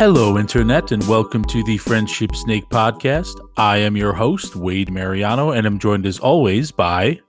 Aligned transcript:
Hello, 0.00 0.38
Internet, 0.38 0.92
and 0.92 1.06
welcome 1.06 1.44
to 1.44 1.62
the 1.64 1.76
Friendship 1.76 2.34
Snake 2.34 2.66
Podcast. 2.70 3.38
I 3.58 3.76
am 3.76 3.98
your 3.98 4.14
host, 4.14 4.56
Wade 4.56 4.90
Mariano, 4.90 5.50
and 5.50 5.66
I'm 5.66 5.78
joined 5.78 6.06
as 6.06 6.18
always 6.18 6.72
by 6.72 7.20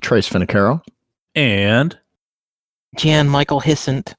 Trace 0.00 0.28
Finicaro. 0.28 0.82
and 1.36 1.96
Jan 2.96 3.28
Michael 3.28 3.60
Hissant. 3.60 4.16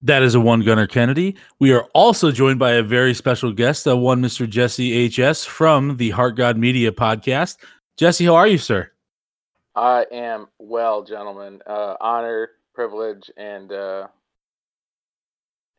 that 0.00 0.22
is 0.22 0.36
a 0.36 0.40
one 0.40 0.60
gunner 0.60 0.86
Kennedy. 0.86 1.34
We 1.58 1.72
are 1.72 1.88
also 1.92 2.30
joined 2.30 2.60
by 2.60 2.74
a 2.74 2.84
very 2.84 3.14
special 3.14 3.50
guest, 3.50 3.88
uh, 3.88 3.96
one 3.96 4.22
Mr. 4.22 4.48
Jesse 4.48 5.08
HS 5.08 5.44
from 5.44 5.96
the 5.96 6.10
Heart 6.10 6.36
God 6.36 6.56
Media 6.56 6.92
podcast. 6.92 7.56
Jesse, 7.96 8.26
how 8.26 8.36
are 8.36 8.46
you, 8.46 8.58
sir? 8.58 8.92
I 9.74 10.06
am 10.12 10.46
well, 10.60 11.02
gentlemen. 11.02 11.62
Uh, 11.66 11.96
honor, 12.00 12.50
privilege, 12.74 13.28
and 13.36 13.72
uh, 13.72 14.06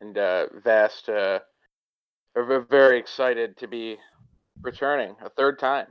and 0.00 0.16
uh, 0.18 0.46
vast. 0.64 1.08
Uh, 1.08 1.40
we're 2.34 2.60
very 2.60 2.98
excited 2.98 3.56
to 3.58 3.66
be 3.68 3.96
returning 4.62 5.14
a 5.24 5.30
third 5.30 5.58
time. 5.58 5.86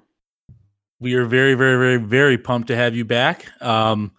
We 0.99 1.15
are 1.15 1.25
very, 1.25 1.55
very, 1.55 1.77
very, 1.77 1.97
very 1.97 2.37
pumped 2.37 2.67
to 2.69 2.75
have 2.75 2.95
you 2.95 3.03
back. 3.05 3.45
Um, 3.61 4.11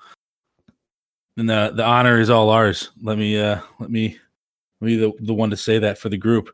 and 1.36 1.48
the 1.48 1.72
the 1.74 1.84
honor 1.84 2.20
is 2.20 2.30
all 2.30 2.50
ours. 2.50 2.90
Let 3.02 3.18
me 3.18 3.38
uh, 3.40 3.60
let 3.78 3.90
me 3.90 4.18
let 4.80 4.86
me 4.86 4.96
the 4.96 5.12
the 5.20 5.34
one 5.34 5.50
to 5.50 5.56
say 5.56 5.78
that 5.80 5.98
for 5.98 6.08
the 6.08 6.16
group. 6.16 6.50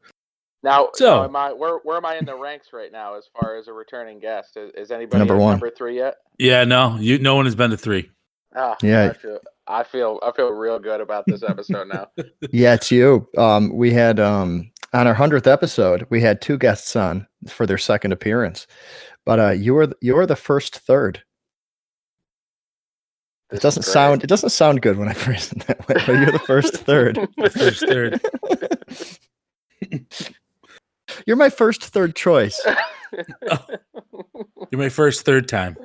Now, 0.64 0.90
So- 0.94 1.16
now 1.16 1.24
am 1.24 1.34
I, 1.36 1.52
where 1.52 1.78
where 1.82 1.96
am 1.96 2.04
I 2.06 2.16
in 2.16 2.24
the 2.24 2.36
ranks 2.36 2.68
right 2.72 2.92
now 2.92 3.16
as 3.16 3.28
far 3.40 3.56
as 3.56 3.66
a 3.68 3.72
returning 3.72 4.20
guest? 4.20 4.56
Is, 4.56 4.70
is 4.76 4.90
anybody 4.92 5.18
Number 5.18 5.36
one. 5.36 5.52
number 5.54 5.70
three 5.70 5.96
yet? 5.96 6.16
Yeah, 6.38 6.64
no, 6.64 6.96
you 7.00 7.18
no 7.18 7.34
one 7.34 7.46
has 7.46 7.54
been 7.56 7.70
to 7.70 7.76
three. 7.76 8.10
Ah, 8.54 8.76
Yeah. 8.82 9.06
I 9.10 9.12
feel 9.12 9.38
I 9.66 9.84
feel 9.84 10.18
I 10.22 10.32
feel 10.32 10.50
real 10.50 10.78
good 10.78 11.00
about 11.00 11.24
this 11.26 11.42
episode 11.42 11.88
now. 11.88 12.08
Yeah, 12.50 12.74
it's 12.74 12.90
you. 12.90 13.28
Um, 13.38 13.74
we 13.74 13.92
had 13.92 14.18
um, 14.20 14.70
on 14.92 15.06
our 15.06 15.14
hundredth 15.14 15.46
episode, 15.46 16.06
we 16.10 16.20
had 16.20 16.40
two 16.40 16.58
guests 16.58 16.96
on 16.96 17.26
for 17.48 17.66
their 17.66 17.78
second 17.78 18.12
appearance, 18.12 18.66
but 19.24 19.38
uh, 19.40 19.50
you 19.50 19.74
were 19.74 19.92
you 20.00 20.14
were 20.14 20.26
the 20.26 20.36
first 20.36 20.76
third. 20.78 21.22
This 23.50 23.58
It 23.58 23.60
is 23.60 23.62
doesn't 23.62 23.82
sound 23.84 24.24
it 24.24 24.26
doesn't 24.26 24.50
sound 24.50 24.82
good 24.82 24.98
when 24.98 25.08
I 25.08 25.12
phrase 25.14 25.52
it 25.52 25.66
that 25.66 25.88
way, 25.88 25.94
but 26.06 26.08
you're 26.08 26.32
the 26.32 26.38
first 26.40 26.74
third. 26.74 27.18
First 27.52 27.86
third. 27.86 28.20
You're 31.26 31.36
my 31.36 31.50
first 31.50 31.82
third 31.82 32.16
choice. 32.16 32.60
You're 34.70 34.80
my 34.80 34.88
first 34.88 35.24
third 35.26 35.48
time. 35.48 35.76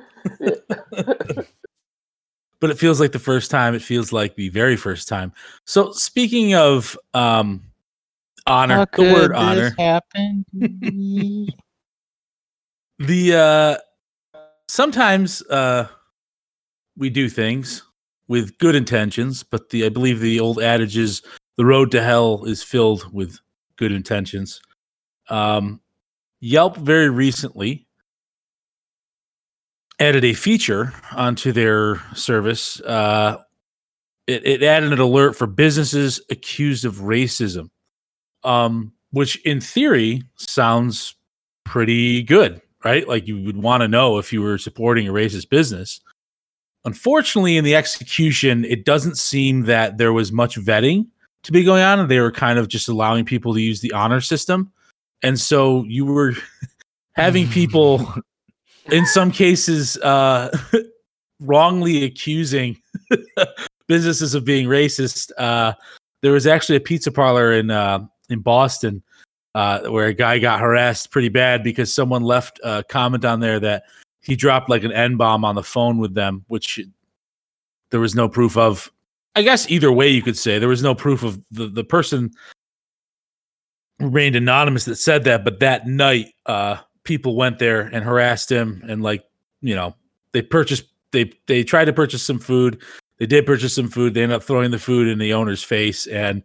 But 2.60 2.70
it 2.70 2.78
feels 2.78 3.00
like 3.00 3.12
the 3.12 3.18
first 3.18 3.50
time. 3.50 3.74
It 3.74 3.82
feels 3.82 4.12
like 4.12 4.34
the 4.34 4.48
very 4.50 4.76
first 4.76 5.08
time. 5.08 5.32
So 5.64 5.92
speaking 5.92 6.54
of 6.54 6.96
um 7.14 7.62
honor, 8.46 8.86
the 8.94 9.02
word 9.02 9.32
honor, 9.32 9.74
happen? 9.78 10.44
the 12.98 13.34
uh 13.34 13.76
sometimes 14.68 15.42
uh 15.42 15.88
we 16.96 17.10
do 17.10 17.28
things 17.28 17.84
with 18.26 18.58
good 18.58 18.74
intentions, 18.74 19.42
but 19.42 19.70
the 19.70 19.86
I 19.86 19.88
believe 19.88 20.20
the 20.20 20.40
old 20.40 20.60
adage 20.60 20.96
is 20.96 21.22
the 21.56 21.64
road 21.64 21.90
to 21.92 22.02
hell 22.02 22.44
is 22.44 22.62
filled 22.62 23.12
with 23.12 23.38
good 23.76 23.92
intentions. 23.92 24.60
Um 25.28 25.80
Yelp 26.40 26.76
very 26.76 27.10
recently 27.10 27.87
added 29.98 30.24
a 30.24 30.32
feature 30.32 30.92
onto 31.12 31.52
their 31.52 31.96
service. 32.14 32.80
Uh, 32.80 33.38
it, 34.26 34.46
it 34.46 34.62
added 34.62 34.92
an 34.92 34.98
alert 34.98 35.34
for 35.36 35.46
businesses 35.46 36.20
accused 36.30 36.84
of 36.84 36.96
racism, 36.96 37.70
um, 38.44 38.92
which 39.10 39.36
in 39.44 39.60
theory 39.60 40.22
sounds 40.36 41.14
pretty 41.64 42.22
good, 42.22 42.60
right? 42.84 43.06
Like 43.08 43.26
you 43.26 43.42
would 43.42 43.62
want 43.62 43.82
to 43.82 43.88
know 43.88 44.18
if 44.18 44.32
you 44.32 44.42
were 44.42 44.58
supporting 44.58 45.08
a 45.08 45.12
racist 45.12 45.48
business. 45.48 46.00
Unfortunately, 46.84 47.56
in 47.56 47.64
the 47.64 47.74
execution, 47.74 48.64
it 48.64 48.84
doesn't 48.84 49.18
seem 49.18 49.62
that 49.62 49.98
there 49.98 50.12
was 50.12 50.30
much 50.30 50.56
vetting 50.56 51.08
to 51.42 51.52
be 51.52 51.64
going 51.64 51.82
on. 51.82 52.06
They 52.08 52.20
were 52.20 52.32
kind 52.32 52.58
of 52.58 52.68
just 52.68 52.88
allowing 52.88 53.24
people 53.24 53.52
to 53.54 53.60
use 53.60 53.80
the 53.80 53.92
honor 53.92 54.20
system. 54.20 54.72
And 55.22 55.38
so 55.40 55.84
you 55.84 56.06
were 56.06 56.34
having 57.12 57.48
people 57.48 58.14
in 58.90 59.06
some 59.06 59.30
cases 59.30 59.96
uh 59.98 60.50
wrongly 61.40 62.04
accusing 62.04 62.80
businesses 63.88 64.34
of 64.34 64.44
being 64.44 64.66
racist 64.66 65.30
uh 65.38 65.72
there 66.22 66.32
was 66.32 66.46
actually 66.46 66.76
a 66.76 66.80
pizza 66.80 67.10
parlor 67.12 67.52
in 67.52 67.70
uh 67.70 68.04
in 68.28 68.40
boston 68.40 69.02
uh 69.54 69.80
where 69.88 70.06
a 70.06 70.14
guy 70.14 70.38
got 70.38 70.60
harassed 70.60 71.10
pretty 71.10 71.28
bad 71.28 71.62
because 71.62 71.92
someone 71.92 72.22
left 72.22 72.60
a 72.64 72.82
comment 72.88 73.24
on 73.24 73.40
there 73.40 73.60
that 73.60 73.84
he 74.20 74.36
dropped 74.36 74.68
like 74.68 74.84
an 74.84 74.92
n-bomb 74.92 75.44
on 75.44 75.54
the 75.54 75.62
phone 75.62 75.98
with 75.98 76.14
them 76.14 76.44
which 76.48 76.80
there 77.90 78.00
was 78.00 78.14
no 78.14 78.28
proof 78.28 78.56
of. 78.56 78.90
I 79.34 79.42
guess 79.42 79.70
either 79.70 79.92
way 79.92 80.08
you 80.08 80.22
could 80.22 80.36
say 80.36 80.58
there 80.58 80.68
was 80.68 80.82
no 80.82 80.94
proof 80.94 81.22
of 81.22 81.40
the 81.50 81.68
the 81.68 81.84
person 81.84 82.32
remained 84.00 84.34
anonymous 84.34 84.84
that 84.86 84.96
said 84.96 85.24
that 85.24 85.44
but 85.44 85.60
that 85.60 85.86
night 85.86 86.26
uh 86.46 86.76
people 87.08 87.34
went 87.34 87.58
there 87.58 87.80
and 87.80 88.04
harassed 88.04 88.52
him 88.52 88.84
and 88.86 89.02
like 89.02 89.24
you 89.62 89.74
know 89.74 89.94
they 90.32 90.42
purchased 90.42 90.84
they 91.10 91.32
they 91.46 91.64
tried 91.64 91.86
to 91.86 91.92
purchase 91.92 92.22
some 92.22 92.38
food. 92.38 92.80
They 93.16 93.26
did 93.26 93.46
purchase 93.46 93.74
some 93.74 93.88
food. 93.88 94.14
They 94.14 94.22
ended 94.22 94.36
up 94.36 94.44
throwing 94.44 94.70
the 94.70 94.78
food 94.78 95.08
in 95.08 95.18
the 95.18 95.32
owner's 95.32 95.64
face 95.64 96.06
and 96.06 96.42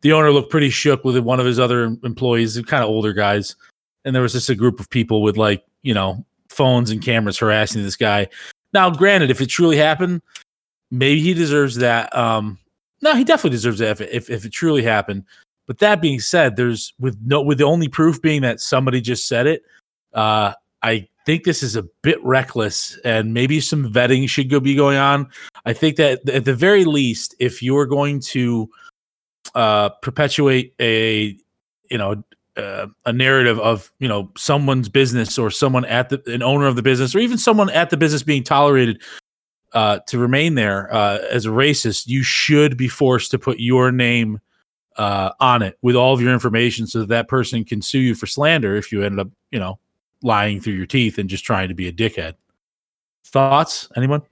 the 0.00 0.12
owner 0.12 0.30
looked 0.30 0.50
pretty 0.50 0.70
shook 0.70 1.04
with 1.04 1.18
one 1.18 1.40
of 1.40 1.46
his 1.46 1.58
other 1.58 1.96
employees 2.04 2.58
kind 2.62 2.84
of 2.84 2.88
older 2.88 3.12
guys. 3.12 3.56
And 4.04 4.14
there 4.14 4.22
was 4.22 4.32
just 4.32 4.50
a 4.50 4.54
group 4.54 4.78
of 4.78 4.88
people 4.88 5.20
with 5.20 5.36
like 5.36 5.64
you 5.82 5.92
know 5.92 6.24
phones 6.48 6.90
and 6.90 7.02
cameras 7.02 7.38
harassing 7.38 7.82
this 7.82 7.96
guy. 7.96 8.28
Now 8.72 8.88
granted 8.90 9.30
if 9.30 9.40
it 9.40 9.46
truly 9.46 9.76
happened 9.76 10.22
maybe 10.90 11.20
he 11.20 11.34
deserves 11.34 11.74
that 11.76 12.14
um 12.16 12.56
no 13.02 13.16
he 13.16 13.24
definitely 13.24 13.50
deserves 13.50 13.80
that 13.80 13.90
if 13.90 14.00
it, 14.00 14.10
if, 14.12 14.30
if 14.30 14.44
it 14.44 14.50
truly 14.50 14.82
happened. 14.82 15.24
But 15.66 15.78
that 15.80 16.00
being 16.00 16.20
said 16.20 16.54
there's 16.54 16.92
with 17.00 17.18
no 17.24 17.42
with 17.42 17.58
the 17.58 17.64
only 17.64 17.88
proof 17.88 18.22
being 18.22 18.42
that 18.42 18.60
somebody 18.60 19.00
just 19.00 19.26
said 19.26 19.48
it 19.48 19.62
uh, 20.14 20.54
I 20.82 21.08
think 21.26 21.44
this 21.44 21.62
is 21.62 21.76
a 21.76 21.82
bit 22.02 22.22
reckless, 22.24 22.98
and 23.04 23.34
maybe 23.34 23.60
some 23.60 23.92
vetting 23.92 24.28
should 24.28 24.50
go 24.50 24.60
be 24.60 24.74
going 24.74 24.98
on. 24.98 25.28
I 25.64 25.72
think 25.72 25.96
that 25.96 26.28
at 26.28 26.44
the 26.44 26.54
very 26.54 26.84
least, 26.84 27.34
if 27.38 27.62
you're 27.62 27.86
going 27.86 28.20
to 28.20 28.68
uh, 29.54 29.90
perpetuate 30.02 30.74
a 30.80 31.36
you 31.90 31.98
know 31.98 32.22
uh, 32.56 32.86
a 33.04 33.12
narrative 33.12 33.58
of 33.58 33.92
you 33.98 34.08
know 34.08 34.30
someone's 34.36 34.88
business 34.88 35.38
or 35.38 35.50
someone 35.50 35.84
at 35.84 36.08
the 36.08 36.22
an 36.26 36.42
owner 36.42 36.66
of 36.66 36.76
the 36.76 36.82
business 36.82 37.14
or 37.14 37.18
even 37.18 37.38
someone 37.38 37.70
at 37.70 37.90
the 37.90 37.96
business 37.96 38.22
being 38.22 38.44
tolerated 38.44 39.02
uh, 39.72 39.98
to 40.06 40.18
remain 40.18 40.54
there 40.54 40.92
uh, 40.94 41.18
as 41.30 41.46
a 41.46 41.50
racist, 41.50 42.06
you 42.06 42.22
should 42.22 42.76
be 42.76 42.86
forced 42.86 43.32
to 43.32 43.38
put 43.38 43.58
your 43.58 43.90
name 43.90 44.40
uh, 44.96 45.30
on 45.40 45.62
it 45.62 45.76
with 45.82 45.96
all 45.96 46.14
of 46.14 46.20
your 46.20 46.32
information 46.32 46.86
so 46.86 47.00
that 47.00 47.08
that 47.08 47.26
person 47.26 47.64
can 47.64 47.82
sue 47.82 47.98
you 47.98 48.14
for 48.14 48.26
slander 48.26 48.76
if 48.76 48.92
you 48.92 49.02
ended 49.02 49.18
up 49.18 49.28
you 49.50 49.58
know 49.58 49.78
lying 50.24 50.60
through 50.60 50.72
your 50.72 50.86
teeth 50.86 51.18
and 51.18 51.28
just 51.28 51.44
trying 51.44 51.68
to 51.68 51.74
be 51.74 51.86
a 51.86 51.92
dickhead. 51.92 52.34
Thoughts? 53.26 53.88
Anyone? 53.96 54.22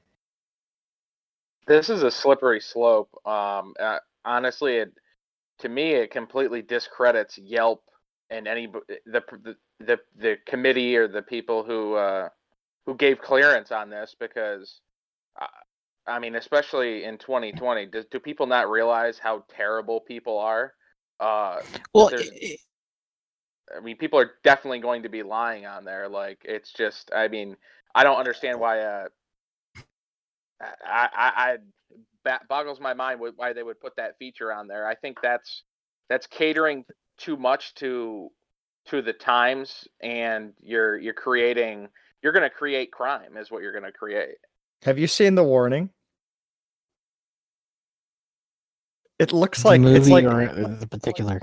this 1.69 1.89
is 1.89 2.03
a 2.03 2.11
slippery 2.11 2.61
slope. 2.61 3.09
Um, 3.25 3.75
uh, 3.79 3.99
honestly, 4.25 4.79
it 4.79 4.93
to 5.61 5.69
me 5.69 5.93
it 5.93 6.11
completely 6.11 6.63
discredits 6.63 7.39
Yelp 7.39 7.85
and 8.31 8.49
any 8.49 8.67
the 8.67 9.23
the 9.31 9.57
the, 9.79 9.99
the 10.19 10.37
committee 10.47 10.97
or 10.97 11.07
the 11.07 11.23
people 11.23 11.63
who 11.63 11.95
uh, 11.95 12.29
who 12.87 12.97
gave 12.97 13.21
clearance 13.21 13.71
on 13.71 13.91
this 13.91 14.17
because. 14.19 14.81
Uh, 15.41 15.47
I 16.05 16.19
mean, 16.19 16.35
especially 16.35 17.05
in 17.05 17.17
2020, 17.17 17.87
do, 17.87 18.03
do 18.11 18.19
people 18.19 18.49
not 18.49 18.69
realize 18.69 19.21
how 19.21 19.45
terrible 19.49 20.01
people 20.01 20.37
are? 20.37 20.75
Uh, 21.21 21.61
well, 21.95 22.09
There's- 22.09 22.29
i- 23.71 23.77
I 23.77 23.81
mean, 23.81 23.97
people 23.97 24.19
are 24.19 24.33
definitely 24.43 24.81
going 24.81 25.03
to 25.03 25.09
be 25.09 25.23
lying 25.23 25.67
on 25.67 25.85
there. 25.85 26.09
Like, 26.09 26.41
it's 26.45 26.73
just, 26.73 27.11
I 27.15 27.29
mean, 27.29 27.57
I 27.95 28.05
don't 28.05 28.17
understand 28.19 28.59
why. 28.59 28.81
Uh, 28.81 29.09
I, 30.61 31.09
I, 31.15 31.33
I 31.37 31.57
that 32.25 32.47
boggles 32.49 32.81
my 32.81 32.95
mind 32.95 33.21
with 33.21 33.35
why 33.37 33.53
they 33.53 33.63
would 33.63 33.81
put 33.81 33.97
that 33.97 34.17
feature 34.19 34.53
on 34.53 34.69
there. 34.69 34.87
I 34.87 34.95
think 34.95 35.19
that's 35.23 35.63
that's 36.09 36.27
catering 36.27 36.85
too 37.19 37.37
much 37.37 37.75
to 37.77 38.31
to 38.87 39.03
the 39.03 39.13
times, 39.13 39.87
and 40.01 40.53
you're 40.61 40.99
you're 40.99 41.15
creating 41.15 41.89
you're 42.23 42.33
going 42.33 42.45
to 42.45 42.51
create 42.51 42.93
crime, 42.93 43.37
is 43.37 43.51
what 43.51 43.63
you're 43.63 43.73
going 43.73 43.85
to 43.85 43.93
create. 43.93 44.37
Have 44.85 44.99
you 44.99 45.09
seen 45.09 45.35
the 45.35 45.43
warning? 45.43 45.91
It 49.19 49.33
looks 49.33 49.63
the 49.63 49.69
like 49.71 49.81
movie 49.81 49.99
it's 49.99 50.09
like 50.09 50.25
or 50.25 50.47
the 50.47 50.87
particular. 50.87 51.41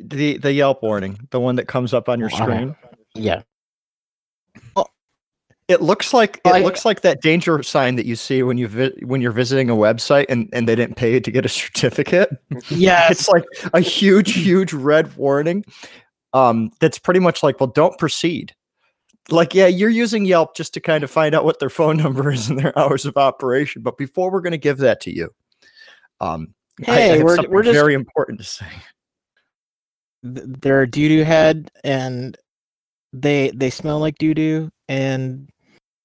The 0.00 0.38
the 0.38 0.52
Yelp 0.52 0.82
warning, 0.82 1.18
the 1.30 1.40
one 1.40 1.56
that 1.56 1.66
comes 1.68 1.94
up 1.94 2.08
on 2.08 2.18
your 2.18 2.28
okay. 2.28 2.36
screen. 2.42 2.76
Yeah. 3.14 3.42
It 5.68 5.82
looks 5.82 6.14
like 6.14 6.40
it 6.46 6.48
I- 6.54 6.60
looks 6.60 6.86
like 6.86 7.02
that 7.02 7.20
danger 7.20 7.62
sign 7.62 7.96
that 7.96 8.06
you 8.06 8.16
see 8.16 8.42
when 8.42 8.56
you 8.56 8.68
vi- 8.68 8.94
when 9.04 9.20
you're 9.20 9.32
visiting 9.32 9.68
a 9.68 9.74
website 9.74 10.24
and, 10.30 10.48
and 10.54 10.66
they 10.66 10.74
didn't 10.74 10.96
pay 10.96 11.12
you 11.12 11.20
to 11.20 11.30
get 11.30 11.44
a 11.44 11.48
certificate. 11.48 12.30
Yes. 12.70 13.10
It's 13.10 13.28
like 13.28 13.44
a 13.74 13.80
huge, 13.80 14.32
huge 14.32 14.72
red 14.72 15.14
warning. 15.16 15.64
Um, 16.32 16.70
that's 16.80 16.98
pretty 16.98 17.20
much 17.20 17.42
like, 17.42 17.60
well, 17.60 17.66
don't 17.66 17.98
proceed. 17.98 18.54
Like, 19.30 19.54
yeah, 19.54 19.66
you're 19.66 19.90
using 19.90 20.24
Yelp 20.24 20.56
just 20.56 20.72
to 20.72 20.80
kind 20.80 21.04
of 21.04 21.10
find 21.10 21.34
out 21.34 21.44
what 21.44 21.58
their 21.60 21.68
phone 21.68 21.96
number 22.02 22.30
is 22.32 22.48
and 22.48 22.58
their 22.58 22.78
hours 22.78 23.04
of 23.04 23.18
operation. 23.18 23.82
But 23.82 23.98
before 23.98 24.30
we're 24.32 24.40
going 24.40 24.52
to 24.52 24.56
give 24.58 24.78
that 24.78 25.02
to 25.02 25.14
you, 25.14 25.28
um, 26.22 26.54
I- 26.86 26.92
I 26.92 26.94
Hey, 26.94 27.08
have 27.08 27.22
we're- 27.24 27.36
something 27.36 27.52
we're 27.52 27.62
just- 27.62 27.74
very 27.74 27.92
important 27.92 28.38
to 28.38 28.44
say. 28.46 28.66
Th- 30.24 30.46
they're 30.60 30.82
a 30.82 30.90
doo 30.90 31.08
doo 31.08 31.24
head 31.24 31.70
and 31.84 32.36
they 33.12 33.50
they 33.50 33.70
smell 33.70 33.98
like 33.98 34.18
doo 34.18 34.34
doo 34.34 34.70
and 34.88 35.48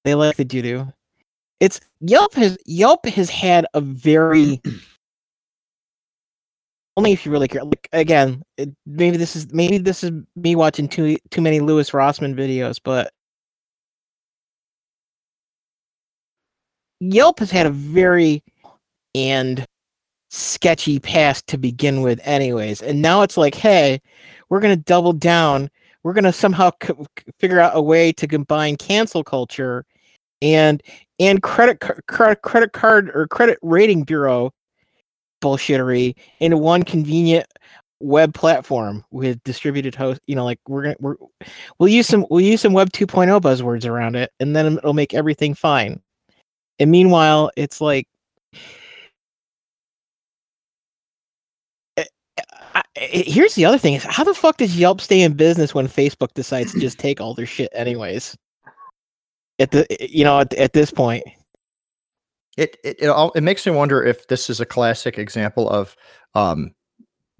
they 0.04 0.14
like 0.14 0.36
the 0.36 0.44
doo 0.44 0.62
doo. 0.62 0.92
It's 1.60 1.80
Yelp 2.00 2.34
has 2.34 2.58
Yelp 2.66 3.06
has 3.06 3.30
had 3.30 3.66
a 3.74 3.80
very 3.80 4.60
only 6.96 7.12
if 7.12 7.26
you 7.26 7.32
really 7.32 7.48
care. 7.48 7.64
Like 7.64 7.88
again, 7.92 8.42
it, 8.56 8.70
maybe 8.86 9.16
this 9.16 9.36
is 9.36 9.52
maybe 9.52 9.78
this 9.78 10.04
is 10.04 10.12
me 10.36 10.54
watching 10.56 10.88
too 10.88 11.16
too 11.30 11.40
many 11.40 11.60
Louis 11.60 11.90
Rossmann 11.90 12.34
videos, 12.34 12.78
but 12.82 13.12
Yelp 17.00 17.38
has 17.40 17.50
had 17.50 17.66
a 17.66 17.70
very 17.70 18.42
and 19.14 19.64
sketchy 20.34 20.98
past 20.98 21.46
to 21.48 21.58
begin 21.58 22.02
with 22.02 22.20
anyways. 22.24 22.82
And 22.82 23.00
now 23.02 23.22
it's 23.22 23.36
like 23.36 23.54
hey 23.54 24.00
we're 24.50 24.60
going 24.60 24.76
to 24.76 24.82
double 24.84 25.12
down. 25.12 25.70
We're 26.02 26.12
going 26.12 26.24
to 26.24 26.32
somehow 26.32 26.70
c- 26.82 26.92
figure 27.38 27.60
out 27.60 27.72
a 27.74 27.80
way 27.82 28.12
to 28.12 28.26
combine 28.26 28.76
cancel 28.76 29.24
culture 29.24 29.84
and 30.42 30.82
and 31.20 31.42
credit 31.42 31.80
car- 31.80 32.00
credit 32.08 32.42
credit 32.42 32.72
card 32.72 33.10
or 33.14 33.26
credit 33.28 33.58
rating 33.62 34.02
bureau 34.04 34.52
bullshittery 35.42 36.14
into 36.40 36.56
one 36.56 36.82
convenient 36.82 37.46
web 38.00 38.34
platform 38.34 39.04
with 39.12 39.42
distributed 39.44 39.94
host 39.94 40.20
you 40.26 40.34
know 40.34 40.44
like 40.44 40.58
we're 40.68 40.82
gonna 40.82 40.96
we're 41.00 41.16
we'll 41.78 41.88
use 41.88 42.06
some 42.06 42.26
we'll 42.30 42.40
use 42.40 42.60
some 42.60 42.72
web 42.72 42.90
2.0 42.90 43.40
buzzwords 43.40 43.86
around 43.88 44.16
it 44.16 44.30
and 44.40 44.54
then 44.54 44.76
it'll 44.78 44.92
make 44.94 45.14
everything 45.14 45.54
fine. 45.54 46.00
And 46.78 46.90
meanwhile 46.90 47.50
it's 47.56 47.80
like 47.80 48.08
I, 51.98 52.04
I- 52.74 52.82
here's 52.96 53.54
the 53.54 53.64
other 53.64 53.78
thing: 53.78 53.94
is 53.94 54.04
how 54.04 54.24
the 54.24 54.34
fuck 54.34 54.56
does 54.58 54.76
Yelp 54.76 55.00
stay 55.00 55.20
in 55.22 55.34
business 55.34 55.74
when 55.74 55.88
Facebook 55.88 56.32
decides 56.34 56.72
to 56.72 56.80
just 56.80 56.98
take 56.98 57.20
all 57.20 57.34
their 57.34 57.46
shit 57.46 57.70
anyways? 57.74 58.36
At 59.58 59.70
the 59.70 59.86
you 60.00 60.24
know 60.24 60.40
at, 60.40 60.52
at 60.54 60.72
this 60.72 60.90
point, 60.90 61.24
It 62.56 62.76
it 62.84 62.96
it, 63.00 63.06
all, 63.08 63.30
it 63.32 63.42
makes 63.42 63.64
me 63.66 63.72
wonder 63.72 64.02
if 64.02 64.26
this 64.28 64.48
is 64.50 64.60
a 64.60 64.66
classic 64.66 65.18
example 65.18 65.68
of 65.70 65.96
um, 66.34 66.74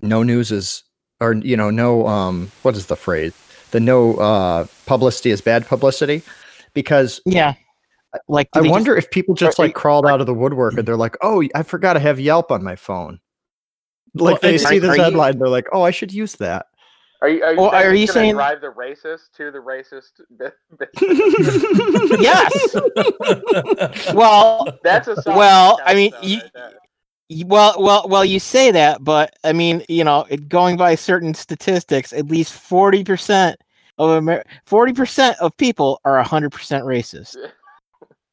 no 0.01 0.23
news 0.23 0.51
is 0.53 0.83
or 1.21 1.35
you 1.35 1.57
know 1.57 1.71
no 1.71 2.07
um 2.07 2.51
what 2.63 2.77
is 2.77 2.87
the 2.87 2.97
phrase 2.97 3.33
the 3.71 3.79
no 3.81 4.15
uh 4.17 4.67
publicity 4.87 5.31
is 5.31 5.41
bad 5.41 5.67
publicity 5.67 6.23
because 6.75 7.21
yeah. 7.25 7.55
Like 8.29 8.49
I 8.53 8.61
they 8.61 8.67
just- 8.67 8.73
wonder 8.73 8.97
if 8.97 9.11
people 9.11 9.35
just 9.35 9.59
like 9.59 9.75
crawled 9.75 10.07
out 10.07 10.21
of 10.21 10.27
the 10.27 10.35
woodwork 10.35 10.75
and 10.75 10.87
they're 10.87 10.97
like, 10.97 11.17
"Oh, 11.21 11.43
I 11.57 11.65
forgot 11.65 11.95
to 11.95 11.99
have 12.01 12.21
Yelp 12.21 12.53
on 12.53 12.63
my 12.63 12.77
phone." 12.77 13.19
Like 14.15 14.41
Well, 14.43 14.53
they 14.53 14.59
see 14.59 14.77
are- 14.77 14.81
this 14.81 14.91
are 14.91 14.97
you- 14.97 15.03
headline, 15.03 15.39
they're 15.39 15.49
like, 15.49 15.67
"Oh, 15.73 15.83
I 15.83 15.91
should 15.91 16.13
use 16.13 16.35
that." 16.37 16.67
Are 17.23 17.29
you? 17.29 17.43
Are 17.43 17.53
you, 17.53 17.61
Well, 17.61 17.71
saying, 17.73 17.87
are 17.87 17.95
you 17.95 18.07
gonna 18.07 18.13
saying- 18.13 18.35
drive 18.35 18.61
the 18.61 18.69
racist 18.69 19.33
to 19.37 19.51
the 19.51 19.59
racist? 19.59 20.21
bi- 20.39 20.53
bi- 20.79 20.87
yes. 22.21 24.13
well, 24.15 24.79
That's 24.83 25.09
a 25.09 25.17
Well, 25.27 25.81
I 25.85 25.95
mean, 25.95 26.13
you- 26.23 26.41
there. 26.55 26.73
well, 27.47 27.75
well, 27.79 28.07
well. 28.09 28.25
You 28.25 28.39
say 28.41 28.71
that, 28.73 29.03
but 29.03 29.35
I 29.43 29.53
mean, 29.53 29.83
you 29.89 30.05
know, 30.05 30.27
it, 30.29 30.49
going 30.49 30.77
by 30.77 30.95
certain 30.95 31.35
statistics, 31.35 32.13
at 32.13 32.27
least 32.27 32.53
forty 32.53 33.03
percent 33.05 33.59
of 33.99 34.11
Amer- 34.11 34.45
forty 34.67 34.93
percent 34.93 35.37
of 35.41 35.57
people 35.57 36.01
are 36.05 36.23
hundred 36.23 36.51
percent 36.53 36.85
racist. 36.85 37.37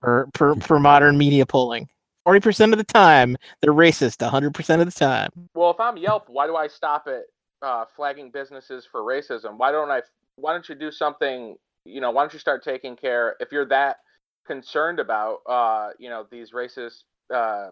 per, 0.01 0.25
per 0.33 0.56
per 0.56 0.80
modern 0.80 1.18
media 1.18 1.45
polling. 1.45 1.88
Forty 2.23 2.39
percent 2.39 2.71
of 2.73 2.77
the 2.77 2.83
time, 2.83 3.35
they're 3.62 3.73
racist. 3.73 4.25
hundred 4.27 4.53
percent 4.53 4.81
of 4.81 4.91
the 4.94 4.97
time. 5.00 5.29
Well, 5.56 5.71
if 5.71 5.79
I'm 5.79 5.97
Yelp, 5.97 6.25
why 6.29 6.45
do 6.47 6.56
I 6.56 6.68
stop 6.68 7.07
at 7.07 7.23
uh, 7.62 7.85
flagging 7.95 8.29
businesses 8.31 8.88
for 8.91 9.01
racism? 9.01 9.57
Why 9.57 9.71
don't 9.71 9.89
I? 9.89 10.01
Why 10.35 10.53
don't 10.53 10.68
you 10.69 10.75
do 10.75 10.91
something? 10.91 11.56
You 11.85 12.00
know, 12.00 12.12
why 12.12 12.21
don't 12.21 12.31
you 12.33 12.39
start 12.39 12.63
taking 12.63 12.95
care? 12.95 13.35
If 13.39 13.51
you're 13.51 13.65
that 13.69 13.97
concerned 14.45 15.00
about, 15.00 15.39
uh, 15.50 15.89
you 15.97 16.09
know, 16.09 16.27
these 16.29 16.51
racist 16.51 17.03
uh, 17.33 17.69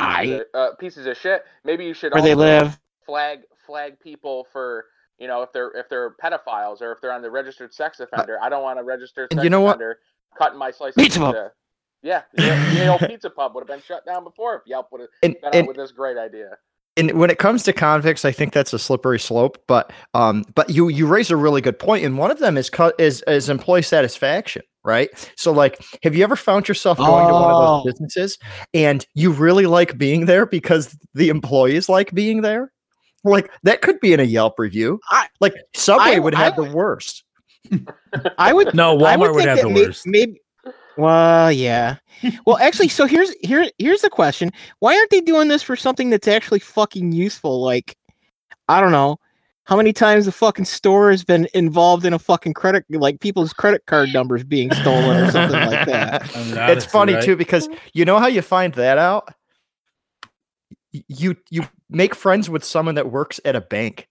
pieces, 0.00 0.40
I- 0.54 0.58
of, 0.58 0.72
uh, 0.72 0.74
pieces 0.76 1.06
of 1.06 1.16
shit, 1.16 1.44
maybe 1.64 1.84
you 1.84 1.94
should 1.94 2.12
Where 2.12 2.22
they 2.22 2.34
live. 2.34 2.78
flag 3.06 3.40
flag 3.66 4.00
people 4.00 4.46
for. 4.52 4.86
You 5.18 5.28
know, 5.28 5.42
if 5.42 5.52
they're 5.52 5.70
if 5.76 5.88
they're 5.88 6.16
pedophiles 6.20 6.80
or 6.82 6.90
if 6.90 7.00
they're 7.00 7.12
on 7.12 7.22
the 7.22 7.30
registered 7.30 7.72
sex 7.72 8.00
offender, 8.00 8.38
I 8.42 8.48
don't 8.48 8.64
want 8.64 8.80
a 8.80 8.82
registered 8.82 9.28
And 9.30 9.38
sex 9.38 9.44
you 9.44 9.50
know 9.50 9.60
what? 9.60 9.76
offender 9.76 9.98
cutting 10.36 10.58
my 10.58 10.72
slice 10.72 10.94
Pizza 10.94 11.20
of 11.20 11.26
Pub. 11.26 11.34
pizza. 11.34 11.52
Yeah, 12.02 12.22
the, 12.34 12.42
the 12.74 12.88
old 12.88 13.00
pizza 13.00 13.30
pub 13.30 13.54
would 13.54 13.60
have 13.62 13.68
been 13.68 13.82
shut 13.86 14.04
down 14.04 14.24
before 14.24 14.56
if 14.56 14.62
Yelp 14.66 14.88
would 14.92 15.02
have 15.02 15.10
And, 15.22 15.34
been 15.34 15.44
out 15.48 15.54
and 15.54 15.68
with 15.68 15.76
this 15.76 15.92
great 15.92 16.16
idea. 16.18 16.50
and 16.96 17.12
when 17.12 17.30
it 17.30 17.38
comes 17.38 17.62
to 17.64 17.72
convicts, 17.72 18.24
I 18.24 18.32
think 18.32 18.52
that's 18.52 18.72
a 18.72 18.78
slippery 18.78 19.20
slope. 19.20 19.58
But 19.68 19.92
um, 20.14 20.44
but 20.54 20.68
you 20.70 20.88
you 20.88 21.06
raise 21.06 21.30
a 21.30 21.36
really 21.36 21.60
good 21.60 21.78
point, 21.78 22.04
and 22.04 22.18
one 22.18 22.30
of 22.30 22.38
them 22.38 22.56
is 22.58 22.68
cut 22.70 22.94
is 22.98 23.22
is 23.26 23.48
employee 23.48 23.82
satisfaction, 23.82 24.62
right? 24.84 25.08
So 25.36 25.52
like, 25.52 25.82
have 26.02 26.14
you 26.16 26.24
ever 26.24 26.36
found 26.36 26.66
yourself 26.68 26.98
going 26.98 27.26
to 27.28 27.32
one 27.32 27.42
of 27.44 27.50
Oh. 27.56 27.82
those 27.84 27.92
businesses 27.94 28.38
and 28.74 29.06
you 29.14 29.30
really 29.32 29.66
like 29.66 29.96
being 29.96 30.26
there 30.26 30.44
because 30.44 30.96
the 31.14 31.28
employees 31.28 31.88
like 31.88 32.12
being 32.12 32.42
there? 32.42 32.72
Like 33.24 33.50
that 33.62 33.80
could 33.82 34.00
be 34.00 34.12
in 34.12 34.18
a 34.18 34.24
Yelp 34.24 34.58
review. 34.58 34.98
I- 35.08 35.28
like 35.40 35.54
Subway 35.74 36.16
I- 36.16 36.18
would 36.18 36.34
have 36.34 36.56
would- 36.58 36.70
the 36.72 36.74
worst. 36.74 37.22
I 38.38 38.52
would. 38.52 38.74
No, 38.74 38.98
I 39.04 39.16
Walmart 39.16 39.34
would, 39.34 39.36
think 39.36 39.48
have 39.48 39.58
that 39.58 39.62
the 39.68 39.70
may- 39.70 39.86
worst. 39.86 40.02
Maybe. 40.06 40.41
Well, 40.96 41.50
yeah. 41.50 41.96
Well, 42.46 42.58
actually, 42.58 42.88
so 42.88 43.06
here's 43.06 43.34
here 43.40 43.68
here's 43.78 44.02
the 44.02 44.10
question: 44.10 44.50
Why 44.80 44.96
aren't 44.96 45.10
they 45.10 45.20
doing 45.20 45.48
this 45.48 45.62
for 45.62 45.76
something 45.76 46.10
that's 46.10 46.28
actually 46.28 46.60
fucking 46.60 47.12
useful? 47.12 47.60
Like, 47.60 47.96
I 48.68 48.80
don't 48.80 48.92
know. 48.92 49.18
How 49.64 49.76
many 49.76 49.92
times 49.92 50.26
the 50.26 50.32
fucking 50.32 50.64
store 50.64 51.10
has 51.10 51.24
been 51.24 51.46
involved 51.54 52.04
in 52.04 52.12
a 52.12 52.18
fucking 52.18 52.54
credit, 52.54 52.84
like 52.90 53.20
people's 53.20 53.52
credit 53.52 53.86
card 53.86 54.12
numbers 54.12 54.42
being 54.42 54.72
stolen 54.72 55.16
or 55.16 55.30
something 55.30 55.60
like 55.60 55.86
that? 55.86 56.30
It's 56.70 56.84
funny 56.84 57.14
right? 57.14 57.22
too 57.22 57.36
because 57.36 57.68
you 57.94 58.04
know 58.04 58.18
how 58.18 58.26
you 58.26 58.42
find 58.42 58.74
that 58.74 58.98
out. 58.98 59.32
You 60.90 61.36
you 61.48 61.62
make 61.88 62.14
friends 62.14 62.50
with 62.50 62.64
someone 62.64 62.96
that 62.96 63.10
works 63.10 63.40
at 63.44 63.56
a 63.56 63.60
bank, 63.60 64.08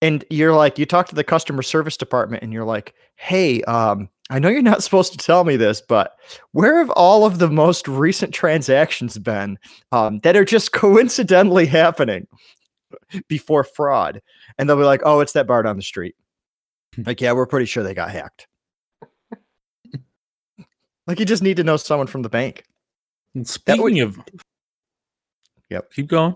and 0.00 0.24
you're 0.30 0.54
like 0.54 0.78
you 0.78 0.86
talk 0.86 1.08
to 1.08 1.14
the 1.14 1.24
customer 1.24 1.62
service 1.62 1.96
department, 1.96 2.42
and 2.42 2.52
you're 2.52 2.64
like, 2.64 2.94
"Hey, 3.16 3.60
um, 3.62 4.08
I 4.30 4.38
know 4.38 4.48
you're 4.48 4.62
not 4.62 4.82
supposed 4.84 5.12
to 5.12 5.18
tell 5.18 5.44
me 5.44 5.56
this, 5.56 5.80
but 5.80 6.16
where 6.52 6.78
have 6.78 6.90
all 6.90 7.24
of 7.26 7.38
the 7.38 7.48
most 7.50 7.86
recent 7.88 8.32
transactions 8.34 9.18
been 9.18 9.58
um, 9.92 10.18
that 10.20 10.36
are 10.36 10.44
just 10.44 10.72
coincidentally 10.72 11.66
happening 11.66 12.26
before 13.28 13.64
fraud?" 13.64 14.22
And 14.58 14.68
they'll 14.68 14.76
be 14.76 14.82
like, 14.84 15.02
"Oh, 15.04 15.20
it's 15.20 15.32
that 15.32 15.46
bar 15.46 15.62
down 15.62 15.76
the 15.76 15.82
street." 15.82 16.14
Like, 17.04 17.20
yeah, 17.20 17.32
we're 17.32 17.46
pretty 17.46 17.66
sure 17.66 17.82
they 17.82 17.94
got 17.94 18.10
hacked. 18.10 18.46
Like 21.06 21.18
you 21.18 21.26
just 21.26 21.42
need 21.42 21.58
to 21.58 21.64
know 21.64 21.76
someone 21.76 22.06
from 22.06 22.22
the 22.22 22.30
bank. 22.30 22.64
And 23.34 23.44
That 23.66 23.78
would- 23.78 23.92
Speaking 23.92 24.00
of, 24.00 24.18
Yep. 25.68 25.92
keep 25.92 26.06
going. 26.06 26.34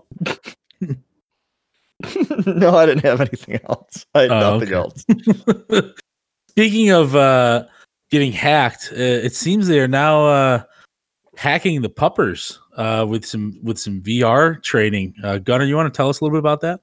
no, 2.45 2.75
I 2.75 2.85
didn't 2.85 3.03
have 3.03 3.19
anything 3.19 3.59
else. 3.67 4.05
I 4.13 4.21
had 4.21 4.31
Oh, 4.31 4.59
nothing 4.59 4.73
okay. 4.73 4.75
else. 4.75 5.93
Speaking 6.49 6.91
of 6.91 7.15
uh, 7.15 7.65
getting 8.09 8.31
hacked, 8.31 8.89
uh, 8.91 8.95
it 8.95 9.33
seems 9.35 9.67
they 9.67 9.79
are 9.79 9.87
now 9.87 10.25
uh, 10.25 10.63
hacking 11.35 11.81
the 11.81 11.89
puppers 11.89 12.59
uh, 12.77 13.05
with 13.07 13.25
some 13.25 13.59
with 13.63 13.79
some 13.79 14.01
VR 14.01 14.61
training. 14.63 15.13
Uh, 15.23 15.37
Gunnar, 15.37 15.65
you 15.65 15.75
want 15.75 15.91
to 15.91 15.95
tell 15.95 16.09
us 16.09 16.19
a 16.19 16.23
little 16.23 16.35
bit 16.35 16.39
about 16.39 16.61
that? 16.61 16.81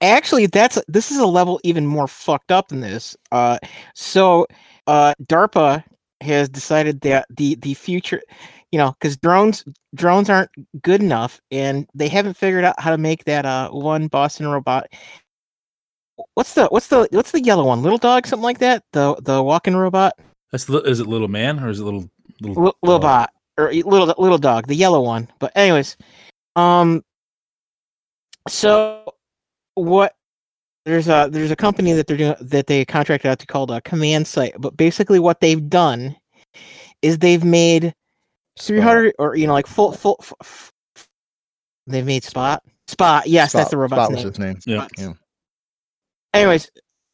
Actually 0.00 0.46
that's 0.46 0.80
this 0.88 1.10
is 1.10 1.18
a 1.18 1.26
level 1.26 1.60
even 1.62 1.86
more 1.86 2.08
fucked 2.08 2.50
up 2.50 2.68
than 2.68 2.80
this 2.80 3.16
uh 3.32 3.58
so 3.94 4.46
uh 4.86 5.14
darpa 5.24 5.84
has 6.20 6.48
decided 6.48 7.00
that 7.02 7.26
the 7.36 7.54
the 7.56 7.74
future 7.74 8.22
you 8.72 8.78
know 8.78 8.92
because 8.92 9.16
drones 9.16 9.64
drones 9.94 10.30
aren't 10.30 10.50
good 10.82 11.02
enough 11.02 11.40
and 11.50 11.86
they 11.94 12.08
haven't 12.08 12.34
figured 12.34 12.64
out 12.64 12.80
how 12.80 12.90
to 12.90 12.98
make 12.98 13.24
that 13.24 13.44
uh 13.44 13.68
one 13.70 14.08
boston 14.08 14.48
robot 14.48 14.86
what's 16.34 16.54
the 16.54 16.66
what's 16.68 16.88
the 16.88 17.08
what's 17.12 17.30
the 17.30 17.42
yellow 17.42 17.64
one 17.64 17.82
little 17.82 17.98
dog 17.98 18.26
something 18.26 18.42
like 18.44 18.58
that 18.58 18.82
the 18.92 19.14
the 19.22 19.42
walking 19.42 19.76
robot 19.76 20.12
That's 20.52 20.68
li- 20.68 20.82
is 20.84 21.00
it 21.00 21.06
little 21.06 21.28
man 21.28 21.60
or 21.62 21.68
is 21.68 21.80
it 21.80 21.84
little 21.84 22.08
little 22.40 22.64
Li- 22.64 22.72
little 22.82 22.98
dog? 22.98 23.02
bot 23.02 23.30
or 23.58 23.72
little 23.72 24.14
little 24.18 24.38
dog, 24.38 24.68
the 24.68 24.74
yellow 24.76 25.00
one. 25.00 25.28
But 25.40 25.50
anyways, 25.56 25.96
um, 26.54 27.02
so 28.48 29.12
what 29.74 30.14
there's 30.84 31.08
a 31.08 31.28
there's 31.30 31.50
a 31.50 31.56
company 31.56 31.92
that 31.92 32.06
they're 32.06 32.16
doing 32.16 32.34
that 32.40 32.66
they 32.68 32.84
contracted 32.84 33.28
out 33.30 33.38
to 33.40 33.46
called 33.46 33.70
a 33.70 33.80
Command 33.80 34.26
Sight. 34.28 34.54
But 34.58 34.76
basically, 34.76 35.18
what 35.18 35.40
they've 35.40 35.68
done 35.68 36.16
is 37.02 37.18
they've 37.18 37.44
made 37.44 37.92
300 38.60 39.14
or 39.18 39.34
you 39.34 39.46
know 39.46 39.52
like 39.54 39.66
full 39.66 39.92
full. 39.92 40.16
f- 40.20 40.32
f- 40.40 40.72
they've 41.88 42.06
made 42.06 42.22
Spot. 42.24 42.62
Spot. 42.86 43.26
Yes, 43.26 43.52
that's 43.52 43.70
the 43.70 43.76
robot's 43.76 44.02
Spot 44.04 44.10
was 44.12 44.18
name. 44.18 44.28
his 44.28 44.38
name. 44.38 44.58
Yeah. 44.66 44.86
Yeah. 44.96 45.12
Anyways 46.34 46.70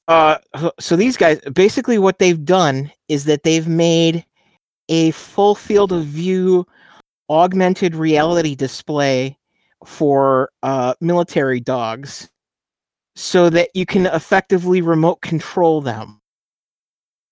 uh 0.08 0.38
so- 0.78 0.96
these 0.96 1.16
guys 1.16 1.40
basically 1.52 1.98
what 1.98 2.18
they've 2.18 2.44
done 2.44 2.90
is 3.08 3.24
that 3.24 3.42
they've 3.42 3.68
made 3.68 4.24
a 4.88 5.10
full 5.12 5.54
field 5.54 5.92
of 5.92 6.04
view 6.04 6.66
augmented 7.30 7.94
reality 7.94 8.54
display 8.54 9.36
for 9.84 10.50
uh 10.62 10.94
military 11.00 11.60
dogs 11.60 12.28
so 13.16 13.48
that 13.50 13.70
you 13.74 13.86
can 13.86 14.06
effectively 14.06 14.80
remote 14.80 15.20
control 15.22 15.80
them. 15.80 16.20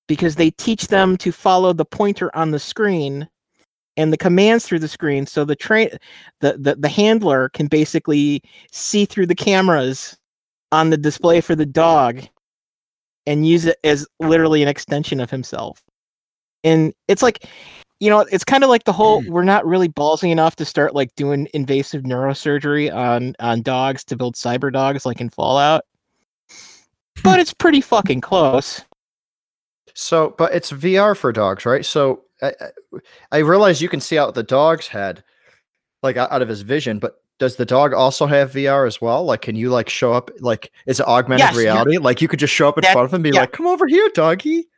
Because 0.08 0.36
they 0.36 0.50
teach 0.50 0.88
them 0.88 1.16
to 1.18 1.32
follow 1.32 1.72
the 1.72 1.84
pointer 1.84 2.34
on 2.36 2.50
the 2.50 2.58
screen 2.58 3.28
and 3.96 4.12
the 4.12 4.18
commands 4.18 4.66
through 4.66 4.78
the 4.78 4.88
screen 4.88 5.26
so 5.26 5.44
the 5.44 5.56
train 5.56 5.90
the, 6.40 6.56
the 6.58 6.74
the 6.76 6.88
handler 6.88 7.50
can 7.50 7.66
basically 7.66 8.42
see 8.70 9.04
through 9.04 9.26
the 9.26 9.34
cameras 9.34 10.16
on 10.72 10.90
the 10.90 10.96
display 10.96 11.40
for 11.40 11.54
the 11.54 11.66
dog 11.66 12.22
and 13.26 13.46
use 13.46 13.66
it 13.66 13.78
as 13.84 14.06
literally 14.18 14.62
an 14.62 14.68
extension 14.68 15.20
of 15.20 15.30
himself. 15.30 15.82
And 16.64 16.92
it's 17.08 17.22
like, 17.22 17.46
you 18.00 18.10
know, 18.10 18.20
it's 18.20 18.44
kind 18.44 18.64
of 18.64 18.70
like 18.70 18.84
the 18.84 18.92
whole 18.92 19.22
hmm. 19.22 19.30
we're 19.30 19.44
not 19.44 19.66
really 19.66 19.88
ballsy 19.88 20.32
enough 20.32 20.56
to 20.56 20.64
start 20.64 20.94
like 20.94 21.14
doing 21.14 21.48
invasive 21.54 22.02
neurosurgery 22.02 22.92
on 22.92 23.36
on 23.38 23.62
dogs 23.62 24.02
to 24.04 24.16
build 24.16 24.34
cyber 24.34 24.72
dogs 24.72 25.06
like 25.06 25.20
in 25.20 25.28
Fallout. 25.28 25.84
But 27.22 27.38
it's 27.38 27.54
pretty 27.54 27.80
fucking 27.80 28.22
close. 28.22 28.84
So, 29.94 30.34
but 30.38 30.54
it's 30.54 30.72
VR 30.72 31.16
for 31.16 31.30
dogs, 31.32 31.66
right? 31.66 31.84
So, 31.84 32.22
I, 32.42 32.54
I- 33.30 33.38
realize 33.38 33.82
you 33.82 33.90
can 33.90 34.00
see 34.00 34.18
out 34.18 34.34
the 34.34 34.42
dog's 34.42 34.88
head, 34.88 35.22
like 36.02 36.16
out 36.16 36.40
of 36.40 36.48
his 36.48 36.62
vision. 36.62 36.98
But 36.98 37.21
does 37.42 37.56
the 37.56 37.66
dog 37.66 37.92
also 37.92 38.26
have 38.26 38.52
VR 38.52 38.86
as 38.86 39.00
well? 39.00 39.24
Like, 39.24 39.42
can 39.42 39.56
you 39.56 39.68
like 39.68 39.88
show 39.88 40.12
up? 40.12 40.30
Like, 40.38 40.70
is 40.86 41.00
it 41.00 41.08
augmented 41.08 41.44
Yes, 41.48 41.56
reality? 41.56 41.98
Like, 41.98 42.22
you 42.22 42.28
could 42.28 42.38
just 42.38 42.54
show 42.54 42.68
up 42.68 42.78
in 42.78 42.82
That- 42.82 42.92
front 42.92 43.06
of 43.06 43.10
him 43.10 43.16
and 43.16 43.22
be 43.24 43.30
yeah. 43.30 43.40
like, 43.40 43.50
"Come 43.50 43.66
over 43.66 43.88
here, 43.88 44.08
doggy." 44.14 44.68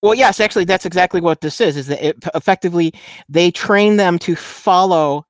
Well, 0.00 0.14
yes, 0.14 0.38
actually, 0.38 0.64
that's 0.64 0.86
exactly 0.86 1.20
what 1.20 1.40
this 1.40 1.60
is. 1.60 1.76
Is 1.76 1.88
that 1.88 2.00
it, 2.06 2.16
effectively 2.36 2.94
they 3.28 3.50
train 3.50 3.96
them 3.96 4.20
to 4.20 4.36
follow 4.36 5.26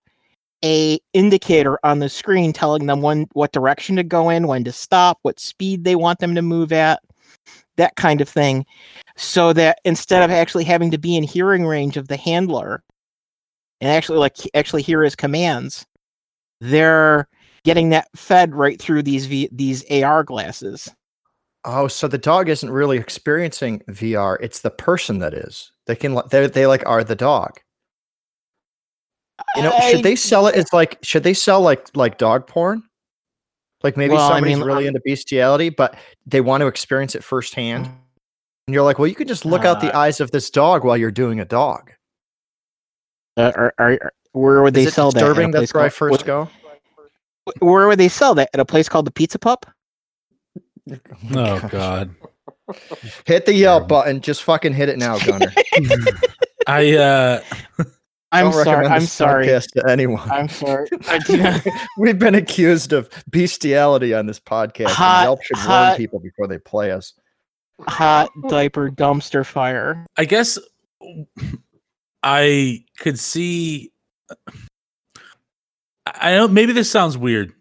a 0.63 0.99
indicator 1.15 1.79
on 1.85 2.01
the 2.01 2.11
screen 2.11 2.53
telling 2.53 2.85
them 2.85 3.01
when 3.01 3.29
what 3.33 3.53
direction 3.53 3.97
to 3.97 4.03
go 4.03 4.29
in, 4.29 4.47
when 4.47 4.63
to 4.65 4.73
stop, 4.73 5.19
what 5.23 5.41
speed 5.41 5.85
they 5.85 5.97
want 5.97 6.19
them 6.19 6.35
to 6.35 6.43
move 6.43 6.71
at, 6.71 7.01
that 7.79 7.97
kind 7.97 8.21
of 8.21 8.29
thing, 8.29 8.67
so 9.17 9.55
that 9.55 9.79
instead 9.87 10.23
of 10.23 10.31
actually 10.31 10.65
having 10.65 10.91
to 10.91 10.99
be 10.99 11.17
in 11.17 11.23
hearing 11.23 11.65
range 11.65 11.97
of 11.97 12.09
the 12.09 12.19
handler 12.19 12.83
and 13.81 13.91
actually 13.91 14.19
like 14.19 14.37
actually 14.53 14.83
hear 14.83 15.03
his 15.03 15.17
commands, 15.17 15.87
they're 16.61 17.29
getting 17.65 17.91
that 17.91 18.09
fed 18.17 18.55
right 18.55 18.81
through 18.81 19.03
these 19.03 19.27
v- 19.27 19.49
these 19.53 19.85
AR 19.91 20.23
glasses. 20.25 20.91
Oh, 21.65 21.89
so 21.89 22.07
the 22.09 22.19
dog 22.19 22.49
isn't 22.51 22.71
really 22.71 22.99
experiencing 22.99 23.81
VR; 23.89 24.37
it's 24.41 24.61
the 24.61 24.71
person 24.71 25.19
that 25.21 25.33
is. 25.35 25.73
They 25.87 25.97
can 25.97 26.21
they 26.31 26.47
they 26.47 26.67
like 26.67 26.83
are 26.87 27.03
the 27.05 27.17
dog. 27.17 27.59
You 29.57 29.63
know, 29.63 29.73
I- 29.73 29.91
should 29.93 30.03
they 30.05 30.17
sell 30.17 30.47
it 30.47 30.57
It's 30.57 30.73
like 30.73 30.99
should 31.03 31.23
they 31.25 31.35
sell 31.35 31.61
like 31.61 31.89
like 31.97 32.19
dog 32.19 32.47
porn? 32.47 32.83
Like 33.83 33.97
maybe 33.97 34.15
Well, 34.15 34.31
I 34.31 34.35
somebody's 34.37 34.59
mean, 34.59 34.67
really 34.67 34.85
I- 34.85 34.89
into 34.89 35.01
bestiality, 35.05 35.69
but 35.71 35.97
they 36.27 36.41
want 36.41 36.61
to 36.63 36.67
experience 36.67 37.15
it 37.15 37.25
firsthand. 37.25 37.87
And 38.67 38.73
you're 38.75 38.83
like, 38.85 38.99
well, 38.99 39.09
you 39.09 39.15
can 39.15 39.29
just 39.29 39.45
look 39.45 39.65
out 39.67 39.81
the 39.83 39.95
Uh, 39.95 39.99
eyes 40.01 40.21
of 40.21 40.31
this 40.31 40.49
dog 40.49 40.85
while 40.85 40.97
you're 40.97 41.11
doing 41.11 41.39
a 41.41 41.45
dog. 41.45 41.93
Uh, 43.37 43.53
are, 43.55 43.75
are, 43.79 43.91
are- 44.01 44.13
where 44.35 44.63
would 44.63 44.75
they 44.75 44.83
Is 44.83 44.89
it 44.89 44.93
sell 44.95 45.11
that? 45.13 45.19
At 45.23 45.25
a 45.25 45.29
disturbing? 45.29 45.51
That's 45.53 45.73
where 45.75 45.85
I 45.85 45.89
first 45.89 46.23
wh- 46.23 46.27
go. 46.27 46.49
Where 47.61 47.87
would 47.89 47.99
they 47.99 48.09
sell 48.09 48.35
that? 48.35 48.51
At 48.55 48.61
a 48.61 48.65
place 48.65 48.89
called 48.89 49.07
the 49.07 49.11
Pizza 49.11 49.39
Pup? 49.39 49.67
Oh 50.91 50.99
gosh. 51.69 51.71
God. 51.71 52.15
Hit 53.27 53.47
the 53.47 53.55
Yelp 53.55 53.89
button. 53.89 54.21
Just 54.21 54.43
fucking 54.43 54.73
hit 54.75 54.89
it 54.89 54.99
now, 54.99 55.19
Gunner. 55.19 55.53
I 56.67 56.97
uh 56.97 57.41
I'm 58.33 58.51
sorry. 58.53 58.87
I'm 58.87 59.03
sorry. 59.03 59.47
to 59.47 59.85
anyone. 59.89 60.29
I'm 60.31 60.49
sorry. 60.49 60.89
I 61.09 61.19
do 61.19 61.37
not- 61.37 61.65
We've 61.99 62.19
been 62.19 62.35
accused 62.35 62.93
of 62.93 63.09
bestiality 63.31 64.13
on 64.13 64.27
this 64.27 64.41
podcast. 64.41 64.87
and 64.87 64.91
Hot- 64.91 65.23
Yelp 65.25 65.43
should 65.43 65.59
warn 65.69 65.97
people 65.97 66.19
before 66.19 66.49
they 66.49 66.59
play 66.59 66.91
us. 66.91 67.13
Hot 67.87 68.31
diaper 68.49 68.91
dumpster 68.91 69.45
fire. 69.47 70.07
I 70.17 70.25
guess 70.25 70.59
I 72.23 72.85
could 72.99 73.19
see. 73.19 73.93
I 76.07 76.33
know 76.33 76.49
maybe 76.49 76.73
this 76.73 76.91
sounds 76.91 77.17
weird. 77.17 77.53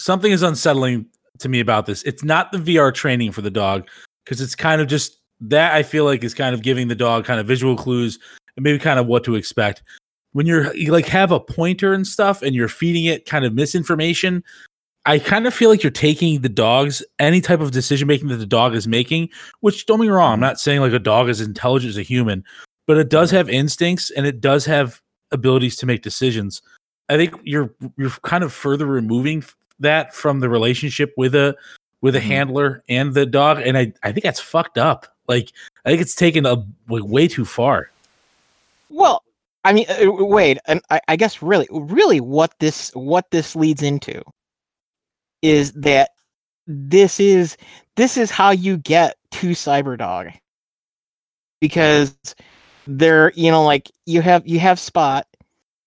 Something 0.00 0.32
is 0.32 0.42
unsettling 0.42 1.06
to 1.38 1.48
me 1.48 1.60
about 1.60 1.86
this. 1.86 2.02
It's 2.02 2.24
not 2.24 2.52
the 2.52 2.58
VR 2.58 2.92
training 2.92 3.32
for 3.32 3.42
the 3.42 3.50
dog 3.50 3.88
because 4.24 4.40
it's 4.40 4.54
kind 4.54 4.80
of 4.80 4.88
just 4.88 5.18
that 5.40 5.74
I 5.74 5.82
feel 5.82 6.04
like 6.04 6.24
is 6.24 6.34
kind 6.34 6.54
of 6.54 6.62
giving 6.62 6.88
the 6.88 6.94
dog 6.94 7.24
kind 7.24 7.40
of 7.40 7.46
visual 7.46 7.76
clues 7.76 8.18
and 8.56 8.64
maybe 8.64 8.78
kind 8.78 8.98
of 8.98 9.06
what 9.06 9.24
to 9.24 9.34
expect. 9.34 9.82
When 10.32 10.46
you're 10.46 10.74
you 10.74 10.90
like 10.92 11.06
have 11.06 11.30
a 11.30 11.40
pointer 11.40 11.92
and 11.92 12.06
stuff 12.06 12.42
and 12.42 12.54
you're 12.54 12.68
feeding 12.68 13.04
it 13.04 13.26
kind 13.26 13.44
of 13.44 13.54
misinformation, 13.54 14.42
I 15.06 15.18
kind 15.18 15.46
of 15.46 15.54
feel 15.54 15.70
like 15.70 15.82
you're 15.82 15.92
taking 15.92 16.40
the 16.40 16.48
dog's 16.48 17.04
any 17.18 17.40
type 17.40 17.60
of 17.60 17.70
decision 17.70 18.08
making 18.08 18.28
that 18.28 18.36
the 18.36 18.46
dog 18.46 18.74
is 18.74 18.88
making, 18.88 19.28
which 19.60 19.86
don't 19.86 20.00
be 20.00 20.08
wrong, 20.08 20.32
I'm 20.32 20.36
mm-hmm. 20.36 20.42
not 20.42 20.60
saying 20.60 20.80
like 20.80 20.92
a 20.92 20.98
dog 20.98 21.28
is 21.28 21.40
intelligent 21.40 21.90
as 21.90 21.98
a 21.98 22.02
human, 22.02 22.42
but 22.86 22.96
it 22.96 23.10
does 23.10 23.28
mm-hmm. 23.28 23.36
have 23.36 23.48
instincts 23.48 24.10
and 24.10 24.26
it 24.26 24.40
does 24.40 24.64
have 24.64 25.00
abilities 25.34 25.76
to 25.76 25.86
make 25.86 26.02
decisions. 26.02 26.62
I 27.10 27.16
think 27.16 27.34
you're 27.44 27.74
you're 27.98 28.10
kind 28.22 28.42
of 28.42 28.52
further 28.52 28.86
removing 28.86 29.44
that 29.80 30.14
from 30.14 30.40
the 30.40 30.48
relationship 30.48 31.12
with 31.18 31.34
a 31.34 31.54
with 32.00 32.16
a 32.16 32.20
Mhm. 32.20 32.22
handler 32.22 32.82
and 32.88 33.12
the 33.12 33.26
dog, 33.26 33.58
and 33.58 33.76
I 33.76 33.92
I 34.02 34.12
think 34.12 34.24
that's 34.24 34.40
fucked 34.40 34.78
up. 34.78 35.06
Like 35.28 35.52
I 35.84 35.90
think 35.90 36.00
it's 36.00 36.14
taken 36.14 36.46
a 36.46 36.64
like 36.88 37.04
way 37.04 37.28
too 37.28 37.44
far. 37.44 37.90
Well, 38.88 39.22
I 39.64 39.72
mean, 39.72 39.86
uh, 39.88 40.10
wait, 40.10 40.58
and 40.66 40.80
I, 40.90 41.00
I 41.08 41.16
guess 41.16 41.42
really, 41.42 41.66
really, 41.70 42.20
what 42.20 42.54
this 42.60 42.90
what 42.94 43.30
this 43.30 43.56
leads 43.56 43.82
into 43.82 44.22
is 45.42 45.72
that 45.72 46.10
this 46.66 47.20
is 47.20 47.56
this 47.96 48.16
is 48.16 48.30
how 48.30 48.50
you 48.50 48.78
get 48.78 49.16
to 49.32 49.50
Cyberdog 49.50 50.32
because 51.60 52.14
they're 52.86 53.32
you 53.34 53.50
know 53.50 53.64
like 53.64 53.90
you 54.06 54.20
have 54.20 54.46
you 54.46 54.58
have 54.60 54.78
Spot, 54.78 55.26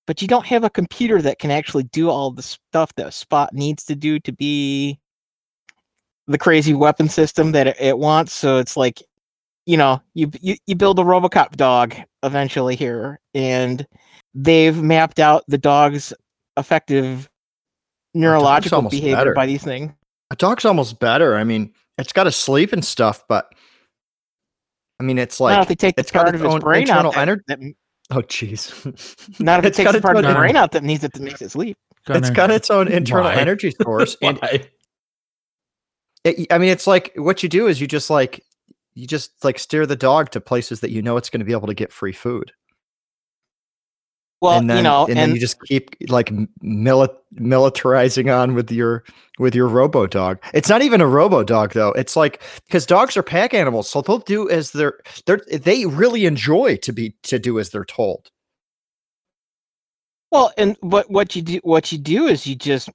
but 0.05 0.21
you 0.21 0.27
don't 0.27 0.45
have 0.45 0.63
a 0.63 0.69
computer 0.69 1.21
that 1.21 1.39
can 1.39 1.51
actually 1.51 1.83
do 1.83 2.09
all 2.09 2.31
the 2.31 2.43
stuff 2.43 2.93
that 2.95 3.13
Spot 3.13 3.53
needs 3.53 3.83
to 3.85 3.95
do 3.95 4.19
to 4.19 4.31
be 4.31 4.99
the 6.27 6.37
crazy 6.37 6.73
weapon 6.73 7.07
system 7.07 7.53
that 7.53 7.67
it, 7.67 7.77
it 7.79 7.97
wants. 7.97 8.33
So 8.33 8.57
it's 8.57 8.75
like 8.75 9.01
you 9.67 9.75
know, 9.75 10.01
you, 10.13 10.31
you 10.41 10.55
you 10.65 10.75
build 10.75 10.97
a 10.97 11.03
RoboCop 11.03 11.57
dog 11.57 11.93
eventually 12.23 12.75
here, 12.75 13.19
and 13.33 13.85
they've 14.33 14.81
mapped 14.81 15.19
out 15.19 15.43
the 15.47 15.57
dog's 15.57 16.13
effective 16.55 17.29
neurological 18.13 18.81
behavior 18.83 19.15
better. 19.15 19.33
by 19.33 19.45
these 19.45 19.63
things. 19.63 19.91
A 20.31 20.35
dog's 20.35 20.65
almost 20.65 20.99
better. 20.99 21.35
I 21.35 21.43
mean, 21.43 21.73
it's 21.97 22.13
got 22.13 22.23
to 22.23 22.31
sleep 22.31 22.71
and 22.73 22.83
stuff, 22.83 23.23
but 23.27 23.53
I 24.99 25.03
mean, 25.03 25.17
it's 25.17 25.39
not 25.39 25.51
if 25.51 25.57
like 25.59 25.67
they 25.67 25.75
take 25.75 25.95
the 25.95 26.01
it's 26.01 26.11
got 26.11 26.23
part 26.23 26.35
its 26.35 26.41
of 26.41 26.45
its 26.45 26.53
own 26.55 26.59
brain 26.59 26.89
out 26.89 27.05
internal 27.05 27.11
that, 27.47 27.59
that, 27.59 27.73
oh, 28.11 28.21
jeez. 28.21 29.39
not 29.39 29.59
if 29.59 29.65
it 29.65 29.73
takes 29.75 29.87
got 29.87 29.91
the 29.93 30.01
part 30.01 30.17
of 30.17 30.25
own 30.25 30.33
the 30.33 30.39
brain 30.39 30.55
out 30.55 30.71
that 30.71 30.83
needs 30.83 31.03
it 31.03 31.13
to 31.13 31.21
make 31.21 31.41
it 31.41 31.51
sleep. 31.51 31.77
it's 32.07 32.29
Gunnar, 32.29 32.33
got 32.33 32.51
its 32.51 32.71
own 32.71 32.87
internal 32.87 33.25
Why? 33.25 33.35
energy 33.35 33.71
source, 33.81 34.17
and 34.21 34.39
it, 36.23 36.47
I 36.51 36.57
mean, 36.57 36.69
it's 36.69 36.87
like 36.87 37.13
what 37.15 37.43
you 37.43 37.49
do 37.49 37.67
is 37.67 37.79
you 37.79 37.87
just 37.87 38.09
like 38.09 38.43
you 38.95 39.05
just 39.05 39.43
like 39.43 39.59
steer 39.59 39.85
the 39.85 39.95
dog 39.95 40.31
to 40.31 40.41
places 40.41 40.79
that 40.79 40.91
you 40.91 41.01
know 41.01 41.17
it's 41.17 41.29
going 41.29 41.39
to 41.39 41.45
be 41.45 41.51
able 41.51 41.67
to 41.67 41.73
get 41.73 41.91
free 41.91 42.13
food. 42.13 42.51
Well, 44.39 44.59
and 44.59 44.69
then, 44.69 44.77
you 44.77 44.83
know, 44.83 45.03
and, 45.03 45.11
and, 45.11 45.17
then 45.17 45.35
you 45.35 45.41
just 45.41 45.59
keep 45.63 45.95
like 46.09 46.29
mili- 46.63 47.15
militarizing 47.35 48.33
on 48.35 48.53
with 48.53 48.71
your 48.71 49.03
with 49.39 49.55
your 49.55 49.67
robo 49.67 50.05
dog. 50.05 50.39
It's 50.53 50.69
not 50.69 50.83
even 50.83 51.01
a 51.01 51.07
robo 51.07 51.43
dog 51.43 51.73
though. 51.73 51.91
It's 51.93 52.15
like 52.15 52.43
because 52.67 52.85
dogs 52.85 53.17
are 53.17 53.23
pack 53.23 53.55
animals, 53.55 53.89
so 53.89 54.01
they'll 54.01 54.19
do 54.19 54.47
as 54.49 54.71
they're 54.71 54.99
they're 55.25 55.41
they 55.51 55.87
really 55.87 56.25
enjoy 56.25 56.77
to 56.77 56.93
be 56.93 57.15
to 57.23 57.39
do 57.39 57.59
as 57.59 57.71
they're 57.71 57.85
told. 57.85 58.29
well, 60.31 60.51
and 60.55 60.77
what 60.81 61.09
what 61.09 61.35
you 61.35 61.41
do 61.41 61.59
what 61.63 61.91
you 61.91 61.97
do 61.97 62.27
is 62.27 62.45
you 62.45 62.55
just 62.55 62.89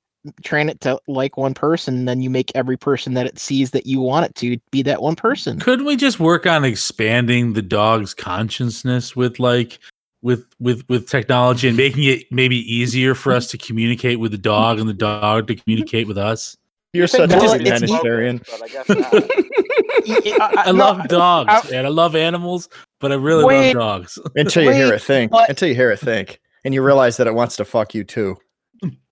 train 0.45 0.69
it 0.69 0.81
to 0.83 1.01
like 1.09 1.37
one 1.37 1.55
person, 1.55 2.05
then 2.05 2.23
you 2.23 2.31
make 2.31 2.53
every 2.55 2.77
person 2.77 3.15
that 3.15 3.27
it 3.27 3.39
sees 3.39 3.73
that 3.73 3.87
you 3.87 4.01
want 4.01 4.27
it 4.27 4.35
to 4.37 4.59
be 4.71 4.83
that 4.83 5.03
one 5.03 5.17
person. 5.17 5.59
Couldn't 5.59 5.87
we 5.87 5.97
just 5.97 6.21
work 6.21 6.47
on 6.47 6.65
expanding 6.65 7.55
the 7.55 7.63
dog's 7.63 8.15
consciousness 8.15 9.17
with 9.17 9.41
like 9.41 9.81
with 10.23 10.47
with 10.61 10.89
with 10.89 11.09
technology 11.09 11.69
and 11.69 11.77
making 11.77 12.05
it 12.05 12.31
maybe 12.31 12.57
easier 12.73 13.15
for 13.15 13.33
us 13.33 13.49
to 13.49 13.59
communicate 13.59 14.21
with 14.21 14.31
the 14.33 14.39
dog 14.39 14.79
and 14.79 14.89
the 14.89 14.95
dog 14.95 15.49
to 15.49 15.55
communicate 15.57 16.07
with 16.07 16.17
us? 16.19 16.57
You're 16.93 17.07
think 17.07 17.31
such 17.31 17.33
a 17.33 17.39
well, 17.39 17.55
Dory 17.59 17.63
is 17.63 17.83
it's- 17.83 17.91
humanitarian. 17.91 18.37
bogus, 18.39 18.63
I 18.63 18.69
guess. 18.69 18.87
I 20.67 20.73
No, 20.73 20.85
love 20.85 21.09
dogs, 21.09 21.51
I- 21.51 21.71
man. 21.71 21.87
I 21.87 21.89
love 21.89 22.15
animals, 22.17 22.69
but 23.01 23.13
I 23.13 23.15
really 23.17 23.45
Wait. 23.45 23.75
love 23.75 24.03
dogs. 24.03 24.19
Until 24.37 24.65
you 24.65 24.73
hear 24.73 24.89
Wait, 24.89 24.95
it 24.97 25.03
think. 25.03 25.33
but- 25.33 25.49
Until 25.49 25.69
you 25.69 25.75
hear 25.75 25.91
it 25.91 25.99
think. 25.99 26.41
And 26.65 26.75
you 26.75 26.83
realize 26.83 27.17
that 27.17 27.27
it 27.27 27.35
wants 27.35 27.57
to 27.57 27.65
fuck 27.65 27.95
you 27.95 28.05
too. 28.05 28.37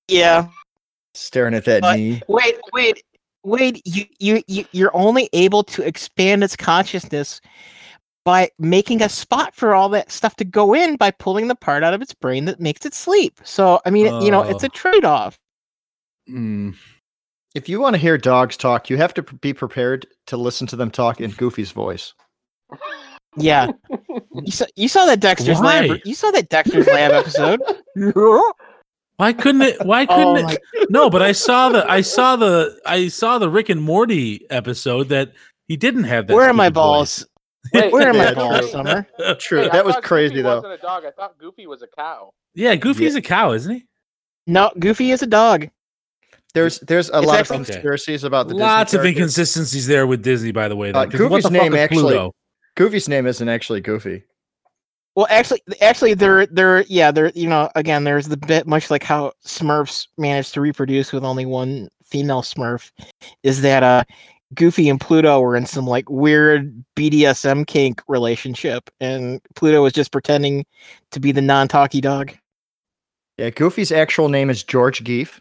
Yeah. 0.09 0.49
Staring 1.15 1.55
at 1.55 1.65
that 1.65 1.81
But- 1.83 1.97
knee. 1.97 2.21
Wait, 2.29 2.57
wait, 2.73 3.03
wait. 3.45 3.81
You, 3.87 4.05
you, 4.19 4.43
you, 4.47 4.65
you're 4.73 4.95
only 4.97 5.29
able 5.33 5.63
to 5.65 5.83
expand 5.83 6.45
its 6.45 6.57
consciousness 6.57 7.41
by 8.25 8.51
making 8.59 9.03
a 9.03 9.09
spot 9.09 9.55
for 9.55 9.75
all 9.75 9.89
that 9.91 10.11
stuff 10.13 10.37
to 10.37 10.45
go 10.45 10.75
in 10.75 10.97
by 10.97 11.11
pulling 11.11 11.49
the 11.49 11.55
part 11.55 11.83
out 11.83 11.95
of 11.95 12.03
its 12.03 12.13
brain 12.15 12.45
that 12.45 12.61
makes 12.61 12.85
it 12.85 12.95
sleep. 12.95 13.41
So, 13.45 13.81
I 13.87 13.91
mean, 13.91 14.07
it- 14.07 14.23
you 14.23 14.31
know, 14.31 14.43
it's 14.43 14.63
Oh. 14.65 14.67
a 14.67 14.71
trade-off. 14.71 15.39
Mm. 16.29 16.77
If 17.55 17.69
you 17.69 17.81
want 17.81 17.95
to 17.95 17.99
hear 17.99 18.17
dogs 18.19 18.57
talk, 18.57 18.91
you 18.91 18.97
have 18.99 19.15
to 19.15 19.23
be 19.23 19.53
prepared 19.53 20.07
to 20.27 20.37
listen 20.37 20.67
to 20.69 20.77
them 20.77 20.91
talk 20.91 21.21
in 21.21 21.31
Goofy's 21.33 21.73
voice. 21.73 22.15
Yeah. 23.37 23.73
You 24.33 24.53
saw, 24.53 24.65
you 24.77 24.89
saw 24.89 25.05
that 25.07 25.19
Dexter's 25.21 25.59
Why? 25.59 25.81
Lab. 25.87 26.01
You 26.05 26.15
saw 26.15 26.31
that 26.31 26.49
Dexter's 26.49 26.87
Lab 26.87 27.11
episode. 27.13 27.61
Why 29.17 29.33
couldn't 29.33 29.63
it? 29.63 29.85
Why 29.85 30.07
couldn't 30.07 30.25
Oh 30.25 30.37
it? 30.37 30.43
my- 30.45 30.57
No, 30.89 31.11
but 31.11 31.21
I 31.21 31.33
saw 31.33 31.69
the 31.69 31.85
I 31.91 32.01
saw 32.01 32.37
the 32.37 32.81
I 32.87 33.09
saw 33.09 33.39
the 33.39 33.51
Rick 33.51 33.69
and 33.69 33.83
Morty 33.83 34.47
episode 34.49 35.09
that 35.09 35.33
he 35.69 35.77
didn't 35.77 36.05
have 36.05 36.29
that. 36.29 36.35
Where 36.35 36.49
are 36.49 36.55
my 36.55 36.67
stupid 36.67 36.75
balls? 36.75 37.27
Wait, 37.75 37.93
Where 37.93 38.09
am 38.09 38.17
my 38.17 38.25
Yeah, 38.25 38.35
balls, 38.35 38.61
true. 38.61 38.69
Summer? 38.71 39.07
True. 39.39 39.61
Wait, 39.61 39.71
I 39.71 39.73
that 39.77 39.85
was 39.85 39.97
crazy 40.03 40.35
Goofy 40.35 40.43
though. 40.43 40.57
Wasn't 40.57 40.73
a 40.73 40.79
dog. 40.79 41.05
I 41.05 41.11
thought 41.11 41.39
Goofy 41.39 41.67
was 41.67 41.83
a 41.83 41.87
cow. 41.89 42.33
yeah, 42.55 42.75
Goofy's 42.75 43.15
a 43.15 43.23
cow, 43.23 43.53
isn't 43.53 43.75
he? 43.75 43.85
No, 44.47 44.71
Goofy 44.79 45.11
is 45.11 45.23
a 45.23 45.27
dog. 45.27 45.69
There's 46.55 46.81
there's 46.81 47.11
a 47.11 47.19
It's 47.19 47.27
lot 47.27 47.39
actually- 47.41 47.59
of 47.61 47.67
conspiracies 47.67 48.25
about 48.25 48.49
the 48.49 48.55
Disney 48.55 48.65
Lots 48.65 48.95
of 48.95 48.99
characters. 49.03 49.17
inconsistencies 49.19 49.87
there 49.87 50.07
with 50.07 50.23
Disney, 50.23 50.53
by 50.53 50.69
the 50.69 50.75
way. 50.77 50.91
Uh, 50.91 51.05
though, 51.05 51.11
'cause 51.11 51.21
what 51.21 51.29
Goofy's 51.29 51.45
the 51.45 51.51
name 51.51 51.75
actually- 51.75 52.01
Pluto? 52.03 52.35
Goofy's 52.77 53.09
name 53.09 53.27
isn't 53.27 53.49
actually 53.49 53.81
Goofy. 53.83 54.25
Well, 55.17 55.27
actually, 55.29 55.61
actually, 55.81 56.15
they're 56.15 56.47
they're 56.47 56.83
yeah, 56.89 57.11
they're 57.11 57.31
you 57.35 57.49
know 57.49 57.69
again, 57.77 58.05
there's 58.05 58.27
the 58.29 58.37
bit 58.37 58.67
much 58.67 58.91
like 58.91 59.03
how 59.05 59.33
Smurfs 59.45 60.07
managed 60.17 60.55
to 60.55 60.61
reproduce 60.61 61.13
with 61.13 61.25
only 61.25 61.45
one 61.47 61.89
female 62.05 62.43
Smurf, 62.43 62.91
is 63.43 63.61
that 63.61 63.83
uh 63.83 64.03
Goofy 64.55 64.89
and 64.89 65.01
Pluto 65.01 65.41
were 65.41 65.57
in 65.57 65.67
some 65.67 65.87
like 65.87 66.09
weird 66.11 66.85
BDSM 66.97 67.67
kink 67.67 68.03
relationship, 68.09 68.91
and 69.01 69.41
Pluto 69.55 69.83
was 69.83 69.93
just 69.93 70.11
pretending 70.13 70.67
to 71.13 71.21
be 71.21 71.33
the 71.33 71.41
non-talky 71.41 72.01
dog. 72.01 72.33
Yeah, 73.39 73.51
Goofy's 73.51 73.93
actual 73.93 74.29
name 74.29 74.51
is 74.51 74.63
George 74.63 75.05
Geef. 75.05 75.41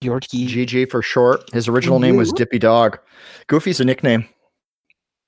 George 0.00 0.28
Key. 0.28 0.46
GG 0.46 0.90
for 0.90 1.02
short. 1.02 1.52
His 1.52 1.68
original 1.68 1.98
name 1.98 2.16
was 2.16 2.32
Dippy 2.32 2.58
Dog. 2.58 2.98
Goofy's 3.48 3.80
a 3.80 3.84
nickname. 3.84 4.28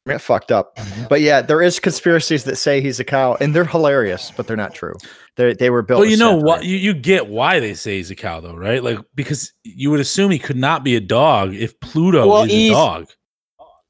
Get 0.06 0.20
fucked 0.20 0.50
up. 0.50 0.76
Mm-hmm. 0.76 1.04
But 1.10 1.20
yeah, 1.20 1.42
there 1.42 1.60
is 1.60 1.78
conspiracies 1.78 2.44
that 2.44 2.56
say 2.56 2.80
he's 2.80 2.98
a 3.00 3.04
cow, 3.04 3.36
and 3.40 3.54
they're 3.54 3.64
hilarious, 3.66 4.32
but 4.34 4.46
they're 4.46 4.56
not 4.56 4.74
true. 4.74 4.94
They 5.36 5.52
they 5.54 5.68
were 5.70 5.82
built. 5.82 6.00
Well, 6.00 6.08
you 6.08 6.16
know 6.16 6.34
what? 6.36 6.64
You, 6.64 6.76
you 6.76 6.94
get 6.94 7.28
why 7.28 7.60
they 7.60 7.74
say 7.74 7.98
he's 7.98 8.10
a 8.10 8.16
cow, 8.16 8.40
though, 8.40 8.54
right? 8.56 8.82
Like 8.82 8.98
because 9.14 9.52
you 9.62 9.90
would 9.90 10.00
assume 10.00 10.30
he 10.30 10.38
could 10.38 10.56
not 10.56 10.84
be 10.84 10.96
a 10.96 11.00
dog 11.00 11.54
if 11.54 11.78
Pluto 11.80 12.26
Well, 12.26 12.42
is 12.44 12.50
a 12.50 12.54
he's- 12.54 12.72
dog. 12.74 13.06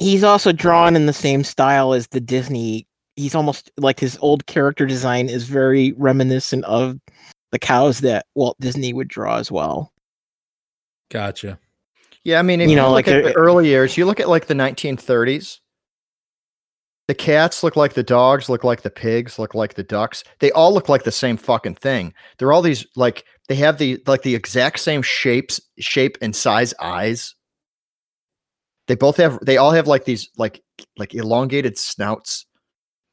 He's 0.00 0.25
also 0.25 0.50
drawn 0.50 0.97
in 0.97 1.05
the 1.07 1.12
same 1.12 1.45
style 1.45 1.93
as 1.93 2.07
the 2.09 2.21
Disney. 2.21 2.87
He's 3.17 3.35
almost 3.35 3.71
like 3.76 4.00
his 4.00 4.17
old 4.23 4.47
character 4.47 4.87
design 4.87 5.29
is 5.29 5.45
very 5.45 5.93
reminiscent 5.93 6.64
of 6.64 6.99
the 7.52 7.59
cows 7.59 8.00
that 8.00 8.25
Walt 8.35 8.57
Disney 8.61 8.93
would 8.95 9.09
draw 9.09 9.37
as 9.37 9.52
well. 9.52 9.93
Gotcha. 11.11 11.59
Yeah, 12.25 12.38
I 12.38 12.43
mean, 12.43 12.61
if 12.61 12.67
You 12.67 12.71
you, 12.71 12.76
know, 12.76 12.87
look 12.88 13.07
like 13.07 13.09
at 13.09 13.21
a- 13.21 13.29
the 13.29 13.37
early 13.37 13.69
years, 13.69 13.97
you 13.97 14.07
look 14.07 14.21
at 14.21 14.29
like 14.29 14.47
the 14.47 14.55
1930s. 14.55 15.61
The 17.11 17.14
cats 17.14 17.64
look 17.64 17.75
like 17.75 17.95
the 17.95 18.05
dogs, 18.05 18.49
look 18.49 18.62
like 18.62 18.83
the 18.83 18.88
pigs, 18.88 19.37
look 19.37 19.52
like 19.52 19.75
the 19.75 19.83
ducks. 19.83 20.23
They 20.38 20.52
all 20.52 20.73
look 20.73 20.88
like 20.88 21.02
the 21.02 21.11
same 21.11 21.37
fucking 21.37 21.75
thing. 21.75 22.14
They're 22.38 22.53
all 22.53 22.62
these 22.62 22.87
like 22.94 23.25
they 23.49 23.57
have 23.57 23.79
the 23.79 24.01
like 24.07 24.23
the 24.23 24.37
exact 24.37 24.79
same 24.79 25.03
shapes, 25.03 25.61
shape 25.81 26.16
and 26.23 26.37
size 26.37 26.73
eyes. 26.81 27.35
They 28.87 28.94
both 28.94 29.16
have 29.16 29.40
they 29.44 29.57
all 29.57 29.73
have 29.73 29.88
like 29.88 30.05
these 30.05 30.31
like 30.37 30.62
like 30.99 31.12
elongated 31.12 31.77
snouts. 31.79 32.46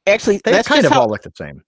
Actually, 0.06 0.40
They 0.44 0.52
that's 0.52 0.68
kind 0.68 0.86
of 0.86 0.92
how, 0.92 1.00
all 1.00 1.08
look 1.08 1.22
the 1.22 1.32
same. 1.34 1.64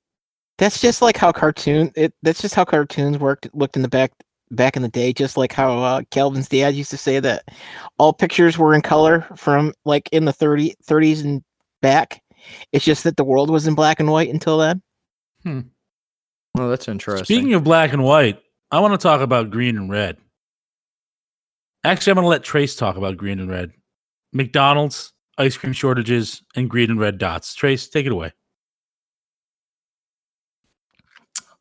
that's 0.56 0.80
just 0.80 1.02
like 1.02 1.16
how 1.16 1.32
cartoon 1.32 1.90
it 1.96 2.14
that's 2.22 2.42
just 2.42 2.54
how 2.54 2.64
cartoons 2.64 3.18
worked 3.18 3.48
looked 3.54 3.74
in 3.74 3.82
the 3.82 3.88
back 3.88 4.12
back 4.52 4.76
in 4.76 4.82
the 4.82 4.88
day 4.88 5.12
just 5.12 5.36
like 5.36 5.52
how 5.52 5.78
uh, 5.80 6.02
Calvin's 6.12 6.48
dad 6.48 6.76
used 6.76 6.90
to 6.90 6.96
say 6.96 7.18
that 7.18 7.42
all 7.98 8.12
pictures 8.12 8.56
were 8.56 8.72
in 8.72 8.82
color 8.82 9.26
from 9.34 9.72
like 9.84 10.08
in 10.12 10.26
the 10.26 10.32
30 10.32 10.76
30s 10.86 11.24
and 11.24 11.42
back 11.80 12.22
it's 12.72 12.84
just 12.84 13.04
that 13.04 13.16
the 13.16 13.24
world 13.24 13.50
was 13.50 13.66
in 13.66 13.74
black 13.74 14.00
and 14.00 14.10
white 14.10 14.28
until 14.30 14.58
then 14.58 14.82
Oh, 16.58 16.68
that's 16.68 16.88
interesting. 16.88 17.24
Speaking 17.24 17.54
of 17.54 17.62
black 17.64 17.92
and 17.92 18.02
white, 18.02 18.40
I 18.72 18.80
want 18.80 18.92
to 18.92 18.98
talk 19.02 19.20
about 19.20 19.50
green 19.50 19.76
and 19.76 19.88
red. 19.88 20.16
Actually, 21.84 22.10
I'm 22.10 22.14
going 22.16 22.24
to 22.24 22.28
let 22.28 22.42
Trace 22.42 22.74
talk 22.74 22.96
about 22.96 23.16
green 23.16 23.38
and 23.38 23.48
red. 23.48 23.70
McDonald's, 24.32 25.12
ice 25.38 25.56
cream 25.56 25.72
shortages, 25.72 26.42
and 26.56 26.68
green 26.68 26.90
and 26.90 26.98
red 26.98 27.18
dots. 27.18 27.54
Trace, 27.54 27.88
take 27.88 28.04
it 28.04 28.12
away. 28.12 28.32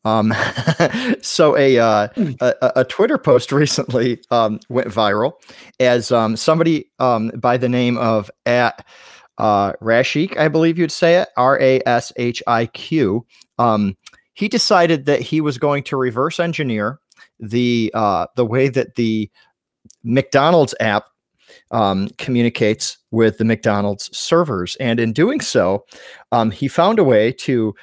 Um, 0.05 0.33
so 1.21 1.57
a, 1.57 1.77
uh, 1.77 2.07
a 2.17 2.53
a- 2.61 2.71
a 2.77 2.83
Twitter 2.85 3.17
post 3.17 3.51
recently 3.53 4.19
um, 4.31 4.59
went 4.69 4.87
viral 4.87 5.33
as 5.79 6.11
um, 6.11 6.35
somebody 6.35 6.89
um, 6.99 7.29
by 7.37 7.57
the 7.57 7.69
name 7.69 7.97
of 7.97 8.31
at 8.45 8.85
uh, 9.39 9.73
Rashiq, 9.81 10.37
I 10.37 10.47
believe 10.47 10.77
you'd 10.77 10.91
say 10.91 11.15
it, 11.15 11.29
R 11.37 11.59
A 11.59 11.81
S 11.85 12.13
H 12.17 12.43
I 12.45 12.67
Q. 12.67 13.25
Um, 13.57 13.97
he 14.33 14.47
decided 14.47 15.05
that 15.05 15.21
he 15.21 15.41
was 15.41 15.57
going 15.57 15.83
to 15.83 15.97
reverse 15.97 16.39
engineer 16.39 16.99
the 17.39 17.91
uh, 17.93 18.27
the 18.35 18.45
way 18.45 18.69
that 18.69 18.95
the 18.95 19.29
McDonald's 20.03 20.75
app 20.79 21.05
um, 21.71 22.09
communicates 22.17 22.97
with 23.11 23.37
the 23.37 23.45
McDonald's 23.45 24.15
servers, 24.15 24.75
and 24.77 24.99
in 24.99 25.13
doing 25.13 25.41
so, 25.41 25.85
um, 26.31 26.51
he 26.51 26.67
found 26.67 26.99
a 26.99 27.03
way 27.03 27.31
to 27.31 27.73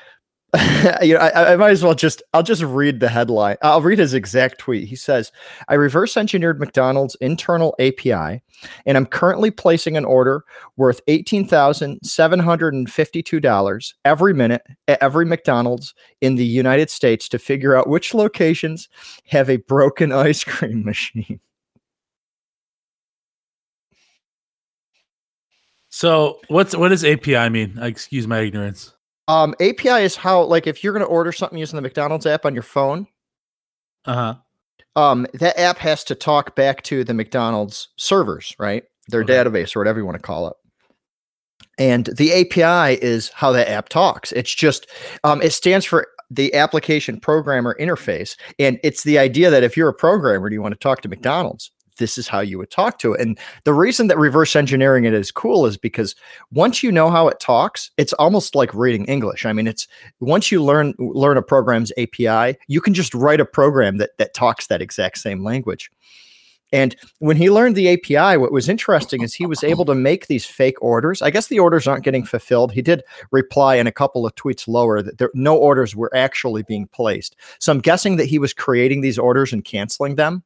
you 1.03 1.15
know, 1.15 1.21
I, 1.21 1.53
I 1.53 1.57
might 1.57 1.71
as 1.71 1.83
well 1.83 1.95
just 1.95 2.23
I'll 2.33 2.43
just 2.43 2.63
read 2.63 3.01
the 3.01 3.09
headline. 3.09 3.57
I'll 3.63 3.83
read 3.83 3.99
his 3.99 4.15
exact 4.15 4.59
tweet. 4.59 4.89
He 4.89 4.97
says, 4.97 5.31
I 5.69 5.75
reverse 5.75 6.17
engineered 6.17 6.59
McDonald's 6.61 7.15
internal 7.17 7.75
API, 7.79 8.43
and 8.87 8.97
I'm 8.97 9.05
currently 9.07 9.51
placing 9.51 9.97
an 9.97 10.05
order 10.05 10.45
worth 10.77 11.05
$18,752 11.07 13.95
every 14.05 14.35
minute 14.35 14.63
at 14.89 15.03
every 15.03 15.27
McDonald's 15.27 15.95
in 16.21 16.37
the 16.37 16.47
United 16.47 16.91
States 16.91 17.29
to 17.31 17.39
figure 17.39 17.75
out 17.77 17.89
which 17.89 18.15
locations 18.15 18.89
have 19.29 19.51
a 19.51 19.57
broken 19.59 20.13
ice 20.13 20.45
cream 20.45 20.85
machine. 20.85 21.41
So, 25.89 26.41
what's 26.49 26.77
what 26.77 26.89
does 26.91 27.05
API 27.05 27.49
mean? 27.49 27.79
Excuse 27.81 28.27
my 28.27 28.41
ignorance. 28.41 28.96
Um, 29.29 29.55
API 29.61 30.03
is 30.05 30.17
how 30.17 30.43
like 30.43 30.67
if 30.67 30.85
you're 30.85 30.93
gonna 30.93 31.05
order 31.05 31.33
something 31.33 31.59
using 31.59 31.77
the 31.77 31.83
McDonald's 31.83 32.27
app 32.27 32.45
on 32.47 32.55
your 32.55 32.63
phone, 32.63 33.07
Uh 34.05 34.15
huh. 34.15 34.35
um, 35.01 35.27
that 35.35 35.59
app 35.59 35.79
has 35.79 36.05
to 36.05 36.15
talk 36.15 36.55
back 36.55 36.83
to 36.85 37.03
the 37.05 37.15
McDonald's 37.15 37.89
servers, 37.97 38.55
right? 38.59 38.85
Their 39.09 39.23
Okay. 39.23 39.33
database 39.35 39.75
or 39.75 39.81
whatever 39.81 39.99
you 39.99 40.05
want 40.07 40.17
to 40.17 40.23
call 40.23 40.49
it. 40.49 40.55
And 41.79 42.07
the 42.17 42.33
API 42.33 43.03
is 43.03 43.29
how 43.31 43.53
that 43.53 43.69
app 43.69 43.89
talks. 43.89 44.33
It's 44.33 44.55
just, 44.55 44.87
um, 45.25 45.43
it 45.43 45.53
stands 45.53 45.85
for 45.85 46.07
the 46.31 46.55
application 46.55 47.21
programmer 47.21 47.77
interface. 47.79 48.37
And 48.59 48.81
it's 48.83 49.03
the 49.03 49.19
idea 49.19 49.51
that 49.51 49.63
if 49.63 49.77
you're 49.77 49.89
a 49.89 49.95
programmer 49.95 50.47
and 50.47 50.55
you 50.55 50.63
want 50.63 50.73
to 50.73 50.79
talk 50.79 51.03
to 51.03 51.09
McDonald's, 51.09 51.71
this 51.99 52.19
is 52.19 52.29
how 52.29 52.41
you 52.41 52.59
would 52.59 52.71
talk 52.71 52.99
to 53.01 53.13
it. 53.13 53.21
And 53.21 53.39
the 53.65 53.75
reason 53.75 54.09
that 54.09 54.19
reverse 54.19 54.57
engineering 54.57 55.05
it 55.05 55.15
is 55.15 55.31
cool 55.31 55.67
is 55.67 55.77
because 55.77 56.15
once 56.53 56.83
you 56.83 56.93
know 56.93 57.11
how 57.11 57.29
it 57.29 57.41
talks, 57.41 57.91
it's 57.97 58.13
almost 58.15 58.55
like 58.55 58.75
reading 58.75 59.05
English. 59.07 59.47
I 59.47 59.53
mean, 59.53 59.67
it's 59.67 59.89
once 60.21 60.51
you 60.51 60.63
learn 60.63 60.95
learn 60.99 61.37
a 61.37 61.43
program's 61.43 61.93
API, 61.99 62.59
you 62.69 62.81
can 62.81 62.95
just 62.95 63.15
write 63.15 63.41
a 63.41 63.45
program 63.45 63.99
that 63.99 64.17
that 64.19 64.35
talks 64.35 64.67
that 64.69 64.83
exact 64.83 65.19
same 65.19 65.43
language. 65.43 65.91
And 66.73 66.97
when 67.21 67.37
he 67.37 67.51
learned 67.51 67.77
the 67.77 67.91
API, 67.91 68.39
what 68.39 68.51
was 68.51 68.69
interesting 68.69 69.23
is 69.23 69.35
he 69.35 69.47
was 69.47 69.63
able 69.63 69.85
to 69.85 69.95
make 69.95 70.27
these 70.27 70.45
fake 70.45 70.83
orders. 70.83 71.23
I 71.23 71.31
guess 71.31 71.47
the 71.47 71.61
orders 71.61 71.87
aren't 71.87 72.03
getting 72.05 72.25
fulfilled. 72.25 72.73
He 72.73 72.83
did 72.83 73.05
reply 73.31 73.77
in 73.77 73.87
a 73.87 73.93
couple 73.93 74.27
of 74.27 74.35
tweets 74.35 74.67
lower 74.67 75.01
that 75.01 75.19
there, 75.19 75.31
no 75.33 75.57
orders 75.57 75.95
were 75.95 76.11
actually 76.15 76.65
being 76.65 76.89
placed. 76.89 77.37
So 77.61 77.71
I'm 77.73 77.79
guessing 77.79 78.17
that 78.17 78.27
he 78.27 78.41
was 78.41 78.53
creating 78.53 79.01
these 79.01 79.19
orders 79.19 79.53
and 79.53 79.65
canceling 79.65 80.17
them. 80.17 80.43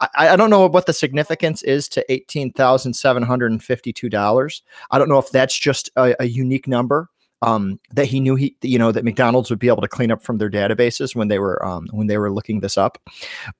I, 0.00 0.08
I 0.14 0.36
don't 0.36 0.50
know 0.50 0.66
what 0.66 0.86
the 0.86 0.92
significance 0.92 1.64
is 1.64 1.88
to 1.90 2.04
$18,752. 2.08 4.62
I 4.90 4.98
don't 4.98 5.08
know 5.08 5.18
if 5.18 5.30
that's 5.30 5.58
just 5.58 5.90
a, 5.96 6.14
a 6.20 6.26
unique 6.26 6.68
number 6.68 7.08
um, 7.42 7.78
that 7.92 8.06
he 8.06 8.20
knew 8.20 8.34
he, 8.34 8.56
you 8.62 8.78
know, 8.78 8.92
that 8.92 9.04
McDonald's 9.04 9.50
would 9.50 9.58
be 9.58 9.68
able 9.68 9.82
to 9.82 9.88
clean 9.88 10.10
up 10.10 10.22
from 10.22 10.38
their 10.38 10.50
databases 10.50 11.14
when 11.14 11.28
they 11.28 11.38
were 11.38 11.64
um, 11.64 11.86
when 11.90 12.06
they 12.06 12.18
were 12.18 12.32
looking 12.32 12.60
this 12.60 12.78
up. 12.78 12.98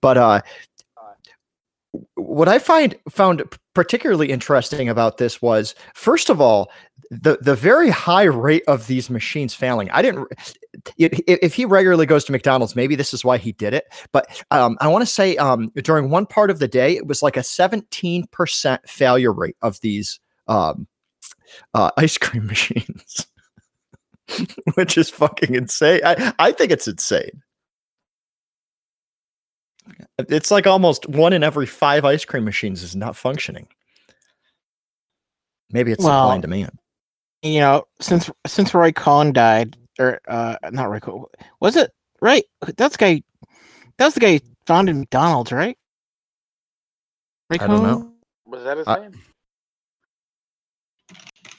But 0.00 0.16
uh, 0.16 0.40
what 2.14 2.48
I 2.48 2.58
find 2.58 2.96
found 3.08 3.42
particularly 3.74 4.30
interesting 4.30 4.88
about 4.88 5.18
this 5.18 5.40
was, 5.42 5.74
first 5.94 6.30
of 6.30 6.40
all, 6.40 6.70
the 7.10 7.38
the 7.40 7.54
very 7.54 7.90
high 7.90 8.24
rate 8.24 8.64
of 8.66 8.86
these 8.86 9.10
machines 9.10 9.54
failing. 9.54 9.90
I 9.90 10.02
didn't. 10.02 10.28
If, 10.98 11.54
he 11.54 11.64
regularly 11.64 12.06
goes 12.06 12.24
to 12.24 12.32
McDonald's, 12.32 12.76
maybe 12.76 12.94
this 12.94 13.14
is 13.14 13.24
why 13.24 13.38
he 13.38 13.52
did 13.52 13.74
it. 13.74 13.86
But 14.12 14.42
um, 14.50 14.76
I 14.80 14.88
want 14.88 15.02
to 15.02 15.10
say 15.10 15.36
um, 15.36 15.70
during 15.82 16.10
one 16.10 16.26
part 16.26 16.50
of 16.50 16.58
the 16.58 16.68
day, 16.68 16.96
it 16.96 17.06
was 17.06 17.22
like 17.22 17.36
a 17.36 17.42
seventeen 17.42 18.26
percent 18.32 18.88
failure 18.88 19.32
rate 19.32 19.56
of 19.62 19.80
these 19.80 20.20
um, 20.48 20.86
uh, 21.74 21.90
ice 21.96 22.18
cream 22.18 22.46
machines, 22.48 23.26
which 24.74 24.98
is 24.98 25.10
fucking 25.10 25.54
insane. 25.54 26.00
I, 26.04 26.32
I 26.38 26.52
think 26.52 26.72
it's 26.72 26.88
insane. 26.88 27.42
It's 30.18 30.50
like 30.50 30.66
almost 30.66 31.08
one 31.08 31.32
in 31.32 31.42
every 31.42 31.66
five 31.66 32.04
ice 32.04 32.24
cream 32.24 32.44
machines 32.44 32.82
is 32.82 32.96
not 32.96 33.16
functioning. 33.16 33.68
Maybe 35.70 35.92
it's 35.92 36.02
supply 36.02 36.16
Well, 36.16 36.30
and 36.32 36.42
demand. 36.42 36.78
You 37.42 37.60
know, 37.60 37.84
since 38.00 38.30
since 38.46 38.72
Roy 38.72 38.92
Cohn 38.92 39.32
died, 39.32 39.76
or 39.98 40.20
uh, 40.26 40.56
not 40.70 40.88
Roy 40.90 41.00
Cohn, 41.00 41.24
was 41.60 41.76
it 41.76 41.90
right? 42.20 42.44
That's 42.76 42.96
the 42.96 42.98
guy. 42.98 43.22
That's 43.98 44.14
the 44.14 44.20
guy 44.20 44.32
who 44.34 44.40
founded 44.66 44.96
McDonald's, 44.96 45.52
right? 45.52 45.76
Roy 47.50 47.58
I 47.60 47.66
don't 47.66 47.82
know. 47.82 48.12
Was 48.46 48.64
that 48.64 48.78
his 48.78 48.86
I- 48.86 49.00
name? 49.00 49.20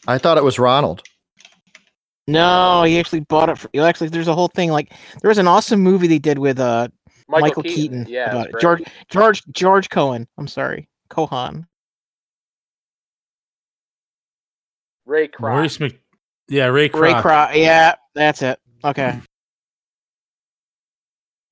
I 0.08 0.18
thought 0.18 0.38
it 0.38 0.44
was 0.44 0.58
Ronald. 0.58 1.04
No, 2.30 2.84
he 2.84 3.00
actually 3.00 3.22
bought 3.22 3.50
it. 3.50 3.58
For, 3.58 3.70
actually, 3.82 4.10
there's 4.10 4.28
a 4.28 4.36
whole 4.36 4.50
thing. 4.50 4.70
Like, 4.70 4.92
there 5.22 5.30
was 5.30 5.38
an 5.38 5.48
awesome 5.48 5.80
movie 5.80 6.08
they 6.08 6.20
did 6.20 6.40
with 6.40 6.60
uh 6.60 6.90
Michael, 7.28 7.64
Keaton. 7.64 8.06
Yeah, 8.08 8.32
about 8.32 8.50
it. 8.50 8.60
George. 8.60 8.84
George 9.10 9.44
George 9.52 9.90
Cohen. 9.90 10.28
I'm 10.38 10.48
sorry, 10.48 10.88
Cohan. 11.10 11.68
Ray 15.06 15.28
Kroc. 15.28 15.40
Maurice 15.42 15.80
Mc, 15.80 16.00
yeah, 16.50 16.66
Ray 16.66 16.90
Kroc. 16.90 17.02
Ray 17.02 17.14
Kroc. 17.14 17.56
Yeah, 17.56 17.96
that's 18.14 18.42
it. 18.42 18.60
Okay. 18.84 19.20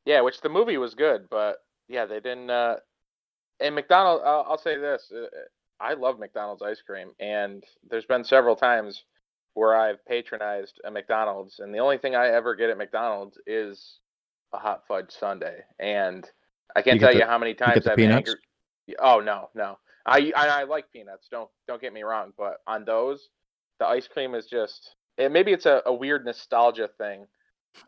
Yeah, 0.05 0.21
which 0.21 0.41
the 0.41 0.49
movie 0.49 0.77
was 0.77 0.93
good, 0.93 1.27
but 1.31 1.63
yeah, 1.88 2.05
they 2.05 2.19
didn't. 2.19 2.51
uh 2.51 2.75
And 3.59 3.73
McDonald's, 3.73 4.23
I'll, 4.23 4.45
I'll 4.47 4.57
say 4.59 4.77
this: 4.77 5.11
uh, 5.11 5.25
I 5.79 5.95
love 5.95 6.19
McDonald's 6.19 6.61
ice 6.61 6.79
cream, 6.79 7.09
and 7.19 7.63
there's 7.89 8.05
been 8.05 8.23
several 8.23 8.55
times 8.55 9.05
where 9.55 9.75
I've 9.75 10.05
patronized 10.05 10.79
a 10.85 10.91
McDonald's, 10.91 11.57
and 11.57 11.73
the 11.73 11.79
only 11.79 11.97
thing 11.97 12.15
I 12.15 12.27
ever 12.27 12.53
get 12.53 12.69
at 12.69 12.77
McDonald's 12.77 13.39
is 13.47 13.99
a 14.53 14.58
hot 14.58 14.84
fudge 14.88 15.12
sundae, 15.12 15.62
and 15.79 16.29
I 16.75 16.81
can't 16.81 16.99
You 16.99 17.05
tell 17.05 17.13
the- 17.13 17.19
you 17.19 17.25
how 17.25 17.38
many 17.38 17.53
times 17.53 17.88
I've 17.88 17.97
peanuts? 17.97 18.29
angered. 18.29 18.39
Oh 18.99 19.19
no, 19.19 19.49
no, 19.55 19.79
I, 20.05 20.31
I 20.36 20.47
I 20.47 20.63
like 20.63 20.91
peanuts. 20.91 21.27
Don't 21.29 21.49
don't 21.67 21.81
get 21.81 21.93
me 21.93 22.03
wrong, 22.03 22.34
but 22.38 22.58
on 22.67 22.86
those, 22.86 23.29
the 23.79 23.88
ice 23.88 24.08
cream 24.08 24.36
is 24.36 24.45
just. 24.45 24.95
It, 25.17 25.31
maybe 25.31 25.53
it's 25.53 25.65
a, 25.65 25.81
a 25.86 25.93
weird 25.93 26.25
nostalgia 26.25 26.89
thing. 26.97 27.25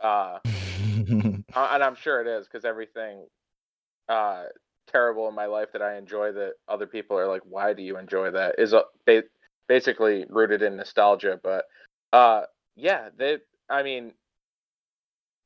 Uh, 0.02 0.39
uh, 1.56 1.70
and 1.72 1.84
I'm 1.84 1.96
sure 1.96 2.22
it 2.22 2.28
is 2.28 2.48
because 2.48 2.65
everything 2.65 3.28
uh, 4.10 4.46
terrible 4.88 5.28
in 5.28 5.36
my 5.36 5.46
life 5.46 5.70
that 5.74 5.82
I 5.82 5.98
enjoy 5.98 6.32
that 6.32 6.54
other 6.67 6.88
people 6.88 7.17
are 7.17 7.28
like, 7.28 7.41
why 7.43 7.74
do 7.74 7.84
you 7.84 7.98
enjoy 7.98 8.32
that? 8.32 8.56
Is 8.58 8.74
uh, 8.74 8.84
ba- 9.06 9.24
basically 9.67 10.26
rooted 10.30 10.62
in 10.62 10.78
nostalgia. 10.78 11.39
But 11.43 11.65
uh, 12.13 12.43
yeah, 12.76 13.10
they. 13.17 13.38
I 13.70 13.84
mean, 13.84 14.13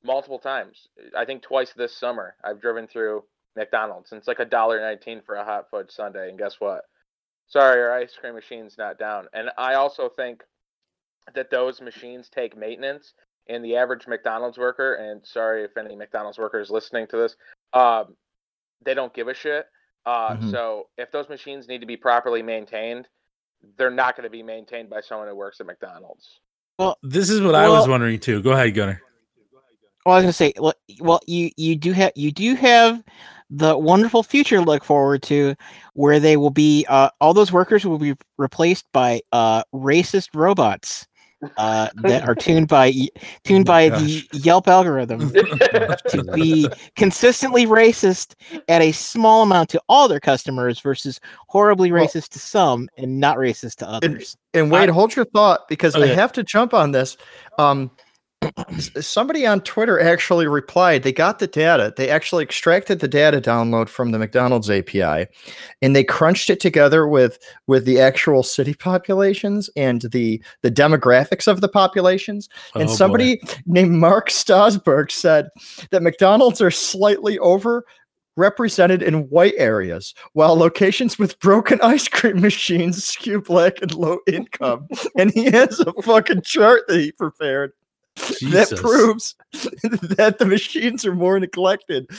multiple 0.04 0.40
times. 0.40 0.88
I 1.16 1.26
think 1.26 1.44
twice 1.44 1.74
this 1.74 1.96
summer 1.96 2.36
I've 2.44 2.62
driven 2.62 2.88
through 2.88 3.24
McDonald's 3.56 4.12
and 4.12 4.20
it's 4.20 4.28
like 4.28 4.40
a 4.40 4.46
dollar 4.46 4.80
nineteen 4.80 5.22
for 5.26 5.36
a 5.36 5.44
hot 5.44 5.70
fudge 5.70 5.92
sundae. 5.92 6.30
And 6.30 6.38
guess 6.38 6.56
what? 6.60 6.84
Sorry, 7.48 7.82
our 7.82 7.92
ice 7.94 8.16
cream 8.20 8.36
machine's 8.36 8.78
not 8.78 8.98
down. 8.98 9.28
And 9.34 9.50
I 9.58 9.74
also 9.74 10.10
think 10.10 10.44
that 11.36 11.52
those 11.52 11.82
machines 11.82 12.30
take 12.30 12.58
maintenance 12.58 13.14
and 13.48 13.64
the 13.66 13.76
average 13.76 14.08
McDonald's 14.08 14.58
worker, 14.58 14.96
and 14.96 15.26
sorry 15.26 15.64
if 15.64 15.76
any 15.78 15.96
McDonald's 15.96 16.38
workers 16.38 16.70
listening 16.70 17.08
to 17.08 17.18
this, 17.18 17.36
um, 17.74 18.16
they 18.84 18.94
don't 18.94 19.14
give 19.14 19.28
a 19.28 19.34
shit. 19.34 19.66
Uh, 20.06 20.36
Mhm. 20.36 20.52
So 20.52 20.90
if 20.98 21.12
those 21.12 21.28
machines 21.30 21.68
need 21.68 21.82
to 21.82 21.88
be 21.88 21.98
properly 21.98 22.42
maintained, 22.42 23.08
they're 23.78 23.92
not 23.92 24.16
going 24.16 24.24
to 24.24 24.30
be 24.30 24.42
maintained 24.42 24.90
by 24.90 25.02
someone 25.02 25.28
who 25.28 25.36
works 25.36 25.60
at 25.60 25.68
McDonald's. 25.68 26.40
Well, 26.80 26.98
this 27.04 27.30
is 27.30 27.42
what 27.42 27.54
I 27.54 27.70
was 27.70 27.88
wondering 27.88 28.20
too. 28.20 28.42
Go 28.42 28.52
ahead, 28.54 28.74
Gunner. 28.74 29.02
Well, 30.06 30.16
I 30.16 30.18
was 30.18 30.24
gonna 30.24 30.34
say, 30.34 30.54
well, 30.58 30.74
well, 31.00 31.20
you 31.28 31.52
you 31.58 31.76
do 31.76 31.92
have 31.94 32.12
you 32.16 32.32
do 32.32 32.56
have 32.56 33.04
the 33.50 33.78
wonderful 33.78 34.24
future 34.24 34.58
to 34.58 34.62
look 34.64 34.84
forward 34.84 35.22
to, 35.24 35.56
where 35.94 36.20
they 36.20 36.38
will 36.38 36.50
be 36.50 36.86
uh, 36.90 37.10
all 37.20 37.34
those 37.34 37.52
workers 37.52 37.86
will 37.86 38.00
be 38.00 38.16
replaced 38.38 38.86
by 38.94 39.22
uh, 39.32 39.62
racist 39.76 40.30
robots 40.34 41.06
uh, 41.58 41.90
that 41.96 42.28
are 42.28 42.34
tuned 42.36 42.68
by 42.68 42.92
tuned 43.44 43.68
Oh 43.68 43.74
my 43.74 43.90
by 43.90 44.00
the 44.00 44.24
Yelp 44.34 44.68
algorithm 44.68 45.32
to 45.34 46.24
be 46.36 46.68
consistently 46.96 47.66
racist 47.66 48.36
at 48.70 48.82
a 48.82 48.92
small 48.92 49.44
amount 49.44 49.70
to 49.70 49.82
all 49.90 50.08
their 50.08 50.20
customers 50.20 50.80
versus 50.80 51.20
horribly 51.48 51.92
Well- 51.92 52.06
racist 52.06 52.30
to 52.30 52.40
some 52.40 52.88
and 52.98 53.20
not 53.20 53.38
racist 53.38 53.76
to 53.78 53.90
others. 53.90 54.38
And 54.54 54.72
Wade, 54.72 54.90
I- 54.90 54.94
hold 54.94 55.16
your 55.16 55.26
thought 55.26 55.68
because 55.68 55.96
I 55.96 56.08
have 56.08 56.32
to 56.34 56.44
jump 56.44 56.74
on 56.74 56.92
this. 56.92 57.18
Um, 57.58 57.92
s- 57.98 57.98
somebody 59.00 59.46
on 59.46 59.62
Twitter 59.62 60.00
actually 60.00 60.48
replied. 60.48 61.04
They 61.04 61.12
got 61.12 61.40
the 61.40 61.48
data. 61.48 61.94
They 61.96 62.10
actually 62.10 62.44
extracted 62.44 63.00
the 63.00 63.08
data 63.08 63.40
download 63.40 63.90
from 63.90 64.12
the 64.12 64.20
McDonald's 64.20 64.70
API, 64.70 65.28
and 65.82 65.96
they 65.96 66.04
crunched 66.04 66.50
it 66.50 66.60
together 66.60 67.08
with 67.08 67.40
with 67.68 67.86
the 67.86 68.00
actual 68.00 68.44
city 68.44 68.74
populations 68.74 69.70
and 69.76 70.02
the 70.12 70.44
the 70.62 70.72
demographics 70.72 71.48
of 71.48 71.62
the 71.62 71.70
populations. 71.70 72.50
Oh, 72.76 72.82
and 72.82 72.90
boy. 72.90 72.96
somebody 72.96 73.42
named 73.66 73.94
Mark 73.94 74.30
Stosberg 74.30 75.12
said 75.12 75.50
that 75.92 76.04
McDonald's 76.04 76.62
are 76.62 76.72
slightly 76.72 77.38
over 77.40 77.86
represented 78.38 79.04
in 79.04 79.30
white 79.30 79.54
areas, 79.58 80.16
while 80.34 80.56
locations 80.56 81.20
with 81.20 81.40
broken 81.40 81.80
ice 81.82 82.08
cream 82.08 82.40
machines 82.42 83.04
skew 83.04 83.42
black 83.42 83.82
and 83.82 83.94
low 83.94 84.20
income. 84.26 84.88
and 85.18 85.32
he 85.32 85.46
has 85.52 85.80
a 85.82 85.94
fucking 86.02 86.42
chart 86.42 86.84
that 86.88 87.00
he 87.00 87.12
prepared 87.12 87.74
that 88.16 88.78
proves 88.78 89.36
that 90.18 90.38
the 90.38 90.46
machines 90.46 91.06
are 91.06 91.16
more 91.16 91.40
neglected 91.40 92.10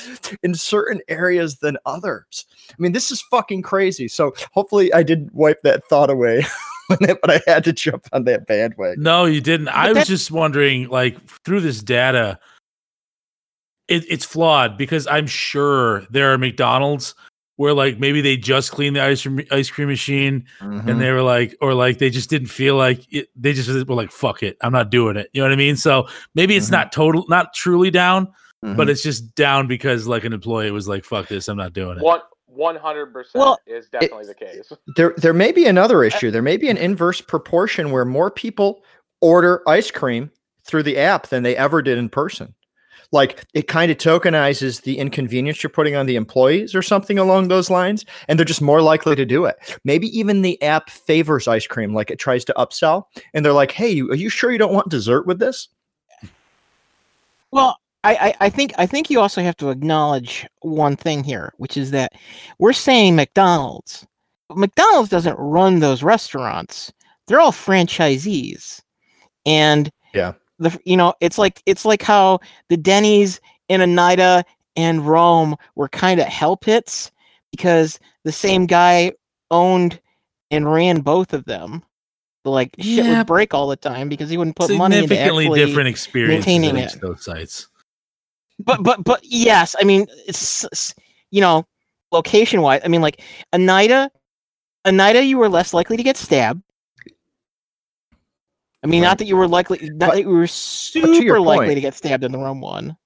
in 0.42 0.54
certain 0.54 1.00
areas 1.08 1.58
than 1.58 1.76
others. 1.86 2.46
I 2.70 2.74
mean, 2.78 2.92
this 2.92 3.10
is 3.10 3.20
fucking 3.22 3.62
crazy. 3.62 4.08
So 4.08 4.32
hopefully 4.52 4.92
I 4.92 5.02
didn't 5.02 5.34
wipe 5.34 5.62
that 5.62 5.84
thought 5.88 6.10
away. 6.10 6.44
but 6.88 7.30
I 7.30 7.40
had 7.46 7.64
to 7.64 7.72
jump 7.72 8.06
on 8.12 8.24
that 8.24 8.46
bandwagon. 8.46 9.02
No, 9.02 9.24
you 9.24 9.40
didn't. 9.40 9.68
I 9.68 9.92
was 9.92 10.06
just 10.06 10.30
wondering, 10.30 10.88
like, 10.88 11.18
through 11.44 11.60
this 11.60 11.82
data, 11.82 12.38
it, 13.88 14.04
it's 14.08 14.24
flawed 14.24 14.76
because 14.76 15.06
I'm 15.06 15.26
sure 15.26 16.06
there 16.10 16.32
are 16.32 16.38
McDonald's 16.38 17.14
where, 17.56 17.74
like, 17.74 17.98
maybe 17.98 18.20
they 18.20 18.36
just 18.36 18.72
cleaned 18.72 18.96
the 18.96 19.02
ice 19.02 19.22
cream, 19.22 19.40
ice 19.50 19.70
cream 19.70 19.88
machine 19.88 20.44
Mm-hmm. 20.60 20.88
and 20.88 21.00
they 21.00 21.10
were 21.12 21.22
like, 21.22 21.56
or 21.60 21.74
like 21.74 21.98
they 21.98 22.10
just 22.10 22.30
didn't 22.30 22.48
feel 22.48 22.76
like 22.76 23.06
it. 23.12 23.28
They 23.36 23.52
just 23.52 23.68
were 23.88 23.94
like, 23.94 24.10
fuck 24.10 24.42
it, 24.42 24.56
I'm 24.62 24.72
not 24.72 24.90
doing 24.90 25.16
it. 25.16 25.28
You 25.32 25.42
know 25.42 25.46
what 25.48 25.52
I 25.52 25.56
mean? 25.56 25.76
So 25.76 26.08
maybe 26.34 26.56
it's 26.56 26.68
Mhm. 26.68 26.72
not 26.72 26.92
total, 26.92 27.24
not 27.28 27.52
truly 27.54 27.90
down, 27.90 28.28
Mhm. 28.64 28.76
but 28.76 28.88
it's 28.88 29.02
just 29.02 29.34
down 29.34 29.66
because 29.66 30.06
like 30.06 30.24
an 30.24 30.32
employee 30.32 30.70
was 30.70 30.88
like, 30.88 31.04
fuck 31.04 31.28
this, 31.28 31.48
I'm 31.48 31.56
not 31.58 31.72
doing 31.72 31.98
it. 31.98 32.02
One 32.02 32.20
one 32.46 32.76
hundred 32.76 33.12
percent 33.14 33.36
Well, 33.42 33.58
is 33.66 33.88
definitely 33.88 34.26
the 34.26 34.34
case. 34.34 34.70
there 34.96 35.14
there 35.16 35.32
may 35.32 35.52
be 35.52 35.64
another 35.66 36.04
issue. 36.04 36.30
There 36.30 36.42
may 36.42 36.56
be 36.58 36.68
an 36.68 36.76
inverse 36.76 37.20
proportion 37.20 37.90
where 37.90 38.04
more 38.04 38.30
people 38.30 38.82
order 39.22 39.62
ice 39.66 39.90
cream 39.90 40.30
through 40.66 40.82
the 40.82 40.98
app 40.98 41.28
than 41.28 41.42
they 41.42 41.56
ever 41.56 41.80
did 41.82 41.96
in 41.98 42.08
person. 42.10 42.54
Like 43.12 43.44
it 43.54 43.68
kind 43.68 43.92
of 43.92 43.98
tokenizes 43.98 44.82
the 44.82 44.98
inconvenience 44.98 45.62
you're 45.62 45.70
putting 45.70 45.94
on 45.94 46.06
the 46.06 46.16
employees 46.16 46.74
or 46.74 46.82
something 46.82 47.18
along 47.18 47.48
those 47.48 47.70
lines, 47.70 48.04
and 48.26 48.38
they're 48.38 48.44
just 48.44 48.62
more 48.62 48.82
likely 48.82 49.14
to 49.14 49.24
do 49.24 49.44
it. 49.44 49.56
Maybe 49.84 50.06
even 50.18 50.42
the 50.42 50.60
app 50.62 50.90
favors 50.90 51.46
ice 51.46 51.66
cream, 51.66 51.94
like 51.94 52.10
it 52.10 52.18
tries 52.18 52.44
to 52.46 52.54
upsell, 52.54 53.04
and 53.34 53.44
they're 53.44 53.52
like, 53.52 53.72
"Hey, 53.72 54.00
are 54.00 54.14
you 54.14 54.28
sure 54.28 54.50
you 54.50 54.58
don't 54.58 54.72
want 54.72 54.88
dessert 54.88 55.26
with 55.26 55.38
this?" 55.38 55.68
Well, 57.50 57.78
I, 58.04 58.14
I, 58.14 58.34
I 58.46 58.50
think 58.50 58.72
I 58.78 58.86
think 58.86 59.10
you 59.10 59.20
also 59.20 59.42
have 59.42 59.56
to 59.58 59.70
acknowledge 59.70 60.46
one 60.62 60.96
thing 60.96 61.22
here, 61.22 61.52
which 61.58 61.76
is 61.76 61.90
that 61.92 62.12
we're 62.58 62.72
saying 62.72 63.14
McDonald's. 63.14 64.06
But 64.48 64.58
McDonald's 64.58 65.10
doesn't 65.10 65.38
run 65.38 65.78
those 65.78 66.02
restaurants. 66.02 66.92
They're 67.26 67.40
all 67.40 67.52
franchisees. 67.52 68.80
And 69.46 69.90
Yeah. 70.14 70.32
The 70.62 70.78
you 70.84 70.96
know, 70.96 71.14
it's 71.20 71.38
like 71.38 71.62
it's 71.66 71.84
like 71.84 72.02
how 72.02 72.40
the 72.68 72.76
Denny's 72.76 73.40
in 73.68 73.80
Oneida 73.82 74.44
and 74.76 75.06
Rome 75.06 75.56
were 75.74 75.88
kind 75.88 76.20
of 76.20 76.26
hell 76.26 76.56
pits 76.56 77.10
because 77.50 77.98
the 78.24 78.32
same 78.32 78.66
guy 78.66 79.12
owned 79.50 80.00
and 80.50 80.70
ran 80.70 81.00
both 81.00 81.32
of 81.32 81.44
them. 81.44 81.82
Like 82.44 82.70
shit 82.78 83.04
Yeah. 83.04 83.18
would 83.18 83.26
break 83.26 83.54
all 83.54 83.68
the 83.68 83.76
time 83.76 84.08
because 84.08 84.28
he 84.30 84.36
wouldn't 84.36 84.56
put 84.56 84.70
money 84.76 84.96
into 84.96 85.08
Significantly 85.08 85.44
actually 85.46 85.64
different 85.66 85.88
experiences 85.88 86.46
maintaining 86.46 86.76
it. 86.82 86.96
those 87.00 87.24
sites. 87.24 87.68
but 88.58 88.82
but 88.82 89.04
but 89.04 89.20
yes, 89.22 89.76
I 89.80 89.84
mean 89.84 90.06
it's, 90.26 90.64
it's- 90.64 90.94
you 91.30 91.40
know 91.40 91.66
location 92.10 92.60
wise, 92.60 92.82
I 92.84 92.88
mean, 92.88 93.00
like 93.00 93.22
Oneida, 93.54 94.10
Oneida, 94.86 95.24
you 95.24 95.38
were 95.38 95.48
less 95.48 95.72
likely 95.72 95.96
to 95.96 96.02
get 96.02 96.16
stabbed. 96.18 96.62
I 98.82 98.86
mean, 98.88 99.02
Right. 99.02 99.08
not 99.08 99.18
that 99.18 99.26
you 99.26 99.36
were 99.36 99.48
likely, 99.48 99.78
not 99.90 99.98
But- 100.08 100.14
that 100.16 100.20
you 100.22 100.28
were 100.28 100.46
super 100.46 101.40
likely 101.40 101.66
point- 101.66 101.76
to 101.76 101.80
get 101.80 101.94
stabbed 101.94 102.24
in 102.24 102.32
the 102.32 102.38
wrong 102.38 102.60
one. 102.60 102.96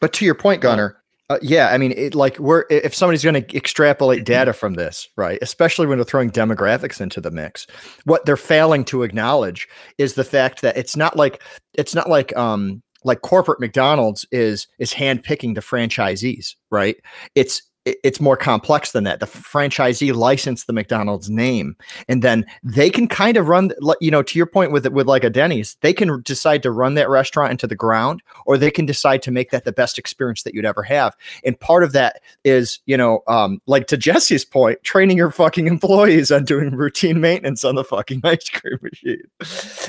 But 0.00 0.12
to 0.14 0.24
your 0.24 0.34
point, 0.34 0.62
Gunner, 0.62 0.96
uh, 1.28 1.38
yeah, 1.42 1.68
I 1.68 1.78
mean, 1.78 1.92
it, 1.96 2.14
like 2.14 2.38
we're 2.38 2.64
if 2.70 2.94
somebody's 2.94 3.22
going 3.22 3.42
to 3.42 3.56
extrapolate 3.56 4.24
data 4.24 4.52
from 4.52 4.74
this, 4.74 5.08
right? 5.16 5.38
Especially 5.42 5.86
when 5.86 5.98
they're 5.98 6.04
throwing 6.04 6.30
demographics 6.30 7.00
into 7.00 7.20
the 7.20 7.30
mix, 7.30 7.66
what 8.04 8.24
they're 8.24 8.36
failing 8.36 8.84
to 8.86 9.02
acknowledge 9.02 9.68
is 9.98 10.14
the 10.14 10.24
fact 10.24 10.62
that 10.62 10.76
it's 10.76 10.96
not 10.96 11.16
like 11.16 11.42
it's 11.74 11.94
not 11.94 12.08
like 12.08 12.34
um 12.36 12.82
like 13.04 13.20
corporate 13.22 13.60
McDonald's 13.60 14.26
is 14.32 14.66
is 14.78 14.92
handpicking 14.94 15.54
the 15.54 15.60
franchisees, 15.60 16.54
right? 16.70 16.96
It's 17.34 17.58
it- 17.58 17.64
it's 17.84 18.20
more 18.20 18.36
complex 18.36 18.92
than 18.92 19.04
that. 19.04 19.20
The 19.20 19.26
franchisee 19.26 20.14
licensed 20.14 20.66
the 20.66 20.72
McDonald's 20.72 21.30
name, 21.30 21.76
and 22.08 22.22
then 22.22 22.44
they 22.62 22.90
can 22.90 23.08
kind 23.08 23.36
of 23.36 23.48
run, 23.48 23.72
you 24.00 24.10
know, 24.10 24.22
to 24.22 24.38
your 24.38 24.46
point 24.46 24.70
with 24.72 24.86
with 24.88 25.06
like 25.06 25.24
a 25.24 25.30
Denny's, 25.30 25.76
they 25.80 25.92
can 25.92 26.20
decide 26.22 26.62
to 26.62 26.70
run 26.70 26.94
that 26.94 27.08
restaurant 27.08 27.52
into 27.52 27.66
the 27.66 27.74
ground, 27.74 28.22
or 28.44 28.58
they 28.58 28.70
can 28.70 28.84
decide 28.84 29.22
to 29.22 29.30
make 29.30 29.50
that 29.50 29.64
the 29.64 29.72
best 29.72 29.98
experience 29.98 30.42
that 30.42 30.54
you'd 30.54 30.66
ever 30.66 30.82
have. 30.82 31.16
And 31.44 31.58
part 31.58 31.82
of 31.82 31.92
that 31.92 32.20
is, 32.44 32.80
you 32.86 32.96
know, 32.96 33.22
um, 33.28 33.60
like 33.66 33.86
to 33.88 33.96
Jesse's 33.96 34.44
point, 34.44 34.82
training 34.82 35.16
your 35.16 35.30
fucking 35.30 35.66
employees 35.66 36.30
on 36.30 36.44
doing 36.44 36.76
routine 36.76 37.20
maintenance 37.20 37.64
on 37.64 37.76
the 37.76 37.84
fucking 37.84 38.20
ice 38.24 38.48
cream 38.50 38.78
machine. 38.82 39.22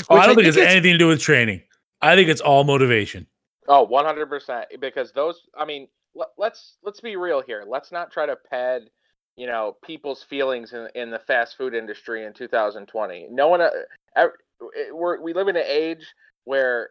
Oh, 0.10 0.16
I 0.16 0.26
don't 0.26 0.36
think 0.36 0.48
it's 0.48 0.58
is- 0.58 0.66
anything 0.66 0.94
to 0.94 0.98
do 0.98 1.08
with 1.08 1.20
training. 1.20 1.62
I 2.02 2.16
think 2.16 2.30
it's 2.30 2.42
all 2.42 2.64
motivation. 2.64 3.28
Oh, 3.68 3.88
100% 3.88 4.66
because 4.80 5.12
those 5.12 5.48
I 5.56 5.66
mean, 5.66 5.88
let, 6.16 6.30
let's 6.38 6.78
let's 6.84 7.00
be 7.00 7.16
real 7.16 7.42
here. 7.42 7.64
Let's 7.68 7.92
not 7.92 8.12
try 8.12 8.26
to 8.26 8.36
pad, 8.36 8.84
you 9.36 9.48
know, 9.48 9.78
people's 9.84 10.24
feelings 10.24 10.74
in 10.74 10.88
in 10.96 11.10
the 11.10 11.20
fast 11.20 11.58
food 11.58 11.74
industry 11.74 12.26
in 12.26 12.34
2020. 12.34 13.28
No 13.32 13.48
one 13.48 13.62
uh, 13.62 14.28
we're, 14.92 15.22
we 15.22 15.34
live 15.34 15.48
in 15.48 15.56
an 15.56 15.66
age 15.66 16.06
where 16.44 16.90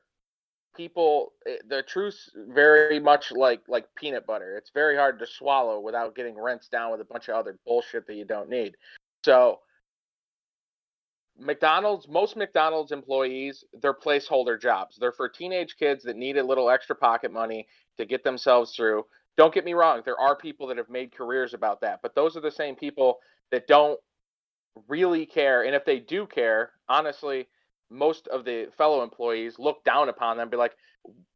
people 0.77 1.33
eh, 1.47 1.57
the 1.69 1.83
truth's 1.83 2.31
very 2.49 3.01
much 3.01 3.33
like 3.33 3.61
like 3.69 3.87
peanut 3.97 4.27
butter. 4.27 4.57
It's 4.57 4.71
very 4.73 4.97
hard 4.97 5.19
to 5.19 5.27
swallow 5.27 5.81
without 5.81 6.15
getting 6.15 6.37
rinsed 6.37 6.71
down 6.71 6.91
with 6.91 7.01
a 7.01 7.05
bunch 7.05 7.29
of 7.29 7.37
other 7.37 7.59
bullshit 7.67 8.07
that 8.07 8.15
you 8.15 8.25
don't 8.25 8.49
need. 8.49 8.77
So 9.25 9.61
McDonald's, 11.41 12.07
most 12.07 12.37
McDonald's 12.37 12.93
employees, 12.93 13.65
they're 13.81 13.95
placeholder 13.95 14.61
jobs. 14.61 14.97
They're 15.01 15.13
for 15.13 15.29
teenage 15.29 15.77
kids 15.79 16.05
that 16.05 16.17
need 16.17 16.37
a 16.37 16.45
little 16.45 16.71
extra 16.71 16.95
pocket 16.95 17.33
money 17.33 17.67
to 17.97 18.05
get 18.05 18.23
themselves 18.23 18.75
through. 18.77 19.05
Don't 19.37 19.55
get 19.55 19.65
me 19.65 19.73
wrong, 19.73 20.03
there 20.05 20.21
are 20.21 20.37
people 20.37 20.67
that 20.67 20.77
have 20.77 20.91
made 20.91 21.13
careers 21.17 21.55
about 21.55 21.81
that, 21.81 22.01
but 22.03 22.15
those 22.15 22.37
are 22.37 22.41
the 22.41 22.51
same 22.51 22.77
people 22.77 23.21
that 23.51 23.67
don't 23.67 23.99
really 24.89 25.25
care. 25.25 25.65
And 25.65 25.75
if 25.75 25.85
they 25.85 25.99
do 25.99 26.27
care, 26.27 26.73
honestly, 26.89 27.49
most 27.91 28.29
of 28.29 28.45
the 28.45 28.69
fellow 28.77 29.03
employees 29.03 29.59
look 29.59 29.83
down 29.85 30.09
upon 30.09 30.37
them, 30.37 30.51
be 30.51 30.57
like, 30.57 30.77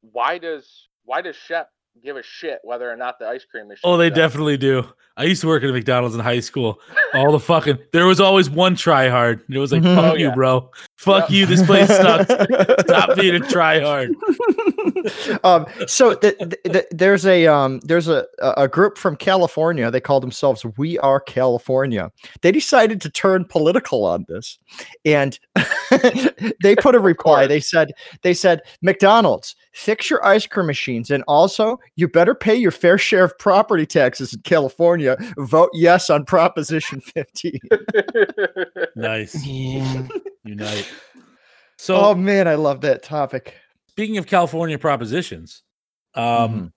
why 0.01 0.39
does 0.39 0.89
why 1.05 1.23
does 1.23 1.37
Shep 1.37 1.71
give 2.03 2.17
a 2.17 2.23
shit 2.23 2.59
whether 2.65 2.91
or 2.91 2.97
not 2.97 3.19
the 3.19 3.27
ice 3.27 3.45
cream 3.45 3.69
machine? 3.69 3.81
Oh, 3.85 3.97
they 3.97 4.09
sells?" 4.09 4.17
definitely 4.17 4.57
do. 4.57 4.85
I 5.17 5.25
used 5.25 5.41
to 5.43 5.47
work 5.47 5.63
at 5.63 5.71
a 5.71 5.73
McDonald's 5.73 6.15
in 6.17 6.21
high 6.21 6.41
school. 6.41 6.81
All 7.15 7.31
the 7.33 7.39
fucking 7.41 7.79
there 7.93 8.07
was 8.07 8.21
always 8.21 8.51
one 8.51 8.75
try 8.77 9.09
hard. 9.09 9.43
It 9.49 9.59
was 9.59 9.71
like, 9.73 9.83
Mhm. 9.83 9.95
fuck 9.95 10.13
Oh, 10.13 10.17
you, 10.17 10.27
yeah. 10.29 10.35
bro. 10.35 10.71
Fuck 10.97 11.25
Yep. 11.25 11.31
you. 11.31 11.47
This 11.47 11.65
place 11.65 11.87
sucks. 11.89 12.31
Stop 12.81 13.17
being 13.17 13.35
a 13.37 13.41
try 13.41 13.81
hard. 13.81 14.11
um, 15.45 15.67
so 15.87 16.15
th- 16.15 16.39
th- 16.39 16.55
th- 16.65 16.87
there's 16.91 17.27
a 17.27 17.47
um, 17.47 17.81
there's 17.85 18.09
a 18.09 18.27
a 18.41 18.55
a 18.65 18.69
group 18.69 18.99
from 18.99 19.17
California. 19.17 19.91
They 19.91 20.01
call 20.01 20.21
themselves 20.21 20.65
We 20.77 20.99
Are 20.99 21.21
California. 21.21 22.11
They 22.43 22.53
decided 22.53 23.01
to 23.03 23.11
turn 23.11 23.45
political 23.45 24.05
on 24.05 24.25
this, 24.29 24.59
and 25.05 25.39
they 26.63 26.77
put 26.77 26.95
a 26.95 27.01
reply. 27.01 27.47
They 27.47 27.61
said 27.61 27.93
they 28.23 28.35
said 28.35 28.63
McDonald's 28.83 29.57
fix 29.73 30.09
your 30.09 30.25
ice 30.25 30.47
cream 30.47 30.67
machines, 30.67 31.11
and 31.11 31.25
also 31.29 31.79
you 31.97 32.09
better 32.09 32.35
pay 32.35 32.55
your 32.55 32.71
fair 32.71 32.99
share 32.99 33.25
of 33.25 33.39
property 33.39 33.87
taxes 33.87 34.33
in 34.35 34.41
California. 34.43 35.17
Vote 35.39 35.71
yes 35.75 36.11
on 36.11 36.25
Proposition 36.25 37.01
15. 37.01 37.59
Nice. 38.97 39.45
Unite. 40.45 40.93
So 41.77 41.97
oh 41.97 42.15
man, 42.15 42.49
I 42.49 42.55
love 42.55 42.81
that 42.83 43.03
topic. 43.03 43.55
Speaking 43.95 44.19
of 44.19 44.27
California 44.27 44.77
propositions, 44.77 45.63
um, 46.17 46.25
Mhm. 46.53 46.73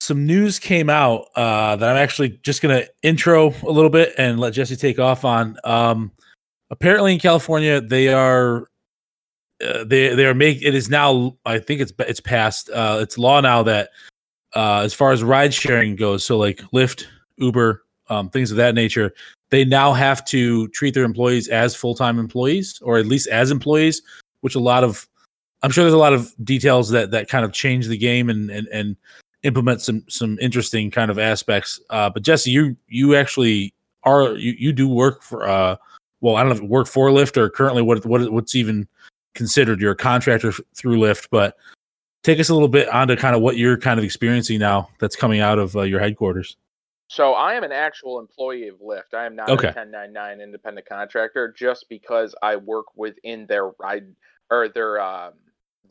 some 0.00 0.26
news 0.26 0.58
came 0.58 0.90
out 0.90 1.28
uh, 1.36 1.76
that 1.76 1.88
I'm 1.88 1.96
actually 1.96 2.40
just 2.42 2.62
going 2.62 2.76
to 2.76 2.90
intro 3.02 3.54
a 3.62 3.70
little 3.70 3.90
bit 3.90 4.12
and 4.18 4.40
let 4.40 4.52
Jesse 4.52 4.74
take 4.76 4.98
off 4.98 5.24
on. 5.24 5.56
Um, 5.62 6.10
apparently, 6.70 7.12
in 7.12 7.20
California, 7.20 7.80
they 7.80 8.08
are 8.08 8.68
uh, 9.64 9.84
they 9.84 10.14
they 10.14 10.26
are 10.26 10.34
make 10.34 10.60
it 10.62 10.74
is 10.74 10.90
now. 10.90 11.36
I 11.46 11.58
think 11.60 11.80
it's 11.80 11.92
it's 12.00 12.20
passed. 12.20 12.70
Uh, 12.70 12.98
it's 13.00 13.16
law 13.16 13.40
now 13.40 13.62
that 13.62 13.90
uh, 14.54 14.80
as 14.80 14.92
far 14.92 15.12
as 15.12 15.22
ride 15.22 15.54
sharing 15.54 15.94
goes, 15.96 16.24
so 16.24 16.36
like 16.36 16.58
Lyft, 16.74 17.04
Uber, 17.38 17.84
um, 18.10 18.30
things 18.30 18.50
of 18.50 18.56
that 18.56 18.74
nature, 18.74 19.14
they 19.50 19.64
now 19.64 19.92
have 19.92 20.24
to 20.26 20.66
treat 20.68 20.92
their 20.92 21.04
employees 21.04 21.48
as 21.48 21.74
full 21.76 21.94
time 21.94 22.18
employees 22.18 22.80
or 22.82 22.98
at 22.98 23.06
least 23.06 23.28
as 23.28 23.50
employees, 23.52 24.02
which 24.40 24.56
a 24.56 24.60
lot 24.60 24.82
of 24.84 25.08
I'm 25.66 25.72
sure 25.72 25.82
there's 25.82 25.94
a 25.94 25.98
lot 25.98 26.12
of 26.12 26.32
details 26.44 26.90
that 26.90 27.10
that 27.10 27.28
kind 27.28 27.44
of 27.44 27.50
change 27.50 27.88
the 27.88 27.98
game 27.98 28.30
and 28.30 28.50
and 28.50 28.68
and 28.68 28.96
implement 29.42 29.80
some 29.82 30.04
some 30.08 30.38
interesting 30.40 30.92
kind 30.92 31.10
of 31.10 31.18
aspects. 31.18 31.80
Uh, 31.90 32.08
but 32.08 32.22
Jesse, 32.22 32.52
you 32.52 32.76
you 32.86 33.16
actually 33.16 33.74
are 34.04 34.36
you 34.36 34.54
you 34.56 34.72
do 34.72 34.88
work 34.88 35.24
for 35.24 35.48
uh 35.48 35.74
well 36.20 36.36
I 36.36 36.42
don't 36.42 36.50
know 36.50 36.54
if 36.54 36.62
you 36.62 36.68
work 36.68 36.86
for 36.86 37.08
Lyft 37.08 37.36
or 37.36 37.50
currently 37.50 37.82
what 37.82 38.06
what 38.06 38.30
what's 38.30 38.54
even 38.54 38.86
considered 39.34 39.80
you're 39.80 39.90
a 39.90 39.96
contractor 39.96 40.52
through 40.76 40.98
Lyft, 41.00 41.26
but 41.32 41.56
take 42.22 42.38
us 42.38 42.48
a 42.48 42.54
little 42.54 42.68
bit 42.68 42.88
onto 42.90 43.16
kind 43.16 43.34
of 43.34 43.42
what 43.42 43.56
you're 43.56 43.76
kind 43.76 43.98
of 43.98 44.04
experiencing 44.04 44.60
now 44.60 44.88
that's 45.00 45.16
coming 45.16 45.40
out 45.40 45.58
of 45.58 45.74
uh, 45.74 45.82
your 45.82 45.98
headquarters. 45.98 46.56
So 47.08 47.32
I 47.32 47.54
am 47.54 47.64
an 47.64 47.72
actual 47.72 48.20
employee 48.20 48.68
of 48.68 48.76
Lyft. 48.76 49.14
I 49.14 49.26
am 49.26 49.34
not 49.34 49.50
Okay. 49.50 49.66
a 49.66 49.72
1099 49.72 50.40
independent 50.40 50.88
contractor 50.88 51.52
just 51.58 51.86
because 51.88 52.36
I 52.40 52.54
work 52.54 52.86
within 52.94 53.46
their 53.46 53.70
ride 53.80 54.06
or 54.48 54.68
their 54.68 55.00
um, 55.00 55.32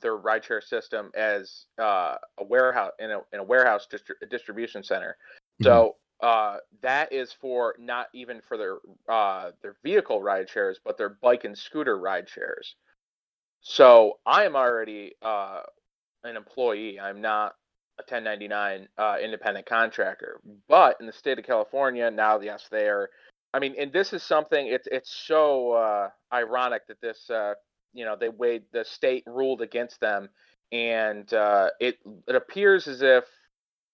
their 0.02 0.18
rideshare 0.18 0.64
system 0.64 1.12
as 1.16 1.66
uh, 1.80 2.16
a 2.40 2.44
warehouse 2.44 2.92
in 3.00 3.12
a 3.12 3.20
in 3.34 3.40
a 3.40 3.44
warehouse 3.44 3.88
distri- 3.92 4.30
distribution 4.30 4.84
center. 4.84 5.18
So 5.62 5.96
uh, 6.22 6.58
that 6.82 7.12
is 7.12 7.34
for 7.34 7.76
not 7.80 8.08
even 8.14 8.42
for 8.48 8.58
their 8.58 8.78
uh, 9.10 9.52
their 9.62 9.76
vehicle 9.84 10.22
ride 10.22 10.50
shares, 10.50 10.80
but 10.84 10.98
their 10.98 11.10
bike 11.22 11.44
and 11.44 11.58
scooter 11.58 11.98
ride 11.98 12.30
shares. 12.30 12.76
So 13.62 14.20
I 14.26 14.46
am 14.46 14.56
already 14.56 15.14
uh, 15.22 15.62
an 16.24 16.38
employee. 16.38 17.00
I'm 17.00 17.22
not 17.22 17.56
a 18.00 18.04
1099 18.04 18.88
uh, 18.98 19.18
independent 19.24 19.66
contractor. 19.66 20.40
But 20.68 20.98
in 21.00 21.08
the 21.08 21.14
state 21.14 21.40
of 21.40 21.46
California, 21.46 22.10
now 22.12 22.40
yes, 22.40 22.68
they 22.72 22.88
are. 22.88 23.10
I 23.54 23.60
mean, 23.60 23.76
and 23.80 23.92
this 23.92 24.14
is 24.14 24.22
something. 24.24 24.68
It's 24.68 24.88
it's 24.92 25.12
so 25.28 25.72
uh, 25.74 26.10
ironic 26.34 26.88
that 26.88 27.02
this, 27.02 27.30
uh, 27.30 27.54
you 27.96 28.06
know, 28.06 28.16
they 28.16 28.30
weighed 28.30 28.64
the 28.72 28.84
state 28.84 29.24
ruled 29.26 29.62
against 29.62 30.00
them, 30.02 30.30
and 30.72 31.34
uh, 31.34 31.70
it 31.80 31.98
it 32.28 32.36
appears 32.36 32.88
as 32.88 33.02
if 33.02 33.24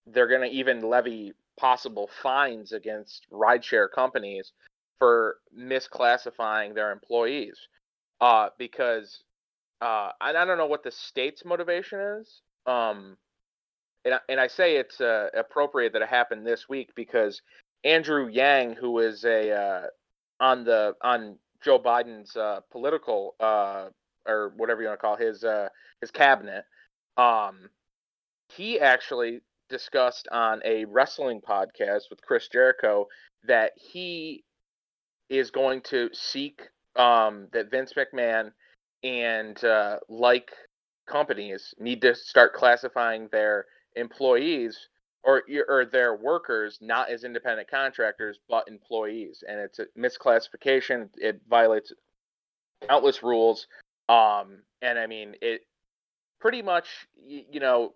they're 0.06 0.28
going 0.28 0.42
to 0.48 0.54
even 0.54 0.82
levy 0.82 1.32
possible 1.58 2.10
fines 2.22 2.72
against 2.72 3.26
rideshare 3.32 3.86
companies 3.94 4.52
for 4.98 5.36
misclassifying 5.56 6.74
their 6.74 6.90
employees, 6.90 7.56
uh, 8.20 8.48
because 8.58 9.22
uh, 9.80 10.10
and 10.20 10.36
I 10.36 10.44
don't 10.44 10.58
know 10.58 10.66
what 10.66 10.82
the 10.82 10.90
state's 10.90 11.44
motivation 11.44 12.00
is. 12.20 12.42
Um, 12.66 13.16
and 14.04 14.14
I, 14.14 14.18
and 14.28 14.40
I 14.40 14.48
say 14.48 14.76
it's 14.76 15.00
uh, 15.00 15.28
appropriate 15.36 15.92
that 15.92 16.02
it 16.02 16.08
happened 16.08 16.46
this 16.46 16.68
week 16.68 16.90
because 16.96 17.40
Andrew 17.84 18.28
Yang, 18.28 18.74
who 18.74 18.98
is 18.98 19.24
a 19.24 19.52
uh, 19.52 19.86
on 20.40 20.64
the 20.64 20.94
on 21.02 21.36
Joe 21.62 21.78
Biden's 21.78 22.36
uh, 22.36 22.60
political 22.70 23.34
uh, 23.40 23.88
or 24.26 24.52
whatever 24.56 24.82
you 24.82 24.88
want 24.88 24.98
to 24.98 25.02
call 25.02 25.16
his 25.16 25.44
uh, 25.44 25.68
his 26.00 26.10
cabinet, 26.10 26.64
um, 27.16 27.70
he 28.48 28.80
actually 28.80 29.40
discussed 29.68 30.28
on 30.30 30.60
a 30.64 30.84
wrestling 30.84 31.40
podcast 31.40 32.02
with 32.10 32.20
Chris 32.22 32.48
Jericho 32.48 33.06
that 33.44 33.72
he 33.76 34.44
is 35.30 35.50
going 35.50 35.80
to 35.82 36.10
seek 36.12 36.60
um, 36.96 37.48
that 37.52 37.70
Vince 37.70 37.94
McMahon 37.94 38.52
and 39.02 39.62
uh, 39.64 39.98
like 40.08 40.52
companies 41.08 41.74
need 41.78 42.02
to 42.02 42.14
start 42.14 42.52
classifying 42.52 43.28
their 43.32 43.66
employees 43.96 44.88
or 45.24 45.42
or 45.68 45.84
their 45.84 46.16
workers 46.16 46.78
not 46.80 47.10
as 47.10 47.24
independent 47.24 47.70
contractors 47.70 48.38
but 48.48 48.66
employees 48.68 49.44
and 49.46 49.60
it's 49.60 49.78
a 49.78 49.86
misclassification 49.98 51.08
it 51.16 51.40
violates 51.48 51.92
countless 52.88 53.22
rules 53.22 53.66
um 54.08 54.62
and 54.80 54.98
i 54.98 55.06
mean 55.06 55.34
it 55.40 55.62
pretty 56.40 56.62
much 56.62 56.88
you, 57.24 57.44
you 57.52 57.60
know 57.60 57.94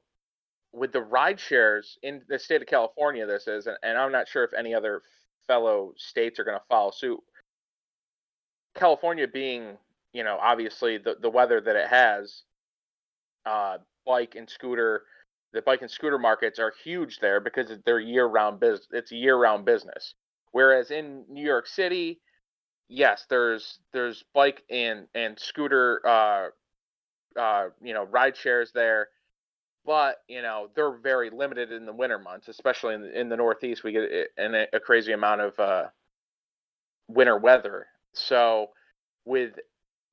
with 0.77 0.93
the 0.93 1.01
ride 1.01 1.41
shares 1.41 1.99
in 2.03 2.23
the 2.29 2.39
state 2.39 2.61
of 2.61 2.69
California, 2.69 3.27
this 3.27 3.49
is, 3.49 3.67
and, 3.67 3.79
and 3.83 3.97
I'm 3.97 4.13
not 4.13 4.29
sure 4.29 4.45
if 4.45 4.53
any 4.53 4.75
other 4.75 5.03
fellow 5.47 5.95
states 5.97 6.39
are 6.39 6.45
going 6.45 6.59
to 6.59 6.65
follow 6.69 6.91
suit. 6.91 7.21
California 8.75 9.27
being, 9.27 9.79
you 10.13 10.23
know, 10.23 10.39
obviously 10.41 10.99
the, 10.99 11.17
the 11.21 11.31
weather 11.31 11.63
that 11.63 11.77
it 11.77 11.89
has, 11.89 12.43
uh, 13.47 13.79
bike 14.05 14.35
and 14.37 14.49
scooter, 14.49 15.05
the 15.57 15.63
bike 15.63 15.83
and 15.83 15.91
scooter 15.91 16.19
markets 16.19 16.59
are 16.59 16.73
huge 16.85 17.19
there 17.19 17.41
because 17.41 17.71
they're 17.85 17.99
year 17.99 18.27
round 18.27 18.61
business. 18.61 18.87
It's 18.93 19.13
a 19.13 19.17
year 19.17 19.37
round 19.37 19.65
business. 19.65 20.15
Whereas 20.53 20.91
in 20.91 21.25
New 21.29 21.45
York 21.45 21.67
City, 21.67 22.21
yes, 22.89 23.27
there's 23.29 23.81
there's 23.93 24.25
bike 24.35 24.63
and 24.71 25.07
and 25.15 25.39
scooter, 25.39 26.01
uh, 26.07 26.49
uh, 27.39 27.69
you 27.83 27.95
know, 27.95 28.05
ride 28.05 28.37
shares 28.37 28.71
there 28.73 29.09
but 29.87 30.17
you 30.27 30.43
know 30.43 30.69
they're 30.75 30.97
very 30.99 31.31
limited 31.31 31.71
in 31.71 31.87
the 31.87 31.93
winter 31.93 32.19
months, 32.19 32.49
especially 32.49 32.95
in 32.95 33.03
the, 33.03 33.21
in 33.21 33.29
the 33.29 33.37
Northeast. 33.37 33.85
We 33.85 33.93
get 33.93 34.03
a, 34.37 34.67
a 34.75 34.81
crazy 34.81 35.13
amount 35.13 35.41
of 35.41 35.59
uh, 35.61 35.85
winter 37.09 37.39
weather. 37.39 37.87
So 38.13 38.71
with 39.25 39.53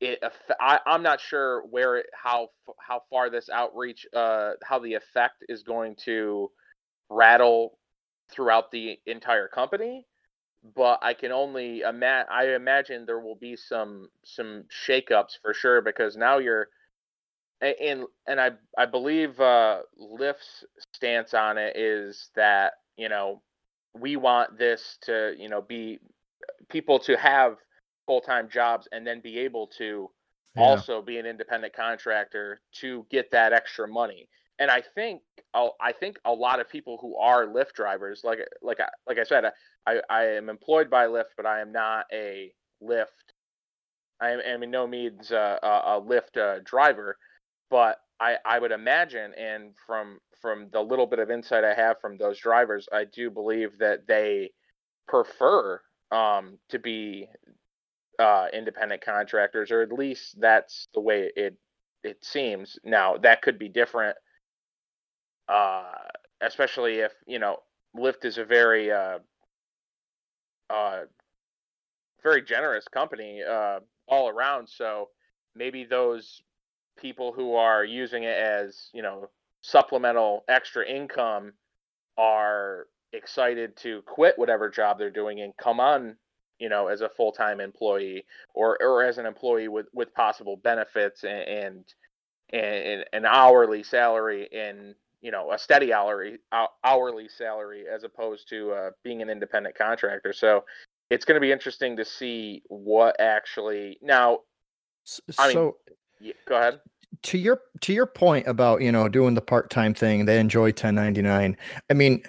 it, 0.04 0.24
I, 0.60 0.80
am 0.86 1.04
not 1.04 1.22
sure 1.22 1.64
where 1.70 1.98
it, 1.98 2.08
how 2.14 2.50
how 2.80 3.04
far 3.10 3.30
this 3.30 3.50
outreach, 3.50 4.06
uh, 4.14 4.52
how 4.64 4.80
the 4.80 4.94
effect 4.94 5.44
is 5.50 5.64
going 5.64 5.96
to 6.06 6.52
rattle 7.10 7.78
throughout 8.32 8.72
the 8.72 9.00
entire 9.06 9.48
company. 9.48 10.06
But 10.76 11.00
I 11.02 11.14
can 11.14 11.32
only 11.32 11.82
imagine. 11.82 12.28
I 12.32 12.56
imagine 12.56 13.06
there 13.06 13.20
will 13.20 13.36
be 13.36 13.56
some 13.56 14.10
some 14.24 14.66
shakeups 14.88 15.40
for 15.42 15.54
sure 15.54 15.82
because 15.82 16.16
now 16.16 16.38
you're 16.38 16.68
and 17.62 18.06
and 18.28 18.40
I 18.40 18.52
I 18.78 18.86
believe 18.86 19.40
uh, 19.40 19.80
Lyft's 20.00 20.66
stance 20.94 21.34
on 21.34 21.58
it 21.58 21.76
is 21.78 22.30
that 22.36 22.74
you 22.98 23.10
know 23.10 23.42
we 23.94 24.16
want 24.16 24.58
this 24.58 24.98
to 25.04 25.34
you 25.38 25.50
know 25.50 25.62
be 25.62 26.00
people 26.70 27.00
to 27.00 27.16
have 27.16 27.58
full 28.06 28.22
time 28.22 28.50
jobs 28.50 28.88
and 28.92 29.06
then 29.06 29.22
be 29.22 29.40
able 29.40 29.68
to 29.68 30.10
yeah. 30.56 30.64
also 30.64 31.02
be 31.02 31.18
an 31.18 31.26
independent 31.26 31.74
contractor 31.74 32.62
to 32.80 33.06
get 33.10 33.32
that 33.32 33.54
extra 33.54 33.88
money. 33.88 34.28
And 34.60 34.70
I 34.70 34.82
think 34.96 35.22
I 35.56 35.92
think 35.92 36.18
a 36.26 36.32
lot 36.32 36.60
of 36.60 36.70
people 36.70 36.98
who 37.02 37.18
are 37.18 37.48
Lyft 37.48 37.74
drivers, 37.74 38.22
like 38.24 38.40
like 38.62 38.80
I, 38.80 38.88
like 39.08 39.18
I 39.18 39.24
said, 39.24 39.46
I 39.88 40.02
I 40.10 40.24
am 40.26 40.50
employed 40.50 40.90
by 40.90 41.08
Lyft, 41.08 41.36
but 41.36 41.46
I 41.46 41.62
am 41.62 41.72
not 41.72 42.06
a 42.14 42.54
Lyft. 42.82 43.34
I 44.22 44.30
am, 44.30 44.40
am 44.46 44.64
in 44.64 44.72
no 44.72 44.86
means 44.88 45.32
a, 45.32 45.60
a, 45.62 45.98
a 45.98 46.02
Lyft 46.02 46.38
uh, 46.38 46.60
driver 46.64 47.18
but 47.74 48.02
I, 48.20 48.36
I 48.46 48.60
would 48.60 48.72
imagine, 48.72 49.34
and 49.34 49.74
from 49.88 50.20
from 50.40 50.70
the 50.72 50.80
little 50.80 51.08
bit 51.08 51.18
of 51.18 51.32
insight 51.32 51.64
I 51.64 51.74
have 51.74 52.00
from 52.00 52.18
those 52.18 52.38
drivers, 52.38 52.88
I 52.94 53.06
do 53.06 53.32
believe 53.32 53.80
that 53.80 54.06
they 54.08 54.52
prefer 55.08 55.82
um, 56.12 56.60
to 56.70 56.78
be 56.78 57.28
uh, 58.20 58.48
independent 58.54 59.04
contractors, 59.04 59.72
or 59.72 59.82
at 59.82 59.92
least 59.92 60.40
that's 60.40 60.88
the 60.94 61.02
way 61.02 61.32
it 61.36 61.58
it 62.04 62.24
seems. 62.24 62.78
Now 62.84 63.18
that 63.18 63.42
could 63.42 63.58
be 63.58 63.70
different, 63.70 64.18
uh, 65.48 65.84
especially 66.42 67.00
if 67.00 67.14
you 67.26 67.40
know 67.40 67.58
Lyft 67.98 68.26
is 68.26 68.38
a 68.38 68.46
very 68.46 68.92
uh, 68.92 69.20
uh, 70.70 71.02
very 72.22 72.42
generous 72.42 72.88
company 72.88 73.42
uh, 73.44 73.80
all 74.08 74.30
around. 74.30 74.68
So 74.70 75.10
maybe 75.56 75.86
those 75.86 76.42
people 76.98 77.34
who 77.34 77.56
are 77.56 77.84
using 77.84 78.24
it 78.24 78.38
as 78.38 78.90
you 78.94 79.02
know 79.02 79.30
supplemental 79.62 80.44
extra 80.48 80.86
income 80.86 81.54
are 82.18 82.88
excited 83.14 83.76
to 83.78 84.02
quit 84.04 84.38
whatever 84.38 84.70
job 84.70 84.98
they're 84.98 85.10
doing 85.10 85.42
and 85.42 85.54
come 85.58 85.80
on 85.80 86.16
you 86.64 86.70
know 86.70 86.88
as 86.88 87.02
a 87.02 87.10
full-time 87.10 87.60
employee 87.60 88.24
or 88.54 88.82
or 88.82 89.04
as 89.04 89.18
an 89.18 89.26
employee 89.26 89.68
with 89.68 89.88
with 89.94 90.14
possible 90.14 90.56
benefits 90.56 91.26
and 91.26 91.84
and, 92.54 92.64
and 92.64 93.06
an 93.12 93.26
hourly 93.26 93.84
salary 93.84 94.48
and 94.54 94.96
you 95.22 95.30
know 95.30 95.52
a 95.52 95.60
steady 95.60 95.92
hourly 95.92 96.38
hourly 96.86 97.28
salary 97.28 97.84
as 97.94 98.06
opposed 98.06 98.48
to 98.48 98.72
uh, 98.72 98.92
being 99.04 99.22
an 99.22 99.30
independent 99.30 99.78
contractor 99.78 100.32
so 100.32 100.64
it's 101.10 101.26
going 101.26 101.36
to 101.36 101.42
be 101.42 101.52
interesting 101.52 101.98
to 101.98 102.06
see 102.06 102.64
what 102.70 103.20
actually 103.20 103.98
now 104.02 104.40
I 105.38 105.48
mean, 105.48 105.54
so 105.54 105.78
yeah, 106.22 106.34
go 106.48 106.56
ahead. 106.56 106.80
To 107.24 107.38
your 107.38 107.60
to 107.82 107.92
your 107.92 108.06
point 108.06 108.48
about 108.48 108.82
you 108.82 108.92
know 108.94 109.10
doing 109.10 109.34
the 109.34 109.42
part 109.42 109.70
time 109.70 109.94
thing, 109.94 110.26
they 110.26 110.40
enjoy 110.40 110.68
1099. 110.68 111.58
I 111.90 111.94
mean, 111.94 112.24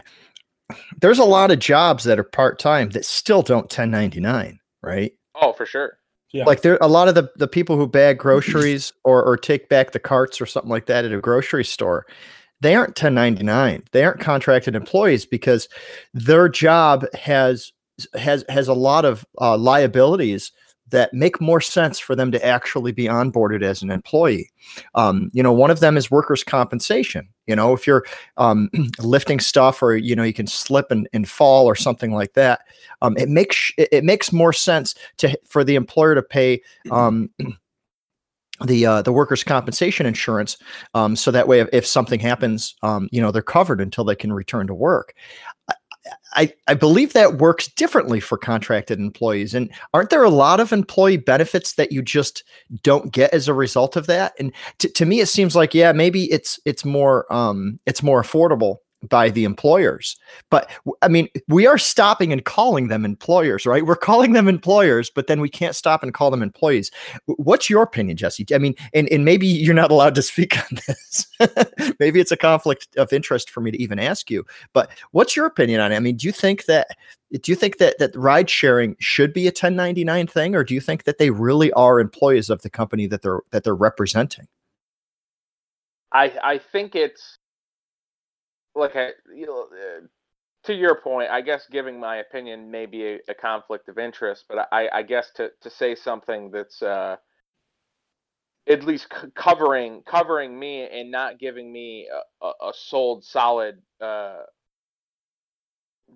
there's 1.01 1.19
a 1.19 1.25
lot 1.25 1.51
of 1.51 1.59
jobs 1.59 2.05
that 2.05 2.19
are 2.19 2.25
part 2.25 2.59
time 2.59 2.91
that 2.91 3.05
still 3.05 3.43
don't 3.43 3.65
1099, 3.65 4.59
right? 4.83 5.13
Oh, 5.35 5.53
for 5.53 5.67
sure. 5.67 5.99
Yeah. 6.33 6.45
Like 6.45 6.63
there 6.63 6.79
a 6.81 6.89
lot 6.89 7.09
of 7.09 7.15
the, 7.15 7.31
the 7.37 7.47
people 7.47 7.77
who 7.77 7.87
bag 7.87 8.19
groceries 8.19 8.93
or, 9.05 9.23
or 9.23 9.37
take 9.37 9.69
back 9.69 9.93
the 9.93 10.01
carts 10.01 10.41
or 10.41 10.47
something 10.47 10.71
like 10.71 10.87
that 10.87 11.05
at 11.05 11.13
a 11.13 11.21
grocery 11.21 11.65
store, 11.65 12.07
they 12.61 12.75
aren't 12.75 12.91
1099. 12.91 13.85
They 13.93 14.05
aren't 14.05 14.21
contracted 14.21 14.75
employees 14.75 15.27
because 15.27 15.69
their 16.13 16.49
job 16.49 17.05
has 17.15 17.73
has 18.15 18.45
has 18.49 18.67
a 18.67 18.75
lot 18.75 19.05
of 19.05 19.25
uh, 19.41 19.57
liabilities 19.57 20.51
that 20.91 21.13
make 21.15 21.41
more 21.41 21.61
sense 21.61 21.99
for 21.99 22.15
them 22.15 22.31
to 22.31 22.45
actually 22.45 22.93
be 22.93 23.05
onboarded 23.05 23.63
as 23.63 23.83
an 23.83 23.91
employee. 23.91 24.51
Um, 24.95 25.31
you 25.33 25.43
know, 25.43 25.53
one 25.53 25.71
of 25.71 25.81
them 25.81 25.97
is 25.97 26.11
workers' 26.11 26.45
compensation. 26.45 27.29
You 27.47 27.57
know, 27.57 27.73
if 27.73 27.87
you're 27.87 28.05
um, 28.37 28.71
lifting 29.01 29.41
stuff 29.41 29.83
or 29.83 29.97
you 29.97 30.15
know 30.15 30.23
you 30.23 30.33
can 30.33 30.47
slip 30.47 30.91
and, 30.91 31.09
and 31.13 31.29
fall 31.29 31.67
or 31.67 31.75
something 31.75 32.13
like 32.13 32.35
that, 32.35 32.63
um, 33.03 33.17
it 33.17 33.29
makes 33.29 33.73
it 33.77 34.05
makes 34.05 34.33
more 34.33 34.53
sense 34.53 34.95
to 35.19 35.39
for 35.47 35.65
the 35.65 35.75
employer 35.75 36.15
to 36.15 36.23
pay. 36.23 36.63
Um, 36.91 37.31
the 38.65 38.87
uh, 38.87 39.03
the 39.03 39.13
workers' 39.13 39.43
compensation 39.43 40.07
insurance, 40.07 40.57
um, 40.95 41.17
so 41.17 41.33
that 41.33 41.49
way, 41.49 41.59
if, 41.59 41.69
if 41.73 41.85
something 41.85 42.21
happens, 42.21 42.77
um, 42.83 43.09
you 43.11 43.21
know 43.21 43.33
they're 43.33 43.43
covered 43.43 43.81
until 43.81 44.05
they 44.05 44.15
can 44.15 44.33
return 44.33 44.69
to 44.69 44.75
work. 44.75 45.15
I, 46.35 46.53
I 46.69 46.75
believe 46.75 47.13
that 47.13 47.39
works 47.39 47.69
differently 47.69 48.21
for 48.21 48.37
contracted 48.37 48.99
employees. 48.99 49.55
And 49.55 49.71
aren't 49.93 50.11
there 50.11 50.25
a 50.25 50.31
lot 50.31 50.61
of 50.61 50.73
employee 50.73 51.17
benefits 51.17 51.75
that 51.75 51.93
you 51.93 52.03
just 52.03 52.45
don't 52.83 53.13
get 53.13 53.33
as 53.33 53.49
a 53.49 53.55
result 53.55 53.97
of 53.97 54.07
that? 54.07 54.35
And 54.39 54.53
to, 54.79 54.89
to 54.89 55.07
me, 55.07 55.21
it 55.21 55.29
seems 55.29 55.57
like, 55.57 55.75
yeah, 55.75 55.93
maybe 55.93 56.25
it's 56.31 56.59
it's 56.65 56.85
more 56.85 57.33
um, 57.33 57.79
it's 57.87 58.03
more 58.03 58.23
affordable 58.23 58.79
by 59.09 59.31
the 59.31 59.45
employers. 59.45 60.17
But 60.51 60.71
I 61.03 61.09
mean, 61.09 61.29
we 61.49 61.67
are 61.67 61.79
stopping 61.79 62.33
and 62.33 62.45
calling 62.45 62.89
them 62.89 63.05
employers, 63.05 63.67
right? 63.67 63.85
We're 63.85 63.97
calling 63.97 64.33
them 64.33 64.49
employers, 64.49 65.11
but 65.11 65.27
then 65.27 65.41
we 65.41 65.49
can't 65.49 65.77
stop 65.77 66.03
and 66.03 66.15
call 66.15 66.31
them 66.31 66.43
employees. 66.43 66.91
What's 67.27 67.69
your 67.69 67.83
opinion, 67.83 68.17
Jesse? 68.17 68.47
I 68.55 68.59
mean, 68.59 68.75
and, 68.93 69.09
and 69.11 69.25
maybe 69.25 69.47
you're 69.47 69.75
not 69.75 69.91
allowed 69.91 70.15
to 70.17 70.23
speak 70.23 70.57
on 70.59 70.79
this. 70.87 71.27
maybe 72.01 72.21
it's 72.21 72.33
a 72.33 72.37
conflict 72.37 72.97
of 72.97 73.13
interest 73.13 73.51
for 73.51 73.61
me 73.61 73.71
to 73.71 73.81
even 73.81 73.99
ask 73.99 74.31
you. 74.31 74.45
But 74.73 74.91
what's 75.13 75.37
your 75.37 75.47
opinion 75.47 75.81
on 75.81 75.93
it? 75.93 75.97
I 75.97 76.01
mean, 76.01 76.17
do 76.17 76.27
you 76.27 76.33
think 76.33 76.67
that 76.67 76.89
do 77.41 77.51
you 77.51 77.57
think 77.57 77.79
that 77.79 77.99
that 77.99 78.15
ride 78.15 78.49
sharing 78.49 78.97
should 79.01 79.33
be 79.33 79.47
a 79.47 79.51
1099 79.51 80.27
thing, 80.29 80.55
or 80.55 80.63
do 80.63 80.75
you 80.75 80.81
think 80.81 81.05
that 81.05 81.19
they 81.19 81.31
really 81.31 81.73
are 81.73 81.99
employees 81.99 82.49
of 82.49 82.63
the 82.63 82.71
company 82.71 83.07
that 83.09 83.23
they're 83.23 83.41
that 83.51 83.65
they're 83.65 83.75
representing? 83.75 84.47
I 86.13 86.33
I 86.43 86.59
think 86.59 86.95
it's 86.95 87.39
like 88.75 88.95
you 89.35 89.47
know, 89.47 89.69
uh, 89.73 90.07
to 90.65 90.75
your 90.75 90.97
point, 90.97 91.31
I 91.31 91.41
guess 91.41 91.67
giving 91.71 92.01
my 92.01 92.17
opinion 92.17 92.71
may 92.71 92.87
be 92.87 93.07
a, 93.07 93.19
a 93.29 93.35
conflict 93.35 93.89
of 93.89 93.99
interest, 93.99 94.47
but 94.49 94.69
I, 94.73 94.89
I, 94.93 95.03
guess 95.03 95.31
to, 95.37 95.51
to 95.61 95.71
say 95.71 95.95
something 95.95 96.51
that's 96.51 96.83
uh, 96.83 97.17
at 98.67 98.83
least 98.83 99.09
c- 99.13 99.29
covering 99.35 100.03
covering 100.07 100.59
me 100.59 100.89
and 100.89 101.11
not 101.11 101.39
giving 101.39 101.71
me 101.71 102.09
a, 102.11 102.47
a, 102.47 102.69
a 102.69 102.73
sold 102.75 103.25
solid 103.25 103.83
uh, 104.01 104.43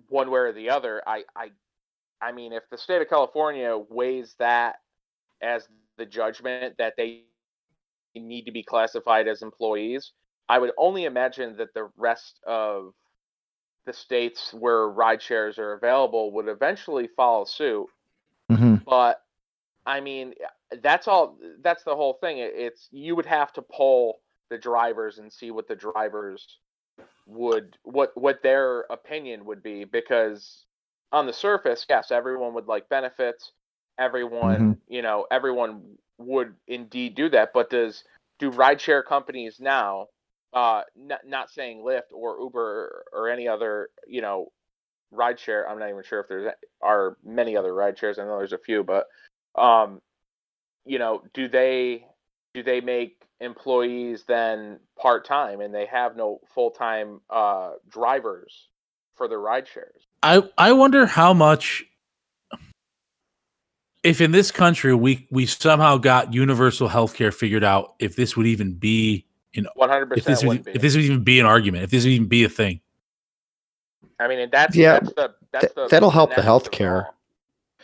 one 0.07 0.31
way 0.31 0.39
or 0.39 0.53
the 0.53 0.69
other. 0.69 1.01
I, 1.05 1.23
I 1.35 1.49
I 2.21 2.31
mean, 2.31 2.51
if 2.53 2.63
the 2.69 2.77
state 2.77 3.01
of 3.01 3.09
California 3.09 3.77
weighs 3.89 4.35
that 4.39 4.77
as 5.41 5.67
the 5.97 6.05
judgment 6.05 6.75
that 6.77 6.95
they 6.97 7.23
need 8.15 8.45
to 8.45 8.51
be 8.51 8.63
classified 8.63 9.27
as 9.27 9.41
employees, 9.41 10.11
I 10.49 10.57
would 10.57 10.71
only 10.77 11.05
imagine 11.05 11.55
that 11.57 11.73
the 11.75 11.89
rest 11.95 12.39
of 12.45 12.93
the 13.85 13.93
states 13.93 14.53
where 14.53 14.89
ride 14.89 15.21
shares 15.21 15.59
are 15.59 15.73
available 15.73 16.31
would 16.31 16.47
eventually 16.47 17.07
follow 17.15 17.45
suit. 17.45 17.87
Mm-hmm. 18.51 18.75
But 18.85 19.21
I 19.85 20.01
mean, 20.01 20.33
that's 20.81 21.07
all. 21.07 21.37
That's 21.61 21.83
the 21.83 21.95
whole 21.95 22.13
thing. 22.13 22.37
It's 22.39 22.87
you 22.91 23.15
would 23.15 23.27
have 23.27 23.53
to 23.53 23.61
poll 23.61 24.21
the 24.49 24.57
drivers 24.57 25.19
and 25.19 25.31
see 25.31 25.51
what 25.51 25.67
the 25.67 25.75
drivers 25.75 26.45
would 27.27 27.77
what 27.83 28.11
what 28.15 28.41
their 28.41 28.81
opinion 28.89 29.45
would 29.45 29.63
be 29.63 29.83
because 29.85 30.65
on 31.11 31.25
the 31.25 31.33
surface, 31.33 31.85
yes, 31.87 32.11
everyone 32.11 32.53
would 32.55 32.67
like 32.67 32.89
benefits. 32.89 33.51
Everyone, 33.97 34.55
mm-hmm. 34.55 34.93
you 34.93 35.01
know, 35.01 35.25
everyone 35.31 35.81
would 36.17 36.55
indeed 36.67 37.15
do 37.15 37.29
that. 37.29 37.51
But 37.53 37.69
does 37.69 38.03
do 38.39 38.51
rideshare 38.51 39.05
companies 39.05 39.57
now 39.59 40.07
uh, 40.53 40.81
not 40.97 41.19
not 41.25 41.49
saying 41.49 41.79
Lyft 41.79 42.11
or 42.13 42.39
Uber 42.39 43.05
or 43.13 43.29
any 43.29 43.47
other, 43.47 43.89
you 44.07 44.21
know, 44.21 44.51
rideshare. 45.13 45.69
I'm 45.69 45.79
not 45.79 45.89
even 45.89 46.03
sure 46.03 46.19
if 46.19 46.27
there's 46.27 46.51
are 46.81 47.17
many 47.23 47.55
other 47.55 47.71
rideshares. 47.71 48.19
I 48.19 48.25
know 48.25 48.37
there's 48.37 48.53
a 48.53 48.57
few, 48.57 48.83
but 48.83 49.07
um, 49.55 50.01
you 50.85 50.99
know, 50.99 51.23
do 51.33 51.47
they 51.47 52.05
do 52.53 52.63
they 52.63 52.81
make 52.81 53.21
employees 53.39 54.23
then 54.27 54.79
part 54.99 55.25
time 55.25 55.61
and 55.61 55.73
they 55.73 55.85
have 55.85 56.15
no 56.15 56.39
full 56.53 56.71
time 56.71 57.21
uh, 57.29 57.71
drivers 57.87 58.69
for 59.15 59.27
their 59.27 59.39
ride 59.39 59.67
shares? 59.67 60.07
I 60.23 60.43
I 60.57 60.71
wonder 60.73 61.05
how 61.05 61.33
much 61.33 61.85
if 64.03 64.21
in 64.21 64.31
this 64.31 64.51
country 64.51 64.95
we 64.95 65.27
we 65.29 65.45
somehow 65.45 65.97
got 65.97 66.33
universal 66.33 66.87
health 66.87 67.15
care 67.15 67.31
figured 67.31 67.63
out, 67.63 67.95
if 67.99 68.15
this 68.15 68.35
would 68.35 68.47
even 68.47 68.73
be 68.73 69.25
in 69.53 69.67
One 69.75 69.89
hundred 69.89 70.11
if 70.17 70.25
this 70.25 70.41
percent 70.41 70.47
would, 70.47 70.65
would 70.65 70.75
if 70.75 70.81
this 70.81 70.95
would 70.95 71.05
even 71.05 71.23
be 71.23 71.39
an 71.39 71.45
argument, 71.45 71.83
if 71.83 71.91
this 71.91 72.03
would 72.03 72.11
even 72.11 72.27
be 72.27 72.43
a 72.43 72.49
thing. 72.49 72.81
I 74.19 74.27
mean, 74.27 74.39
and 74.39 74.51
that's 74.51 74.75
Yeah, 74.75 74.99
that's 74.99 75.13
the 75.13 75.35
that's 75.51 75.73
the 75.73 75.87
that'll 75.87 76.11
help 76.11 76.31
the 76.31 76.43
nexus 76.43 76.67
of 76.67 76.71
healthcare. 76.71 77.07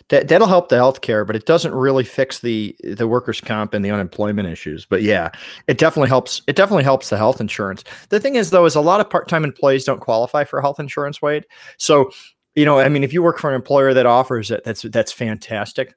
That 0.09 0.28
that'll 0.28 0.47
help 0.47 0.70
the 0.70 0.76
healthcare, 0.76 1.26
but 1.26 1.36
it 1.36 1.45
doesn't 1.45 1.74
really 1.74 2.03
fix 2.03 2.39
the 2.39 2.76
the 2.84 3.07
workers' 3.07 3.41
comp 3.41 3.74
and 3.74 3.84
the 3.84 3.89
unemployment 3.89 4.47
issues. 4.47 4.86
But 4.86 5.01
yeah, 5.01 5.32
it 5.68 5.78
definitely 5.78 6.09
helps. 6.09 6.41
It 6.47 6.55
definitely 6.55 6.84
helps 6.84 7.09
the 7.09 7.18
health 7.18 7.41
insurance. 7.41 7.84
The 8.09 8.20
thing 8.20 8.36
is, 8.36 8.51
though, 8.51 8.66
is 8.66 8.76
a 8.76 8.82
lot 8.82 8.99
of 8.99 9.09
part 9.09 9.28
time 9.28 9.43
employees 9.43 9.86
don't 9.86 10.01
qualify 10.01 10.43
for 10.43 10.61
health 10.61 10.80
insurance. 10.80 11.22
Wade, 11.22 11.45
so 11.78 12.11
you 12.55 12.66
know, 12.66 12.80
I 12.80 12.89
mean, 12.89 13.03
if 13.03 13.13
you 13.13 13.24
work 13.24 13.39
for 13.39 13.49
an 13.49 13.55
employer 13.55 13.93
that 13.93 14.05
offers 14.05 14.51
it, 14.51 14.63
that's 14.63 14.84
that's 14.84 15.11
fantastic. 15.11 15.95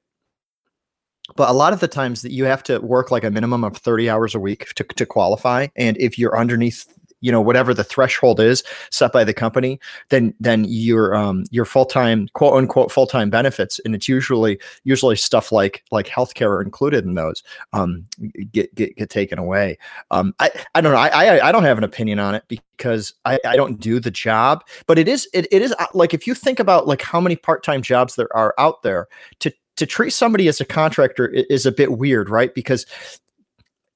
But 1.37 1.49
a 1.49 1.53
lot 1.53 1.73
of 1.73 1.81
the 1.81 1.89
times 1.89 2.23
that 2.23 2.33
you 2.33 2.45
have 2.45 2.63
to 2.65 2.79
work 2.81 3.11
like 3.11 3.25
a 3.25 3.31
minimum 3.31 3.65
of 3.65 3.77
30 3.77 4.09
hours 4.11 4.35
a 4.35 4.41
week 4.41 4.73
to, 4.75 4.85
to 4.85 5.07
qualify. 5.07 5.69
And 5.77 5.97
if 5.99 6.19
you're 6.19 6.37
underneath, 6.37 6.87
you 7.21 7.33
know, 7.33 7.41
whatever 7.41 7.75
the 7.75 7.85
threshold 7.85 8.41
is 8.41 8.63
set 8.91 9.13
by 9.13 9.25
the 9.25 9.35
company, 9.35 9.81
then 10.09 10.33
then 10.39 10.65
your 10.69 11.17
um 11.17 11.45
your 11.51 11.65
full-time 11.65 12.29
quote 12.35 12.55
unquote 12.55 12.93
full-time 12.93 13.29
benefits, 13.29 13.81
and 13.85 13.95
it's 13.95 14.09
usually 14.09 14.59
usually 14.85 15.17
stuff 15.17 15.51
like 15.51 15.83
like 15.91 16.07
healthcare 16.07 16.51
are 16.51 16.63
included 16.63 17.05
in 17.05 17.15
those, 17.15 17.43
um 17.73 18.07
get 18.53 18.73
get 18.77 18.97
get 18.97 19.11
taken 19.11 19.39
away. 19.39 19.77
Um 20.13 20.33
I, 20.39 20.51
I 20.77 20.81
don't 20.81 20.93
know. 20.93 20.99
I, 20.99 21.09
I 21.09 21.49
I 21.49 21.53
don't 21.53 21.65
have 21.65 21.79
an 21.79 21.85
opinion 21.85 22.21
on 22.21 22.37
it 22.37 22.45
because 22.49 23.15
I, 23.25 23.41
I 23.45 23.57
don't 23.57 23.81
do 23.81 23.99
the 23.99 24.13
job, 24.13 24.63
but 24.87 24.97
it 24.99 25.09
is 25.09 25.29
it, 25.35 25.49
it 25.51 25.61
is 25.61 25.75
uh, 25.81 25.87
like 25.95 26.15
if 26.15 26.25
you 26.25 26.35
think 26.35 26.61
about 26.61 26.87
like 26.87 27.03
how 27.03 27.21
many 27.21 27.35
part-time 27.35 27.83
jobs 27.83 28.15
there 28.15 28.35
are 28.37 28.55
out 28.59 28.83
there 28.83 29.09
to 29.41 29.53
to 29.79 29.87
treat 29.87 30.11
somebody 30.11 30.49
as 30.49 30.61
a 30.61 30.65
contractor 30.65 31.29
is 31.29 31.67
a 31.67 31.73
bit 31.73 31.93
weird, 31.93 32.29
right? 32.29 32.55
Because 32.55 32.85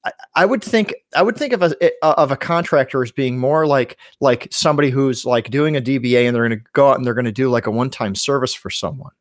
I, 0.05 0.12
I 0.35 0.47
would 0.47 0.62
think 0.62 0.95
I 1.14 1.22
would 1.22 1.37
think 1.37 1.53
of 1.53 1.62
a 1.62 1.76
of 2.03 2.30
a 2.30 2.37
contractor 2.37 3.03
as 3.03 3.12
being 3.12 3.39
more 3.39 3.66
like 3.66 3.99
like 4.20 4.49
somebody 4.51 4.91
who's 4.91 5.24
like 5.24 5.51
doing 5.51 5.76
a 5.76 5.80
DBA 5.80 6.26
and 6.26 6.35
they're 6.35 6.49
going 6.49 6.59
to 6.59 6.64
go 6.72 6.91
out 6.91 6.97
and 6.97 7.07
they're 7.07 7.14
going 7.14 7.24
to 7.24 7.33
do 7.33 7.51
like 7.51 7.66
a 7.66 7.70
one 7.70 7.91
time 7.91 8.14
service 8.14 8.55
for 8.55 8.70
someone, 8.70 9.12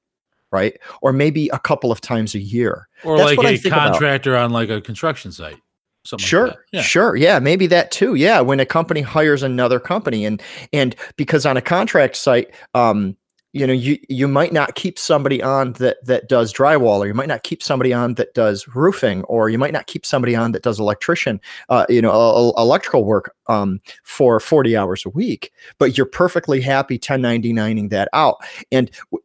right? 0.51 0.79
Or 1.01 1.13
maybe 1.13 1.49
a 1.49 1.59
couple 1.59 1.91
of 1.91 2.01
times 2.01 2.35
a 2.35 2.39
year. 2.39 2.87
Or 3.03 3.17
That's 3.17 3.37
like 3.37 3.39
a 3.39 3.57
think 3.57 3.65
about. 3.73 3.91
contractor 3.91 4.35
on 4.35 4.51
like 4.51 4.69
a 4.69 4.81
construction 4.81 5.31
site. 5.31 5.57
Something 6.03 6.25
sure 6.25 6.47
like. 6.47 6.57
Yeah. 6.73 6.81
sure 6.81 7.15
yeah 7.15 7.37
maybe 7.37 7.67
that 7.67 7.91
too 7.91 8.15
yeah 8.15 8.41
when 8.41 8.59
a 8.59 8.65
company 8.65 9.01
hires 9.01 9.43
another 9.43 9.79
company 9.79 10.25
and 10.25 10.41
and 10.73 10.95
because 11.15 11.45
on 11.45 11.57
a 11.57 11.61
contract 11.61 12.15
site 12.15 12.55
um 12.73 13.15
you 13.53 13.67
know 13.67 13.73
you 13.73 13.97
you 14.09 14.27
might 14.27 14.53
not 14.53 14.75
keep 14.75 14.97
somebody 14.97 15.41
on 15.43 15.73
that 15.73 15.97
that 16.05 16.29
does 16.29 16.53
drywall 16.53 16.99
or 16.99 17.07
you 17.07 17.13
might 17.13 17.27
not 17.27 17.43
keep 17.43 17.61
somebody 17.61 17.93
on 17.93 18.13
that 18.15 18.33
does 18.33 18.67
roofing 18.69 19.23
or 19.25 19.49
you 19.49 19.57
might 19.57 19.73
not 19.73 19.87
keep 19.87 20.05
somebody 20.05 20.35
on 20.35 20.51
that 20.53 20.63
does 20.63 20.79
electrician 20.79 21.39
uh 21.69 21.85
you 21.89 22.01
know 22.01 22.11
e- 22.11 22.49
e- 22.49 22.53
electrical 22.61 23.03
work 23.03 23.35
um 23.47 23.79
for 24.03 24.39
40 24.39 24.77
hours 24.77 25.05
a 25.05 25.09
week 25.09 25.51
but 25.77 25.97
you're 25.97 26.05
perfectly 26.05 26.61
happy 26.61 26.97
1099ing 26.97 27.89
that 27.89 28.07
out 28.13 28.37
and 28.71 28.89
w- 29.11 29.23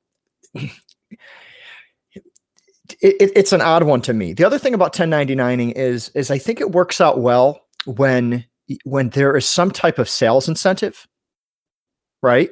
it, 3.01 3.17
it- 3.21 3.33
it's 3.37 3.53
an 3.53 3.61
odd 3.61 3.83
one 3.83 4.01
to 4.03 4.13
me. 4.15 4.33
The 4.33 4.45
other 4.45 4.59
thing 4.59 4.75
about 4.75 4.95
1099ing 4.95 5.73
is 5.73 6.11
is 6.11 6.31
I 6.31 6.39
think 6.39 6.61
it 6.61 6.73
works 6.73 7.01
out 7.01 7.21
well 7.21 7.61
when 7.85 8.45
when 8.85 9.11
there 9.11 9.37
is 9.37 9.47
some 9.47 9.71
type 9.71 9.99
of 9.99 10.09
sales 10.09 10.49
incentive, 10.49 11.07
right? 12.23 12.51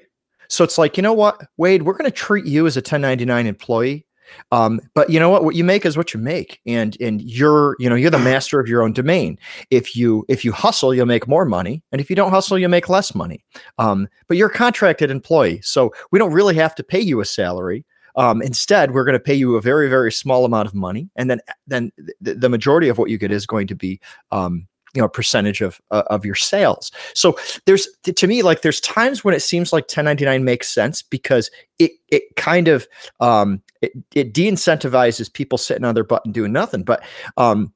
So 0.55 0.62
it's 0.62 0.78
like, 0.78 0.96
you 0.96 1.02
know 1.02 1.12
what, 1.12 1.40
Wade, 1.57 1.82
we're 1.82 1.94
going 1.94 2.11
to 2.11 2.16
treat 2.16 2.46
you 2.46 2.66
as 2.66 2.76
a 2.76 2.80
1099 2.80 3.46
employee. 3.46 4.07
Um, 4.52 4.80
but 4.94 5.11
you 5.11 5.18
know 5.18 5.28
what? 5.28 5.44
What 5.44 5.55
you 5.55 5.64
make 5.64 5.84
is 5.84 5.96
what 5.96 6.14
you 6.14 6.20
make, 6.20 6.61
and 6.66 6.96
and 6.98 7.20
you're 7.20 7.76
you 7.78 7.90
know 7.90 7.94
you're 7.94 8.11
the 8.11 8.18
master 8.32 8.59
of 8.59 8.66
your 8.66 8.82
own 8.82 8.92
domain. 8.92 9.38
If 9.70 9.94
you 9.94 10.24
if 10.28 10.44
you 10.44 10.52
hustle, 10.52 10.94
you'll 10.94 11.05
make 11.05 11.28
more 11.28 11.44
money, 11.44 11.82
and 11.92 12.00
if 12.00 12.09
you 12.09 12.16
don't 12.16 12.30
hustle, 12.30 12.59
you'll 12.59 12.70
make 12.70 12.88
less 12.88 13.14
money. 13.14 13.44
Um, 13.78 14.09
but 14.26 14.38
you're 14.38 14.48
a 14.48 14.52
contracted 14.52 15.11
employee, 15.11 15.61
so 15.62 15.92
we 16.11 16.18
don't 16.18 16.32
really 16.32 16.55
have 16.55 16.74
to 16.76 16.82
pay 16.82 17.00
you 17.00 17.20
a 17.20 17.24
salary. 17.26 17.84
Um, 18.16 18.40
instead, 18.40 18.92
we're 18.92 19.05
going 19.05 19.14
to 19.14 19.20
pay 19.20 19.34
you 19.34 19.57
a 19.57 19.61
very, 19.61 19.88
very 19.88 20.12
small 20.12 20.44
amount 20.44 20.68
of 20.68 20.74
money, 20.74 21.11
and 21.16 21.28
then 21.28 21.40
then 21.66 21.92
the, 22.20 22.34
the 22.34 22.48
majority 22.48 22.88
of 22.88 22.96
what 22.96 23.11
you 23.11 23.18
get 23.18 23.30
is 23.30 23.46
going 23.46 23.66
to 23.66 23.74
be, 23.74 24.00
um, 24.30 24.66
you 24.95 25.03
know, 25.03 25.09
percentage 25.09 25.61
of 25.61 25.80
uh, 25.90 26.05
of 26.09 26.24
your 26.24 26.34
sales. 26.34 26.90
So 27.14 27.36
there's 27.66 27.88
to 28.05 28.26
me 28.26 28.42
like 28.42 28.62
there's 28.62 28.80
times 28.80 29.24
when 29.24 29.34
it 29.34 29.40
seems 29.40 29.72
like 29.72 29.84
1099 29.84 30.45
makes 30.45 30.68
sense 30.68 31.03
because 31.03 31.51
it 31.78 31.92
it 32.09 32.22
kind 32.36 32.68
of 32.68 32.86
um, 33.20 33.61
it, 33.82 33.92
it 34.14 34.32
de-incentivizes 34.32 35.32
people 35.32 35.59
sitting 35.59 35.84
on 35.84 35.95
their 35.95 36.05
butt 36.05 36.24
and 36.24 36.32
doing 36.32 36.53
nothing. 36.53 36.82
But 36.84 37.03
um, 37.36 37.72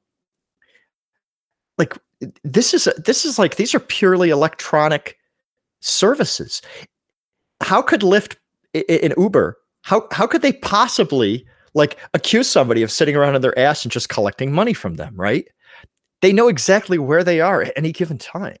like 1.77 1.97
this 2.43 2.73
is 2.73 2.87
this 3.05 3.25
is 3.25 3.37
like 3.39 3.55
these 3.55 3.73
are 3.75 3.79
purely 3.79 4.29
electronic 4.29 5.17
services. 5.81 6.61
How 7.61 7.81
could 7.81 8.01
Lyft 8.01 8.35
i- 8.75 8.85
i- 8.89 8.99
and 9.03 9.13
Uber 9.17 9.57
how 9.83 10.07
how 10.11 10.27
could 10.27 10.41
they 10.41 10.53
possibly 10.53 11.45
like 11.73 11.97
accuse 12.13 12.49
somebody 12.49 12.83
of 12.83 12.91
sitting 12.91 13.15
around 13.15 13.35
on 13.35 13.41
their 13.41 13.57
ass 13.57 13.83
and 13.83 13.91
just 13.91 14.09
collecting 14.09 14.51
money 14.51 14.73
from 14.73 14.95
them 14.95 15.13
right 15.15 15.47
they 16.21 16.33
know 16.33 16.47
exactly 16.47 16.97
where 16.97 17.23
they 17.23 17.39
are 17.41 17.61
at 17.63 17.73
any 17.75 17.91
given 17.91 18.17
time 18.17 18.57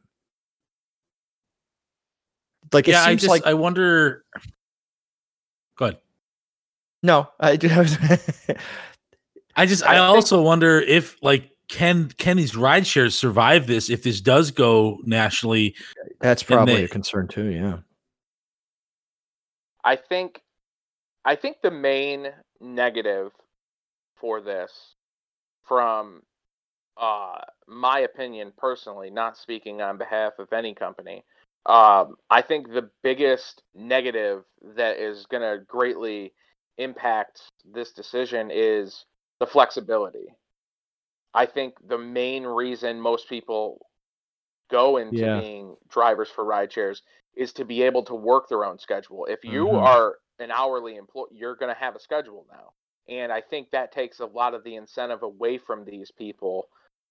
like 2.71 2.87
it 2.87 2.91
yeah, 2.91 3.03
I 3.03 3.07
seems 3.09 3.21
just 3.21 3.29
like 3.31 3.45
I 3.45 3.53
wonder. 3.55 4.23
Go 5.77 5.85
ahead. 5.85 5.97
no 7.01 7.27
i 7.39 7.55
do 7.55 7.67
I 7.69 7.83
just 9.65 9.83
I 9.83 9.89
I, 9.91 9.93
think- 9.93 10.15
also 10.15 10.41
wonder 10.41 10.79
if 10.79 11.15
like 11.23 11.49
can 11.69 12.09
can 12.17 12.37
these 12.37 12.55
ride 12.55 12.85
shares 12.85 13.17
survive 13.17 13.65
this 13.67 13.89
if 13.89 14.03
this 14.03 14.21
does 14.21 14.51
go 14.51 14.97
nationally? 15.03 15.75
that's 16.19 16.43
probably 16.43 16.75
they- 16.75 16.83
a 16.83 16.87
concern 16.87 17.27
too 17.27 17.45
yeah 17.45 17.77
I 19.83 19.95
think 19.95 20.41
I 21.25 21.35
think 21.35 21.57
the 21.63 21.71
main 21.71 22.27
negative 22.59 23.31
for 24.17 24.41
this 24.41 24.71
from 25.63 26.21
uh 26.97 27.39
my 27.69 27.99
opinion 27.99 28.51
personally, 28.57 29.09
not 29.09 29.37
speaking 29.37 29.81
on 29.81 29.97
behalf 29.97 30.39
of 30.39 30.51
any 30.51 30.73
company, 30.73 31.23
um, 31.65 32.15
I 32.29 32.41
think 32.41 32.69
the 32.69 32.89
biggest 33.03 33.63
negative 33.75 34.43
that 34.75 34.97
is 34.97 35.25
gonna 35.27 35.59
greatly 35.67 36.33
impact 36.77 37.41
this 37.65 37.91
decision 37.91 38.49
is 38.51 39.05
the 39.39 39.45
flexibility. 39.45 40.33
I 41.33 41.45
think 41.45 41.75
the 41.87 41.97
main 41.97 42.45
reason 42.45 42.99
most 42.99 43.29
people 43.29 43.85
go 44.69 44.97
into 44.97 45.17
Yeah. 45.17 45.41
being 45.41 45.75
drivers 45.89 46.29
for 46.29 46.43
ride 46.43 46.71
shares 46.71 47.03
is 47.35 47.53
to 47.53 47.65
be 47.65 47.83
able 47.83 48.03
to 48.03 48.15
work 48.15 48.49
their 48.49 48.65
own 48.65 48.79
schedule. 48.79 49.25
If 49.25 49.43
you 49.43 49.67
Mhm. 49.67 49.83
are 49.85 50.17
an 50.39 50.51
hourly 50.51 50.95
employee, 50.95 51.29
you're 51.31 51.55
going 51.55 51.73
to 51.73 51.79
have 51.79 51.95
a 51.95 51.99
schedule 51.99 52.45
now. 52.51 52.73
And 53.07 53.31
I 53.31 53.41
think 53.41 53.71
that 53.71 53.91
takes 53.91 54.19
a 54.19 54.25
lot 54.25 54.53
of 54.53 54.63
the 54.63 54.75
incentive 54.75 55.23
away 55.23 55.57
from 55.57 55.85
these 55.85 56.11
people. 56.11 56.69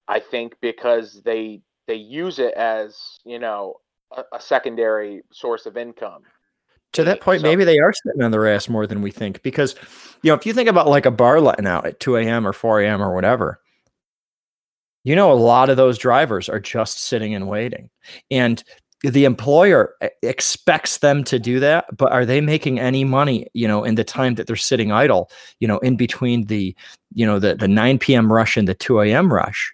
I 0.09 0.21
think 0.21 0.55
because 0.61 1.23
they 1.25 1.61
they 1.87 1.95
use 1.95 2.39
it 2.39 2.55
as, 2.55 2.99
you 3.25 3.39
know, 3.39 3.75
a, 4.17 4.23
a 4.35 4.41
secondary 4.41 5.23
source 5.33 5.67
of 5.67 5.77
income. 5.77 6.23
to 6.93 7.05
that 7.05 7.21
point, 7.21 7.41
so- 7.41 7.47
maybe 7.47 7.65
they 7.65 7.79
are 7.79 7.93
sitting 7.93 8.23
on 8.23 8.31
their 8.31 8.47
ass 8.47 8.69
more 8.69 8.87
than 8.87 9.03
we 9.03 9.11
think. 9.11 9.43
Because, 9.43 9.75
you 10.23 10.31
know, 10.31 10.35
if 10.35 10.45
you 10.47 10.53
think 10.53 10.69
about 10.69 10.89
like 10.89 11.07
a 11.07 11.11
bar 11.11 11.41
letting 11.41 11.67
out 11.67 11.87
at 11.87 12.01
2 12.01 12.17
a.m. 12.17 12.47
or 12.47 12.53
4 12.53 12.81
a.m. 12.83 13.03
or 13.03 13.15
whatever, 13.15 13.61
you 15.05 15.15
know, 15.17 15.33
a 15.33 15.35
lot 15.35 15.71
of 15.71 15.77
those 15.77 15.97
drivers 15.99 16.49
are 16.49 16.61
just 16.61 17.01
sitting 17.01 17.35
and 17.35 17.49
waiting. 17.49 17.89
And 18.31 18.63
the 19.03 19.25
employer 19.25 19.95
expects 20.23 20.99
them 20.99 21.23
to 21.25 21.39
do 21.39 21.61
that, 21.61 21.85
but 21.97 22.13
are 22.13 22.27
they 22.27 22.41
making 22.41 22.81
any 22.81 23.05
money, 23.05 23.47
you 23.55 23.69
know, 23.69 23.85
in 23.85 23.95
the 23.95 24.05
time 24.05 24.35
that 24.35 24.47
they're 24.47 24.57
sitting 24.57 24.91
idle, 24.91 25.31
you 25.61 25.69
know, 25.69 25.79
in 25.79 25.97
between 25.97 26.47
the, 26.47 26.75
you 27.15 27.25
know, 27.25 27.39
the, 27.39 27.55
the 27.55 27.69
9 27.69 27.99
p.m. 27.99 28.33
rush 28.33 28.57
and 28.57 28.67
the 28.67 28.75
2 28.75 29.01
a.m. 29.03 29.33
rush? 29.33 29.73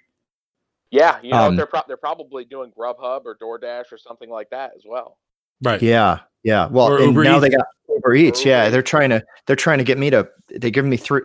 Yeah, 0.94 1.18
you 1.22 1.30
know, 1.32 1.48
Um, 1.48 1.56
they're 1.56 1.66
pro- 1.66 1.82
they're 1.88 1.96
probably 1.96 2.44
doing 2.44 2.70
Grubhub 2.70 3.22
or 3.24 3.36
DoorDash 3.36 3.90
or 3.90 3.98
something 3.98 4.30
like 4.30 4.48
that 4.50 4.74
as 4.76 4.84
well. 4.86 5.18
Right. 5.60 5.82
Yeah, 5.82 6.20
yeah. 6.44 6.68
Well, 6.68 6.86
Or 6.86 6.98
and 6.98 7.06
Uber 7.06 7.24
now 7.24 7.40
they 7.40 7.48
got 7.48 7.66
Uber 7.88 8.14
Eats. 8.14 8.44
Uber 8.44 8.50
Yeah, 8.50 8.68
they're 8.70 8.80
trying 8.80 9.10
to 9.10 9.24
They're 9.46 9.56
trying 9.56 9.78
to 9.78 9.84
get 9.84 9.98
me 9.98 10.10
to. 10.10 10.28
They 10.56 10.70
give 10.70 10.84
me 10.84 10.96
three 10.96 11.22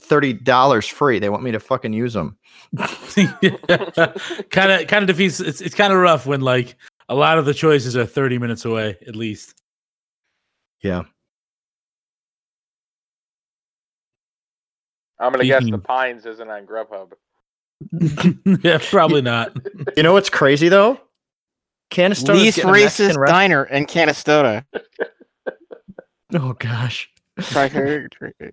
thirty 0.00 0.32
dollars 0.32 0.86
free. 0.86 1.18
They 1.18 1.28
want 1.28 1.42
me 1.42 1.50
to 1.52 1.60
fucking 1.60 1.92
use 1.92 2.14
them. 2.14 2.38
kind 2.78 4.72
of 4.72 4.86
kind 4.86 5.02
of 5.02 5.06
defeats. 5.06 5.40
It's 5.40 5.60
it's 5.60 5.74
kind 5.74 5.92
of 5.92 5.98
rough 5.98 6.24
when 6.24 6.40
like 6.40 6.76
a 7.10 7.14
lot 7.14 7.36
of 7.36 7.44
the 7.44 7.52
choices 7.52 7.94
are 7.94 8.06
thirty 8.06 8.38
minutes 8.38 8.64
away 8.64 8.96
at 9.06 9.14
least. 9.14 9.60
Yeah. 10.80 11.02
I'm 15.18 15.32
gonna 15.32 15.44
guess 15.44 15.70
the 15.70 15.76
Pines 15.76 16.24
isn't 16.24 16.48
on 16.48 16.66
Grubhub. 16.66 17.12
yeah, 18.62 18.78
probably 18.90 19.22
not. 19.22 19.56
You 19.96 20.02
know 20.02 20.12
what's 20.12 20.30
crazy 20.30 20.68
though? 20.68 20.98
Canastota 21.90 22.34
Least 22.34 22.58
racist 22.60 23.26
diner 23.26 23.64
in 23.64 23.86
Canastota. 23.86 24.64
Oh 26.34 26.54
gosh. 26.54 27.10
Canastota. 27.38 28.52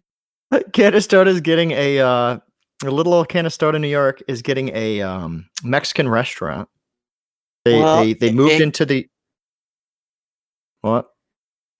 Canastota 0.53 1.27
is 1.27 1.39
getting 1.39 1.71
a 1.71 1.99
uh, 1.99 2.39
a 2.83 2.91
little 2.91 3.13
old 3.13 3.29
Canastota, 3.29 3.79
New 3.79 3.87
York, 3.87 4.21
is 4.27 4.41
getting 4.41 4.69
a 4.75 5.01
um, 5.01 5.47
Mexican 5.63 6.09
restaurant. 6.09 6.67
They 7.63 7.79
Well, 7.79 8.03
they 8.03 8.13
they 8.15 8.31
moved 8.33 8.53
it- 8.55 8.61
into 8.61 8.85
the 8.85 9.07
what? 10.81 11.07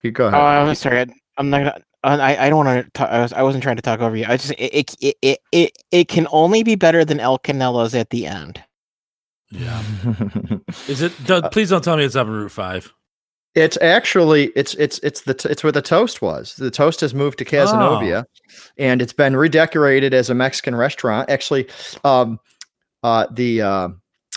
You 0.02 0.10
go 0.10 0.24
Oh, 0.24 0.28
ahead. 0.28 0.40
I'm 0.68 0.74
sorry. 0.74 1.06
I'm 1.36 1.50
not 1.50 1.58
gonna. 1.58 1.84
Uh, 2.02 2.18
I, 2.20 2.46
I 2.46 2.48
don't 2.48 2.64
want 2.64 2.94
to. 2.94 3.12
I 3.12 3.20
was. 3.20 3.32
I 3.32 3.42
wasn't 3.42 3.62
trying 3.62 3.76
to 3.76 3.82
talk 3.82 4.00
over 4.00 4.16
you. 4.16 4.24
I 4.26 4.36
just. 4.36 4.52
It. 4.52 4.96
It. 5.00 5.16
It. 5.22 5.38
It, 5.52 5.78
it 5.90 6.08
can 6.08 6.26
only 6.30 6.62
be 6.62 6.74
better 6.74 7.04
than 7.04 7.20
El 7.20 7.38
Canelo's 7.38 7.94
at 7.94 8.10
the 8.10 8.26
end. 8.26 8.62
Yeah. 9.50 9.82
Is 10.88 11.02
it? 11.02 11.12
do- 11.24 11.42
please 11.50 11.70
don't 11.70 11.82
tell 11.84 11.96
me 11.96 12.04
it's 12.04 12.16
up 12.16 12.26
in 12.26 12.32
Route 12.32 12.52
Five. 12.52 12.92
it's 13.56 13.76
actually 13.82 14.52
it's 14.54 14.74
it's 14.74 14.98
it's 15.00 15.22
the 15.22 15.34
it's 15.50 15.62
where 15.64 15.72
the 15.72 15.82
toast 15.82 16.22
was. 16.22 16.54
The 16.54 16.70
toast 16.70 17.00
has 17.00 17.14
moved 17.14 17.38
to 17.38 17.44
Cazenovia, 17.44 18.24
and 18.78 19.02
it's 19.02 19.12
been 19.12 19.36
redecorated 19.36 20.14
as 20.14 20.30
a 20.30 20.34
Mexican 20.34 20.74
restaurant. 20.76 21.28
Actually, 21.28 21.68
um, 22.04 22.38
uh, 23.02 23.26
the 23.32 23.60
uh, 23.62 23.88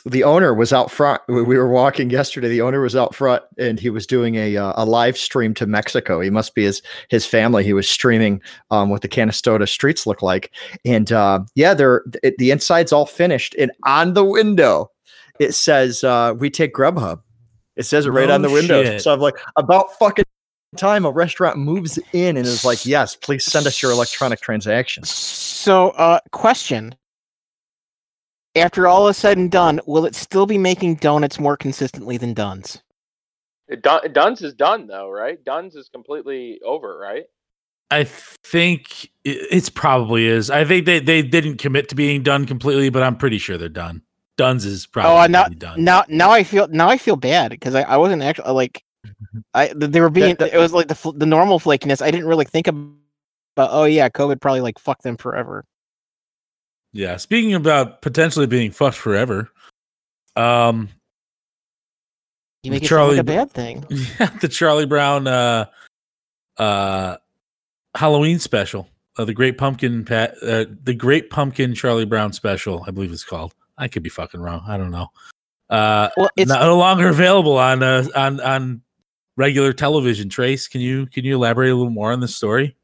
the 0.06 0.24
owner 0.24 0.54
was 0.54 0.74
out 0.74 0.91
front. 0.91 1.22
We 1.28 1.41
we 1.41 1.58
were 1.58 1.70
walking 1.70 2.10
yesterday. 2.10 2.49
The 2.49 2.62
owner 2.62 2.82
was 2.82 2.95
out 2.95 3.16
front, 3.16 3.43
and 3.58 3.80
he 3.80 3.89
was 3.89 4.06
doing 4.06 4.36
a 4.36 4.58
uh, 4.58 4.74
a 4.76 4.86
live 4.86 5.18
stream 5.18 5.54
to 5.56 5.66
Mexico. 5.66 6.20
He 6.20 6.30
must 6.30 6.56
be 6.56 6.64
his 6.64 6.82
his 7.10 7.26
family. 7.26 7.64
He 7.64 7.74
was 7.74 7.89
streaming 7.89 8.41
um, 8.72 8.89
what 8.89 9.01
the 9.01 9.10
Canastota 9.10 9.68
streets 9.68 10.06
look 10.06 10.22
like, 10.22 10.51
and 10.86 11.12
uh, 11.12 11.41
yeah, 11.56 11.74
they're 11.74 12.04
it, 12.22 12.38
the 12.38 12.51
inside's 12.51 12.91
all 12.91 13.06
finished, 13.06 13.56
and 13.58 13.72
on 13.86 14.14
the 14.14 14.26
window 14.26 14.91
it 15.39 15.54
says 15.54 16.04
uh, 16.04 16.34
"We 16.38 16.49
take 16.49 16.74
Grubhub." 16.74 17.22
It 17.76 17.84
says 17.84 18.06
it 18.06 18.12
right 18.12 18.28
No 18.28 18.36
on 18.36 18.41
the 18.43 18.51
window. 18.51 18.84
shit. 18.84 19.01
So 19.01 19.14
I'm 19.14 19.20
like, 19.20 19.36
about 19.56 19.97
fucking 19.97 20.26
time 20.78 21.06
a 21.06 21.12
restaurant 21.12 21.58
moves 21.58 21.99
in 22.14 22.38
and 22.38 22.45
is 22.45 22.64
like, 22.66 22.86
yes, 22.86 23.16
please 23.16 23.45
send 23.45 23.66
us 23.68 23.82
your 23.82 23.91
electronic 23.91 24.41
transactions. 24.41 25.10
So, 25.10 25.89
uh, 25.91 26.20
question. 26.32 26.95
After 28.56 28.88
all 28.88 29.08
is 29.08 29.18
said 29.18 29.38
and 29.38 29.51
done, 29.51 29.80
will 29.88 30.06
it 30.06 30.16
still 30.16 30.45
be 30.45 30.58
making 30.58 30.95
donuts 30.95 31.39
more 31.39 31.58
consistently 31.58 32.18
than 32.18 32.34
Dunn's? 32.34 32.82
It 33.68 33.82
Dun- 33.82 34.12
Dunn's 34.14 34.41
is 34.41 34.54
done 34.54 34.88
though, 34.88 35.10
right? 35.10 35.43
Dunn's 35.43 35.76
is 35.76 35.89
completely 35.89 36.60
over, 36.64 36.97
right? 36.99 37.24
I 37.89 38.04
think 38.06 39.10
it's 39.24 39.70
probably 39.70 40.26
is. 40.26 40.49
I 40.49 40.66
think 40.66 40.86
they 40.86 40.99
they 40.99 41.22
didn't 41.22 41.58
commit 41.58 41.89
to 41.89 41.95
being 41.95 42.24
done 42.24 42.45
completely, 42.45 42.89
but 42.89 43.04
I'm 43.04 43.18
pretty 43.18 43.38
sure 43.38 43.58
they're 43.58 43.70
done. 43.70 44.01
Duns 44.38 44.66
is 44.66 44.86
oh, 44.86 44.89
probably 44.91 45.12
Oh, 45.24 45.28
now, 45.28 45.47
done. 45.47 45.84
now, 45.84 46.04
now 46.08 46.32
I 46.32 46.43
feel 46.43 46.68
now 46.68 46.89
I 46.89 46.97
feel 46.97 47.16
bad 47.16 47.51
because 47.51 47.76
I, 47.76 47.84
I 47.84 47.97
wasn't 47.97 48.24
actually 48.24 48.47
uh, 48.47 48.54
like, 48.54 48.84
I 49.54 49.72
they 49.76 50.01
were 50.01 50.10
being 50.10 50.36
that- 50.36 50.54
it 50.54 50.58
was 50.58 50.74
like 50.74 50.88
the 50.88 51.14
the 51.16 51.26
normal 51.26 51.60
flakiness. 51.60 52.01
I 52.01 52.12
didn't 52.12 52.28
really 52.28 52.45
think 52.45 52.68
about. 52.68 52.89
Oh 53.58 53.86
yeah, 53.86 54.10
COVID 54.10 54.41
probably 54.41 54.62
like 54.62 54.80
fucked 54.80 55.04
them 55.04 55.18
forever. 55.18 55.66
Yeah. 56.93 57.17
Speaking 57.17 57.55
about 57.55 58.01
potentially 58.01 58.47
being 58.47 58.71
fucked 58.71 58.97
forever, 58.97 59.49
um, 60.35 60.89
You 62.63 62.71
make 62.71 62.83
it 62.83 62.87
Charlie 62.87 63.17
like 63.17 63.21
a 63.21 63.23
bad 63.23 63.51
thing. 63.51 63.85
yeah, 63.89 64.27
the 64.39 64.47
Charlie 64.47 64.85
Brown 64.85 65.27
uh 65.27 65.65
uh 66.57 67.17
Halloween 67.95 68.39
special. 68.39 68.87
Uh, 69.15 69.25
the 69.25 69.33
Great 69.33 69.57
Pumpkin 69.59 70.05
Pat 70.05 70.35
uh, 70.41 70.65
the 70.83 70.93
Great 70.93 71.29
Pumpkin 71.29 71.75
Charlie 71.75 72.05
Brown 72.05 72.33
special, 72.33 72.83
I 72.87 72.91
believe 72.91 73.11
it's 73.11 73.23
called. 73.23 73.53
I 73.77 73.87
could 73.87 74.01
be 74.03 74.09
fucking 74.09 74.39
wrong. 74.39 74.63
I 74.67 74.77
don't 74.77 74.91
know. 74.91 75.07
Uh 75.69 76.09
Well, 76.17 76.29
it's 76.37 76.49
no, 76.49 76.59
no 76.59 76.77
longer 76.77 77.09
available 77.09 77.57
on 77.57 77.83
uh, 77.83 78.05
on 78.15 78.39
on 78.39 78.81
regular 79.35 79.73
television. 79.73 80.29
Trace, 80.29 80.67
can 80.67 80.81
you 80.81 81.05
can 81.07 81.25
you 81.25 81.35
elaborate 81.35 81.71
a 81.71 81.75
little 81.75 81.91
more 81.91 82.11
on 82.11 82.19
this 82.19 82.35
story? 82.35 82.75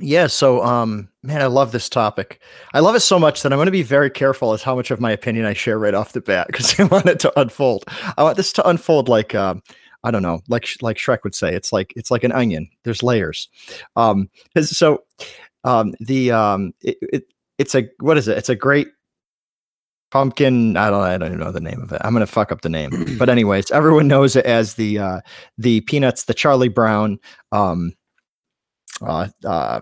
Yeah, 0.00 0.26
so 0.26 0.62
um 0.64 1.08
man, 1.22 1.40
I 1.40 1.46
love 1.46 1.72
this 1.72 1.88
topic. 1.88 2.40
I 2.74 2.80
love 2.80 2.94
it 2.94 3.00
so 3.00 3.18
much 3.18 3.42
that 3.42 3.52
I'm 3.52 3.56
going 3.56 3.66
to 3.66 3.72
be 3.72 3.82
very 3.82 4.10
careful 4.10 4.52
as 4.52 4.62
how 4.62 4.74
much 4.74 4.90
of 4.90 5.00
my 5.00 5.10
opinion 5.10 5.46
I 5.46 5.54
share 5.54 5.78
right 5.78 5.94
off 5.94 6.12
the 6.12 6.20
bat 6.20 6.46
because 6.48 6.78
I 6.80 6.84
want 6.84 7.06
it 7.06 7.20
to 7.20 7.40
unfold. 7.40 7.84
I 8.16 8.22
want 8.22 8.36
this 8.36 8.52
to 8.54 8.68
unfold 8.68 9.08
like 9.08 9.34
um 9.34 9.62
I 10.04 10.10
don't 10.10 10.22
know, 10.22 10.40
like 10.48 10.68
like 10.82 10.96
Shrek 10.96 11.24
would 11.24 11.34
say. 11.34 11.54
It's 11.54 11.72
like 11.72 11.92
it's 11.96 12.10
like 12.10 12.24
an 12.24 12.32
onion. 12.32 12.68
There's 12.84 13.02
layers. 13.02 13.48
Um 13.96 14.28
so 14.60 15.04
um 15.64 15.94
the 16.00 16.32
um 16.32 16.72
it, 16.82 16.98
it 17.00 17.24
it's 17.58 17.74
a 17.74 17.88
what 18.00 18.18
is 18.18 18.28
it? 18.28 18.38
It's 18.38 18.48
a 18.48 18.56
great 18.56 18.88
pumpkin 20.12 20.76
i 20.76 20.88
don't 20.88 21.02
i 21.02 21.18
don't 21.18 21.28
even 21.28 21.40
know 21.40 21.50
the 21.50 21.60
name 21.60 21.82
of 21.82 21.90
it 21.90 22.00
i'm 22.04 22.12
gonna 22.12 22.26
fuck 22.26 22.52
up 22.52 22.60
the 22.60 22.68
name 22.68 22.90
but 23.18 23.28
anyways 23.28 23.70
everyone 23.72 24.06
knows 24.06 24.36
it 24.36 24.46
as 24.46 24.74
the 24.74 24.98
uh 24.98 25.20
the 25.58 25.80
peanuts 25.82 26.24
the 26.24 26.34
charlie 26.34 26.68
brown 26.68 27.18
um 27.50 27.92
uh, 29.02 29.28
uh 29.44 29.80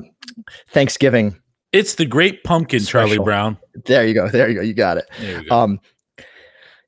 thanksgiving 0.71 1.37
It's 1.73 1.95
the 1.95 2.07
Great 2.07 2.45
Pumpkin 2.45 2.81
Charlie 2.81 3.19
Brown. 3.19 3.59
there 3.85 4.07
you 4.07 4.15
go. 4.15 4.29
There 4.29 4.49
you 4.49 4.55
go. 4.57 4.61
You 4.62 4.75
got 4.75 4.99
it. 4.99 5.07
You 5.21 5.49
go. 5.49 5.57
um 5.57 5.81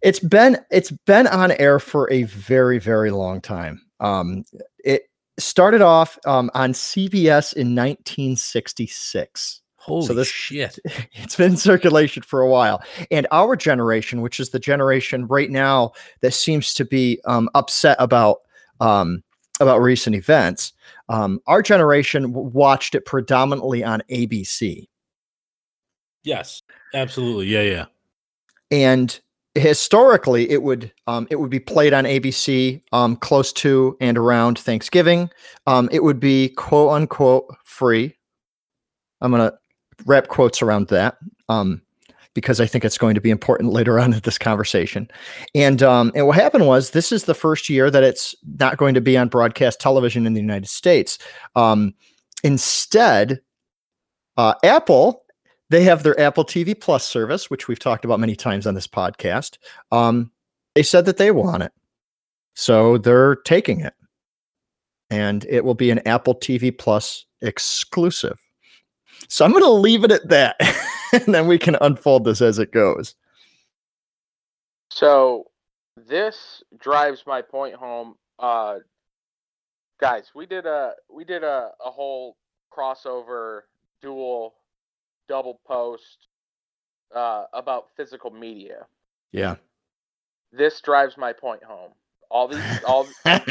it's 0.03 0.20
been 0.20 0.59
it's 0.70 0.91
been 0.91 1.27
on 1.27 1.53
air 1.53 1.79
for 1.79 2.11
a 2.12 2.24
very 2.24 2.79
very 2.79 3.11
long 3.11 3.41
time. 3.41 3.81
Um 4.01 4.45
it 4.85 5.03
started 5.39 5.83
off 5.83 6.18
um 6.27 6.51
on 6.55 6.72
cbs 6.72 7.53
in 7.53 7.74
1966 7.74 9.61
Holy 9.87 10.14
this- 10.16 10.27
shit! 10.27 10.79
it's 11.12 11.37
been 11.37 11.53
in 11.53 11.57
circulation 11.57 12.22
for 12.24 12.41
a 12.41 12.49
while. 12.49 12.83
And 13.12 13.27
our 13.31 13.55
generation 13.55 14.20
which 14.20 14.41
is 14.41 14.51
the 14.51 14.59
generation 14.59 15.29
right 15.29 15.51
now 15.51 15.93
that 16.22 16.35
seems 16.35 16.74
to 16.74 16.85
be 16.85 17.20
um, 17.24 17.49
upset 17.55 17.97
about 18.01 18.39
um, 18.81 19.22
about 19.61 19.81
recent 19.81 20.15
events 20.17 20.73
um, 21.09 21.41
our 21.47 21.63
generation 21.63 22.33
watched 22.33 22.95
it 22.95 23.05
predominantly 23.05 23.83
on 23.85 24.03
abc 24.11 24.87
Yes, 26.27 26.61
absolutely. 26.93 27.47
Yeah, 27.47 27.63
yeah. 27.63 27.85
and 28.73 29.21
historically 29.55 30.51
it 30.51 30.63
would 30.63 30.93
um, 31.07 31.27
it 31.31 31.37
would 31.37 31.51
be 31.51 31.61
played 31.61 31.95
on 31.95 32.05
abc 32.05 32.83
um, 32.93 33.17
close 33.17 33.53
to 33.55 33.97
and 34.01 34.19
around 34.19 34.59
thanksgiving 34.59 35.31
um, 35.67 35.89
it 35.93 36.03
would 36.03 36.21
be 36.21 36.51
quote 36.51 36.91
unquote 36.93 37.47
free 37.65 38.15
i'm 39.23 39.31
going 39.31 39.51
to 39.51 39.57
wrap 40.05 40.29
quotes 40.29 40.61
around 40.61 40.89
that 40.89 41.17
um, 41.49 41.81
because 42.37 42.61
i 42.61 42.66
think 42.66 42.84
it's 42.84 42.99
going 42.99 43.16
to 43.16 43.20
be 43.20 43.30
important 43.30 43.72
later 43.78 43.99
on 43.99 44.12
in 44.12 44.20
this 44.20 44.39
conversation. 44.39 45.09
And 45.57 45.82
um, 45.82 46.12
and 46.14 46.28
what 46.28 46.37
happened 46.37 46.68
was 46.68 46.91
this 46.91 47.11
is 47.11 47.24
the 47.24 47.34
first 47.34 47.68
year 47.68 47.91
that 47.91 48.05
it's 48.05 48.32
not 48.59 48.76
going 48.76 48.95
to 48.95 49.01
be 49.01 49.16
on 49.16 49.28
broadcast 49.28 49.80
television 49.80 50.24
in 50.26 50.34
the 50.34 50.41
united 50.41 50.68
states. 50.68 51.18
Um, 51.57 51.95
instead 52.45 53.41
uh, 54.37 54.55
apple 54.62 55.24
they 55.70 55.82
have 55.82 56.03
their 56.03 56.18
Apple 56.20 56.45
TV 56.45 56.78
Plus 56.78 57.05
service, 57.05 57.51
which 57.51 57.66
we've 57.66 57.78
talked 57.78 58.05
about 58.05 58.20
many 58.20 58.37
times 58.37 58.66
on 58.66 58.74
this 58.74 58.87
podcast. 58.87 59.59
Um, 59.91 60.30
they 60.74 60.82
said 60.82 61.07
that 61.07 61.16
they 61.16 61.30
want 61.32 61.64
it, 61.64 61.72
so 62.55 62.99
they're 62.99 63.37
taking 63.37 63.80
it, 63.80 63.95
and 65.11 65.45
it 65.49 65.64
will 65.64 65.74
be 65.74 65.91
an 65.91 66.07
Apple 66.07 66.34
TV 66.34 66.76
Plus 66.76 67.26
exclusive. 67.41 68.39
So 69.28 69.45
I'm 69.45 69.51
going 69.51 69.64
to 69.64 69.70
leave 69.70 70.05
it 70.05 70.12
at 70.12 70.28
that, 70.28 70.57
and 71.27 71.35
then 71.35 71.47
we 71.47 71.59
can 71.59 71.77
unfold 71.81 72.25
this 72.25 72.43
as 72.43 72.59
it 72.59 72.73
goes. 72.73 73.14
So 74.91 75.45
this 75.97 76.62
drives 76.79 77.25
my 77.27 77.43
point 77.43 77.75
home. 77.75 78.14
Uh, 78.39 78.79
guys, 80.01 80.31
we 80.35 80.47
did 80.47 80.67
a 80.67 80.93
we 81.11 81.25
did 81.25 81.43
a, 81.43 81.71
a 81.85 81.91
whole 81.91 82.37
crossover 82.73 83.62
dual 84.03 84.55
double 85.29 85.61
post 85.67 86.29
uh, 87.14 87.45
about 87.53 87.89
physical 87.97 88.31
media. 88.31 88.87
Yeah. 89.33 89.57
This 90.53 90.81
drives 90.81 91.17
my 91.17 91.33
point 91.33 91.64
home. 91.64 91.91
All 92.31 92.47
these 92.49 92.62
all 92.87 93.07
every 93.25 93.47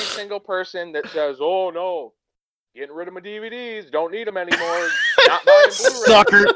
single 0.00 0.40
person 0.40 0.92
that 0.92 1.08
says, 1.08 1.38
"Oh 1.40 1.70
no, 1.70 2.12
getting 2.74 2.94
rid 2.94 3.08
of 3.08 3.14
my 3.14 3.20
DVDs, 3.20 3.90
don't 3.90 4.12
need 4.12 4.26
them 4.26 4.36
anymore, 4.36 4.88
not 5.34 5.46
buying 5.46 5.70
Sucker. 5.70 6.46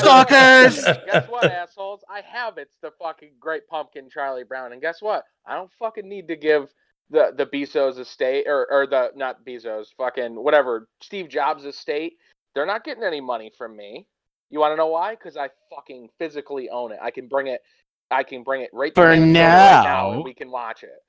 Suckers! 0.00 0.84
Guess 1.06 1.28
what, 1.28 1.44
assholes? 1.44 2.02
I 2.10 2.20
have 2.20 2.58
it's 2.58 2.76
the 2.82 2.90
fucking 3.00 3.32
Great 3.40 3.66
Pumpkin 3.68 4.08
Charlie 4.10 4.44
Brown, 4.44 4.72
and 4.72 4.80
guess 4.80 5.00
what? 5.00 5.24
I 5.46 5.54
don't 5.54 5.70
fucking 5.78 6.08
need 6.08 6.28
to 6.28 6.36
give 6.36 6.72
the 7.10 7.32
the 7.36 7.46
Bezos 7.46 7.98
estate 7.98 8.46
or 8.46 8.66
or 8.70 8.86
the 8.86 9.10
not 9.14 9.44
Bezos, 9.44 9.88
fucking 9.96 10.34
whatever 10.34 10.88
Steve 11.00 11.28
Jobs 11.28 11.64
estate. 11.64 12.14
They're 12.54 12.66
not 12.66 12.84
getting 12.84 13.04
any 13.04 13.20
money 13.20 13.52
from 13.56 13.76
me. 13.76 14.06
You 14.50 14.60
want 14.60 14.72
to 14.72 14.76
know 14.76 14.86
why? 14.86 15.14
Because 15.14 15.36
I 15.36 15.50
fucking 15.74 16.08
physically 16.18 16.70
own 16.70 16.92
it. 16.92 16.98
I 17.02 17.10
can 17.10 17.28
bring 17.28 17.48
it. 17.48 17.60
I 18.10 18.22
can 18.22 18.42
bring 18.42 18.62
it 18.62 18.70
right 18.72 18.94
to 18.94 19.00
For 19.00 19.10
Amazon 19.10 19.34
right 19.34 19.82
now, 19.84 20.12
and 20.12 20.24
we 20.24 20.32
can 20.34 20.50
watch 20.50 20.84
it. 20.84 21.02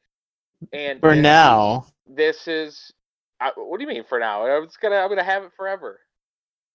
And 0.73 0.99
For 0.99 1.13
this 1.13 1.21
now. 1.21 1.85
this 2.07 2.47
is. 2.47 2.91
I, 3.39 3.51
what 3.55 3.77
do 3.77 3.83
you 3.83 3.87
mean 3.87 4.03
for 4.03 4.19
now? 4.19 4.45
I'm 4.47 4.65
just 4.65 4.81
gonna. 4.81 4.95
I'm 4.95 5.09
gonna 5.09 5.23
have 5.23 5.43
it 5.43 5.51
forever. 5.55 5.99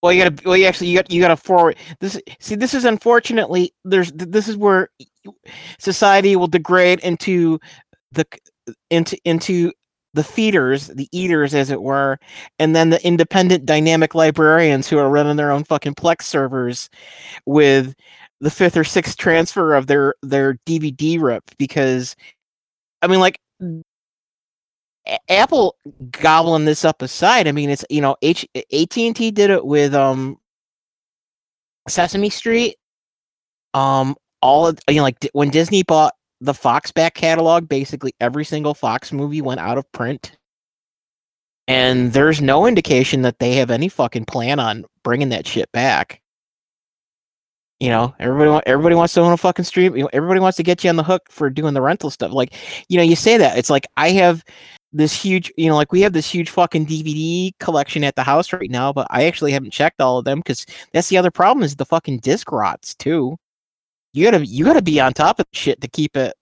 Well, 0.02 0.12
you 0.12 0.24
gotta. 0.24 0.42
Well, 0.44 0.56
you 0.56 0.66
actually, 0.66 0.88
you 0.88 0.98
got. 0.98 1.10
You 1.10 1.20
gotta 1.20 1.36
forward. 1.36 1.76
This. 2.00 2.20
See, 2.40 2.56
this 2.56 2.74
is 2.74 2.84
unfortunately. 2.84 3.72
There's. 3.84 4.10
This 4.12 4.48
is 4.48 4.56
where 4.56 4.88
society 5.78 6.34
will 6.36 6.48
degrade 6.48 7.00
into 7.00 7.60
the 8.10 8.26
into 8.90 9.16
into 9.24 9.72
the 10.14 10.24
feeders, 10.24 10.88
the 10.88 11.08
eaters, 11.12 11.54
as 11.54 11.70
it 11.70 11.82
were, 11.82 12.18
and 12.58 12.74
then 12.74 12.90
the 12.90 13.04
independent 13.06 13.64
dynamic 13.64 14.14
librarians 14.14 14.88
who 14.88 14.98
are 14.98 15.08
running 15.08 15.36
their 15.36 15.52
own 15.52 15.64
fucking 15.64 15.94
Plex 15.94 16.22
servers 16.22 16.90
with 17.46 17.94
the 18.40 18.50
fifth 18.50 18.76
or 18.76 18.84
sixth 18.84 19.16
transfer 19.16 19.74
of 19.74 19.86
their 19.86 20.14
their 20.22 20.54
DVD 20.66 21.20
rip. 21.20 21.44
Because, 21.58 22.16
I 23.02 23.06
mean, 23.06 23.20
like. 23.20 23.38
Apple 25.28 25.76
gobbling 26.10 26.64
this 26.64 26.84
up 26.84 27.02
aside, 27.02 27.48
I 27.48 27.52
mean, 27.52 27.70
it's 27.70 27.84
you 27.90 28.00
know, 28.00 28.16
H 28.22 28.46
AT 28.54 28.96
and 28.98 29.16
T 29.16 29.30
did 29.30 29.50
it 29.50 29.64
with 29.64 29.94
um 29.94 30.38
Sesame 31.88 32.30
Street. 32.30 32.76
Um, 33.74 34.16
all 34.40 34.66
of 34.66 34.78
you 34.88 34.96
know, 34.96 35.02
like 35.02 35.28
when 35.32 35.50
Disney 35.50 35.82
bought 35.82 36.14
the 36.40 36.54
Fox 36.54 36.92
back 36.92 37.14
catalog, 37.14 37.68
basically 37.68 38.12
every 38.20 38.44
single 38.44 38.74
Fox 38.74 39.12
movie 39.12 39.40
went 39.40 39.60
out 39.60 39.78
of 39.78 39.90
print, 39.92 40.36
and 41.66 42.12
there's 42.12 42.40
no 42.40 42.66
indication 42.66 43.22
that 43.22 43.38
they 43.38 43.54
have 43.54 43.70
any 43.70 43.88
fucking 43.88 44.26
plan 44.26 44.60
on 44.60 44.84
bringing 45.02 45.30
that 45.30 45.46
shit 45.46 45.70
back. 45.72 46.20
You 47.80 47.88
know, 47.88 48.14
everybody 48.20 48.64
everybody 48.66 48.94
wants 48.94 49.14
to 49.14 49.20
own 49.20 49.32
a 49.32 49.36
fucking 49.36 49.64
stream. 49.64 49.96
You 49.96 50.04
know, 50.04 50.10
everybody 50.12 50.38
wants 50.38 50.56
to 50.58 50.62
get 50.62 50.84
you 50.84 50.90
on 50.90 50.96
the 50.96 51.02
hook 51.02 51.22
for 51.28 51.50
doing 51.50 51.74
the 51.74 51.82
rental 51.82 52.10
stuff. 52.10 52.32
Like, 52.32 52.54
you 52.88 52.96
know, 52.96 53.02
you 53.02 53.16
say 53.16 53.36
that 53.38 53.58
it's 53.58 53.70
like 53.70 53.86
I 53.96 54.10
have 54.10 54.44
this 54.92 55.12
huge, 55.14 55.50
you 55.56 55.68
know, 55.68 55.76
like 55.76 55.90
we 55.92 56.00
have 56.02 56.12
this 56.12 56.28
huge 56.30 56.50
fucking 56.50 56.86
DVD 56.86 57.50
collection 57.60 58.04
at 58.04 58.14
the 58.16 58.22
house 58.22 58.52
right 58.52 58.70
now, 58.70 58.92
but 58.92 59.06
I 59.10 59.24
actually 59.24 59.52
haven't 59.52 59.70
checked 59.72 60.00
all 60.00 60.18
of 60.18 60.24
them 60.24 60.40
because 60.40 60.66
that's 60.92 61.08
the 61.08 61.16
other 61.16 61.30
problem 61.30 61.62
is 61.64 61.76
the 61.76 61.86
fucking 61.86 62.18
disc 62.18 62.52
rots 62.52 62.94
too. 62.94 63.36
You 64.12 64.30
gotta 64.30 64.44
you 64.44 64.64
gotta 64.64 64.82
be 64.82 65.00
on 65.00 65.12
top 65.14 65.40
of 65.40 65.46
shit 65.52 65.80
to 65.80 65.88
keep 65.88 66.16
it 66.16 66.34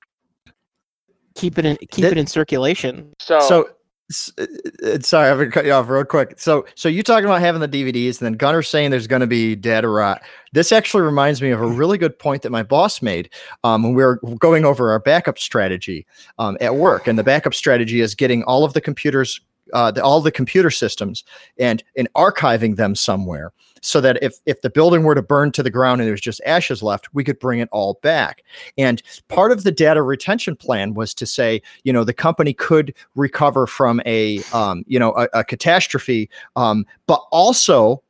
keep 1.36 1.58
it 1.58 1.64
in 1.64 1.76
keep 1.90 2.02
That- 2.02 2.12
it 2.12 2.18
in 2.18 2.26
circulation. 2.26 3.12
So, 3.20 3.38
So, 3.40 3.62
s- 3.64 3.70
sorry, 4.10 5.30
I'm 5.30 5.38
gonna 5.38 5.50
cut 5.50 5.64
you 5.64 5.72
off 5.72 5.88
real 5.88 6.04
quick. 6.04 6.34
So, 6.38 6.66
so 6.74 6.88
you 6.88 7.02
talking 7.02 7.24
about 7.24 7.40
having 7.40 7.60
the 7.60 7.68
DVDs, 7.68 8.20
and 8.20 8.26
then 8.26 8.32
Gunner 8.34 8.62
saying 8.62 8.90
there's 8.90 9.06
going 9.06 9.20
to 9.20 9.26
be 9.26 9.54
dead 9.54 9.84
or 9.84 9.92
rot. 9.92 10.22
This 10.52 10.72
actually 10.72 11.02
reminds 11.02 11.40
me 11.40 11.50
of 11.50 11.60
a 11.60 11.66
really 11.66 11.96
good 11.96 12.18
point 12.18 12.42
that 12.42 12.50
my 12.50 12.62
boss 12.62 13.02
made 13.02 13.30
um, 13.62 13.82
when 13.82 13.94
we 13.94 14.02
were 14.02 14.20
going 14.38 14.64
over 14.64 14.90
our 14.90 14.98
backup 14.98 15.38
strategy 15.38 16.06
um, 16.38 16.56
at 16.60 16.74
work. 16.74 17.06
And 17.06 17.18
the 17.18 17.24
backup 17.24 17.54
strategy 17.54 18.00
is 18.00 18.14
getting 18.14 18.42
all 18.44 18.64
of 18.64 18.72
the 18.72 18.80
computers, 18.80 19.40
uh, 19.72 19.92
the, 19.92 20.02
all 20.02 20.20
the 20.20 20.32
computer 20.32 20.70
systems, 20.70 21.22
and 21.58 21.82
and 21.96 22.12
archiving 22.14 22.76
them 22.76 22.94
somewhere, 22.94 23.52
so 23.80 24.00
that 24.00 24.22
if 24.22 24.36
if 24.46 24.60
the 24.62 24.70
building 24.70 25.02
were 25.02 25.14
to 25.14 25.22
burn 25.22 25.52
to 25.52 25.62
the 25.62 25.70
ground 25.70 26.00
and 26.00 26.06
there 26.06 26.12
was 26.12 26.20
just 26.20 26.40
ashes 26.46 26.82
left, 26.82 27.12
we 27.14 27.24
could 27.24 27.38
bring 27.38 27.60
it 27.60 27.68
all 27.72 27.98
back. 28.02 28.42
And 28.78 29.02
part 29.28 29.52
of 29.52 29.64
the 29.64 29.72
data 29.72 30.02
retention 30.02 30.56
plan 30.56 30.94
was 30.94 31.14
to 31.14 31.26
say, 31.26 31.62
you 31.84 31.92
know, 31.92 32.04
the 32.04 32.14
company 32.14 32.52
could 32.52 32.94
recover 33.14 33.66
from 33.66 34.00
a, 34.06 34.42
um, 34.52 34.84
you 34.86 34.98
know, 34.98 35.12
a, 35.16 35.28
a 35.40 35.44
catastrophe, 35.44 36.28
um, 36.56 36.86
but 37.06 37.22
also 37.30 38.02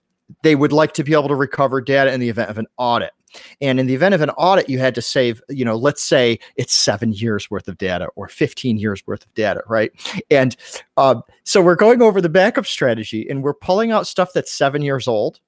they 0.43 0.55
would 0.55 0.73
like 0.73 0.93
to 0.93 1.05
be 1.05 1.13
able 1.13 1.29
to 1.29 1.35
recover 1.35 1.81
data 1.81 2.13
in 2.13 2.21
the 2.21 2.29
event 2.29 2.51
of 2.51 2.59
an 2.59 2.67
audit. 2.77 3.13
And 3.61 3.79
in 3.79 3.87
the 3.87 3.95
event 3.95 4.15
of 4.15 4.21
an 4.21 4.31
audit, 4.31 4.69
you 4.69 4.79
had 4.79 4.95
to 4.97 5.03
save, 5.03 5.41
you 5.49 5.65
know, 5.65 5.77
let's 5.77 6.03
say 6.03 6.39
it's 6.57 6.75
seven 6.75 7.13
years 7.13 7.51
worth 7.51 7.69
of 7.69 7.79
data 7.79 8.09
or 8.17 8.29
15 8.29 8.77
years 8.79 9.07
worth 9.07 9.25
of 9.25 9.33
data, 9.35 9.63
right? 9.69 9.93
And 10.31 10.57
um, 10.97 11.23
so 11.45 11.63
we're 11.63 11.77
going 11.77 12.03
over 12.03 12.21
the 12.21 12.29
backup 12.29 12.67
strategy 12.67 13.29
and 13.29 13.43
we're 13.43 13.55
pulling 13.55 13.93
out 13.93 14.07
stuff 14.07 14.31
that's 14.35 14.53
seven 14.53 14.83
years 14.83 15.07
old. 15.07 15.41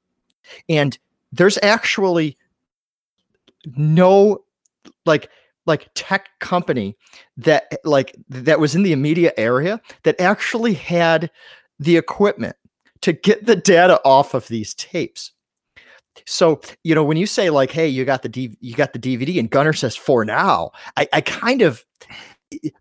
And 0.69 0.99
there's 1.33 1.59
actually 1.63 2.37
no 3.77 4.45
like 5.07 5.31
like 5.67 5.89
tech 5.95 6.29
company 6.41 6.97
that 7.37 7.79
like 7.85 8.17
that 8.29 8.59
was 8.61 8.75
in 8.75 8.83
the 8.83 8.93
immediate 8.93 9.35
area 9.37 9.81
that 10.03 10.21
actually 10.21 10.75
had 10.75 11.31
the 11.79 11.97
equipment 11.97 12.57
to 13.01 13.13
get 13.13 13.47
the 13.47 13.57
data 13.57 14.01
off 14.05 14.35
of 14.35 14.49
these 14.49 14.75
tapes. 14.75 15.33
So, 16.27 16.61
you 16.85 16.95
know, 16.95 17.05
when 17.05 17.17
you 17.17 17.27
say 17.27 17.51
like, 17.51 17.71
"Hey, 17.71 17.89
you 17.89 18.05
got 18.05 18.23
the 18.23 18.29
D- 18.29 18.57
you 18.61 18.75
got 18.75 18.93
the 18.93 18.99
DVD," 18.99 19.39
and 19.39 19.51
Gunner 19.51 19.73
says 19.73 19.97
"for 19.97 20.25
now," 20.25 20.73
I, 20.97 21.09
I 21.13 21.21
kind 21.23 21.63
of 21.63 21.85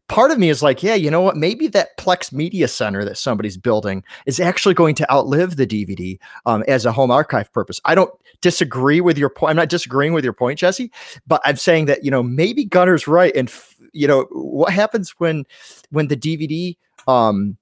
part 0.07 0.31
of 0.31 0.37
me 0.39 0.49
is 0.49 0.61
like, 0.63 0.81
yeah, 0.83 0.95
you 0.95 1.09
know 1.11 1.21
what? 1.21 1.35
Maybe 1.37 1.67
that 1.69 1.97
Plex 1.97 2.31
Media 2.31 2.67
Center 2.67 3.03
that 3.05 3.17
somebody's 3.17 3.57
building 3.57 4.03
is 4.25 4.39
actually 4.39 4.73
going 4.73 4.95
to 4.95 5.11
outlive 5.11 5.55
the 5.55 5.67
DVD 5.67 6.17
um, 6.45 6.63
as 6.67 6.85
a 6.85 6.91
home 6.91 7.11
archive 7.11 7.51
purpose. 7.53 7.79
I 7.85 7.95
don't 7.95 8.11
disagree 8.41 9.01
with 9.01 9.17
your 9.17 9.29
point. 9.29 9.51
I'm 9.51 9.55
not 9.57 9.69
disagreeing 9.69 10.13
with 10.13 10.23
your 10.23 10.33
point, 10.33 10.59
Jesse, 10.59 10.91
but 11.27 11.41
I'm 11.45 11.57
saying 11.57 11.85
that 11.85 12.03
you 12.03 12.11
know 12.11 12.23
maybe 12.23 12.65
Gunner's 12.65 13.07
right, 13.07 13.35
and 13.35 13.49
f- 13.49 13.75
you 13.93 14.07
know 14.07 14.27
what 14.31 14.73
happens 14.73 15.11
when 15.17 15.45
when 15.91 16.07
the 16.07 16.17
DVD 16.17 16.77
um, 17.07 17.57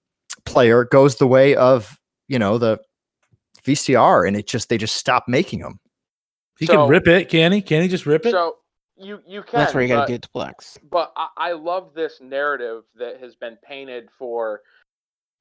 player 0.46 0.86
goes 0.86 1.16
the 1.18 1.28
way 1.28 1.56
of 1.56 2.00
you 2.28 2.40
know 2.40 2.58
the 2.58 2.80
VCR, 3.66 4.28
and 4.28 4.38
it 4.38 4.48
just 4.48 4.70
they 4.70 4.78
just 4.78 4.96
stop 4.96 5.26
making 5.28 5.60
them. 5.60 5.80
He 6.58 6.66
So- 6.66 6.74
can 6.74 6.90
rip 6.90 7.08
it, 7.08 7.30
can 7.30 7.52
he? 7.52 7.62
Can 7.62 7.82
he 7.82 7.88
just 7.88 8.06
rip 8.06 8.26
it? 8.26 8.32
so 8.32 8.56
you 9.00 9.20
you 9.28 9.44
can. 9.44 9.60
That's 9.60 9.74
where 9.74 9.84
you 9.84 9.90
gotta 9.90 10.02
get 10.08 10.22
do 10.22 10.28
to 10.28 10.30
Plex. 10.30 10.78
but 10.92 11.14
I, 11.18 11.30
I 11.38 11.52
love 11.54 11.94
this 11.96 12.20
narrative 12.22 12.84
that 12.98 13.20
has 13.22 13.36
been 13.36 13.58
painted 13.68 14.10
for 14.20 14.62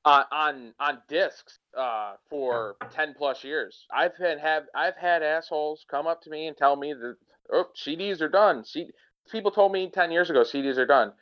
uh, 0.04 0.24
on 0.32 0.74
on 0.80 1.00
discs 1.08 1.58
uh, 1.78 2.14
for 2.30 2.76
ten 2.92 3.14
plus 3.16 3.44
years. 3.44 3.86
I've 3.92 4.16
had 4.16 4.40
have 4.40 4.64
I've 4.74 4.96
had 4.96 5.22
assholes 5.22 5.86
come 5.90 6.06
up 6.08 6.22
to 6.22 6.30
me 6.30 6.48
and 6.48 6.56
tell 6.56 6.76
me 6.76 6.94
that 6.94 7.16
oh 7.52 7.66
CDs 7.76 8.20
are 8.22 8.30
done. 8.30 8.64
C- 8.64 8.90
people 9.32 9.52
told 9.52 9.72
me 9.72 9.90
ten 9.92 10.12
years 10.12 10.30
ago 10.30 10.42
CDs 10.42 10.78
are 10.78 10.86
done. 10.86 11.12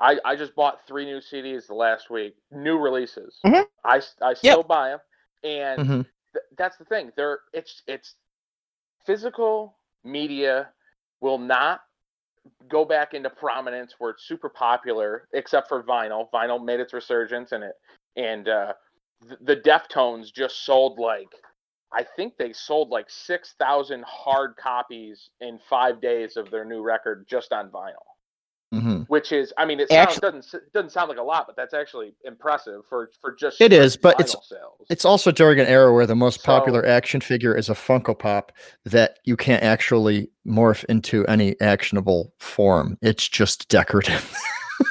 I, 0.00 0.18
I 0.24 0.36
just 0.36 0.54
bought 0.56 0.86
three 0.88 1.06
new 1.06 1.18
CDs 1.20 1.68
the 1.68 1.74
last 1.74 2.10
week, 2.10 2.34
new 2.52 2.78
releases. 2.78 3.46
Mhm. 3.46 3.66
I 3.84 4.34
still 4.34 4.62
buy 4.64 4.90
them, 4.90 5.00
and 5.44 5.88
Mhm. 5.88 6.06
th- 6.32 6.44
that's 6.58 6.78
the 6.78 6.86
thing. 6.86 7.12
There, 7.16 7.40
it's 7.52 7.82
it's 7.88 8.16
physical 9.06 9.76
media 10.04 10.70
will 11.20 11.38
not 11.38 11.80
go 12.68 12.84
back 12.84 13.14
into 13.14 13.30
prominence 13.30 13.94
where 13.98 14.10
it's 14.10 14.26
super 14.26 14.48
popular, 14.48 15.28
except 15.32 15.68
for 15.68 15.82
vinyl. 15.82 16.26
Vinyl 16.32 16.64
made 16.64 16.80
its 16.80 16.92
resurgence 16.92 17.52
and 17.52 17.64
it, 17.64 17.74
and 18.16 18.48
uh, 18.48 18.72
th- 19.26 19.38
the 19.42 19.56
Deftones 19.56 20.32
just 20.32 20.64
sold 20.64 20.98
like 20.98 21.28
I 21.92 22.04
think 22.16 22.34
they 22.38 22.52
sold 22.52 22.90
like 22.90 23.06
six 23.08 23.54
thousand 23.58 24.04
hard 24.06 24.56
copies 24.56 25.30
in 25.40 25.58
five 25.68 26.00
days 26.00 26.36
of 26.36 26.50
their 26.50 26.64
new 26.64 26.82
record 26.82 27.26
just 27.28 27.52
on 27.52 27.70
vinyl. 27.70 27.94
Mhm. 28.74 29.06
Which 29.08 29.32
is, 29.32 29.50
I 29.56 29.64
mean, 29.64 29.80
it 29.80 29.88
sounds, 29.88 30.08
Actu- 30.08 30.20
doesn't 30.20 30.72
doesn't 30.74 30.90
sound 30.90 31.08
like 31.08 31.16
a 31.16 31.22
lot, 31.22 31.46
but 31.46 31.56
that's 31.56 31.72
actually 31.72 32.12
impressive 32.24 32.82
for 32.86 33.10
for 33.20 33.34
just 33.34 33.60
It 33.62 33.72
is, 33.72 33.96
but 33.96 34.20
it's- 34.20 34.36
sales. 34.46 34.86
It's 34.90 35.06
also 35.06 35.30
during 35.32 35.58
an 35.58 35.66
era 35.66 35.90
where 35.92 36.06
the 36.06 36.14
most 36.14 36.42
So- 36.42 36.46
popular 36.46 36.84
action 36.86 37.22
figure 37.22 37.56
is 37.56 37.70
a 37.70 37.74
Funko 37.74 38.18
Pop 38.18 38.52
that 38.84 39.20
you 39.24 39.36
can't 39.38 39.62
actually 39.62 40.28
morph 40.46 40.84
into 40.84 41.26
any 41.28 41.58
actionable 41.62 42.34
form. 42.40 42.98
It's 43.00 43.26
just 43.26 43.68
decorative. 43.70 44.34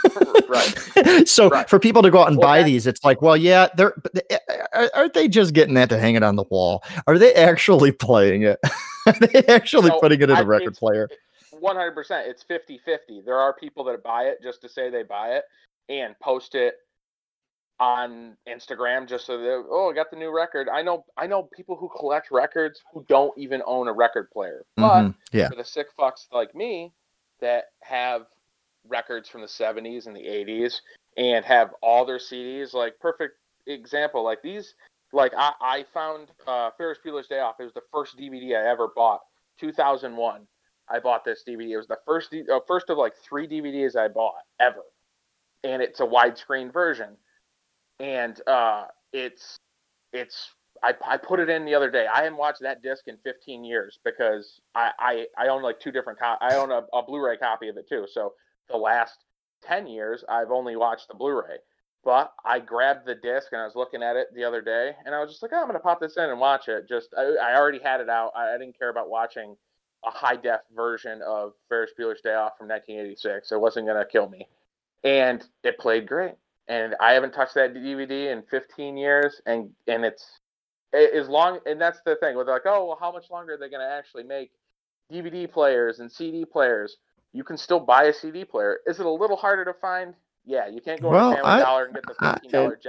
right. 0.50 1.28
so 1.28 1.50
Right. 1.50 1.70
for 1.70 1.78
people 1.80 2.02
to 2.02 2.10
go 2.10 2.22
out 2.22 2.30
and 2.30 2.38
Well, 2.38 2.48
buy 2.48 2.60
that- 2.60 2.66
these, 2.66 2.88
it's 2.88 3.04
like, 3.06 3.22
well, 3.22 3.38
yeah, 3.38 3.68
they're 3.78 3.94
but 4.02 4.12
they- 4.14 4.38
a- 4.74 4.98
aren't 4.98 5.14
they 5.14 5.28
just 5.28 5.54
getting 5.54 5.76
that 5.76 5.90
to 5.90 6.00
hang 6.00 6.16
it 6.16 6.24
on 6.24 6.36
the 6.36 6.46
wall? 6.50 6.84
Are 7.06 7.18
they 7.20 7.34
actually 7.36 7.92
playing 7.92 8.42
it? 8.42 8.60
Are 9.06 9.14
they 9.14 9.44
actually 9.48 9.90
No, 9.90 10.00
putting 10.00 10.20
it 10.22 10.30
in 10.32 10.36
I- 10.36 10.42
a 10.42 10.46
record 10.46 10.64
it's- 10.74 10.80
player? 10.80 11.10
One 11.60 11.76
hundred 11.76 11.94
percent. 11.94 12.28
It's 12.28 12.44
50-50. 12.44 13.26
There 13.26 13.38
are 13.40 13.54
people 13.54 13.84
that 13.86 14.04
buy 14.04 14.24
it 14.24 14.42
just 14.42 14.62
to 14.62 14.70
say 14.70 14.90
they 14.90 15.04
buy 15.04 15.36
it 15.36 15.44
and 15.90 16.18
post 16.20 16.56
it 16.56 16.76
on 17.80 18.36
Instagram 18.50 19.08
just 19.08 19.26
so 19.28 19.38
they 19.38 19.50
oh 19.50 19.92
I 19.92 19.94
got 19.94 20.10
the 20.10 20.18
new 20.18 20.36
record. 20.36 20.68
I 20.68 20.82
know 20.82 21.06
I 21.16 21.28
know 21.28 21.44
people 21.44 21.76
who 21.76 21.90
collect 21.96 22.32
records 22.32 22.82
who 22.92 23.06
don't 23.08 23.38
even 23.38 23.62
own 23.68 23.88
a 23.88 23.94
record 23.94 24.32
player. 24.32 24.66
But 24.76 25.04
Mhm. 25.04 25.16
Yeah. 25.32 25.50
for 25.50 25.56
the 25.56 25.64
sick 25.64 25.88
fucks 25.96 26.26
like 26.32 26.56
me 26.56 26.92
that 27.40 27.66
have 27.82 28.26
records 28.88 29.30
from 29.30 29.42
the 29.42 29.48
70s 29.48 30.08
and 30.08 30.16
the 30.16 30.26
80s 30.26 30.82
and 31.18 31.46
have 31.46 31.74
all 31.82 32.06
their 32.06 32.18
CDs 32.18 32.74
like 32.74 32.98
perfect 33.00 33.38
example 33.68 34.24
like 34.24 34.42
these 34.42 34.74
like 35.12 35.34
I, 35.38 35.54
I 35.62 35.86
found 35.94 36.32
uh, 36.48 36.72
Ferris 36.78 36.98
Bueller's 37.06 37.28
Day 37.28 37.40
Off 37.42 37.60
it 37.60 37.64
was 37.66 37.74
the 37.74 37.82
first 37.92 38.18
DVD 38.18 38.56
I 38.56 38.68
ever 38.70 38.88
bought 38.96 39.22
2001 39.60 40.48
I 40.90 41.00
bought 41.00 41.26
this 41.26 41.44
DVD 41.48 41.72
it 41.72 41.78
was 41.78 41.88
the 41.88 41.98
first 42.06 42.34
uh, 42.34 42.60
first 42.68 42.90
of 42.90 42.98
like 42.98 43.14
three 43.18 43.48
DVDs 43.48 43.96
I 43.96 44.08
bought 44.08 44.36
ever 44.60 44.84
and 45.64 45.82
it's 45.82 46.00
a 46.00 46.06
widescreen 46.06 46.72
version, 46.72 47.18
and 48.00 48.40
uh, 48.48 48.86
it's 49.14 49.58
it's 50.14 50.50
I, 50.84 50.94
I 51.06 51.18
put 51.18 51.40
it 51.40 51.50
in 51.50 51.66
the 51.66 51.76
other 51.76 51.90
day. 51.90 52.06
I 52.12 52.24
haven't 52.24 52.38
watched 52.38 52.62
that 52.62 52.84
disc 52.84 53.08
in 53.08 53.18
15 53.24 53.64
years 53.64 54.00
because 54.06 54.62
I 54.76 54.92
I, 55.00 55.26
I 55.38 55.48
own 55.48 55.62
like 55.62 55.80
two 55.80 55.92
different 55.92 56.20
co- 56.20 56.38
I 56.40 56.56
own 56.56 56.72
a, 56.72 56.82
a 56.94 57.04
Blu-ray 57.04 57.38
copy 57.38 57.68
of 57.68 57.78
it 57.78 57.88
too. 57.90 58.06
So 58.12 58.34
the 58.70 58.78
last 58.78 59.26
10 59.64 59.88
years 59.88 60.24
I've 60.30 60.52
only 60.52 60.76
watched 60.76 61.08
the 61.08 61.16
Blu-ray. 61.16 61.58
But 62.04 62.32
I 62.46 62.60
grabbed 62.60 63.06
the 63.06 63.16
disc 63.16 63.48
and 63.52 63.60
I 63.60 63.66
was 63.66 63.76
looking 63.76 64.02
at 64.02 64.16
it 64.16 64.28
the 64.34 64.44
other 64.44 64.62
day, 64.62 64.92
and 65.06 65.14
I 65.14 65.20
was 65.20 65.30
just 65.30 65.42
like, 65.42 65.52
oh, 65.54 65.60
I'm 65.60 65.68
gonna 65.68 65.80
pop 65.80 66.00
this 66.00 66.16
in 66.16 66.30
and 66.30 66.40
watch 66.40 66.70
it. 66.70 66.88
Just 66.88 67.10
I, 67.18 67.36
I 67.42 67.58
already 67.58 67.80
had 67.80 68.00
it 68.00 68.10
out. 68.10 68.32
I, 68.36 68.54
I 68.54 68.58
didn't 68.58 68.78
care 68.78 68.90
about 68.90 69.10
watching 69.10 69.58
a 70.08 70.12
high 70.12 70.36
def 70.36 70.62
version 70.76 71.22
of 71.22 71.54
Ferris 71.68 71.92
Bueller's 72.00 72.22
Day 72.22 72.34
Off 72.34 72.58
from 72.58 72.68
1986. 72.68 73.52
It 73.52 73.60
wasn't 73.60 73.88
gonna 73.88 74.06
kill 74.06 74.30
me, 74.30 74.48
and 75.04 75.46
it 75.64 75.78
played 75.78 76.08
great. 76.08 76.36
And 76.70 76.96
I 77.00 77.14
haven't 77.14 77.34
touched 77.34 77.56
that 77.56 77.74
DVD 77.74 78.32
in 78.32 78.44
15 78.44 78.98
years, 78.98 79.42
and 79.46 79.70
and 79.88 80.06
it's 80.06 80.40
as 80.94 81.28
long 81.28 81.60
and 81.66 81.80
that's 81.80 82.00
the 82.06 82.16
thing 82.16 82.38
with 82.38 82.48
like, 82.48 82.64
oh, 82.66 82.86
well, 82.86 82.98
how 83.00 83.12
much 83.12 83.30
longer 83.30 83.54
are 83.54 83.58
they 83.58 83.70
gonna 83.70 83.86
actually 83.86 84.24
make 84.24 84.52
DVD 85.12 85.52
players 85.52 86.00
and 86.00 86.12
CD 86.12 86.46
players? 86.46 86.98
You 87.34 87.44
can 87.44 87.58
still 87.58 87.80
buy 87.80 88.06
a 88.06 88.14
CD 88.14 88.46
player. 88.46 88.80
Is 88.88 89.00
it 89.00 89.06
a 89.06 89.12
little 89.12 89.38
harder 89.38 89.66
to 89.66 89.74
find? 89.74 90.16
Yeah, 90.50 90.68
you 90.68 90.80
can't 90.80 91.02
go 91.02 91.10
Well, 91.10 91.32
to 91.32 91.36
Family 91.36 91.52
I- 91.52 91.60
Dollar 91.60 91.86
and 91.86 91.94
get 91.94 92.04
the 92.08 92.16
I- 92.22 92.34
fifteen 92.36 92.52
dollar 92.52 92.80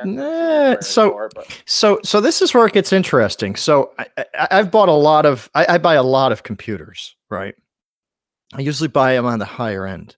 nah, 0.74 0.80
so- 0.80 1.02
anymore, 1.06 1.30
So 1.66 1.98
so 2.04 2.20
this 2.20 2.40
is 2.40 2.54
where 2.54 2.64
it 2.66 2.72
gets 2.72 2.92
interesting. 2.92 3.56
So 3.56 3.92
I, 3.98 4.06
I, 4.34 4.48
I've 4.52 4.70
bought 4.70 4.88
a 4.88 4.92
lot 4.92 5.26
of 5.26 5.50
I, 5.54 5.66
I 5.74 5.78
buy 5.78 5.94
a 5.94 6.02
lot 6.02 6.30
of 6.30 6.44
computers, 6.44 7.16
right? 7.30 7.54
I 8.54 8.60
usually 8.60 8.88
buy 8.88 9.14
them 9.14 9.26
on 9.26 9.40
the 9.40 9.44
higher 9.44 9.86
end, 9.86 10.16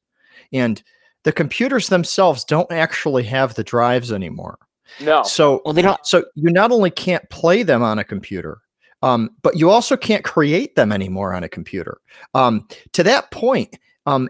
and 0.53 0.83
the 1.25 1.33
computers 1.33 1.89
themselves 1.89 2.45
don't 2.45 2.71
actually 2.71 3.25
have 3.25 3.55
the 3.55 3.65
drives 3.65 4.13
anymore. 4.13 4.59
no, 5.01 5.23
So 5.23 5.63
Well, 5.65 5.73
they 5.75 5.83
don't. 5.83 6.05
so 6.07 6.25
you 6.35 6.51
not 6.53 6.71
only 6.73 6.91
can't 6.91 7.29
play 7.31 7.63
them 7.63 7.83
on 7.83 7.99
a 7.99 8.05
computer, 8.05 8.59
um, 9.03 9.31
but 9.43 9.57
you 9.57 9.71
also 9.71 9.97
can't 9.97 10.25
create 10.25 10.77
them 10.77 10.93
anymore 10.93 11.33
on 11.35 11.43
a 11.43 11.49
computer. 11.49 11.99
Um, 12.35 12.69
to 12.93 13.03
that 13.03 13.31
point, 13.31 13.77
um, 14.07 14.29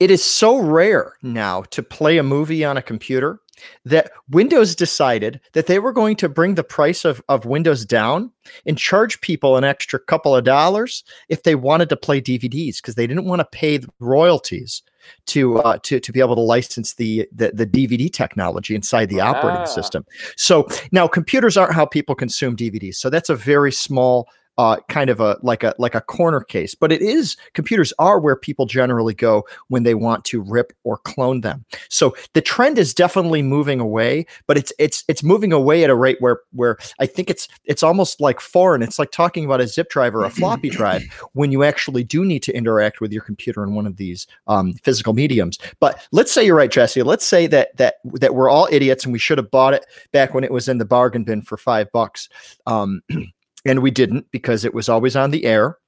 it 0.00 0.10
is 0.10 0.22
so 0.22 0.58
rare 0.58 1.14
now 1.22 1.62
to 1.62 1.82
play 1.82 2.18
a 2.18 2.22
movie 2.22 2.64
on 2.64 2.76
a 2.76 2.82
computer 2.82 3.40
that 3.86 4.10
Windows 4.28 4.74
decided 4.74 5.40
that 5.54 5.66
they 5.66 5.78
were 5.78 5.92
going 5.92 6.14
to 6.16 6.28
bring 6.28 6.54
the 6.56 6.62
price 6.64 7.06
of, 7.06 7.22
of 7.30 7.46
Windows 7.46 7.86
down 7.86 8.30
and 8.66 8.76
charge 8.76 9.18
people 9.22 9.56
an 9.56 9.64
extra 9.64 9.98
couple 9.98 10.36
of 10.36 10.44
dollars 10.44 11.02
if 11.30 11.42
they 11.42 11.54
wanted 11.54 11.88
to 11.88 11.96
play 11.96 12.20
DVDs 12.20 12.76
because 12.76 12.96
they 12.96 13.06
didn't 13.06 13.24
want 13.24 13.40
to 13.40 13.46
pay 13.46 13.78
the 13.78 13.88
royalties 13.98 14.82
to 15.26 15.58
uh, 15.60 15.78
to 15.84 16.00
to 16.00 16.12
be 16.12 16.20
able 16.20 16.34
to 16.34 16.40
license 16.42 16.94
the 16.94 17.26
the, 17.32 17.50
the 17.54 17.66
DVD 17.66 18.12
technology 18.12 18.74
inside 18.74 19.08
the 19.08 19.20
operating 19.20 19.62
Ah. 19.62 19.64
system. 19.64 20.04
So 20.36 20.68
now 20.92 21.06
computers 21.08 21.56
aren't 21.56 21.74
how 21.74 21.86
people 21.86 22.14
consume 22.14 22.56
DVDs. 22.56 22.96
So 22.96 23.08
that's 23.08 23.30
a 23.30 23.36
very 23.36 23.72
small 23.72 24.28
uh, 24.58 24.78
kind 24.88 25.10
of 25.10 25.20
a 25.20 25.38
like 25.42 25.62
a 25.62 25.74
like 25.78 25.94
a 25.94 26.00
corner 26.00 26.40
case, 26.40 26.74
but 26.74 26.90
it 26.90 27.02
is 27.02 27.36
computers 27.52 27.92
are 27.98 28.18
where 28.18 28.36
people 28.36 28.66
generally 28.66 29.14
go 29.14 29.44
when 29.68 29.82
they 29.82 29.94
want 29.94 30.24
to 30.24 30.40
rip 30.40 30.72
or 30.84 30.98
clone 30.98 31.42
them. 31.42 31.64
So 31.88 32.16
the 32.32 32.40
trend 32.40 32.78
is 32.78 32.94
definitely 32.94 33.42
moving 33.42 33.80
away, 33.80 34.26
but 34.46 34.56
it's 34.56 34.72
it's 34.78 35.04
it's 35.08 35.22
moving 35.22 35.52
away 35.52 35.84
at 35.84 35.90
a 35.90 35.94
rate 35.94 36.16
where 36.20 36.40
where 36.52 36.78
I 36.98 37.06
think 37.06 37.28
it's 37.28 37.48
it's 37.64 37.82
almost 37.82 38.20
like 38.20 38.40
foreign. 38.40 38.82
It's 38.82 38.98
like 38.98 39.10
talking 39.10 39.44
about 39.44 39.60
a 39.60 39.66
zip 39.66 39.90
drive 39.90 40.14
or 40.14 40.24
a 40.24 40.30
floppy 40.30 40.70
drive 40.70 41.02
when 41.32 41.52
you 41.52 41.62
actually 41.62 42.04
do 42.04 42.24
need 42.24 42.42
to 42.44 42.56
interact 42.56 43.00
with 43.00 43.12
your 43.12 43.22
computer 43.22 43.62
in 43.62 43.74
one 43.74 43.86
of 43.86 43.96
these 43.96 44.26
um, 44.46 44.72
physical 44.82 45.12
mediums. 45.12 45.58
But 45.80 46.00
let's 46.12 46.32
say 46.32 46.44
you're 46.44 46.56
right, 46.56 46.70
Jesse. 46.70 47.02
Let's 47.02 47.26
say 47.26 47.46
that 47.48 47.76
that 47.76 47.96
that 48.04 48.34
we're 48.34 48.48
all 48.48 48.68
idiots 48.70 49.04
and 49.04 49.12
we 49.12 49.18
should 49.18 49.38
have 49.38 49.50
bought 49.50 49.74
it 49.74 49.84
back 50.12 50.32
when 50.32 50.44
it 50.44 50.52
was 50.52 50.68
in 50.68 50.78
the 50.78 50.84
bargain 50.84 51.24
bin 51.24 51.42
for 51.42 51.56
five 51.56 51.90
bucks. 51.92 52.28
Um, 52.66 53.02
and 53.66 53.82
we 53.82 53.90
didn't 53.90 54.30
because 54.30 54.64
it 54.64 54.74
was 54.74 54.88
always 54.88 55.16
on 55.16 55.30
the 55.30 55.44
air. 55.44 55.78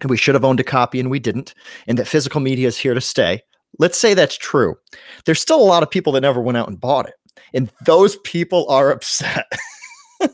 And 0.00 0.10
we 0.10 0.16
should 0.16 0.34
have 0.34 0.44
owned 0.44 0.60
a 0.60 0.64
copy 0.64 1.00
and 1.00 1.10
we 1.10 1.18
didn't. 1.18 1.54
And 1.86 1.98
that 1.98 2.08
physical 2.08 2.40
media 2.40 2.68
is 2.68 2.76
here 2.76 2.94
to 2.94 3.00
stay. 3.00 3.42
Let's 3.78 3.98
say 3.98 4.14
that's 4.14 4.36
true. 4.36 4.74
There's 5.24 5.40
still 5.40 5.60
a 5.60 5.64
lot 5.64 5.82
of 5.82 5.90
people 5.90 6.12
that 6.12 6.20
never 6.20 6.40
went 6.40 6.58
out 6.58 6.68
and 6.68 6.80
bought 6.80 7.08
it. 7.08 7.14
And 7.54 7.70
those 7.84 8.16
people 8.16 8.68
are 8.68 8.90
upset. 8.90 9.46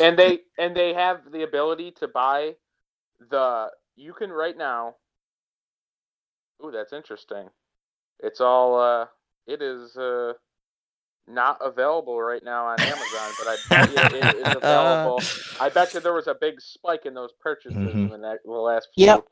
and 0.00 0.18
they 0.18 0.40
and 0.58 0.76
they 0.76 0.94
have 0.94 1.20
the 1.32 1.42
ability 1.42 1.92
to 1.92 2.08
buy 2.08 2.54
the 3.30 3.70
you 3.96 4.12
can 4.12 4.30
right 4.30 4.56
now 4.56 4.94
Ooh, 6.64 6.70
that's 6.70 6.92
interesting. 6.92 7.48
It's 8.20 8.40
all 8.40 8.78
uh 8.78 9.06
it 9.46 9.60
is 9.60 9.96
uh 9.96 10.32
not 11.26 11.58
available 11.64 12.20
right 12.20 12.42
now 12.44 12.66
on 12.66 12.80
Amazon, 12.80 13.32
but 13.38 13.46
I 13.48 13.56
bet 13.70 13.90
you 14.12 14.18
it 14.18 14.36
is 14.36 14.56
available. 14.56 15.20
I 15.60 15.68
bet 15.70 15.94
you 15.94 16.00
there 16.00 16.12
was 16.12 16.26
a 16.26 16.34
big 16.38 16.60
spike 16.60 17.06
in 17.06 17.14
those 17.14 17.32
purchases 17.40 17.76
Mhm. 17.76 18.14
in 18.14 18.20
that, 18.22 18.40
the 18.44 18.50
last 18.52 18.88
few. 18.94 19.06
Yep. 19.06 19.24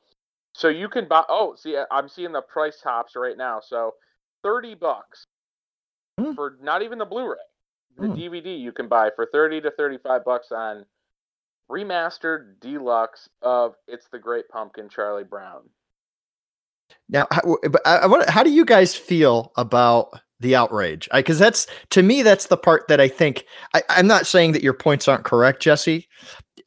So 0.54 0.68
you 0.68 0.88
can 0.88 1.06
buy. 1.08 1.24
Oh, 1.28 1.54
see, 1.54 1.76
I- 1.76 1.86
I'm 1.90 2.08
seeing 2.08 2.32
the 2.32 2.42
price 2.42 2.80
tops 2.80 3.14
right 3.16 3.36
now. 3.36 3.60
So 3.60 3.94
thirty 4.42 4.74
bucks 4.74 5.26
Hmm. 6.18 6.32
for 6.34 6.56
not 6.60 6.82
even 6.82 6.98
the 6.98 7.06
Blu-ray, 7.06 7.36
the 7.96 8.06
Hmm. 8.08 8.14
DVD 8.14 8.54
you 8.58 8.72
can 8.72 8.88
buy 8.88 9.10
for 9.16 9.26
thirty 9.32 9.60
to 9.60 9.70
thirty-five 9.70 10.24
bucks 10.24 10.52
on 10.52 10.84
remastered 11.70 12.60
deluxe 12.60 13.28
of 13.40 13.74
"It's 13.86 14.08
the 14.08 14.18
Great 14.18 14.48
Pumpkin" 14.48 14.88
Charlie 14.88 15.24
Brown. 15.24 15.70
Now, 17.08 17.26
how, 17.30 17.56
but 17.70 17.80
I, 17.86 17.96
I 17.98 18.06
want, 18.06 18.28
how 18.28 18.42
do 18.42 18.50
you 18.50 18.64
guys 18.66 18.94
feel 18.94 19.52
about 19.56 20.20
the 20.42 20.54
outrage? 20.54 21.08
Because 21.14 21.38
that's 21.38 21.66
to 21.90 22.02
me, 22.02 22.22
that's 22.22 22.46
the 22.46 22.56
part 22.56 22.88
that 22.88 23.00
I 23.00 23.08
think. 23.08 23.44
I, 23.74 23.82
I'm 23.88 24.06
not 24.06 24.26
saying 24.26 24.52
that 24.52 24.62
your 24.62 24.74
points 24.74 25.08
aren't 25.08 25.24
correct, 25.24 25.62
Jesse. 25.62 26.08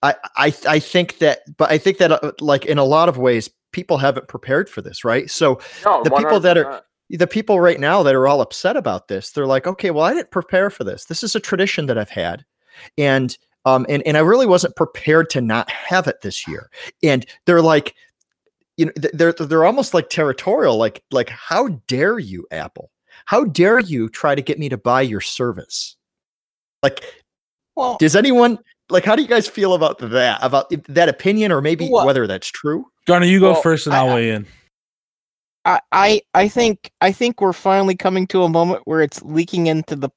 I, 0.02 0.16
I, 0.36 0.54
I 0.68 0.80
think 0.80 1.20
that, 1.20 1.40
but 1.58 1.72
I 1.72 1.78
think 1.78 1.98
that, 2.00 2.12
uh, 2.12 2.32
like 2.40 2.66
in 2.66 2.78
a 2.78 2.84
lot 2.84 3.10
of 3.10 3.18
ways, 3.18 3.50
people 3.72 3.98
haven't 3.98 4.28
prepared 4.28 4.70
for 4.70 4.82
this, 4.82 5.04
right? 5.04 5.30
So 5.30 5.60
No, 5.84 6.04
The 6.04 6.12
people 6.12 6.40
that 6.40 6.58
are- 6.58 6.84
the 7.10 7.28
people 7.28 7.60
right 7.60 7.80
now 7.80 8.02
that 8.02 8.16
are 8.16 8.28
all 8.28 8.42
upset 8.42 8.76
about 8.76 9.08
this, 9.10 9.30
they're 9.32 9.46
like, 9.46 9.68
okay, 9.68 9.92
well, 9.92 10.04
I 10.04 10.14
didn't 10.14 10.32
prepare 10.32 10.70
for 10.72 10.84
this. 10.84 11.06
This 11.06 11.22
is 11.24 11.36
a 11.36 11.40
tradition 11.40 11.86
that 11.86 12.00
I've 12.00 12.10
had, 12.10 12.44
and 12.98 13.38
um, 13.66 13.86
and 13.90 14.02
and 14.08 14.18
I 14.18 14.22
really 14.22 14.48
wasn't 14.48 14.76
prepared 14.76 15.30
to 15.32 15.42
not 15.42 15.70
have 15.70 16.08
it 16.08 16.22
this 16.22 16.48
year. 16.48 16.70
And 17.04 17.24
they're 17.46 17.62
like, 17.62 17.94
you 18.78 18.88
know, 18.88 18.92
they're 19.14 19.34
they're 19.34 19.66
almost 19.66 19.94
like 19.94 20.10
territorial, 20.10 20.78
like 20.78 21.04
like 21.12 21.30
how 21.30 21.68
dare 21.88 22.18
you, 22.18 22.48
Apple? 22.52 22.90
How 23.26 23.46
dare 23.46 23.80
you 23.80 24.10
try 24.10 24.36
to 24.36 24.42
get 24.42 24.60
me 24.60 24.70
to 24.70 24.78
buy 24.78 25.02
your 25.02 25.22
service? 25.22 25.96
Like, 26.84 27.04
Well, 27.76 27.98
does 28.00 28.16
anyone 28.16 28.60
like? 28.90 29.04
How 29.06 29.16
do 29.16 29.22
you 29.22 29.28
guys 29.28 29.48
feel 29.48 29.74
about 29.74 29.98
that? 30.00 30.40
About 30.42 30.72
that 30.88 31.10
opinion, 31.10 31.52
or 31.52 31.62
maybe 31.62 31.90
Well- 31.92 32.06
whether 32.06 32.28
that's 32.28 32.48
true? 32.48 32.86
Garner, 33.06 33.26
you 33.26 33.40
go 33.40 33.52
Well, 33.54 33.62
first, 33.62 33.88
and 33.88 33.96
I- 33.96 34.00
I'll 34.06 34.16
weigh 34.16 34.30
in. 34.32 34.46
I, 35.66 35.80
I 35.92 36.22
I 36.36 36.48
think 36.48 36.92
I 37.02 37.12
think 37.12 37.42
we're 37.42 37.52
finally 37.54 37.96
coming 37.96 38.28
to 38.28 38.44
a 38.44 38.50
moment 38.50 38.84
where 38.86 39.02
it's 39.02 39.24
leaking 39.24 39.66
into 39.66 39.96
the 39.96 40.10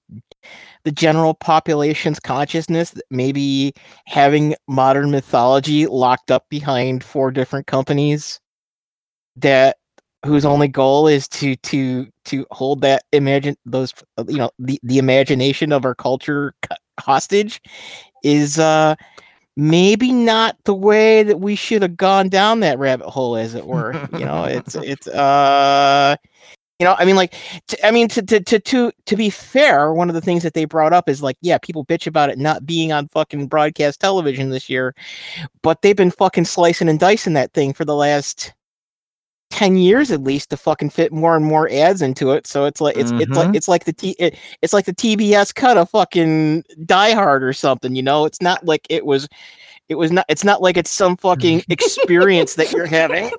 the 0.85 0.93
general 0.93 1.33
population's 1.33 2.21
consciousness 2.21 2.91
that 2.91 3.05
maybe 3.11 3.73
having 4.07 4.55
modern 4.69 5.11
mythology 5.11 5.87
locked 5.87 6.31
up 6.31 6.45
behind 6.51 7.03
four 7.03 7.31
different 7.31 7.67
companies 7.67 8.39
that 9.37 9.79
whose 10.27 10.45
only 10.45 10.69
goal 10.69 11.07
is 11.07 11.29
to 11.29 11.57
to 11.57 12.07
to 12.25 12.47
hold 12.51 12.81
that 12.81 13.05
imagine 13.13 13.57
those 13.65 13.95
uh, 14.17 14.25
you 14.29 14.37
know 14.37 14.51
the 14.59 14.81
the 14.83 14.99
imagination 14.99 15.73
of 15.73 15.85
our 15.85 15.95
culture 15.95 16.55
hostage 16.99 17.63
is 18.25 18.59
uh 18.59 18.95
maybe 19.57 20.13
not 20.13 20.57
the 20.65 20.75
way 20.75 21.23
that 21.23 21.41
we 21.41 21.55
should 21.55 21.83
have 21.83 21.97
gone 21.97 22.29
down 22.29 22.61
that 22.61 22.79
rabbit 22.79 23.09
hole 23.09 23.37
as 23.37 23.55
it 23.55 23.67
were 23.67 23.93
you 24.13 24.25
know 24.25 24.45
it's 24.45 24.75
it's 24.83 25.07
uh 25.09 26.17
you 26.81 26.85
know 26.85 26.97
i 26.99 27.05
mean 27.05 27.17
like 27.17 27.35
i 27.85 27.91
mean 27.91 28.09
to, 28.09 28.21
to 28.23 28.41
to 28.41 28.59
to 28.59 28.93
to 29.07 29.17
be 29.17 29.31
fair 29.31 29.93
one 29.93 30.09
of 30.09 30.15
the 30.15 30.21
things 30.21 30.43
that 30.43 30.55
they 30.55 30.65
brought 30.65 30.93
up 30.93 31.09
is 31.09 31.23
like 31.23 31.37
yeah 31.43 31.59
people 31.59 31.85
bitch 31.85 32.07
about 32.09 32.31
it 32.31 32.39
not 32.39 32.67
being 32.67 32.93
on 32.93 33.07
fucking 33.09 33.47
broadcast 33.47 34.01
television 34.01 34.51
this 34.51 34.69
year 34.69 34.95
but 35.63 35.83
they've 35.83 35.97
been 35.97 36.11
fucking 36.11 36.45
slicing 36.45 36.89
and 36.89 37.01
dicing 37.01 37.35
that 37.35 37.53
thing 37.53 37.73
for 37.73 37.85
the 37.85 37.97
last 37.97 38.53
10 39.51 39.77
years 39.79 40.11
at 40.11 40.23
least 40.23 40.51
to 40.51 40.57
fucking 40.57 40.91
fit 40.91 41.13
more 41.13 41.35
and 41.35 41.45
more 41.45 41.69
ads 41.71 42.03
into 42.03 42.33
it 42.33 42.47
so 42.47 42.65
it's 42.67 42.81
like 42.81 42.97
it's 42.97 43.11
it's 43.13 43.31
like 43.37 43.49
Mhm. 43.49 43.57
it's 43.57 43.69
like 43.69 43.85
the 43.85 43.93
t 43.93 44.15
it, 44.19 44.37
it's 44.63 44.73
like 44.73 44.85
the 44.85 44.95
tbs 44.95 45.55
cut 45.55 45.77
of 45.79 45.89
fucking 45.91 46.65
die 46.85 47.13
hard 47.13 47.43
or 47.43 47.53
something 47.53 47.97
you 47.97 48.03
know 48.03 48.25
it's 48.27 48.43
not 48.43 48.65
like 48.67 48.87
it 48.91 49.07
was 49.07 49.27
it 49.89 49.95
was 49.95 50.13
not 50.13 50.27
it's 50.29 50.45
not 50.45 50.61
like 50.61 50.77
it's 50.77 50.91
some 50.91 51.17
fucking 51.17 51.63
experience 51.71 52.55
that 52.57 52.73
you're 52.73 52.87
having 52.87 53.31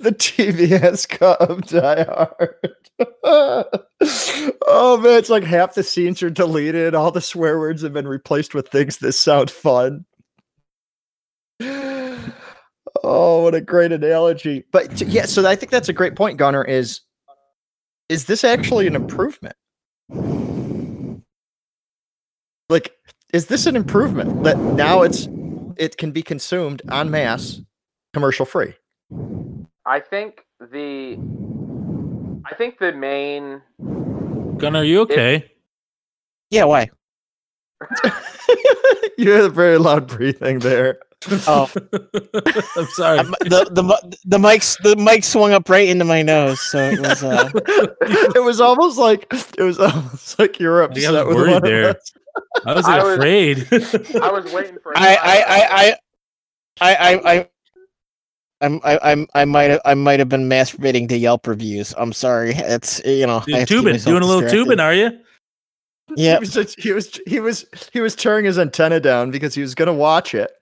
the 0.00 0.12
TBS 0.12 1.08
cut 1.08 1.40
of 1.40 1.62
Die 1.66 2.02
Hard. 2.04 2.76
oh 4.66 4.98
man, 4.98 5.18
it's 5.18 5.30
like 5.30 5.44
half 5.44 5.74
the 5.74 5.82
scenes 5.82 6.22
are 6.22 6.28
deleted. 6.28 6.94
All 6.94 7.10
the 7.10 7.22
swear 7.22 7.58
words 7.58 7.80
have 7.80 7.94
been 7.94 8.06
replaced 8.06 8.52
with 8.54 8.68
things 8.68 8.98
that 8.98 9.12
sound 9.12 9.50
fun. 9.50 10.04
Oh, 13.04 13.42
what 13.42 13.54
a 13.54 13.60
great 13.60 13.92
analogy! 13.92 14.64
But 14.70 14.96
t- 14.96 15.06
yeah, 15.06 15.26
so 15.26 15.46
I 15.46 15.56
think 15.56 15.70
that's 15.70 15.88
a 15.88 15.92
great 15.92 16.14
point, 16.14 16.38
Gunner. 16.38 16.64
Is 16.64 17.00
is 18.08 18.26
this 18.26 18.44
actually 18.44 18.86
an 18.86 18.94
improvement? 18.94 19.56
Like, 22.68 22.94
is 23.32 23.46
this 23.46 23.66
an 23.66 23.76
improvement 23.76 24.44
that 24.44 24.58
now 24.58 25.02
it's 25.02 25.28
it 25.76 25.96
can 25.96 26.12
be 26.12 26.22
consumed 26.22 26.82
en 26.90 27.10
masse, 27.10 27.60
commercial 28.12 28.46
free? 28.46 28.74
I 29.84 30.00
think 30.00 30.44
the 30.60 31.18
I 32.44 32.54
think 32.54 32.78
the 32.78 32.92
main 32.92 33.62
Gunnar, 34.58 34.80
are 34.80 34.84
you 34.84 35.00
okay? 35.00 35.50
Yeah, 36.50 36.64
why? 36.64 36.90
you 39.18 39.32
had 39.32 39.44
a 39.44 39.48
very 39.48 39.78
loud 39.78 40.06
breathing 40.06 40.60
there. 40.60 41.00
Oh. 41.46 41.70
I'm 42.76 42.86
sorry. 42.94 43.18
I'm- 43.18 43.34
the 43.40 43.68
the 43.70 44.16
the 44.24 44.38
mics 44.38 44.76
the 44.82 44.96
mic 44.96 45.24
swung 45.24 45.52
up 45.52 45.68
right 45.68 45.88
into 45.88 46.04
my 46.04 46.22
nose, 46.22 46.60
so 46.60 46.78
it 46.78 47.00
was. 47.00 47.22
Uh, 47.22 47.50
it 48.34 48.42
was 48.44 48.60
almost 48.60 48.98
like 48.98 49.26
it 49.58 49.62
was 49.62 49.78
almost 49.78 50.38
like 50.38 50.58
you 50.60 50.68
were 50.68 50.82
I 50.84 50.92
think 50.92 51.06
I 51.06 51.08
upset 51.10 51.26
was 51.26 51.36
worried 51.36 51.62
there. 51.62 51.90
us. 51.90 52.12
I 52.66 52.74
was 52.74 52.86
I 52.86 53.02
was- 53.02 53.14
afraid. 53.16 53.66
I 54.22 54.30
was 54.30 54.52
waiting 54.52 54.78
for 54.82 54.92
I 54.96 55.14
I 55.14 55.44
I 55.46 55.62
I 55.80 55.96
I 56.80 56.94
I. 56.96 57.32
I 57.38 57.48
I'm 58.60 58.80
I, 58.84 58.98
I'm 59.02 59.26
I 59.34 59.44
might 59.44 59.70
have 59.70 59.80
I 59.84 59.94
might 59.94 60.20
have 60.20 60.28
been 60.28 60.48
masturbating 60.48 61.08
to 61.08 61.16
Yelp 61.18 61.48
reviews. 61.48 61.94
I'm 61.98 62.12
sorry. 62.12 62.52
It's 62.54 63.00
you 63.04 63.26
know 63.26 63.38
I 63.38 63.44
You're 63.48 63.58
have 63.58 63.68
to 63.68 63.74
keep 63.74 63.82
tubing, 63.84 63.98
doing 64.00 64.22
a 64.22 64.26
little 64.26 64.40
distracted. 64.40 64.64
tubing, 64.64 64.78
are 64.80 64.94
you? 64.94 65.18
Yeah. 66.14 66.34
He 66.34 66.38
was, 66.40 66.52
just- 66.54 66.80
he 66.80 66.92
was 66.92 67.20
he 67.26 67.40
was 67.40 67.64
he 67.92 67.98
was 68.00 68.14
tearing 68.14 68.44
his 68.44 68.60
antenna 68.60 69.00
down 69.00 69.32
because 69.32 69.54
he 69.56 69.62
was 69.62 69.74
gonna 69.74 69.92
watch 69.92 70.32
it. 70.34 70.52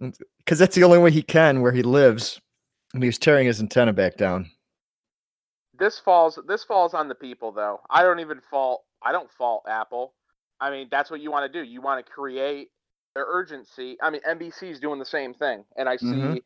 Because 0.00 0.58
that's 0.58 0.74
the 0.76 0.84
only 0.84 0.98
way 0.98 1.10
he 1.10 1.22
can 1.22 1.60
where 1.60 1.72
he 1.72 1.82
lives. 1.82 2.40
And 2.94 3.02
he 3.02 3.08
was 3.08 3.18
tearing 3.18 3.46
his 3.46 3.60
antenna 3.60 3.92
back 3.92 4.16
down. 4.16 4.50
this 5.78 5.98
falls 5.98 6.38
this 6.48 6.64
falls 6.64 6.94
on 6.94 7.08
the 7.08 7.14
people 7.14 7.52
though. 7.52 7.80
I 7.90 8.02
don't 8.02 8.20
even 8.20 8.40
fault 8.50 8.84
I 9.02 9.12
don't 9.12 9.30
fault 9.30 9.64
Apple. 9.68 10.14
I 10.60 10.70
mean, 10.70 10.88
that's 10.90 11.10
what 11.10 11.20
you 11.20 11.30
want 11.30 11.50
to 11.52 11.62
do. 11.62 11.64
You 11.68 11.80
want 11.80 12.04
to 12.04 12.12
create 12.12 12.70
the 13.14 13.22
urgency. 13.24 13.96
I 14.02 14.10
mean, 14.10 14.20
NBC 14.28 14.70
is 14.70 14.80
doing 14.80 14.98
the 14.98 15.04
same 15.04 15.34
thing. 15.34 15.64
And 15.76 15.88
I 15.88 15.96
see 15.96 16.06
Mhm. 16.06 16.42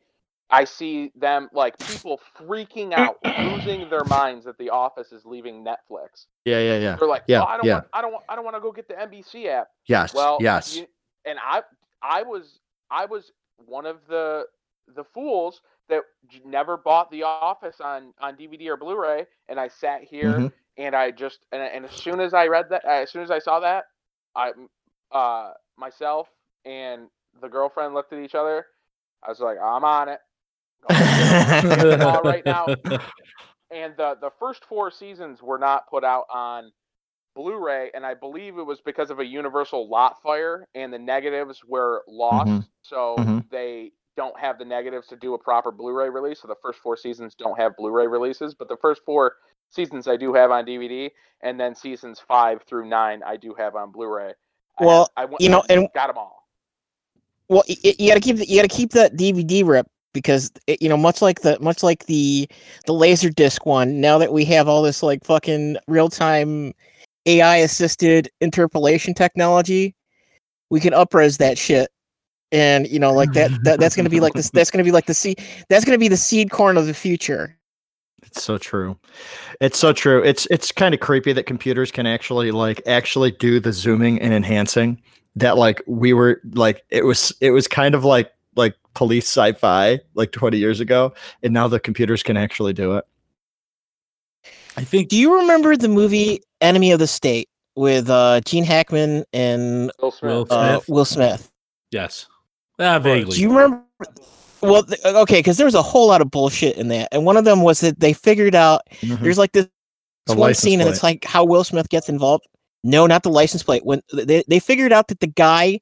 I 0.49 0.65
see 0.65 1.11
them 1.15 1.49
like 1.51 1.75
people 1.79 2.19
freaking 2.37 2.93
out, 2.93 3.17
losing 3.39 3.89
their 3.89 4.03
minds 4.03 4.45
that 4.45 4.57
The 4.59 4.69
Office 4.69 5.11
is 5.11 5.25
leaving 5.25 5.63
Netflix. 5.65 6.27
Yeah, 6.45 6.59
yeah, 6.59 6.77
yeah. 6.77 6.95
They're 6.97 7.07
like, 7.07 7.23
Yeah, 7.27 7.41
"Oh, 7.41 7.45
I 7.45 7.57
don't 7.57 7.65
yeah. 7.65 7.73
want 7.75 7.87
I 7.93 8.01
don't 8.01 8.11
want 8.11 8.25
I 8.29 8.35
don't 8.35 8.43
want 8.45 8.55
to 8.57 8.61
go 8.61 8.71
get 8.71 8.87
the 8.87 8.95
NBC 8.99 9.47
app." 9.47 9.69
Yes. 9.87 10.13
Well, 10.13 10.37
yes. 10.41 10.75
you- 10.77 10.87
and 11.25 11.39
I 11.41 11.63
I 12.03 12.21
was 12.23 12.59
I 12.91 13.05
was 13.05 13.31
one 13.65 13.85
of 13.85 14.05
the 14.07 14.45
the 14.87 15.03
fools 15.03 15.61
that 15.89 16.03
never 16.45 16.77
bought 16.77 17.11
The 17.11 17.23
Office 17.23 17.65
on 17.67 17.99
on 18.05 18.21
DVD 18.21 18.57
or 18.57 18.63
Blu-ray, 18.63 19.11
and 19.35 19.47
I 19.47 19.57
sat 19.57 19.91
here 19.91 20.35
Mhm. 20.35 20.51
and 20.77 20.93
I 20.95 21.09
just 21.11 21.45
and, 21.51 21.61
and 21.61 21.85
as 21.85 21.93
soon 21.93 22.19
as 22.19 22.33
I 22.33 22.47
read 22.47 22.69
that, 22.69 22.85
as 22.85 23.09
soon 23.11 23.21
as 23.21 23.29
I 23.31 23.39
saw 23.39 23.59
that, 23.59 23.85
I 24.35 24.51
uh 25.11 25.53
myself 25.77 26.29
and 26.65 27.09
the 27.41 27.47
girlfriend 27.49 27.93
looked 27.93 28.13
at 28.13 28.19
each 28.19 28.35
other. 28.35 28.65
I 29.23 29.29
was 29.29 29.39
like, 29.39 29.57
I'm 29.61 29.83
on 29.85 30.09
it. 30.09 30.19
Get 31.73 31.89
them 31.89 32.03
all 32.03 32.23
right 32.23 32.43
now. 32.43 32.71
And 33.71 33.95
the 33.97 34.15
the 34.19 34.31
first 34.39 34.65
four 34.65 34.91
seasons 34.91 35.41
were 35.41 35.57
not 35.57 35.87
put 35.89 36.03
out 36.03 36.25
on 36.29 36.71
Blu-ray, 37.35 37.91
and 37.93 38.05
I 38.05 38.13
believe 38.13 38.57
it 38.57 38.63
was 38.63 38.79
because 38.81 39.09
of 39.09 39.19
a 39.19 39.25
universal 39.25 39.89
lot 39.89 40.21
fire, 40.21 40.67
and 40.75 40.93
the 40.93 40.99
negatives 40.99 41.63
were 41.65 42.03
lost, 42.07 42.51
Mhm. 42.51 42.67
so 42.83 43.15
Mhm. 43.17 43.49
they 43.49 43.91
don't 44.15 44.37
have 44.39 44.59
the 44.59 44.65
negatives 44.65 45.07
to 45.07 45.15
do 45.15 45.33
a 45.33 45.37
proper 45.37 45.71
Blu-ray 45.71 46.09
release. 46.09 46.41
So 46.41 46.47
the 46.47 46.55
first 46.61 46.79
four 46.79 46.95
seasons 46.95 47.33
don't 47.33 47.57
have 47.57 47.75
Blu-ray 47.77 48.05
releases, 48.07 48.53
but 48.53 48.67
the 48.67 48.77
first 48.77 49.01
four 49.05 49.37
seasons 49.69 50.07
I 50.07 50.17
do 50.17 50.33
have 50.33 50.51
on 50.51 50.65
DVD, 50.65 51.11
and 51.41 51.59
then 51.59 51.73
seasons 51.73 52.19
five 52.19 52.61
through 52.63 52.85
nine 52.87 53.23
I 53.23 53.37
do 53.37 53.55
have 53.55 53.75
on 53.75 53.91
Blu-ray. 53.91 54.33
I 54.79 54.85
Well, 54.85 54.99
have- 54.99 55.09
I 55.17 55.25
went, 55.25 55.41
you 55.41 55.49
know, 55.49 55.63
and- 55.69 55.89
got 55.95 56.07
them 56.07 56.17
all. 56.19 56.47
Well, 57.49 57.63
you 57.67 58.07
got 58.07 58.15
to 58.15 58.19
keep 58.19 58.37
the, 58.37 58.47
you 58.47 58.55
got 58.61 58.69
to 58.69 58.75
keep 58.75 58.91
that 58.91 59.15
DVD 59.15 59.63
rip 59.63 59.87
because 60.13 60.51
it, 60.67 60.81
you 60.81 60.89
know 60.89 60.97
much 60.97 61.21
like 61.21 61.41
the 61.41 61.59
much 61.59 61.83
like 61.83 62.05
the 62.05 62.47
the 62.85 62.93
laser 62.93 63.29
disc 63.29 63.65
one. 63.65 63.99
Now 63.99 64.17
that 64.19 64.31
we 64.31 64.45
have 64.45 64.67
all 64.67 64.81
this 64.81 65.03
like 65.03 65.23
fucking 65.25 65.77
real 65.87 66.09
time 66.09 66.73
AI 67.25 67.57
assisted 67.57 68.29
interpolation 68.41 69.13
technology, 69.13 69.95
we 70.69 70.79
can 70.79 70.93
upres 70.93 71.37
that 71.37 71.57
shit. 71.57 71.89
And 72.51 72.87
you 72.87 72.99
know, 72.99 73.11
like 73.11 73.33
that, 73.33 73.51
that 73.63 73.79
that's 73.79 73.95
gonna 73.95 74.09
be 74.09 74.19
like 74.19 74.33
this. 74.33 74.51
That's 74.51 74.69
gonna 74.69 74.83
be 74.83 74.91
like 74.91 75.07
the 75.07 75.13
seed. 75.13 75.41
That's 75.69 75.85
gonna 75.85 75.97
be 75.97 76.07
the 76.07 76.17
seed 76.17 76.51
corn 76.51 76.77
of 76.77 76.85
the 76.85 76.93
future. 76.93 77.57
It's 78.21 78.43
so 78.43 78.57
true. 78.57 78.97
It's 79.59 79.77
so 79.77 79.91
true. 79.91 80.23
It's 80.23 80.47
it's 80.51 80.71
kind 80.71 80.93
of 80.93 80.99
creepy 80.99 81.33
that 81.33 81.45
computers 81.45 81.91
can 81.91 82.05
actually 82.05 82.51
like 82.51 82.81
actually 82.87 83.31
do 83.31 83.59
the 83.59 83.73
zooming 83.73 84.21
and 84.21 84.33
enhancing 84.33 85.01
that 85.35 85.57
like 85.57 85.81
we 85.87 86.13
were 86.13 86.41
like 86.53 86.83
it 86.89 87.05
was 87.05 87.33
it 87.41 87.51
was 87.51 87.67
kind 87.67 87.95
of 87.95 88.05
like 88.05 88.31
like 88.55 88.75
police 88.93 89.25
sci-fi 89.25 89.99
like 90.13 90.31
20 90.31 90.57
years 90.57 90.79
ago 90.79 91.11
and 91.41 91.53
now 91.53 91.67
the 91.67 91.79
computers 91.79 92.23
can 92.23 92.37
actually 92.37 92.73
do 92.73 92.95
it. 92.95 93.05
I 94.77 94.83
think 94.83 95.09
Do 95.09 95.17
you 95.17 95.35
remember 95.39 95.77
the 95.77 95.89
movie 95.89 96.41
Enemy 96.61 96.91
of 96.91 96.99
the 96.99 97.07
State 97.07 97.49
with 97.75 98.09
uh, 98.09 98.41
Gene 98.45 98.63
Hackman 98.63 99.25
and 99.33 99.91
Will 100.01 100.11
Smith. 100.11 100.31
Will 100.31 100.47
uh, 100.49 100.79
Smith. 100.79 100.89
Will 100.89 101.05
Smith? 101.05 101.51
yes. 101.91 102.27
Ah, 102.79 102.99
vaguely. 102.99 103.35
Do 103.35 103.41
you 103.41 103.49
remember? 103.49 103.83
Well, 104.61 104.83
th- 104.83 104.99
okay, 105.03 105.39
because 105.39 105.57
there 105.57 105.65
was 105.65 105.75
a 105.75 105.81
whole 105.81 106.07
lot 106.07 106.21
of 106.21 106.31
bullshit 106.31 106.77
in 106.77 106.87
that, 106.87 107.09
and 107.11 107.25
one 107.25 107.37
of 107.37 107.45
them 107.45 107.61
was 107.61 107.81
that 107.81 107.99
they 107.99 108.13
figured 108.13 108.55
out 108.55 108.81
there's 109.01 109.37
like 109.37 109.51
this 109.51 109.67
The 110.25 110.33
one 110.33 110.49
license 110.49 110.63
scene, 110.63 110.81
and 110.81 110.89
it's 110.89 111.03
like 111.03 111.25
how 111.25 111.43
Will 111.43 111.63
Smith 111.63 111.89
gets 111.89 112.09
involved. 112.09 112.45
No, 112.83 113.05
not 113.05 113.23
the 113.23 113.29
license 113.29 113.61
plate. 113.61 113.85
When 113.85 114.01
they 114.11 114.43
they 114.47 114.59
figured 114.59 114.91
out 114.91 115.07
that 115.09 115.19
the 115.19 115.27
guy 115.27 115.81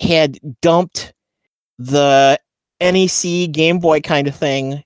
had 0.00 0.38
dumped 0.62 1.12
the 1.78 2.38
NEC 2.80 3.50
Game 3.52 3.78
Boy 3.78 4.00
kind 4.00 4.28
of 4.28 4.34
thing 4.34 4.82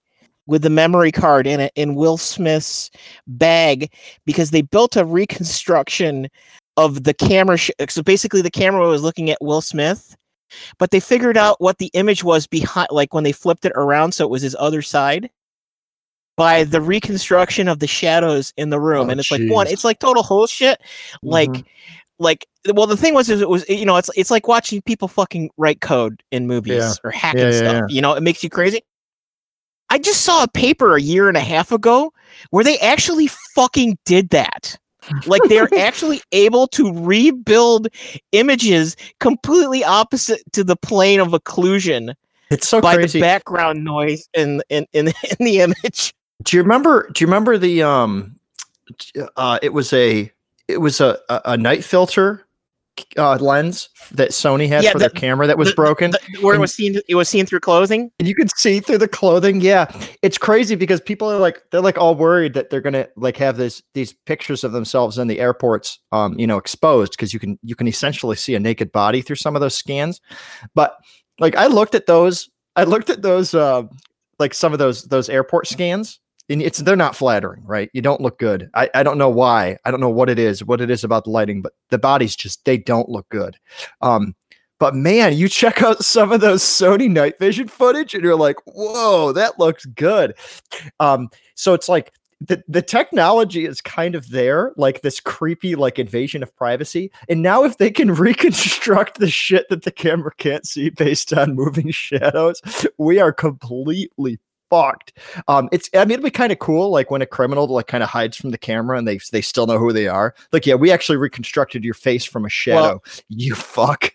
with 0.50 0.62
the 0.62 0.68
memory 0.68 1.12
card 1.12 1.46
in 1.46 1.60
it 1.60 1.72
in 1.76 1.94
Will 1.94 2.16
Smith's 2.18 2.90
bag 3.28 3.90
because 4.26 4.50
they 4.50 4.62
built 4.62 4.96
a 4.96 5.04
reconstruction 5.04 6.28
of 6.76 7.04
the 7.04 7.14
camera. 7.14 7.56
Sh- 7.56 7.70
so 7.88 8.02
basically, 8.02 8.42
the 8.42 8.50
camera 8.50 8.86
was 8.88 9.02
looking 9.02 9.30
at 9.30 9.38
Will 9.40 9.60
Smith, 9.60 10.16
but 10.78 10.90
they 10.90 10.98
figured 10.98 11.36
out 11.36 11.60
what 11.60 11.78
the 11.78 11.90
image 11.94 12.24
was 12.24 12.48
behind, 12.48 12.88
like 12.90 13.14
when 13.14 13.22
they 13.22 13.30
flipped 13.32 13.64
it 13.64 13.72
around, 13.76 14.12
so 14.12 14.24
it 14.24 14.30
was 14.30 14.42
his 14.42 14.56
other 14.58 14.82
side. 14.82 15.30
By 16.36 16.64
the 16.64 16.80
reconstruction 16.80 17.68
of 17.68 17.78
the 17.78 17.86
shadows 17.86 18.52
in 18.56 18.70
the 18.70 18.80
room, 18.80 19.06
Oh, 19.08 19.10
and 19.10 19.20
it's 19.20 19.30
like 19.30 19.42
one, 19.46 19.66
it's 19.68 19.84
like 19.84 19.98
total 20.00 20.22
whole 20.22 20.46
shit. 20.46 20.80
Like, 21.22 21.50
Mhm. 21.50 21.64
like, 22.18 22.46
well, 22.74 22.86
the 22.86 22.96
thing 22.96 23.14
was, 23.14 23.28
is 23.30 23.40
it 23.40 23.48
was, 23.48 23.68
you 23.68 23.84
know, 23.84 23.96
it's 23.98 24.10
it's 24.16 24.30
like 24.30 24.48
watching 24.48 24.82
people 24.82 25.06
fucking 25.06 25.50
write 25.58 25.80
code 25.80 26.22
in 26.32 26.46
movies 26.46 26.76
Yeah. 26.78 26.94
or 27.04 27.10
hacking 27.10 27.40
Yeah, 27.42 27.50
yeah, 27.50 27.58
stuff. 27.58 27.90
You 27.90 28.00
know, 28.00 28.14
it 28.14 28.22
makes 28.22 28.42
you 28.42 28.50
crazy. 28.50 28.80
I 29.90 29.98
just 29.98 30.22
saw 30.22 30.44
a 30.44 30.48
paper 30.48 30.96
a 30.96 31.00
year 31.00 31.28
and 31.28 31.36
a 31.36 31.40
half 31.40 31.72
ago 31.72 32.12
where 32.50 32.64
they 32.64 32.78
actually 32.78 33.28
fucking 33.54 33.98
did 34.04 34.30
that. 34.30 34.76
Like 35.26 35.42
they're 35.48 35.68
actually 35.78 36.22
able 36.32 36.66
to 36.68 36.92
rebuild 36.92 37.88
images 38.32 38.96
completely 39.18 39.82
opposite 39.82 40.42
to 40.52 40.62
the 40.62 40.76
plane 40.76 41.20
of 41.20 41.28
occlusion 41.28 42.14
It's 42.50 42.68
so 42.68 42.80
by 42.80 42.94
crazy. 42.96 43.18
the 43.18 43.22
background 43.22 43.84
noise 43.84 44.28
in 44.34 44.62
in 44.68 44.86
in, 44.92 45.08
in 45.38 45.44
the 45.44 45.60
image. 45.60 46.14
Do 46.42 46.56
you 46.56 46.62
remember? 46.62 47.08
Do 47.12 47.22
you 47.22 47.26
remember 47.26 47.58
the 47.58 47.82
um? 47.82 48.36
Uh, 49.36 49.58
it 49.62 49.72
was 49.72 49.92
a 49.92 50.30
it 50.68 50.78
was 50.78 51.00
a 51.00 51.18
a, 51.28 51.40
a 51.46 51.56
night 51.56 51.84
filter 51.84 52.46
uh, 53.16 53.36
lens 53.36 53.88
that 54.12 54.30
Sony 54.30 54.68
had 54.68 54.84
Yeah, 54.84 54.92
for 54.92 54.98
the- 54.98 55.08
their 55.08 55.10
camera 55.10 55.46
that 55.46 55.58
was 55.58 55.68
The- 55.70 55.74
broken, 55.74 56.10
the- 56.12 56.18
where 56.40 56.54
it 56.54 56.58
was 56.58 56.74
seen 56.74 57.00
it 57.08 57.14
was 57.14 57.28
seen 57.28 57.46
through 57.46 57.60
clothing. 57.60 58.10
and 58.18 58.28
you 58.28 58.34
could 58.34 58.50
see 58.56 58.80
through 58.80 58.98
the 58.98 59.08
clothing. 59.08 59.60
Yeah, 59.60 59.90
it's 60.22 60.38
crazy 60.38 60.74
because 60.74 61.00
people 61.00 61.30
are 61.30 61.38
like 61.38 61.62
they're 61.72 61.80
like 61.80 61.98
all 61.98 62.14
worried 62.14 62.54
that 62.54 62.70
they're 62.70 62.80
gonna 62.80 63.08
like 63.16 63.36
have 63.38 63.56
this 63.56 63.82
these 63.94 64.12
pictures 64.26 64.62
of 64.64 64.72
themselves 64.72 65.18
in 65.18 65.26
the 65.28 65.40
airports, 65.40 65.98
um, 66.12 66.38
you 66.38 66.46
know, 66.46 66.58
exposed 66.58 67.12
because 67.12 67.32
you 67.34 67.40
can 67.40 67.58
you 67.62 67.74
can 67.74 67.88
essentially 67.88 68.36
see 68.36 68.54
a 68.54 68.60
naked 68.60 68.92
body 68.92 69.22
through 69.22 69.36
some 69.36 69.56
of 69.56 69.60
those 69.60 69.74
scans. 69.76 70.20
But 70.74 70.94
like 71.38 71.56
I 71.56 71.66
looked 71.66 71.94
at 71.94 72.06
those, 72.06 72.48
I 72.76 72.84
looked 72.84 73.10
at 73.10 73.22
those, 73.22 73.54
uh, 73.54 73.82
like 74.38 74.54
some 74.54 74.72
of 74.72 74.78
those 74.78 75.04
those 75.04 75.28
airport 75.28 75.66
scans, 75.66 76.19
and 76.50 76.60
it's 76.60 76.78
they're 76.80 76.96
not 76.96 77.16
flattering, 77.16 77.64
right? 77.64 77.88
You 77.92 78.02
don't 78.02 78.20
look 78.20 78.38
good. 78.38 78.68
I, 78.74 78.90
I 78.94 79.02
don't 79.02 79.18
know 79.18 79.30
why. 79.30 79.78
I 79.84 79.90
don't 79.90 80.00
know 80.00 80.10
what 80.10 80.28
it 80.28 80.38
is, 80.38 80.64
what 80.64 80.80
it 80.80 80.90
is 80.90 81.04
about 81.04 81.24
the 81.24 81.30
lighting, 81.30 81.62
but 81.62 81.72
the 81.90 81.98
bodies 81.98 82.36
just 82.36 82.64
they 82.64 82.76
don't 82.76 83.08
look 83.08 83.28
good. 83.28 83.56
Um, 84.02 84.34
but 84.78 84.94
man, 84.94 85.36
you 85.36 85.48
check 85.48 85.82
out 85.82 86.04
some 86.04 86.32
of 86.32 86.40
those 86.40 86.62
Sony 86.62 87.08
night 87.08 87.38
vision 87.38 87.68
footage, 87.68 88.14
and 88.14 88.24
you're 88.24 88.36
like, 88.36 88.56
whoa, 88.66 89.32
that 89.32 89.58
looks 89.58 89.84
good. 89.84 90.34
Um, 90.98 91.28
so 91.54 91.74
it's 91.74 91.88
like 91.88 92.12
the, 92.40 92.64
the 92.66 92.80
technology 92.82 93.66
is 93.66 93.82
kind 93.82 94.14
of 94.14 94.30
there, 94.30 94.72
like 94.76 95.02
this 95.02 95.20
creepy 95.20 95.74
like 95.74 95.98
invasion 95.98 96.42
of 96.42 96.54
privacy. 96.56 97.12
And 97.28 97.42
now 97.42 97.64
if 97.64 97.76
they 97.76 97.90
can 97.90 98.14
reconstruct 98.14 99.18
the 99.18 99.30
shit 99.30 99.68
that 99.68 99.82
the 99.82 99.92
camera 99.92 100.32
can't 100.38 100.66
see 100.66 100.90
based 100.90 101.32
on 101.32 101.54
moving 101.54 101.90
shadows, 101.92 102.62
we 102.98 103.20
are 103.20 103.32
completely 103.32 104.38
fucked. 104.70 105.12
Um, 105.48 105.68
it's 105.72 105.90
I 105.94 106.04
mean 106.04 106.12
it'd 106.12 106.24
be 106.24 106.30
kind 106.30 106.52
of 106.52 106.58
cool, 106.60 106.90
like 106.90 107.10
when 107.10 107.20
a 107.20 107.26
criminal 107.26 107.66
like 107.66 107.88
kind 107.88 108.02
of 108.02 108.08
hides 108.08 108.36
from 108.36 108.50
the 108.50 108.58
camera 108.58 108.96
and 108.96 109.06
they 109.06 109.18
they 109.32 109.42
still 109.42 109.66
know 109.66 109.78
who 109.78 109.92
they 109.92 110.06
are. 110.08 110.34
Like, 110.52 110.64
yeah, 110.64 110.76
we 110.76 110.90
actually 110.90 111.18
reconstructed 111.18 111.84
your 111.84 111.94
face 111.94 112.24
from 112.24 112.46
a 112.46 112.48
shadow. 112.48 112.80
Well- 112.80 113.02
you 113.28 113.54
fuck. 113.54 114.12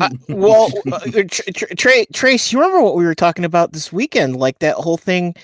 Uh, 0.00 0.08
well, 0.28 0.68
uh, 0.92 1.00
Tra- 1.76 2.06
Trace, 2.12 2.52
you 2.52 2.58
remember 2.58 2.80
what 2.82 2.96
we 2.96 3.04
were 3.04 3.14
talking 3.14 3.44
about 3.44 3.72
this 3.72 3.92
weekend? 3.92 4.36
Like 4.36 4.60
that 4.60 4.76
whole 4.76 4.96
thing, 4.96 5.34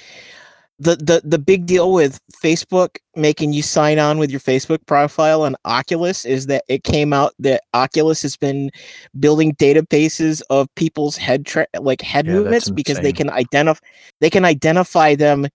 the 0.83 0.97
the 0.97 1.23
the 1.25 1.39
big 1.39 1.67
deal 1.67 1.93
with 1.93 2.21
Facebook 2.43 2.97
making 3.15 3.53
you 3.53 3.63
sign 3.63 3.99
on 3.99 4.19
with 4.19 4.31
your 4.31 4.41
Facebook 4.41 4.85
profile 4.87 5.43
on 5.43 5.55
Oculus 5.65 6.25
is 6.25 6.47
that 6.47 6.65
it 6.69 6.83
came 6.83 7.13
out 7.13 7.33
that 7.39 7.63
Oculus 7.75 8.23
has 8.23 8.37
been 8.37 8.71
building 9.21 9.55
databases 9.57 10.43
of 10.51 10.67
people's 10.75 11.17
head 11.17 11.47
tra- 11.47 11.67
like 11.79 12.01
head 12.01 12.27
Yeah, 12.27 12.35
movements 12.35 12.71
because 12.71 12.99
they 13.01 13.13
can 13.13 13.31
identify 13.31 13.81
they 14.21 14.31
can 14.31 14.45
identify 14.45 15.15
them 15.15 15.47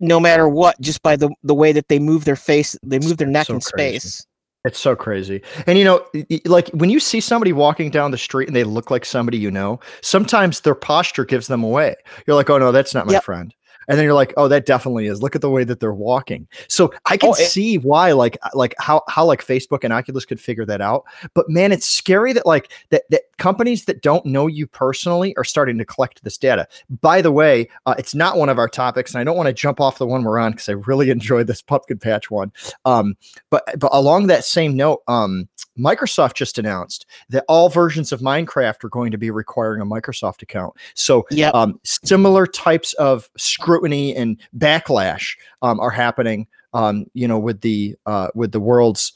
no 0.00 0.20
matter 0.20 0.48
what 0.48 0.80
just 0.80 1.02
by 1.02 1.16
the 1.16 1.30
the 1.42 1.54
way 1.54 1.72
that 1.72 1.88
they 1.88 1.98
move 1.98 2.24
their 2.24 2.36
face, 2.36 2.76
they 2.82 2.98
move 2.98 3.16
their 3.16 3.26
neck 3.28 3.46
So 3.46 3.54
in 3.54 3.60
crazy. 3.60 3.96
space. 4.00 4.26
It's 4.64 4.78
so 4.80 4.94
crazy. 4.94 5.40
And 5.66 5.78
you 5.78 5.84
know, 5.84 6.04
like 6.44 6.68
when 6.70 6.90
you 6.90 7.00
see 7.00 7.20
somebody 7.20 7.52
walking 7.52 7.90
down 7.90 8.10
the 8.10 8.18
street 8.18 8.48
and 8.48 8.56
they 8.56 8.64
look 8.64 8.90
like 8.90 9.04
somebody 9.04 9.38
you 9.38 9.50
know, 9.50 9.80
sometimes 10.02 10.60
their 10.60 10.74
posture 10.74 11.24
gives 11.24 11.46
them 11.46 11.62
away. 11.62 11.94
You're 12.26 12.36
like, 12.36 12.50
oh 12.50 12.58
no, 12.58 12.72
that's 12.72 12.94
not 12.94 13.06
my 13.06 13.14
Yep. 13.14 13.24
friend. 13.24 13.54
And 13.88 13.98
then 13.98 14.04
you're 14.04 14.14
like, 14.14 14.34
oh, 14.36 14.48
that 14.48 14.66
definitely 14.66 15.06
is. 15.06 15.22
Look 15.22 15.34
at 15.34 15.40
the 15.40 15.50
way 15.50 15.64
that 15.64 15.80
they're 15.80 15.92
walking. 15.94 16.46
So 16.68 16.92
I 17.06 17.16
can 17.16 17.30
Oh, 17.30 17.32
it- 17.32 17.48
see 17.48 17.78
why, 17.78 18.12
like, 18.12 18.38
uh, 18.42 18.50
like 18.54 18.74
how 18.78 19.02
how 19.08 19.24
like 19.24 19.44
Facebook 19.44 19.80
and 19.82 19.92
Oculus 19.92 20.24
could 20.24 20.40
figure 20.40 20.66
that 20.66 20.80
out. 20.80 21.04
But 21.34 21.48
man, 21.48 21.72
it's 21.72 21.86
scary 21.86 22.32
that 22.34 22.46
like 22.46 22.70
that 22.90 23.02
that 23.10 23.22
companies 23.38 23.86
that 23.86 24.02
don't 24.02 24.24
know 24.26 24.46
you 24.46 24.66
personally 24.66 25.34
are 25.36 25.44
starting 25.44 25.78
to 25.78 25.84
collect 25.84 26.22
this 26.24 26.36
data. 26.38 26.68
By 27.00 27.22
the 27.22 27.32
way, 27.32 27.68
uh, 27.86 27.94
it's 27.98 28.14
not 28.14 28.36
one 28.36 28.48
of 28.48 28.58
our 28.58 28.68
topics, 28.68 29.12
and 29.14 29.20
I 29.20 29.24
don't 29.24 29.36
want 29.36 29.46
to 29.48 29.52
jump 29.52 29.80
off 29.80 29.98
the 29.98 30.06
one 30.06 30.22
we're 30.22 30.38
on 30.38 30.52
because 30.52 30.68
I 30.68 30.72
really 30.72 31.10
enjoyed 31.18 31.46
this 31.46 31.62
pumpkin 31.62 31.98
patch 31.98 32.30
one. 32.30 32.52
Um, 32.84 33.16
but 33.50 33.64
but 33.78 33.90
along 33.92 34.26
that 34.28 34.44
same 34.44 34.76
note, 34.76 35.02
um, 35.08 35.48
Microsoft 35.78 36.34
just 36.34 36.58
announced 36.58 37.06
that 37.30 37.44
all 37.48 37.68
versions 37.68 38.10
of 38.12 38.20
Minecraft 38.20 38.82
are 38.84 38.88
going 38.88 39.12
to 39.12 39.18
be 39.18 39.30
requiring 39.30 39.80
a 39.80 39.86
Microsoft 39.86 40.42
account. 40.42 40.74
So 40.94 41.24
Yep. 41.30 41.54
um, 41.54 41.80
similar 41.84 42.46
types 42.46 42.92
of 42.94 43.30
scrutiny 43.78 44.14
and 44.14 44.40
backlash 44.56 45.36
um, 45.62 45.80
are 45.80 45.90
happening. 45.90 46.46
Um, 46.74 47.06
you 47.14 47.26
know, 47.26 47.38
with 47.38 47.62
the 47.62 47.96
uh, 48.06 48.28
with 48.34 48.52
the 48.52 48.60
world's 48.60 49.12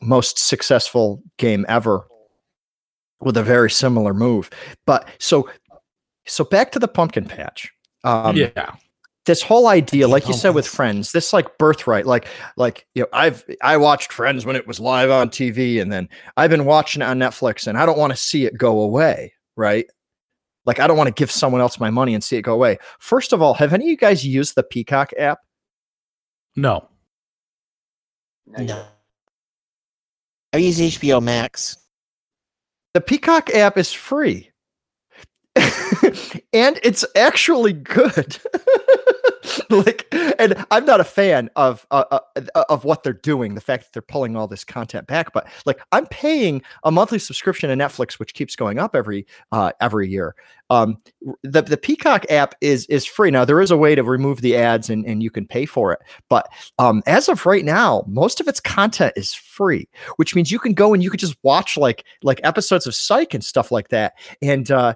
most 0.00 0.38
successful 0.38 1.22
game 1.36 1.66
ever, 1.68 2.06
with 3.20 3.36
a 3.36 3.42
very 3.42 3.70
similar 3.70 4.14
move. 4.14 4.48
But 4.86 5.06
so 5.18 5.50
so 6.26 6.44
back 6.44 6.72
to 6.72 6.78
the 6.78 6.88
pumpkin 6.88 7.26
patch. 7.26 7.70
Um, 8.04 8.36
yeah. 8.36 8.74
this 9.26 9.42
whole 9.42 9.66
idea, 9.66 10.08
like 10.08 10.28
you 10.28 10.34
said 10.34 10.54
with. 10.54 10.66
Friends, 10.66 11.12
this 11.12 11.32
like 11.32 11.58
birthright, 11.58 12.06
like 12.06 12.26
like 12.56 12.86
you 12.94 13.02
know, 13.02 13.08
I've 13.12 13.44
I 13.62 13.76
watched 13.76 14.12
Friends 14.12 14.46
when 14.46 14.56
it 14.56 14.66
was 14.66 14.80
live 14.80 15.10
on 15.10 15.28
TV, 15.28 15.82
and 15.82 15.92
then 15.92 16.08
I've 16.38 16.50
been 16.50 16.64
watching 16.64 17.02
it 17.02 17.06
on 17.06 17.18
Netflix, 17.18 17.66
and 17.66 17.76
I 17.76 17.84
don't 17.84 17.98
want 17.98 18.12
to 18.12 18.16
see 18.16 18.46
it 18.46 18.56
go 18.56 18.80
away, 18.80 19.34
right? 19.56 19.86
Like 20.68 20.80
I 20.80 20.86
don't 20.86 20.98
want 20.98 21.08
to 21.08 21.18
give 21.18 21.30
someone 21.30 21.62
else 21.62 21.80
my 21.80 21.88
money 21.88 22.12
and 22.12 22.22
see 22.22 22.36
it 22.36 22.42
go 22.42 22.52
away. 22.52 22.76
First 22.98 23.32
of 23.32 23.40
all, 23.40 23.54
have 23.54 23.72
any 23.72 23.86
of 23.86 23.90
you 23.90 23.96
guys 23.96 24.26
used 24.26 24.54
the 24.54 24.62
Peacock 24.62 25.14
app? 25.18 25.38
No. 26.56 26.86
No. 28.46 28.84
I 30.52 30.58
use 30.58 30.78
HBO 30.78 31.22
Max. 31.22 31.78
The 32.92 33.00
Peacock 33.00 33.48
app 33.54 33.78
is 33.78 33.94
free. 33.94 34.50
and 35.56 36.78
it's 36.82 37.02
actually 37.16 37.72
good. 37.72 38.36
like 39.70 40.06
and 40.38 40.64
I'm 40.70 40.84
not 40.84 41.00
a 41.00 41.04
fan 41.04 41.50
of 41.56 41.86
uh, 41.90 42.20
uh, 42.36 42.64
of 42.68 42.84
what 42.84 43.02
they're 43.02 43.12
doing, 43.12 43.54
the 43.54 43.60
fact 43.60 43.84
that 43.84 43.92
they're 43.92 44.02
pulling 44.02 44.36
all 44.36 44.48
this 44.48 44.64
content 44.64 45.06
back, 45.06 45.32
but 45.32 45.46
like 45.66 45.80
I'm 45.92 46.06
paying 46.06 46.62
a 46.84 46.90
monthly 46.90 47.18
subscription 47.18 47.70
to 47.70 47.76
Netflix 47.76 48.18
which 48.18 48.34
keeps 48.34 48.56
going 48.56 48.78
up 48.78 48.94
every 48.94 49.26
uh 49.52 49.72
every 49.80 50.08
year. 50.08 50.34
Um 50.70 50.98
the 51.42 51.62
the 51.62 51.76
Peacock 51.76 52.26
app 52.30 52.54
is 52.60 52.86
is 52.86 53.06
free. 53.06 53.30
Now 53.30 53.44
there 53.44 53.60
is 53.60 53.70
a 53.70 53.76
way 53.76 53.94
to 53.94 54.02
remove 54.02 54.40
the 54.40 54.56
ads 54.56 54.90
and 54.90 55.04
and 55.06 55.22
you 55.22 55.30
can 55.30 55.46
pay 55.46 55.66
for 55.66 55.92
it, 55.92 56.00
but 56.28 56.48
um 56.78 57.02
as 57.06 57.28
of 57.28 57.46
right 57.46 57.64
now, 57.64 58.04
most 58.06 58.40
of 58.40 58.48
its 58.48 58.60
content 58.60 59.12
is 59.16 59.32
free, 59.32 59.88
which 60.16 60.34
means 60.34 60.52
you 60.52 60.58
can 60.58 60.72
go 60.72 60.94
and 60.94 61.02
you 61.02 61.10
can 61.10 61.18
just 61.18 61.36
watch 61.42 61.76
like 61.76 62.04
like 62.22 62.40
episodes 62.44 62.86
of 62.86 62.94
Psych 62.94 63.34
and 63.34 63.44
stuff 63.44 63.70
like 63.72 63.88
that. 63.88 64.14
And 64.42 64.70
uh 64.70 64.94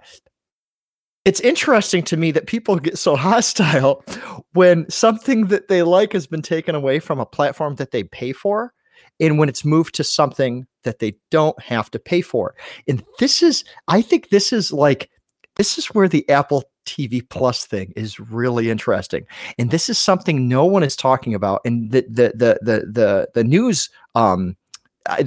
it's 1.25 1.41
interesting 1.41 2.03
to 2.03 2.16
me 2.16 2.31
that 2.33 2.47
people 2.47 2.77
get 2.77 2.99
so 2.99 3.16
hostile 3.31 4.05
when 4.53 4.89
something 4.91 5.47
that 5.47 5.68
they 5.68 5.83
like 5.83 6.12
has 6.12 6.27
been 6.27 6.43
taken 6.43 6.75
away 6.75 6.99
from 6.99 7.20
a 7.20 7.27
platform 7.27 7.77
that 7.77 7.91
they 7.91 8.05
pay 8.05 8.33
for 8.33 8.73
and 9.20 9.39
when 9.39 9.49
it's 9.49 9.64
moved 9.64 9.95
to 9.95 10.05
something 10.05 10.66
that 10.85 10.99
they 10.99 11.14
don't 11.31 11.61
have 11.62 11.91
to 11.91 11.99
pay 11.99 12.20
for. 12.20 12.55
And 12.89 13.05
this 13.18 13.43
is 13.43 13.64
I 13.89 14.03
think 14.03 14.31
this 14.31 14.53
is 14.53 14.73
like 14.73 15.11
this 15.57 15.79
is 15.79 15.87
where 15.89 16.09
the 16.09 16.29
Apple 16.29 16.64
TV 16.87 17.29
Plus 17.29 17.64
thing 17.64 17.93
is 17.95 18.18
really 18.18 18.70
interesting. 18.70 19.25
And 19.59 19.70
this 19.70 19.89
is 19.89 19.99
something 19.99 20.49
no 20.49 20.64
one 20.64 20.83
is 20.83 20.97
talking 20.97 21.35
about 21.35 21.61
and 21.64 21.91
the 21.91 22.03
the 22.09 22.33
the 22.35 22.59
the 22.62 22.87
the, 22.91 23.29
the 23.35 23.45
news 23.45 23.91
um 24.14 24.57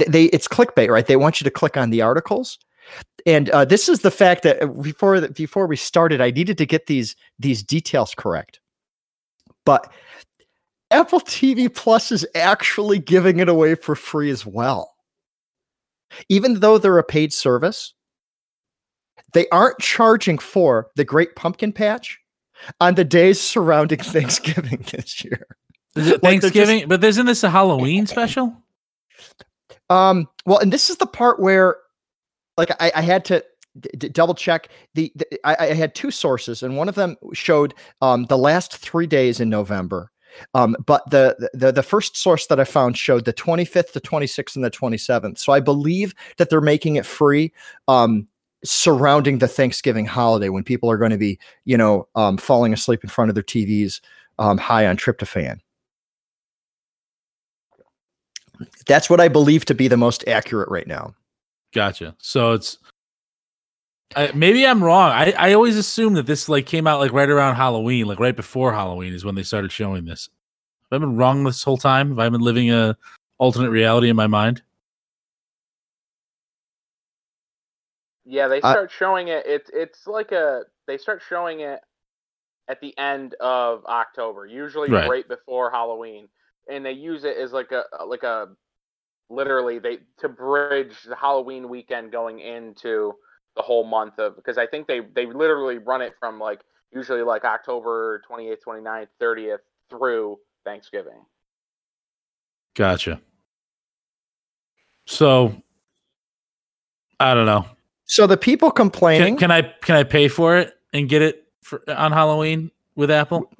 they 0.07 0.25
it's 0.25 0.47
clickbait, 0.47 0.89
right? 0.89 1.05
They 1.05 1.15
want 1.15 1.39
you 1.39 1.45
to 1.45 1.51
click 1.51 1.77
on 1.77 1.89
the 1.89 2.01
articles 2.01 2.57
and 3.25 3.49
uh, 3.49 3.65
this 3.65 3.89
is 3.89 3.99
the 4.01 4.11
fact 4.11 4.43
that 4.43 4.61
uh, 4.61 4.67
before 4.67 5.19
the, 5.19 5.29
before 5.29 5.67
we 5.67 5.75
started, 5.75 6.21
I 6.21 6.31
needed 6.31 6.57
to 6.59 6.65
get 6.65 6.87
these 6.87 7.15
these 7.39 7.63
details 7.63 8.13
correct. 8.15 8.59
But 9.65 9.91
Apple 10.91 11.19
TV 11.21 11.73
Plus 11.73 12.11
is 12.11 12.25
actually 12.35 12.99
giving 12.99 13.39
it 13.39 13.49
away 13.49 13.75
for 13.75 13.95
free 13.95 14.29
as 14.29 14.45
well, 14.45 14.93
even 16.29 16.59
though 16.59 16.77
they're 16.77 16.97
a 16.99 17.03
paid 17.03 17.33
service. 17.33 17.93
They 19.33 19.49
aren't 19.49 19.79
charging 19.79 20.37
for 20.37 20.91
the 20.95 21.03
Great 21.03 21.35
Pumpkin 21.35 21.73
Patch 21.73 22.19
on 22.79 22.95
the 22.95 23.03
days 23.03 23.41
surrounding 23.41 23.99
Thanksgiving 24.03 24.85
this 24.91 25.23
year. 25.25 25.45
Is 25.95 26.07
it 26.07 26.23
Like, 26.23 26.41
they're 26.41 26.49
just- 26.51 26.53
Thanksgiving? 26.53 26.87
but 26.87 27.03
isn't 27.03 27.25
this 27.25 27.43
a 27.43 27.49
Halloween 27.49 28.05
special? 28.07 28.55
Um, 29.89 30.27
well, 30.45 30.59
and 30.59 30.71
this 30.71 30.89
is 30.89 30.97
the 30.97 31.05
part 31.07 31.39
where, 31.41 31.77
like, 32.57 32.71
I, 32.81 32.91
I 32.95 33.01
had 33.01 33.25
to 33.25 33.43
d- 33.79 33.89
d- 33.97 34.09
double 34.09 34.33
check 34.35 34.69
the, 34.93 35.11
the 35.15 35.25
I, 35.47 35.67
I 35.71 35.73
had 35.73 35.95
two 35.95 36.11
sources, 36.11 36.63
and 36.63 36.77
one 36.77 36.89
of 36.89 36.95
them 36.95 37.15
showed 37.33 37.73
um 38.01 38.25
the 38.25 38.37
last 38.37 38.75
three 38.77 39.07
days 39.07 39.39
in 39.39 39.49
November. 39.49 40.11
Um, 40.53 40.75
but 40.85 41.09
the, 41.09 41.49
the 41.53 41.71
the 41.71 41.83
first 41.83 42.17
source 42.17 42.47
that 42.47 42.59
I 42.59 42.65
found 42.65 42.97
showed 42.97 43.25
the 43.25 43.33
25th, 43.33 43.93
the 43.93 44.01
26th, 44.01 44.55
and 44.55 44.65
the 44.65 44.71
27th. 44.71 45.37
So 45.37 45.53
I 45.53 45.61
believe 45.61 46.13
that 46.37 46.49
they're 46.49 46.61
making 46.61 46.97
it 46.97 47.05
free 47.05 47.53
um 47.87 48.27
surrounding 48.63 49.37
the 49.39 49.47
Thanksgiving 49.47 50.05
holiday 50.05 50.49
when 50.49 50.63
people 50.63 50.89
are 50.91 50.97
going 50.97 51.11
to 51.11 51.17
be, 51.17 51.39
you 51.65 51.77
know, 51.77 52.07
um 52.15 52.37
falling 52.37 52.73
asleep 52.73 53.03
in 53.03 53.09
front 53.09 53.29
of 53.29 53.35
their 53.35 53.43
TVs 53.43 54.01
um 54.39 54.57
high 54.57 54.87
on 54.87 54.97
tryptophan. 54.97 55.59
That's 58.87 59.09
what 59.09 59.19
I 59.19 59.27
believe 59.27 59.65
to 59.65 59.75
be 59.75 59.87
the 59.87 59.97
most 59.97 60.27
accurate 60.27 60.69
right 60.69 60.87
now. 60.87 61.13
Gotcha. 61.75 62.15
So 62.19 62.53
it's 62.53 62.77
I, 64.15 64.31
maybe 64.33 64.65
I'm 64.65 64.81
wrong. 64.81 65.11
I, 65.11 65.33
I 65.37 65.53
always 65.53 65.75
assume 65.75 66.13
that 66.13 66.25
this 66.25 66.47
like 66.47 66.65
came 66.65 66.87
out 66.87 67.01
like 67.01 67.11
right 67.11 67.29
around 67.29 67.55
Halloween, 67.55 68.05
like 68.05 68.17
right 68.17 68.35
before 68.35 68.71
Halloween 68.71 69.13
is 69.13 69.25
when 69.25 69.35
they 69.35 69.43
started 69.43 69.73
showing 69.73 70.05
this. 70.05 70.29
Have 70.89 71.01
I 71.01 71.05
been 71.05 71.17
wrong 71.17 71.43
this 71.43 71.63
whole 71.63 71.77
time? 71.77 72.09
Have 72.09 72.19
I 72.19 72.29
been 72.29 72.39
living 72.39 72.71
a 72.71 72.95
alternate 73.39 73.71
reality 73.71 74.07
in 74.09 74.15
my 74.15 74.27
mind? 74.27 74.61
Yeah, 78.23 78.47
they 78.47 78.61
I- 78.61 78.71
start 78.71 78.89
showing 78.89 79.27
it. 79.27 79.43
It's 79.45 79.69
it's 79.73 80.07
like 80.07 80.31
a 80.31 80.61
they 80.87 80.97
start 80.97 81.21
showing 81.27 81.59
it 81.59 81.81
at 82.69 82.79
the 82.79 82.97
end 82.97 83.33
of 83.41 83.85
October, 83.85 84.45
usually 84.45 84.89
Right. 84.89 85.09
right, 85.09 85.27
before 85.27 85.69
Halloween, 85.69 86.29
and 86.69 86.85
they 86.85 86.93
use 86.93 87.25
it 87.25 87.35
as 87.35 87.51
like 87.51 87.73
a 87.73 87.83
like 88.07 88.23
a 88.23 88.47
literally 89.29 89.79
they 89.79 89.99
to 90.19 90.29
bridge 90.29 90.95
the 91.07 91.15
Halloween 91.15 91.69
weekend 91.69 92.11
going 92.11 92.39
into 92.39 93.13
the 93.55 93.61
whole 93.61 93.83
month 93.83 94.19
of 94.19 94.35
because 94.35 94.57
I 94.57 94.67
think 94.67 94.87
they 94.87 95.01
they 95.15 95.25
literally 95.25 95.77
run 95.77 96.01
it 96.01 96.13
from 96.19 96.39
like 96.39 96.61
usually 96.93 97.23
like 97.23 97.43
October 97.43 98.21
28th, 98.29 98.57
29th, 98.67 99.07
30th 99.21 99.57
through 99.89 100.37
Thanksgiving. 100.63 101.25
Gotcha. 102.75 103.19
So 105.05 105.55
I 107.19 107.33
don't 107.33 107.45
know. 107.45 107.65
So 108.05 108.27
the 108.27 108.37
people 108.37 108.71
complaining, 108.71 109.37
Can, 109.37 109.49
can 109.49 109.51
I 109.51 109.61
can 109.81 109.95
I 109.95 110.03
pay 110.03 110.27
for 110.27 110.57
it 110.57 110.73
and 110.93 111.09
get 111.09 111.21
it 111.21 111.47
for, 111.63 111.81
on 111.89 112.11
Halloween 112.11 112.71
with 112.95 113.09
Apple? 113.09 113.51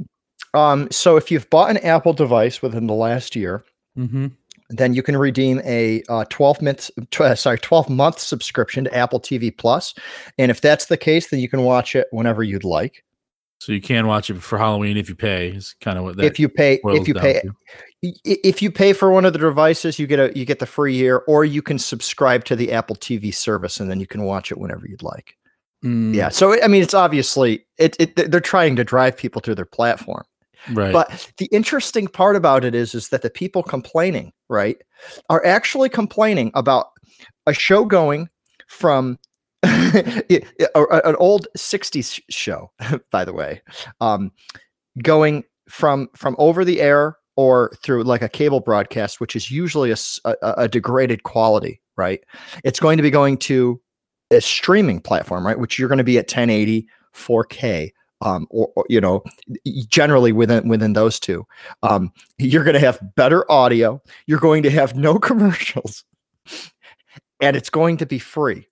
um, 0.53 0.89
so 0.91 1.17
if 1.17 1.31
you've 1.31 1.49
bought 1.49 1.69
an 1.69 1.77
Apple 1.77 2.13
device 2.13 2.61
within 2.61 2.87
the 2.87 2.93
last 2.93 3.35
year, 3.35 3.63
Mm-hmm. 3.97 4.27
Then 4.69 4.93
you 4.93 5.03
can 5.03 5.17
redeem 5.17 5.61
a 5.63 6.03
uh, 6.09 6.25
12 6.29 6.61
month 6.61 6.91
tw- 7.11 7.21
uh, 7.21 7.35
sorry 7.35 7.59
12 7.59 7.89
month 7.89 8.19
subscription 8.19 8.85
to 8.85 8.95
Apple 8.95 9.19
TV 9.19 9.55
Plus, 9.55 9.93
and 10.37 10.49
if 10.51 10.61
that's 10.61 10.85
the 10.85 10.97
case, 10.97 11.29
then 11.29 11.39
you 11.39 11.49
can 11.49 11.63
watch 11.63 11.95
it 11.95 12.07
whenever 12.11 12.43
you'd 12.43 12.63
like. 12.63 13.03
So 13.59 13.71
you 13.71 13.81
can 13.81 14.05
watch 14.05 14.29
it 14.29 14.41
for 14.41 14.57
Halloween 14.57 14.97
if 14.97 15.09
you 15.09 15.15
pay. 15.15 15.49
Is 15.49 15.75
kind 15.81 15.97
of 15.97 16.03
what 16.03 16.17
that 16.17 16.25
if 16.25 16.39
you 16.39 16.49
pay 16.49 16.79
if 16.83 17.07
you 17.07 17.13
pay 17.13 17.41
to. 17.41 17.55
if 18.23 18.61
you 18.61 18.71
pay 18.71 18.93
for 18.93 19.11
one 19.11 19.25
of 19.25 19.33
the 19.33 19.39
devices 19.39 19.97
you 19.97 20.07
get 20.07 20.19
a 20.19 20.37
you 20.37 20.45
get 20.45 20.59
the 20.59 20.65
free 20.65 20.93
year 20.93 21.23
or 21.27 21.45
you 21.45 21.61
can 21.61 21.79
subscribe 21.79 22.43
to 22.45 22.55
the 22.55 22.71
apple 22.71 22.95
tv 22.95 23.33
service 23.33 23.79
and 23.79 23.89
then 23.89 23.99
you 23.99 24.05
can 24.05 24.23
watch 24.23 24.51
it 24.51 24.57
whenever 24.57 24.85
you'd 24.87 25.01
like 25.01 25.35
Mm, 25.83 26.15
yeah 26.15 26.29
so 26.29 26.61
i 26.63 26.67
mean 26.67 26.81
it's 26.81 26.93
obviously 26.93 27.65
it, 27.77 27.95
it 27.99 28.31
they're 28.31 28.39
trying 28.39 28.75
to 28.77 28.83
drive 28.83 29.17
people 29.17 29.41
to 29.41 29.53
their 29.53 29.65
platform 29.65 30.23
right. 30.73 30.93
but 30.93 31.31
the 31.37 31.45
interesting 31.47 32.07
part 32.07 32.35
about 32.35 32.63
it 32.63 32.75
is 32.75 32.95
is 32.95 33.09
that 33.09 33.21
the 33.21 33.29
people 33.29 33.63
complaining 33.63 34.31
right 34.49 34.77
are 35.29 35.45
actually 35.45 35.89
complaining 35.89 36.51
about 36.53 36.87
a 37.47 37.53
show 37.53 37.85
going 37.85 38.29
from 38.67 39.17
a- 39.63 40.41
a- 40.75 41.01
an 41.09 41.15
old 41.17 41.47
60s 41.57 42.21
show 42.29 42.71
by 43.11 43.25
the 43.25 43.33
way 43.33 43.61
um, 44.01 44.31
going 45.01 45.43
from 45.69 46.09
from 46.15 46.35
over 46.39 46.63
the 46.63 46.81
air 46.81 47.17
or 47.35 47.71
through 47.83 48.03
like 48.03 48.21
a 48.21 48.29
cable 48.29 48.59
broadcast 48.59 49.19
which 49.19 49.35
is 49.35 49.51
usually 49.51 49.93
a 50.41 50.67
degraded 50.67 51.23
quality 51.23 51.81
right 51.97 52.23
it's 52.63 52.79
going 52.79 52.97
to 52.97 53.03
be 53.03 53.09
going 53.11 53.37
to 53.37 53.81
a 54.31 54.41
streaming 54.41 54.99
platform 54.99 55.45
right 55.45 55.59
which 55.59 55.77
you're 55.77 55.89
going 55.89 55.97
to 55.97 56.03
be 56.03 56.17
at 56.17 56.25
1080 56.25 56.87
4k 57.15 57.91
um, 58.21 58.47
or, 58.49 58.71
or 58.75 58.85
you 58.89 59.01
know 59.01 59.23
generally 59.87 60.31
within 60.31 60.67
within 60.67 60.93
those 60.93 61.19
two 61.19 61.45
um, 61.83 62.11
you're 62.37 62.63
going 62.63 62.73
to 62.73 62.79
have 62.79 62.99
better 63.15 63.49
audio 63.51 64.01
you're 64.27 64.39
going 64.39 64.63
to 64.63 64.69
have 64.69 64.95
no 64.95 65.19
commercials 65.19 66.03
and 67.41 67.55
it's 67.55 67.69
going 67.69 67.97
to 67.97 68.05
be 68.05 68.19
free 68.19 68.67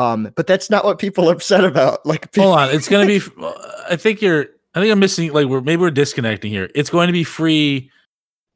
um, 0.00 0.32
but 0.34 0.46
that's 0.46 0.70
not 0.70 0.84
what 0.84 0.98
people 0.98 1.28
are 1.28 1.34
upset 1.34 1.64
about 1.64 2.04
like 2.06 2.34
Hold 2.36 2.56
on, 2.56 2.70
it's 2.70 2.88
gonna 2.88 3.06
be. 3.06 3.20
I 3.88 3.96
think 3.96 4.22
you're. 4.22 4.46
I 4.74 4.80
think 4.80 4.92
I'm 4.92 4.98
missing. 4.98 5.30
Like 5.32 5.46
we're 5.46 5.60
maybe 5.60 5.82
we're 5.82 5.90
disconnecting 5.90 6.50
here. 6.50 6.70
It's 6.74 6.88
going 6.88 7.08
to 7.08 7.12
be 7.12 7.24
free 7.24 7.90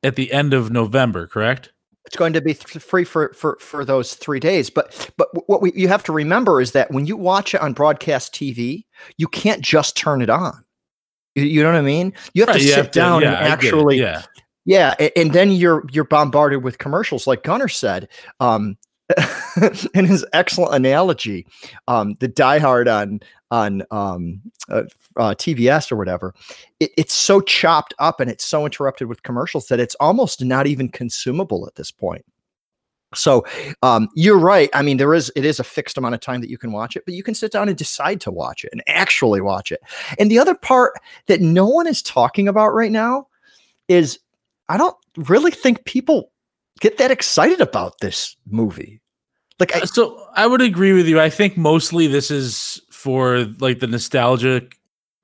at 0.03 0.17
the 0.17 0.33
end 0.33 0.55
of 0.55 0.71
November, 0.71 1.27
correct? 1.27 1.73
It's 2.07 2.17
going 2.17 2.33
to 2.33 2.41
be 2.41 2.55
th- 2.55 2.83
free 2.85 3.05
for 3.05 3.33
for 3.33 3.57
for 3.61 3.85
those 3.85 4.15
three 4.15 4.41
days 4.41 4.71
but 4.71 5.11
but 5.17 5.29
what 5.49 5.63
we, 5.63 5.73
you 5.75 5.89
have 5.89 6.03
to 6.05 6.13
remember 6.13 6.61
is 6.61 6.73
that 6.73 6.91
when 6.91 7.07
you 7.07 7.17
watch 7.17 7.55
it 7.55 7.61
on 7.61 7.73
broadcast 7.73 8.35
tv 8.35 8.85
you 9.17 9.27
can't 9.29 9.63
just 9.63 9.97
turn 9.97 10.21
it 10.23 10.29
on 10.31 10.65
you, 11.35 11.45
you 11.45 11.63
know 11.63 11.71
what 11.73 11.79
i 11.79 11.83
mean 11.83 12.13
you 12.35 12.43
have 12.43 12.49
Right, 12.49 12.59
to 12.59 12.63
you 12.65 12.69
sit 12.71 12.77
have 12.77 12.91
to- 12.91 12.99
down 12.99 13.23
yeah, 13.23 13.39
and 13.39 13.49
actually 13.53 13.99
yeah. 13.99 14.23
Yeah, 14.67 14.95
and 15.15 15.35
then 15.35 15.53
you're 15.53 15.85
you're 15.93 16.05
bombarded 16.05 16.65
with 16.65 16.79
commercials, 16.79 17.27
like 17.27 17.43
Gunnar 17.43 17.69
said. 17.69 18.09
Um, 18.41 18.79
in 19.95 20.07
his 20.07 20.25
excellent 20.33 20.75
analogy, 20.75 21.47
um, 21.89 22.15
the 22.21 22.29
Die 22.29 22.59
Hard 22.59 22.89
on 22.89 23.21
on 23.51 23.83
um, 23.91 24.41
uh, 24.69 24.83
uh, 25.17 25.35
or 25.91 25.97
whatever, 25.97 26.35
it, 26.81 26.91
it's 26.97 27.15
so 27.15 27.41
chopped 27.41 27.95
up 27.99 28.19
and 28.19 28.31
it's 28.31 28.45
so 28.45 28.65
interrupted 28.65 29.07
with 29.07 29.23
commercials 29.23 29.69
that 29.69 29.79
it's 29.79 29.95
almost 29.97 30.43
not 30.43 30.67
even 30.67 30.89
consumable 30.89 31.67
at 31.67 31.77
this 31.77 31.91
point. 31.91 32.25
So 33.15 33.45
um, 33.83 34.09
you're 34.15 34.39
right. 34.39 34.69
I 34.75 34.83
mean, 34.83 34.97
there 34.97 35.15
is 35.15 35.31
it 35.37 35.45
is 35.45 35.61
a 35.61 35.65
fixed 35.65 35.99
amount 35.99 36.15
of 36.15 36.21
time 36.21 36.41
that 36.41 36.51
you 36.51 36.59
can 36.59 36.73
watch 36.73 36.97
it, 36.97 37.05
but 37.05 37.15
you 37.15 37.23
can 37.23 37.35
sit 37.35 37.53
down 37.53 37.69
and 37.69 37.77
decide 37.77 38.21
to 38.23 38.31
watch 38.31 38.65
it 38.65 38.71
and 38.73 38.83
actually 38.87 39.41
watch 39.41 39.71
it. 39.71 39.81
And 40.19 40.31
the 40.31 40.39
other 40.39 40.55
part 40.55 40.95
that 41.27 41.41
no 41.41 41.67
one 41.67 41.87
is 41.87 42.03
talking 42.03 42.49
about 42.49 42.75
right 42.75 42.93
now 42.93 43.29
is 43.89 44.19
I 44.69 44.77
don't 44.77 44.97
really 45.17 45.51
think 45.51 45.85
people 45.85 46.33
get 46.81 46.99
that 46.99 47.11
excited 47.11 47.61
about 47.61 47.95
this 48.01 48.37
movie. 48.49 49.01
Like, 49.61 49.75
I, 49.77 49.81
Uh, 49.81 49.87
So 49.87 50.27
I 50.35 50.47
would 50.47 50.61
agree 50.61 50.93
with 50.93 51.07
you. 51.07 51.21
I 51.21 51.31
think 51.31 51.57
mostly 51.57 52.07
this 52.07 52.31
is 52.31 52.81
for 52.91 53.45
like 53.61 53.79
the 53.81 53.87
nostalgic, 53.87 54.77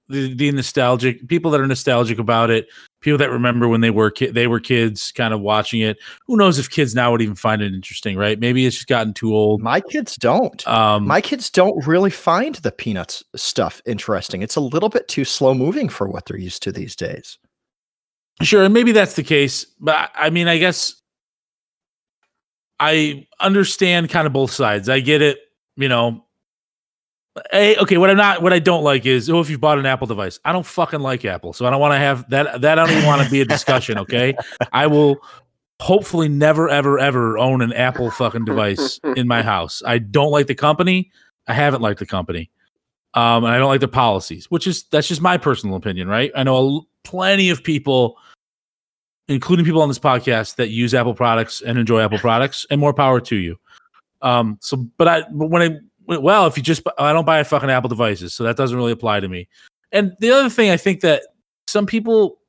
the, 0.08 0.34
the 0.34 0.50
nostalgic 0.52 1.26
people 1.28 1.50
that 1.52 1.60
are 1.60 1.66
nostalgic 1.66 2.18
about 2.18 2.50
it. 2.50 2.66
People 3.00 3.16
that 3.18 3.30
remember 3.30 3.66
when 3.66 3.80
they 3.80 3.88
were 3.90 4.10
ki- 4.10 4.26
they 4.30 4.46
were 4.46 4.60
kids, 4.60 5.10
kind 5.12 5.32
of 5.32 5.40
watching 5.40 5.80
it. 5.80 5.96
Who 6.26 6.36
knows 6.36 6.58
if 6.58 6.68
kids 6.68 6.94
now 6.94 7.10
would 7.10 7.22
even 7.22 7.34
find 7.34 7.62
it 7.62 7.72
interesting, 7.72 8.16
right? 8.16 8.38
Maybe 8.38 8.66
it's 8.66 8.76
just 8.76 8.88
gotten 8.88 9.14
too 9.14 9.34
old. 9.34 9.62
my 9.62 9.80
kids 9.80 10.16
don't. 10.16 10.66
Um, 10.68 11.06
My 11.06 11.22
kids 11.22 11.48
don't 11.48 11.86
really 11.86 12.10
find 12.10 12.56
the 12.56 12.70
Peanuts 12.70 13.24
stuff 13.36 13.80
interesting. 13.86 14.42
It's 14.42 14.56
a 14.56 14.60
little 14.60 14.90
bit 14.90 15.08
too 15.08 15.24
slow 15.24 15.54
moving 15.54 15.88
for 15.88 16.08
what 16.08 16.26
they're 16.26 16.36
used 16.38 16.62
to 16.64 16.72
these 16.72 16.94
days. 16.94 17.38
Sure, 18.42 18.64
and 18.64 18.74
maybe 18.74 18.92
that's 18.92 19.14
the 19.14 19.22
case, 19.22 19.64
but 19.80 19.94
I- 19.96 20.26
I 20.26 20.30
mean, 20.30 20.46
I 20.48 20.58
guess 20.58 20.99
I 22.80 23.26
understand 23.38 24.08
kind 24.08 24.26
of 24.26 24.32
both 24.32 24.50
sides. 24.50 24.88
I 24.88 25.00
get 25.00 25.20
it, 25.20 25.38
you 25.76 25.88
know. 25.88 26.24
Hey, 27.52 27.76
okay, 27.76 27.96
what 27.96 28.10
I'm 28.10 28.16
not, 28.16 28.42
what 28.42 28.52
I 28.52 28.58
don't 28.58 28.82
like 28.82 29.06
is, 29.06 29.30
oh, 29.30 29.38
if 29.40 29.48
you 29.48 29.58
bought 29.58 29.78
an 29.78 29.86
Apple 29.86 30.06
device, 30.06 30.40
I 30.44 30.52
don't 30.52 30.66
fucking 30.66 31.00
like 31.00 31.24
Apple, 31.24 31.52
so 31.52 31.64
I 31.66 31.70
don't 31.70 31.80
want 31.80 31.92
to 31.92 31.98
have 31.98 32.28
that. 32.30 32.62
That 32.62 32.78
I 32.78 32.86
don't 32.86 32.96
even 32.96 33.06
want 33.06 33.22
to 33.22 33.30
be 33.30 33.40
a 33.42 33.44
discussion. 33.44 33.98
Okay, 33.98 34.34
I 34.72 34.86
will 34.86 35.18
hopefully 35.80 36.28
never, 36.28 36.68
ever, 36.68 36.98
ever 36.98 37.38
own 37.38 37.62
an 37.62 37.72
Apple 37.72 38.10
fucking 38.10 38.46
device 38.46 38.98
in 39.16 39.28
my 39.28 39.42
house. 39.42 39.82
I 39.86 39.98
don't 39.98 40.30
like 40.30 40.48
the 40.48 40.54
company. 40.54 41.10
I 41.46 41.54
haven't 41.54 41.82
liked 41.82 42.00
the 42.00 42.06
company, 42.06 42.50
um, 43.14 43.44
and 43.44 43.54
I 43.54 43.58
don't 43.58 43.68
like 43.68 43.80
the 43.80 43.88
policies, 43.88 44.50
which 44.50 44.66
is 44.66 44.84
that's 44.84 45.06
just 45.06 45.20
my 45.20 45.36
personal 45.36 45.76
opinion, 45.76 46.08
right? 46.08 46.32
I 46.34 46.42
know 46.42 46.78
a 46.78 46.80
plenty 47.04 47.50
of 47.50 47.62
people 47.62 48.16
including 49.30 49.64
people 49.64 49.80
on 49.80 49.88
this 49.88 49.98
podcast 49.98 50.56
that 50.56 50.68
use 50.68 50.92
Apple 50.92 51.14
products 51.14 51.62
and 51.62 51.78
enjoy 51.78 52.02
Apple 52.02 52.18
products, 52.18 52.66
and 52.70 52.80
more 52.80 52.92
power 52.92 53.20
to 53.20 53.36
you. 53.36 53.58
Um, 54.22 54.58
so, 54.60 54.76
but 54.98 55.08
I, 55.08 55.22
but 55.30 55.46
when 55.46 55.62
I, 55.62 56.16
well, 56.18 56.46
if 56.46 56.56
you 56.56 56.62
just, 56.62 56.82
I 56.98 57.12
don't 57.12 57.24
buy 57.24 57.42
fucking 57.44 57.70
Apple 57.70 57.88
devices, 57.88 58.34
so 58.34 58.44
that 58.44 58.56
doesn't 58.56 58.76
really 58.76 58.92
apply 58.92 59.20
to 59.20 59.28
me. 59.28 59.48
And 59.92 60.14
the 60.20 60.30
other 60.30 60.50
thing, 60.50 60.70
I 60.70 60.76
think 60.76 61.00
that 61.00 61.22
some 61.66 61.86
people 61.86 62.40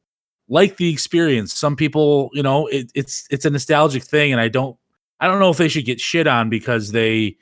like 0.51 0.77
the 0.77 0.91
experience. 0.91 1.53
Some 1.53 1.75
people, 1.75 2.29
you 2.33 2.43
know, 2.43 2.67
it, 2.67 2.91
it's 2.93 3.25
it's 3.31 3.45
a 3.45 3.49
nostalgic 3.49 4.03
thing, 4.03 4.31
and 4.31 4.41
I 4.41 4.49
don't, 4.49 4.77
I 5.19 5.27
don't 5.27 5.39
know 5.39 5.49
if 5.49 5.57
they 5.57 5.69
should 5.69 5.85
get 5.85 5.99
shit 5.99 6.27
on 6.27 6.49
because 6.49 6.91
they 6.91 7.37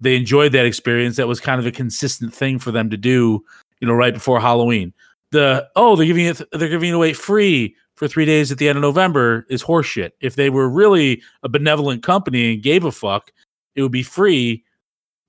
they 0.00 0.16
enjoyed 0.16 0.52
that 0.52 0.64
experience. 0.64 1.16
That 1.16 1.28
was 1.28 1.40
kind 1.40 1.60
of 1.60 1.66
a 1.66 1.72
consistent 1.72 2.32
thing 2.32 2.58
for 2.58 2.70
them 2.70 2.88
to 2.90 2.96
do, 2.96 3.44
you 3.80 3.86
know, 3.86 3.94
right 3.94 4.14
before 4.14 4.40
Halloween. 4.40 4.94
The 5.30 5.68
oh, 5.76 5.94
they're 5.94 6.06
giving 6.06 6.26
it, 6.26 6.40
they're 6.52 6.70
giving 6.70 6.90
it 6.90 6.94
away 6.94 7.12
free 7.12 7.76
for 7.98 8.06
three 8.06 8.24
days 8.24 8.52
at 8.52 8.58
the 8.58 8.68
end 8.68 8.78
of 8.78 8.82
November 8.82 9.44
is 9.50 9.60
horseshit. 9.62 10.12
If 10.20 10.36
they 10.36 10.50
were 10.50 10.68
really 10.68 11.20
a 11.42 11.48
benevolent 11.48 12.04
company 12.04 12.54
and 12.54 12.62
gave 12.62 12.84
a 12.84 12.92
fuck, 12.92 13.32
it 13.74 13.82
would 13.82 13.90
be 13.90 14.04
free 14.04 14.64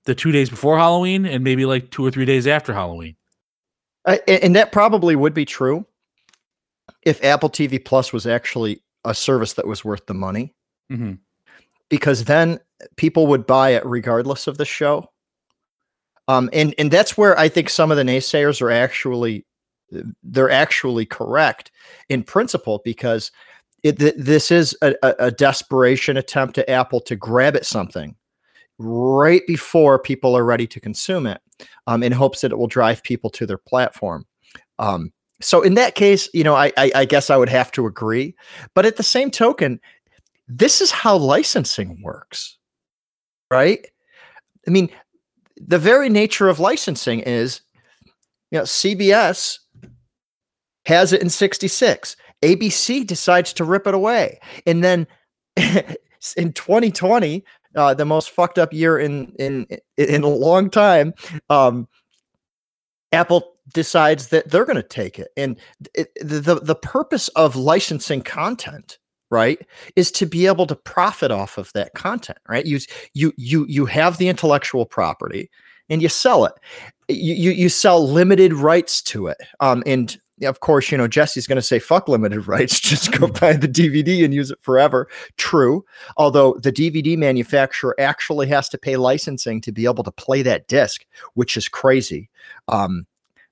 the 0.04 0.14
two 0.14 0.30
days 0.30 0.48
before 0.48 0.78
Halloween 0.78 1.26
and 1.26 1.42
maybe 1.42 1.66
like 1.66 1.90
two 1.90 2.06
or 2.06 2.12
three 2.12 2.24
days 2.24 2.46
after 2.46 2.72
Halloween. 2.72 3.16
A- 4.06 4.44
and 4.44 4.54
that 4.54 4.70
probably 4.70 5.16
would 5.16 5.34
be 5.34 5.44
true 5.44 5.84
if 7.02 7.22
Apple 7.24 7.50
TV 7.50 7.84
Plus 7.84 8.12
was 8.12 8.24
actually 8.26 8.80
a 9.04 9.14
service 9.14 9.54
that 9.54 9.66
was 9.66 9.84
worth 9.84 10.06
the 10.06 10.14
money, 10.14 10.54
Mm-hmm. 10.92 11.14
because 11.88 12.24
then 12.24 12.60
people 12.96 13.26
would 13.26 13.46
buy 13.46 13.70
it 13.70 13.84
regardless 13.84 14.46
of 14.46 14.58
the 14.58 14.64
show. 14.64 15.10
Um, 16.28 16.48
and 16.52 16.74
and 16.78 16.90
that's 16.90 17.18
where 17.18 17.36
I 17.38 17.48
think 17.48 17.68
some 17.68 17.90
of 17.90 17.96
the 17.96 18.02
naysayers 18.04 18.62
are 18.62 18.70
actually 18.70 19.44
they're 20.22 20.50
actually 20.50 21.04
correct 21.04 21.72
in 22.10 22.22
principle 22.22 22.82
because 22.84 23.32
it, 23.82 23.98
th- 23.98 24.14
this 24.18 24.50
is 24.50 24.76
a, 24.82 24.94
a, 25.02 25.30
desperation 25.30 26.18
attempt 26.18 26.54
to 26.56 26.70
Apple 26.70 27.00
to 27.00 27.16
grab 27.16 27.56
at 27.56 27.64
something 27.64 28.14
right 28.78 29.46
before 29.46 29.98
people 29.98 30.36
are 30.36 30.44
ready 30.44 30.66
to 30.66 30.80
consume 30.80 31.26
it, 31.26 31.40
um, 31.86 32.02
in 32.02 32.12
hopes 32.12 32.42
that 32.42 32.52
it 32.52 32.58
will 32.58 32.66
drive 32.66 33.02
people 33.02 33.30
to 33.30 33.46
their 33.46 33.58
platform. 33.58 34.26
Um, 34.78 35.12
so 35.40 35.62
in 35.62 35.74
that 35.74 35.94
case, 35.94 36.28
you 36.34 36.44
know, 36.44 36.54
I, 36.54 36.72
I, 36.76 36.92
I 36.94 37.04
guess 37.04 37.30
I 37.30 37.36
would 37.36 37.48
have 37.48 37.72
to 37.72 37.86
agree. 37.86 38.34
But 38.74 38.86
at 38.86 38.96
the 38.96 39.02
same 39.02 39.30
token, 39.30 39.80
this 40.48 40.80
is 40.80 40.90
how 40.90 41.16
licensing 41.16 42.02
works, 42.02 42.58
right? 43.50 43.86
I 44.66 44.70
mean, 44.70 44.90
the 45.56 45.78
very 45.78 46.08
nature 46.08 46.48
of 46.48 46.58
licensing 46.58 47.20
is, 47.20 47.60
you 48.50 48.58
know, 48.58 48.64
CBS 48.64 49.58
has 50.90 51.12
it 51.12 51.22
in 51.22 51.30
66. 51.30 52.16
ABC 52.42 53.06
decides 53.06 53.52
to 53.54 53.64
rip 53.64 53.86
it 53.86 53.94
away. 53.94 54.40
And 54.66 54.82
then 54.82 55.06
in 56.36 56.52
2020, 56.52 57.44
uh, 57.76 57.94
the 57.94 58.04
most 58.04 58.30
fucked 58.30 58.58
up 58.58 58.72
year 58.72 58.98
in 58.98 59.32
in 59.38 59.66
in 59.96 60.22
a 60.22 60.28
long 60.28 60.68
time, 60.70 61.14
um, 61.48 61.86
Apple 63.12 63.54
decides 63.72 64.28
that 64.28 64.50
they're 64.50 64.64
going 64.64 64.74
to 64.74 64.82
take 64.82 65.18
it. 65.20 65.28
And 65.36 65.56
it, 65.94 66.10
the, 66.20 66.56
the 66.60 66.74
purpose 66.74 67.28
of 67.28 67.54
licensing 67.54 68.22
content, 68.22 68.98
right, 69.30 69.64
is 69.94 70.10
to 70.12 70.26
be 70.26 70.46
able 70.48 70.66
to 70.66 70.74
profit 70.74 71.30
off 71.30 71.58
of 71.58 71.72
that 71.74 71.94
content, 71.94 72.38
right? 72.48 72.66
You 72.66 72.80
you 73.14 73.32
you 73.36 73.66
you 73.68 73.86
have 73.86 74.18
the 74.18 74.28
intellectual 74.28 74.84
property 74.84 75.48
and 75.88 76.02
you 76.02 76.08
sell 76.08 76.44
it. 76.44 76.54
You 77.08 77.34
you, 77.34 77.50
you 77.52 77.68
sell 77.68 78.06
limited 78.06 78.52
rights 78.52 79.00
to 79.02 79.28
it. 79.28 79.38
Um, 79.60 79.84
and 79.86 80.18
of 80.48 80.60
course, 80.60 80.90
you 80.90 80.98
know, 80.98 81.08
Jesse's 81.08 81.46
going 81.46 81.56
to 81.56 81.62
say, 81.62 81.78
fuck 81.78 82.08
limited 82.08 82.46
rights, 82.46 82.80
just 82.80 83.12
go 83.12 83.28
buy 83.28 83.54
the 83.54 83.68
DVD 83.68 84.24
and 84.24 84.32
use 84.32 84.50
it 84.50 84.58
forever. 84.62 85.08
True. 85.36 85.84
Although 86.16 86.54
the 86.54 86.72
DVD 86.72 87.16
manufacturer 87.16 87.94
actually 88.00 88.46
has 88.48 88.68
to 88.70 88.78
pay 88.78 88.96
licensing 88.96 89.60
to 89.62 89.72
be 89.72 89.84
able 89.84 90.04
to 90.04 90.12
play 90.12 90.42
that 90.42 90.68
disc, 90.68 91.04
which 91.34 91.56
is 91.56 91.68
crazy. 91.68 92.30
Um, 92.68 93.06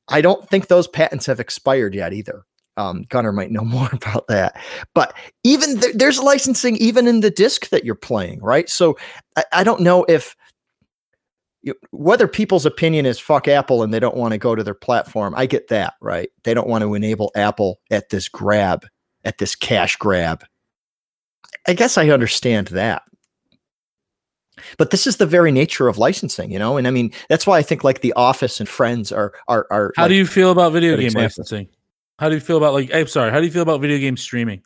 I 0.08 0.20
don't 0.20 0.48
think 0.48 0.68
those 0.68 0.88
patents 0.88 1.26
have 1.26 1.40
expired 1.40 1.94
yet 1.94 2.12
either. 2.12 2.44
Um, 2.78 3.04
Gunner 3.08 3.32
might 3.32 3.50
know 3.50 3.64
more 3.64 3.90
about 3.92 4.28
that. 4.28 4.60
But 4.94 5.14
even 5.44 5.80
th- 5.80 5.96
there's 5.96 6.20
licensing 6.20 6.76
even 6.76 7.06
in 7.06 7.20
the 7.20 7.30
disc 7.30 7.68
that 7.68 7.84
you're 7.84 7.94
playing, 7.94 8.40
right? 8.40 8.68
So 8.70 8.96
I, 9.36 9.44
I 9.52 9.64
don't 9.64 9.80
know 9.80 10.04
if 10.08 10.36
whether 11.90 12.28
people's 12.28 12.66
opinion 12.66 13.06
is 13.06 13.18
fuck 13.18 13.48
Apple 13.48 13.82
and 13.82 13.92
they 13.92 14.00
don't 14.00 14.16
want 14.16 14.32
to 14.32 14.38
go 14.38 14.54
to 14.54 14.62
their 14.62 14.74
platform. 14.74 15.34
I 15.36 15.46
get 15.46 15.68
that, 15.68 15.94
right? 16.00 16.30
They 16.44 16.54
don't 16.54 16.68
want 16.68 16.82
to 16.82 16.94
enable 16.94 17.30
Apple 17.34 17.80
at 17.90 18.10
this 18.10 18.28
grab, 18.28 18.86
at 19.24 19.38
this 19.38 19.54
cash 19.54 19.96
grab. 19.96 20.44
I 21.66 21.74
guess 21.74 21.98
I 21.98 22.08
understand 22.10 22.68
that. 22.68 23.02
But 24.76 24.90
this 24.90 25.06
is 25.06 25.16
the 25.18 25.26
very 25.26 25.52
nature 25.52 25.88
of 25.88 25.98
licensing, 25.98 26.50
you 26.50 26.58
know, 26.58 26.76
and 26.76 26.88
I 26.88 26.90
mean 26.90 27.12
that's 27.28 27.46
why 27.46 27.58
I 27.58 27.62
think 27.62 27.84
like 27.84 28.00
The 28.00 28.12
Office 28.14 28.60
and 28.60 28.68
Friends 28.68 29.12
are 29.12 29.32
are 29.46 29.66
are. 29.70 29.92
How 29.96 30.04
like, 30.04 30.10
do 30.10 30.14
you 30.16 30.26
feel 30.26 30.50
about 30.50 30.72
video 30.72 30.96
game 30.96 31.06
example. 31.06 31.24
licensing? 31.24 31.68
How 32.18 32.28
do 32.28 32.34
you 32.34 32.40
feel 32.40 32.56
about 32.56 32.74
like? 32.74 32.92
I'm 32.92 33.06
sorry. 33.06 33.30
How 33.30 33.38
do 33.38 33.46
you 33.46 33.52
feel 33.52 33.62
about 33.62 33.80
video 33.80 33.98
game 33.98 34.16
streaming? 34.16 34.62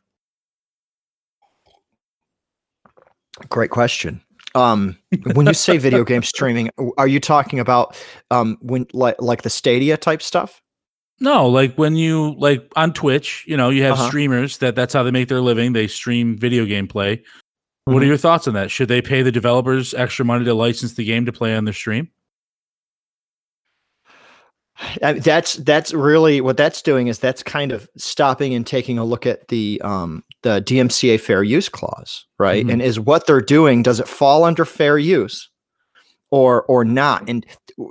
Great 3.48 3.70
question. 3.70 4.22
Um, 4.54 4.96
when 5.32 5.46
you 5.46 5.54
say 5.54 5.78
video 5.78 6.04
game 6.04 6.22
streaming, 6.22 6.70
are 6.98 7.06
you 7.08 7.20
talking 7.20 7.58
about 7.60 7.96
um 8.30 8.58
when 8.60 8.86
like 8.92 9.16
like 9.20 9.42
the 9.42 9.50
Stadia 9.50 9.96
type 9.96 10.22
stuff? 10.22 10.60
No, 11.20 11.46
like 11.46 11.74
when 11.76 11.94
you 11.96 12.34
like 12.38 12.70
on 12.76 12.92
Twitch, 12.92 13.44
you 13.46 13.56
know, 13.56 13.70
you 13.70 13.82
have 13.84 13.92
Uh-huh. 13.94 14.08
streamers 14.08 14.58
that 14.58 14.74
that's 14.74 14.92
how 14.92 15.02
they 15.02 15.10
make 15.12 15.28
their 15.28 15.40
living. 15.40 15.72
They 15.72 15.86
stream 15.86 16.36
video 16.36 16.66
game 16.66 16.88
play. 16.88 17.22
What 17.84 18.02
are 18.02 18.06
Mhm. 18.06 18.08
your 18.08 18.16
thoughts 18.16 18.46
on 18.48 18.54
that? 18.54 18.70
Should 18.70 18.88
they 18.88 19.02
pay 19.02 19.22
the 19.22 19.32
developers 19.32 19.94
extra 19.94 20.24
money 20.24 20.44
to 20.44 20.54
license 20.54 20.94
the 20.94 21.04
game 21.04 21.24
to 21.26 21.32
play 21.32 21.54
on 21.56 21.64
their 21.64 21.74
stream? 21.74 22.08
That's 25.00 25.54
that's 25.56 25.92
really 25.92 26.40
what 26.40 26.56
that's 26.56 26.82
doing 26.82 27.06
is 27.08 27.18
that's 27.18 27.42
kind 27.42 27.72
of 27.72 27.88
stopping 27.96 28.54
and 28.54 28.66
taking 28.66 28.98
a 28.98 29.04
look 29.04 29.26
at 29.26 29.48
the 29.48 29.80
um 29.82 30.24
the 30.42 30.60
DMCA 30.62 31.20
fair 31.20 31.42
use 31.42 31.68
clause, 31.68 32.26
right? 32.38 32.66
Mhm. 32.66 32.72
And 32.72 32.82
is 32.82 32.98
what 32.98 33.26
they're 33.26 33.40
doing 33.40 33.82
does 33.82 34.00
it 34.00 34.08
fall 34.08 34.44
under 34.44 34.64
fair 34.64 34.98
use 34.98 35.48
or 36.30 36.62
or 36.64 36.84
not? 36.84 37.28
And 37.28 37.46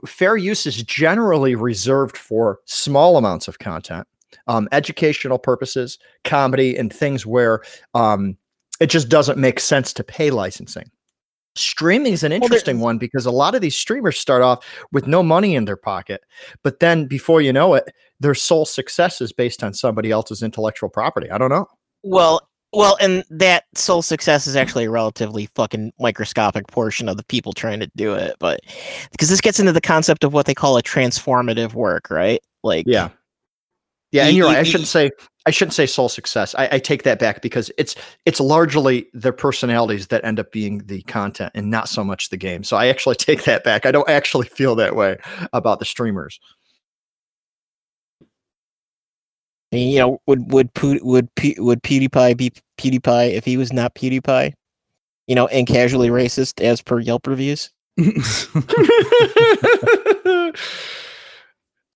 fair 0.06 0.38
use 0.38 0.66
is 0.66 0.84
generally 0.84 1.56
reserved 1.56 2.18
for 2.18 2.60
small 2.66 3.18
amounts 3.18 3.48
of 3.48 3.60
content, 3.60 4.08
um, 4.48 4.68
educational 4.72 5.40
purposes, 5.40 5.98
comedy, 6.24 6.76
and 6.76 6.92
things 6.92 7.26
where 7.26 7.62
um, 7.94 8.38
it 8.80 8.88
just 8.88 9.10
doesn't 9.10 9.38
make 9.38 9.60
sense 9.60 9.94
to 9.94 10.04
pay 10.04 10.30
licensing. 10.32 10.90
Streaming 11.56 12.14
is 12.14 12.24
an 12.24 12.32
interesting 12.32 12.80
one 12.80 12.98
because 12.98 13.26
a 13.26 13.32
lot 13.32 13.56
of 13.56 13.62
these 13.62 13.76
streamers 13.76 14.18
start 14.18 14.42
off 14.42 14.66
with 14.92 15.06
no 15.06 15.22
money 15.22 15.56
in 15.56 15.66
their 15.66 15.76
pocket, 15.76 16.22
but 16.64 16.80
then 16.80 17.06
before 17.06 17.42
you 17.42 17.52
know 17.52 17.74
it, 17.74 17.92
their 18.20 18.36
sole 18.36 18.66
success 18.66 19.20
is 19.20 19.34
based 19.34 19.64
on 19.64 19.74
somebody 19.74 20.12
else's 20.12 20.44
intellectual 20.44 20.90
property. 20.90 21.30
I 21.30 21.38
don't 21.38 21.50
know. 21.50 21.68
Well, 22.04 22.48
well, 22.74 22.98
and 23.02 23.26
that 23.30 23.66
sole 23.76 24.02
success 24.02 24.48
is 24.48 24.56
actually 24.56 24.86
a 24.86 24.90
relatively 24.90 25.48
fucking 25.48 25.92
microscopic 26.00 26.68
portion 26.68 27.10
of 27.10 27.18
the 27.18 27.26
people 27.26 27.52
trying 27.52 27.82
to 27.82 27.92
do 27.98 28.14
it, 28.14 28.38
but 28.40 28.62
because 29.12 29.28
this 29.28 29.42
gets 29.42 29.60
into 29.60 29.74
the 29.74 29.82
concept 29.82 30.24
of 30.24 30.32
what 30.32 30.46
they 30.46 30.54
call 30.54 30.78
a 30.78 30.84
transformative 30.84 31.74
work, 31.74 32.10
right? 32.10 32.42
Like, 32.64 32.86
Yeah. 32.88 33.10
Yeah, 34.12 34.28
and 34.28 34.36
you're 34.36 34.48
right. 34.48 34.58
I 34.58 34.64
shouldn't 34.64 34.90
say 34.90 35.10
I 35.46 35.52
shouldn't 35.52 35.74
say 35.74 35.86
sole 35.86 36.10
success. 36.10 36.54
I, 36.56 36.70
I 36.74 36.80
take 36.80 37.04
that 37.04 37.18
back 37.18 37.42
because 37.42 37.72
it's 37.78 37.96
it's 38.26 38.40
largely 38.40 39.08
their 39.14 39.32
personalities 39.32 40.08
that 40.08 40.24
end 40.26 40.40
up 40.40 40.52
being 40.52 40.80
the 40.86 41.02
content 41.04 41.52
and 41.56 41.72
not 41.72 41.90
so 41.90 42.04
much 42.04 42.30
the 42.30 42.38
game. 42.38 42.64
So 42.64 42.78
I 42.78 42.88
actually 42.88 43.16
take 43.18 43.44
that 43.46 43.64
back. 43.64 43.86
I 43.86 43.92
don't 43.92 44.10
actually 44.10 44.48
feel 44.48 44.76
that 44.76 44.96
way 44.96 45.18
about 45.54 45.80
the 45.80 45.86
streamers. 45.86 46.40
I 49.72 49.78
mean, 49.78 49.92
you 49.94 50.00
know, 50.00 50.22
would 50.28 50.52
would 50.52 50.74
Pu- 50.74 51.00
would 51.02 51.30
would 51.58 51.82
PewDiePie 51.82 52.38
be 52.38 52.52
PewDiePie 52.78 53.32
if 53.32 53.46
he 53.46 53.56
was 53.56 53.72
not 53.72 53.96
PewDiePie? 53.96 54.54
You 55.28 55.36
know, 55.36 55.48
and 55.48 55.66
casually 55.66 56.10
racist 56.10 56.62
as 56.62 56.82
per 56.82 57.00
Yelp 57.00 57.26
reviews. 57.26 57.72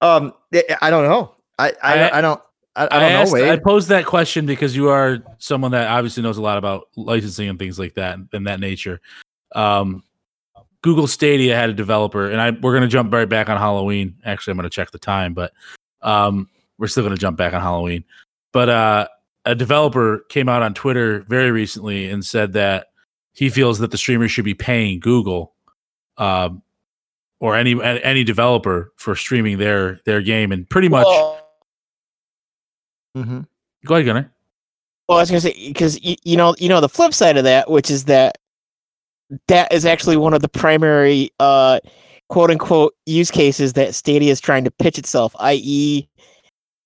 um, 0.01 0.33
I 0.53 0.63
I 0.81 0.89
don't 0.89 1.03
know. 1.03 1.34
I 1.59 1.73
I, 1.83 1.99
I- 2.09 2.17
I 2.17 2.21
don't 2.21 2.41
I, 2.77 2.83
I 2.83 2.85
I, 2.85 2.99
don't 2.99 3.11
asked, 3.13 3.33
know. 3.33 3.51
I 3.51 3.55
posed 3.57 3.87
that 3.89 4.05
question 4.05 4.45
because 4.45 4.75
you 4.75 4.89
are 4.89 5.19
someone 5.37 5.71
that 5.71 5.87
obviously 5.87 6.23
knows 6.23 6.37
a 6.37 6.41
lot 6.41 6.57
about 6.57 6.89
licensing 6.97 7.47
and 7.47 7.57
things 7.57 7.79
like 7.79 7.93
that 7.93 8.19
and 8.33 8.47
that 8.47 8.59
nature. 8.59 8.99
Um, 9.53 10.03
Google 10.81 11.07
Stadia 11.07 11.55
had 11.55 11.69
a 11.69 11.73
developer, 11.73 12.29
and 12.29 12.41
I 12.41 12.51
we're 12.51 12.73
going 12.73 12.81
to 12.83 12.89
jump 12.89 13.13
right 13.13 13.29
back 13.29 13.49
on 13.49 13.57
Halloween. 13.57 14.15
Actually, 14.25 14.51
I'm 14.51 14.57
going 14.57 14.69
to 14.69 14.69
check 14.69 14.91
the 14.91 14.99
time, 14.99 15.33
but 15.33 15.53
um, 16.01 16.49
we're 16.77 16.87
still 16.87 17.03
going 17.03 17.15
to 17.15 17.19
jump 17.19 17.37
back 17.37 17.53
on 17.53 17.61
Halloween. 17.61 18.03
But 18.51 18.69
uh, 18.69 19.07
a 19.45 19.55
developer 19.55 20.25
came 20.29 20.49
out 20.49 20.61
on 20.61 20.73
Twitter 20.73 21.21
very 21.29 21.51
recently 21.51 22.09
and 22.09 22.25
said 22.25 22.53
that 22.53 22.87
he 23.33 23.49
feels 23.49 23.79
that 23.79 23.91
the 23.91 23.97
streamers 23.97 24.31
should 24.31 24.45
be 24.45 24.53
paying 24.53 24.99
Google 24.99 25.53
um, 26.17 26.61
or 27.39 27.55
any 27.55 27.81
any 27.81 28.23
developer 28.25 28.91
for 28.97 29.15
streaming 29.15 29.57
their 29.57 30.01
their 30.05 30.21
game, 30.21 30.51
and 30.51 30.69
pretty 30.69 30.89
much. 30.89 31.05
Well, 31.05 31.34
Mhm. 33.15 33.45
go 33.85 33.95
ahead, 33.95 34.05
Gunnar. 34.05 34.31
well, 35.07 35.17
I 35.17 35.21
was 35.21 35.29
gonna 35.29 35.41
say 35.41 35.53
because 35.67 36.01
you, 36.03 36.15
you 36.23 36.35
know 36.37 36.55
you 36.59 36.69
know 36.69 36.81
the 36.81 36.89
flip 36.89 37.13
side 37.13 37.37
of 37.37 37.43
that, 37.45 37.69
which 37.69 37.89
is 37.89 38.05
that 38.05 38.37
that 39.47 39.71
is 39.73 39.85
actually 39.85 40.17
one 40.17 40.33
of 40.33 40.41
the 40.41 40.49
primary 40.49 41.31
uh 41.39 41.79
quote 42.29 42.51
unquote 42.51 42.93
use 43.05 43.31
cases 43.31 43.73
that 43.73 43.93
Stadia 43.95 44.31
is 44.31 44.39
trying 44.41 44.63
to 44.63 44.71
pitch 44.71 44.97
itself, 44.97 45.35
i.e. 45.39 46.07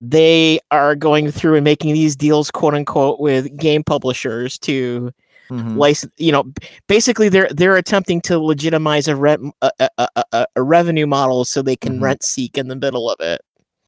they 0.01 0.60
are 0.72 0.95
going 0.95 1.31
through 1.31 1.56
and 1.56 1.64
making 1.64 1.93
these 1.93 2.15
deals 2.15 2.49
quote 2.51 2.73
unquote 2.73 3.19
with 3.19 3.56
game 3.57 3.84
publishers 3.84 4.57
to 4.60 5.11
Mhm. 5.49 5.77
license 5.77 6.14
you 6.18 6.31
know 6.31 6.43
basically 6.88 7.27
they're 7.27 7.49
they're 7.51 7.76
attempting 7.76 8.22
to 8.22 8.38
legitimize 8.38 9.07
a 9.07 9.15
rent 9.15 9.41
a, 9.64 9.72
a, 9.80 9.89
a, 9.97 10.23
a- 10.31 10.47
a 10.57 10.61
revenue 10.64 11.07
model 11.07 11.43
so 11.43 11.61
they 11.64 11.76
can 11.76 11.97
Mhm. 11.97 12.03
rent 12.03 12.23
seek 12.23 12.56
in 12.57 12.68
the 12.68 12.76
middle 12.76 13.10
of 13.10 13.19
it 13.19 13.41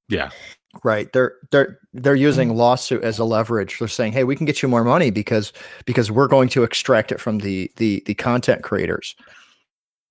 Yeah. 0.09 0.31
Right. 0.84 1.11
They're 1.11 1.34
they're 1.52 1.80
they're 1.93 2.14
Mm-hmm. 2.15 2.22
using 2.22 2.56
lawsuit 2.56 3.03
as 3.03 3.19
a 3.19 3.26
leverage. 3.26 3.77
They're 3.80 3.88
saying, 3.89 4.14
"Hey, 4.14 4.23
we 4.23 4.35
can 4.38 4.45
get 4.45 4.61
you 4.61 4.69
more 4.69 4.84
money 4.85 5.11
because 5.11 5.52
because 5.85 6.10
we're 6.10 6.27
going 6.30 6.48
to 6.49 6.64
extract 6.64 7.11
it 7.11 7.19
from 7.19 7.39
the 7.39 7.69
the 7.77 8.02
the 8.06 8.14
content 8.14 8.64
creators." 8.64 9.15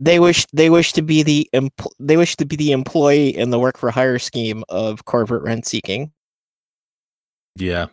they 0.03 0.19
wish 0.19 0.47
they 0.53 0.71
wish 0.71 0.93
to 0.95 1.03
be 1.03 1.23
the 1.23 1.49
empl- 1.55 1.93
they 1.99 2.17
wish 2.17 2.35
to 2.37 2.45
be 2.47 2.57
the 2.57 2.73
employee 2.73 3.37
in 3.37 3.51
the 3.51 3.59
work 3.59 3.77
for 3.79 3.91
hire 3.91 4.19
scheme 4.19 4.65
of 4.71 5.05
corporate 5.05 5.43
rent 5.43 5.67
seeking 5.67 6.11
Yeah. 7.57 7.87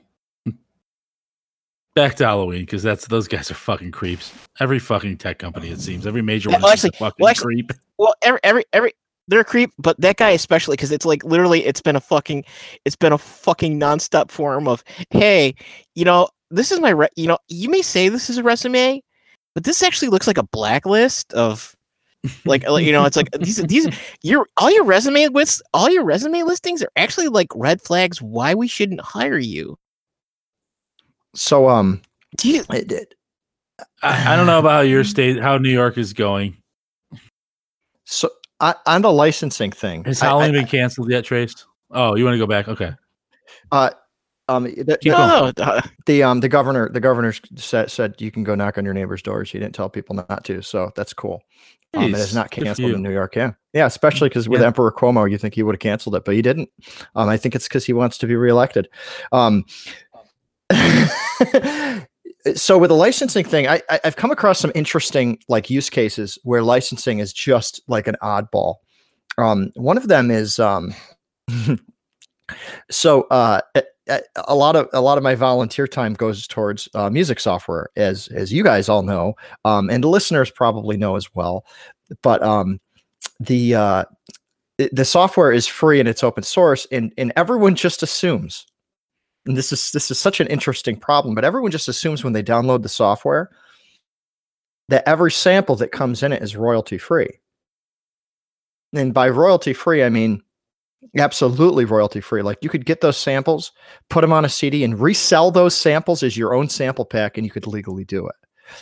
Back 1.95 2.15
to 2.18 2.26
Halloween 2.26 2.61
because 2.61 2.84
that's 2.84 3.07
those 3.07 3.27
guys 3.27 3.49
are 3.49 3.56
fucking 3.56 3.91
creeps. 3.91 4.31
Every 4.60 4.77
fucking 4.80 5.18
tech 5.18 5.39
company, 5.39 5.69
it 5.69 5.81
seems, 5.81 6.06
every 6.06 6.22
major 6.22 6.49
Yeah, 6.49 6.57
one 6.57 6.61
well, 6.64 6.73
is 6.73 6.84
a 6.84 6.88
actually- 6.88 6.98
fucking 6.99 7.15
well, 7.23 7.30
actually- 7.30 7.56
creep. 7.64 7.72
well 7.98 8.14
every 8.22 8.39
every 8.44 8.64
every 8.72 8.94
they're 9.27 9.41
a 9.41 9.45
creep 9.45 9.71
but 9.77 9.99
that 9.99 10.17
guy 10.17 10.29
especially 10.31 10.73
because 10.75 10.91
it's 10.91 11.05
like 11.05 11.23
literally 11.23 11.65
it's 11.65 11.81
been 11.81 11.95
a 11.95 12.01
fucking 12.01 12.43
it's 12.85 12.95
been 12.95 13.13
a 13.13 13.17
fucking 13.17 13.79
nonstop 13.79 14.31
form 14.31 14.67
of 14.67 14.83
hey 15.09 15.53
you 15.95 16.05
know 16.05 16.27
this 16.49 16.71
is 16.71 16.79
my 16.79 16.89
re- 16.89 17.09
you 17.15 17.27
know 17.27 17.37
you 17.49 17.69
may 17.69 17.81
say 17.81 18.09
this 18.09 18.29
is 18.29 18.37
a 18.37 18.43
resume 18.43 19.01
but 19.53 19.63
this 19.63 19.83
actually 19.83 20.07
looks 20.09 20.27
like 20.27 20.37
a 20.37 20.43
blacklist 20.43 21.33
of 21.33 21.75
like 22.45 22.67
like, 22.67 22.85
you 22.85 22.91
know 22.91 23.05
it's 23.05 23.17
like 23.17 23.29
these 23.39 23.57
these 23.63 23.87
your 24.23 24.47
all 24.57 24.71
your 24.71 24.83
resume 24.83 25.27
lists 25.27 25.61
all 25.73 25.89
your 25.89 26.03
resume 26.03 26.43
listings 26.43 26.81
are 26.83 26.91
actually 26.95 27.27
like 27.27 27.47
red 27.55 27.81
flags 27.81 28.21
why 28.21 28.53
we 28.53 28.67
shouldn't 28.67 29.01
hire 29.01 29.37
you 29.37 29.77
So 31.35 31.69
um 31.69 32.01
do 32.37 32.49
you 32.49 32.63
it, 32.71 32.91
it- 32.91 33.13
I, 34.01 34.33
I 34.33 34.35
don't 34.35 34.47
know 34.47 34.59
about 34.59 34.81
your 34.87 35.03
state, 35.03 35.39
how 35.39 35.57
New 35.57 35.69
York 35.71 35.97
is 35.97 36.13
going. 36.13 36.57
so 38.05 38.29
I, 38.59 38.75
on 38.85 39.01
the 39.03 39.11
licensing 39.11 39.71
thing, 39.71 40.03
Has 40.05 40.21
I- 40.21 40.25
I- 40.25 40.29
Halloween 40.29 40.53
been 40.53 40.67
canceled 40.67 41.09
yet, 41.11 41.25
Trace? 41.25 41.53
Oh, 41.91 42.15
you 42.15 42.23
want 42.25 42.34
to 42.35 42.39
go 42.39 42.47
back? 42.47 42.67
Okay. 42.67 42.91
uh 43.71 43.91
um 44.49 44.63
the, 44.63 44.69
Keep 44.75 44.85
the, 44.85 45.09
going. 45.09 45.53
no, 45.57 45.81
the 46.05 46.23
um 46.23 46.39
the 46.39 46.49
governor 46.49 46.89
the 46.89 46.99
governor 47.01 47.34
said 47.55 47.91
said 47.91 48.15
you 48.19 48.31
can 48.31 48.43
go 48.43 48.55
knock 48.55 48.77
on 48.77 48.85
your 48.85 48.93
neighbor's 48.93 49.21
doors. 49.21 49.51
He 49.51 49.59
didn't 49.59 49.75
tell 49.75 49.89
people 49.89 50.15
not 50.15 50.43
to, 50.45 50.61
so 50.61 50.91
that's 50.95 51.13
cool. 51.13 51.41
Um, 51.93 52.03
it 52.13 52.17
is 52.17 52.34
not 52.35 52.51
canceled 52.51 52.91
in 52.91 53.01
New 53.01 53.11
York. 53.11 53.35
Yeah, 53.35 53.51
yeah, 53.73 53.85
especially 53.85 54.27
because 54.29 54.47
with 54.49 54.61
Yeah. 54.61 54.67
Emperor 54.67 54.91
Cuomo, 54.91 55.29
you 55.29 55.38
think 55.38 55.53
he 55.53 55.63
would 55.63 55.75
have 55.75 55.79
canceled 55.79 56.15
it, 56.15 56.25
but 56.25 56.34
he 56.35 56.41
didn't. 56.41 56.69
Um, 57.15 57.29
I 57.29 57.38
think 57.38 57.55
it's 57.55 57.67
because 57.67 57.85
he 57.85 57.93
wants 57.93 58.17
to 58.19 58.27
be 58.27 58.35
reelected. 58.35 58.89
Um, 59.31 59.63
so 62.55 62.77
with 62.77 62.89
the 62.89 62.95
licensing 62.95 63.45
thing, 63.45 63.67
I, 63.67 63.81
I 63.89 63.99
I've 64.03 64.15
come 64.15 64.31
across 64.31 64.59
some 64.59 64.71
interesting 64.75 65.39
like 65.47 65.69
use 65.69 65.89
cases 65.89 66.37
where 66.43 66.63
licensing 66.63 67.19
is 67.19 67.33
just 67.33 67.81
like 67.87 68.07
an 68.07 68.15
oddball. 68.21 68.75
Um, 69.37 69.71
one 69.75 69.97
of 69.97 70.07
them 70.07 70.31
is 70.31 70.59
um, 70.59 70.93
so 72.91 73.23
uh, 73.23 73.61
a 74.47 74.55
lot 74.55 74.75
of 74.75 74.87
a 74.93 75.01
lot 75.01 75.17
of 75.17 75.23
my 75.23 75.35
volunteer 75.35 75.87
time 75.87 76.13
goes 76.13 76.47
towards 76.47 76.87
uh, 76.95 77.09
music 77.09 77.39
software, 77.39 77.89
as 77.95 78.27
as 78.29 78.51
you 78.51 78.63
guys 78.63 78.89
all 78.89 79.03
know, 79.03 79.33
um, 79.65 79.89
and 79.89 80.03
the 80.03 80.09
listeners 80.09 80.51
probably 80.51 80.97
know 80.97 81.15
as 81.15 81.33
well. 81.35 81.65
But 82.21 82.41
um, 82.41 82.79
the 83.39 83.75
uh, 83.75 84.05
the 84.77 85.05
software 85.05 85.51
is 85.51 85.67
free 85.67 85.99
and 85.99 86.07
it's 86.07 86.23
open 86.23 86.43
source 86.43 86.87
and 86.91 87.13
and 87.17 87.33
everyone 87.35 87.75
just 87.75 88.03
assumes 88.03 88.65
and 89.47 89.57
this 89.57 89.71
is 89.71 89.91
this 89.91 90.11
is 90.11 90.19
such 90.19 90.39
an 90.39 90.47
interesting 90.47 90.97
problem 90.97 91.33
but 91.33 91.45
everyone 91.45 91.71
just 91.71 91.87
assumes 91.87 92.23
when 92.23 92.33
they 92.33 92.43
download 92.43 92.83
the 92.83 92.89
software 92.89 93.49
that 94.89 95.07
every 95.07 95.31
sample 95.31 95.75
that 95.75 95.91
comes 95.91 96.23
in 96.23 96.31
it 96.31 96.41
is 96.41 96.55
royalty 96.55 96.97
free 96.97 97.29
and 98.93 99.13
by 99.13 99.27
royalty 99.27 99.73
free 99.73 100.03
i 100.03 100.09
mean 100.09 100.41
absolutely 101.17 101.85
royalty 101.85 102.19
free 102.19 102.41
like 102.41 102.57
you 102.61 102.69
could 102.69 102.85
get 102.85 103.01
those 103.01 103.17
samples 103.17 103.71
put 104.09 104.21
them 104.21 104.33
on 104.33 104.45
a 104.45 104.49
cd 104.49 104.83
and 104.83 104.99
resell 104.99 105.51
those 105.51 105.75
samples 105.75 106.23
as 106.23 106.37
your 106.37 106.53
own 106.53 106.67
sample 106.67 107.05
pack 107.05 107.37
and 107.37 107.45
you 107.45 107.51
could 107.51 107.67
legally 107.67 108.03
do 108.03 108.27
it. 108.27 108.35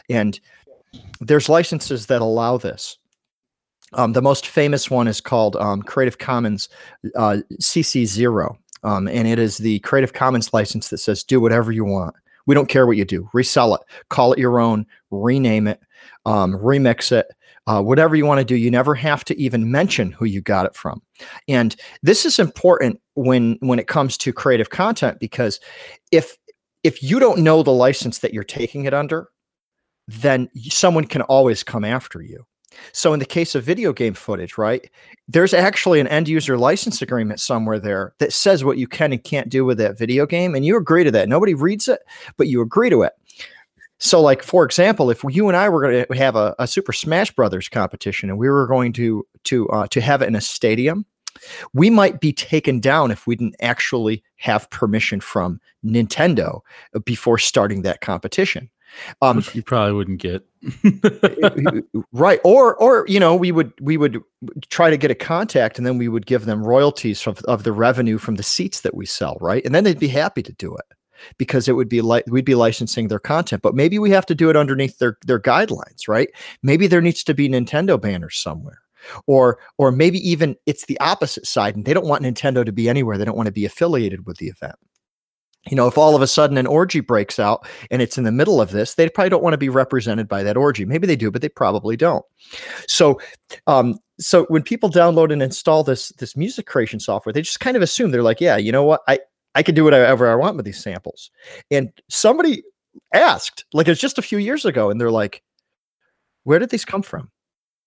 And 0.09 0.39
there's 1.19 1.49
licenses 1.49 2.07
that 2.07 2.21
allow 2.21 2.57
this. 2.57 2.97
Um, 3.93 4.13
the 4.13 4.21
most 4.21 4.47
famous 4.47 4.89
one 4.89 5.07
is 5.07 5.21
called 5.21 5.55
um, 5.55 5.81
Creative 5.81 6.17
Commons 6.17 6.69
uh, 7.15 7.37
CC0. 7.61 8.57
Um, 8.85 9.07
and 9.07 9.27
it 9.27 9.39
is 9.39 9.57
the 9.57 9.79
Creative 9.79 10.13
Commons 10.13 10.53
license 10.53 10.89
that 10.89 10.99
says 10.99 11.23
do 11.23 11.41
whatever 11.41 11.71
you 11.71 11.83
want. 11.83 12.15
We 12.45 12.53
don't 12.53 12.69
care 12.69 12.85
what 12.85 12.97
you 12.97 13.05
do. 13.05 13.27
Resell 13.33 13.73
it, 13.75 13.81
call 14.09 14.31
it 14.31 14.39
your 14.39 14.59
own, 14.59 14.85
rename 15.09 15.67
it, 15.67 15.81
um, 16.25 16.53
remix 16.53 17.11
it, 17.11 17.25
uh, 17.65 17.81
whatever 17.81 18.15
you 18.15 18.27
want 18.27 18.39
to 18.39 18.45
do. 18.45 18.55
You 18.55 18.69
never 18.69 18.93
have 18.93 19.25
to 19.25 19.41
even 19.41 19.71
mention 19.71 20.11
who 20.11 20.25
you 20.25 20.41
got 20.41 20.67
it 20.67 20.75
from. 20.75 21.01
And 21.47 21.75
this 22.03 22.25
is 22.25 22.37
important 22.37 23.01
when 23.15 23.57
when 23.61 23.79
it 23.79 23.87
comes 23.87 24.17
to 24.19 24.31
creative 24.31 24.69
content 24.69 25.19
because 25.19 25.59
if 26.11 26.37
if 26.83 27.01
you 27.01 27.19
don't 27.19 27.39
know 27.39 27.63
the 27.63 27.71
license 27.71 28.19
that 28.19 28.33
you're 28.33 28.43
taking 28.43 28.85
it 28.85 28.93
under, 28.93 29.29
then 30.07 30.47
someone 30.69 31.05
can 31.05 31.23
always 31.23 31.63
come 31.63 31.83
after 31.83 32.21
you. 32.21 32.45
So 32.91 33.13
in 33.13 33.19
the 33.19 33.25
case 33.25 33.55
of 33.55 33.63
video 33.63 33.93
game 33.93 34.13
footage, 34.13 34.57
right? 34.57 34.89
There's 35.27 35.53
actually 35.53 35.99
an 35.99 36.07
end 36.07 36.27
user 36.27 36.57
license 36.57 37.01
agreement 37.01 37.39
somewhere 37.39 37.79
there 37.79 38.13
that 38.19 38.33
says 38.33 38.63
what 38.63 38.77
you 38.77 38.87
can 38.87 39.11
and 39.11 39.23
can't 39.23 39.49
do 39.49 39.65
with 39.65 39.77
that 39.79 39.97
video 39.97 40.25
game 40.25 40.55
and 40.55 40.65
you 40.65 40.77
agree 40.77 41.03
to 41.03 41.11
that. 41.11 41.29
Nobody 41.29 41.53
reads 41.53 41.87
it, 41.87 42.01
but 42.37 42.47
you 42.47 42.61
agree 42.61 42.89
to 42.89 43.03
it. 43.03 43.13
So 43.97 44.21
like 44.21 44.43
for 44.43 44.65
example, 44.65 45.09
if 45.09 45.23
you 45.23 45.47
and 45.47 45.57
I 45.57 45.69
were 45.69 45.81
going 45.81 46.05
to 46.05 46.17
have 46.17 46.35
a, 46.35 46.55
a 46.59 46.67
Super 46.67 46.93
Smash 46.93 47.31
Brothers 47.31 47.69
competition 47.69 48.29
and 48.29 48.37
we 48.37 48.49
were 48.49 48.67
going 48.67 48.93
to 48.93 49.25
to 49.45 49.69
uh, 49.69 49.87
to 49.87 50.01
have 50.01 50.21
it 50.21 50.27
in 50.27 50.35
a 50.35 50.41
stadium, 50.41 51.05
we 51.73 51.89
might 51.89 52.19
be 52.19 52.33
taken 52.33 52.79
down 52.79 53.11
if 53.11 53.25
we 53.25 53.35
didn't 53.35 53.55
actually 53.61 54.23
have 54.37 54.69
permission 54.69 55.19
from 55.21 55.59
Nintendo 55.83 56.61
before 57.05 57.37
starting 57.37 57.81
that 57.83 58.01
competition. 58.01 58.69
Um, 59.21 59.37
Which 59.37 59.55
you 59.55 59.63
probably 59.63 59.93
wouldn't 59.93 60.21
get. 60.21 60.45
right 62.11 62.39
or 62.43 62.75
or 62.77 63.05
you 63.07 63.19
know 63.19 63.35
we 63.35 63.51
would 63.51 63.71
we 63.81 63.97
would 63.97 64.21
try 64.69 64.89
to 64.89 64.97
get 64.97 65.11
a 65.11 65.15
contact 65.15 65.77
and 65.77 65.85
then 65.85 65.97
we 65.97 66.07
would 66.07 66.25
give 66.25 66.45
them 66.45 66.63
royalties 66.63 67.21
from, 67.21 67.35
of 67.47 67.63
the 67.63 67.71
revenue 67.71 68.17
from 68.17 68.35
the 68.35 68.43
seats 68.43 68.81
that 68.81 68.95
we 68.95 69.05
sell 69.05 69.37
right? 69.41 69.65
And 69.65 69.75
then 69.75 69.83
they'd 69.83 69.99
be 69.99 70.07
happy 70.07 70.41
to 70.43 70.53
do 70.53 70.75
it 70.75 70.85
because 71.37 71.67
it 71.67 71.73
would 71.73 71.89
be 71.89 72.01
like 72.01 72.25
we'd 72.27 72.45
be 72.45 72.55
licensing 72.55 73.07
their 73.07 73.19
content. 73.19 73.61
But 73.61 73.75
maybe 73.75 73.99
we 73.99 74.09
have 74.11 74.25
to 74.27 74.35
do 74.35 74.49
it 74.49 74.55
underneath 74.55 74.97
their 74.97 75.17
their 75.25 75.39
guidelines 75.39 76.07
right? 76.07 76.29
Maybe 76.63 76.87
there 76.87 77.01
needs 77.01 77.23
to 77.25 77.33
be 77.33 77.47
nintendo 77.47 77.99
banners 77.99 78.37
somewhere 78.37 78.81
or 79.27 79.59
or 79.77 79.91
maybe 79.91 80.17
even 80.27 80.55
it's 80.65 80.85
the 80.85 80.99
opposite 80.99 81.45
side 81.45 81.75
and 81.75 81.85
they 81.85 81.93
don't 81.93 82.07
want 82.07 82.23
nintendo 82.23 82.65
to 82.65 82.71
be 82.71 82.89
anywhere. 82.89 83.17
They 83.17 83.25
don't 83.25 83.37
want 83.37 83.47
to 83.47 83.53
be 83.53 83.65
affiliated 83.65 84.25
with 84.25 84.37
the 84.37 84.47
event 84.47 84.75
you 85.69 85.75
know, 85.75 85.87
if 85.87 85.97
all 85.97 86.15
of 86.15 86.21
a 86.21 86.27
sudden 86.27 86.57
an 86.57 86.67
orgy 86.67 86.99
breaks 86.99 87.39
out 87.39 87.67
and 87.89 88.01
it's 88.01 88.17
in 88.17 88.23
the 88.23 88.31
middle 88.31 88.61
of 88.61 88.71
this, 88.71 88.93
they 88.93 89.09
probably 89.09 89.29
don't 89.29 89.43
want 89.43 89.53
to 89.53 89.57
be 89.57 89.69
represented 89.69 90.27
by 90.27 90.43
that 90.43 90.57
orgy. 90.57 90.85
Maybe 90.85 91.07
they 91.07 91.15
do, 91.15 91.31
but 91.31 91.41
they 91.41 91.49
probably 91.49 91.97
don't. 91.97 92.23
So, 92.87 93.19
um, 93.65 93.99
so 94.19 94.45
when 94.45 94.61
people 94.61 94.89
download 94.89 95.33
and 95.33 95.41
install 95.41 95.83
this 95.83 96.09
this 96.09 96.37
music 96.37 96.67
creation 96.67 96.99
software, 96.99 97.33
they 97.33 97.41
just 97.41 97.59
kind 97.59 97.75
of 97.75 97.83
assume 97.83 98.11
they're 98.11 98.23
like, 98.23 98.41
yeah, 98.41 98.57
you 98.57 98.71
know 98.71 98.83
what, 98.83 99.01
I 99.07 99.19
I 99.55 99.63
can 99.63 99.73
do 99.73 99.83
whatever 99.83 100.29
I 100.29 100.35
want 100.35 100.55
with 100.55 100.65
these 100.65 100.81
samples. 100.81 101.31
And 101.71 101.91
somebody 102.09 102.63
asked, 103.13 103.65
like 103.73 103.87
it's 103.87 104.01
just 104.01 104.17
a 104.17 104.21
few 104.23 104.37
years 104.37 104.65
ago, 104.65 104.89
and 104.89 105.01
they're 105.01 105.11
like, 105.11 105.41
where 106.43 106.59
did 106.59 106.69
these 106.69 106.85
come 106.85 107.01
from? 107.01 107.31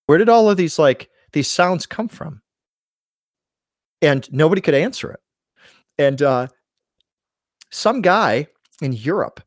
Where 0.06 0.18
did 0.18 0.28
all 0.28 0.50
of 0.50 0.56
these 0.56 0.78
like 0.78 1.10
these 1.32 1.48
sounds 1.48 1.86
come 1.86 2.08
from? 2.08 2.42
And 4.02 4.30
nobody 4.32 4.60
could 4.60 4.74
answer 4.74 5.12
it. 5.12 5.20
And 5.98 6.22
uh, 6.22 6.48
some 7.70 8.00
guy 8.00 8.46
in 8.80 8.92
Europe 8.92 9.40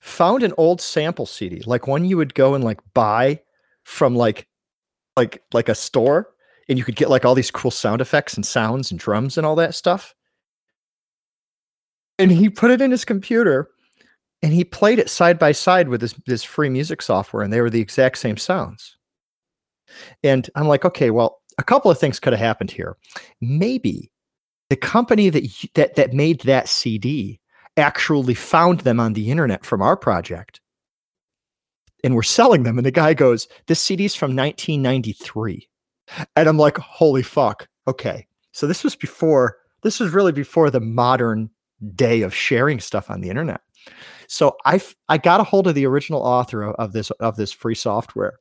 found 0.00 0.42
an 0.42 0.54
old 0.56 0.80
sample 0.80 1.26
CD, 1.26 1.62
like 1.66 1.86
one 1.86 2.04
you 2.04 2.16
would 2.16 2.34
go 2.34 2.54
and 2.54 2.64
like 2.64 2.80
buy 2.94 3.40
from 3.84 4.16
like 4.16 4.46
like 5.16 5.42
like 5.52 5.68
a 5.68 5.74
store 5.74 6.28
and 6.68 6.78
you 6.78 6.84
could 6.84 6.96
get 6.96 7.10
like 7.10 7.24
all 7.24 7.34
these 7.34 7.50
cool 7.50 7.70
sound 7.70 8.00
effects 8.00 8.34
and 8.34 8.46
sounds 8.46 8.90
and 8.90 9.00
drums 9.00 9.36
and 9.36 9.46
all 9.46 9.56
that 9.56 9.74
stuff. 9.74 10.14
And 12.18 12.30
he 12.30 12.48
put 12.48 12.70
it 12.70 12.80
in 12.80 12.90
his 12.90 13.04
computer 13.04 13.70
and 14.42 14.52
he 14.52 14.64
played 14.64 14.98
it 14.98 15.10
side 15.10 15.38
by 15.38 15.52
side 15.52 15.88
with 15.88 16.00
this 16.00 16.14
this 16.26 16.44
free 16.44 16.70
music 16.70 17.02
software 17.02 17.42
and 17.42 17.52
they 17.52 17.60
were 17.60 17.70
the 17.70 17.80
exact 17.80 18.18
same 18.18 18.36
sounds. 18.36 18.96
And 20.22 20.48
I'm 20.54 20.68
like, 20.68 20.84
okay, 20.84 21.10
well, 21.10 21.40
a 21.58 21.64
couple 21.64 21.90
of 21.90 21.98
things 21.98 22.20
could 22.20 22.32
have 22.32 22.40
happened 22.40 22.70
here. 22.70 22.96
Maybe 23.40 24.12
the 24.70 24.76
company 24.76 25.28
that 25.28 25.44
that 25.74 25.96
that 25.96 26.14
made 26.14 26.40
that 26.42 26.68
CD 26.68 27.38
actually 27.76 28.34
found 28.34 28.80
them 28.80 28.98
on 28.98 29.12
the 29.12 29.30
internet 29.30 29.64
from 29.64 29.82
our 29.82 29.96
project 29.96 30.60
and 32.02 32.14
we're 32.14 32.22
selling 32.22 32.62
them 32.62 32.78
and 32.78 32.86
the 32.86 32.90
guy 32.90 33.12
goes 33.12 33.48
this 33.66 33.82
CD's 33.82 34.14
from 34.14 34.34
1993 34.34 35.68
and 36.36 36.48
I'm 36.48 36.56
like 36.56 36.78
holy 36.78 37.22
fuck 37.22 37.68
okay. 37.86 38.26
So 38.52 38.66
this 38.66 38.82
was 38.82 38.96
before 38.96 39.58
this 39.82 40.00
was 40.00 40.12
really 40.12 40.32
before 40.32 40.70
the 40.70 40.80
modern 40.80 41.50
day 41.94 42.22
of 42.22 42.34
sharing 42.34 42.78
stuff 42.80 43.10
on 43.10 43.20
the 43.20 43.30
internet. 43.30 43.60
So 44.28 44.56
I 44.64 44.80
I 45.08 45.18
got 45.18 45.40
a 45.40 45.44
hold 45.44 45.66
of 45.66 45.74
the 45.74 45.86
original 45.86 46.22
author 46.22 46.62
of, 46.62 46.74
of 46.76 46.92
this 46.92 47.10
of 47.12 47.36
this 47.36 47.52
free 47.52 47.74
software 47.74 48.38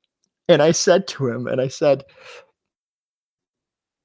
and 0.48 0.62
I 0.62 0.72
said 0.72 1.08
to 1.10 1.28
him 1.28 1.48
and 1.48 1.60
I 1.60 1.68
said 1.68 2.04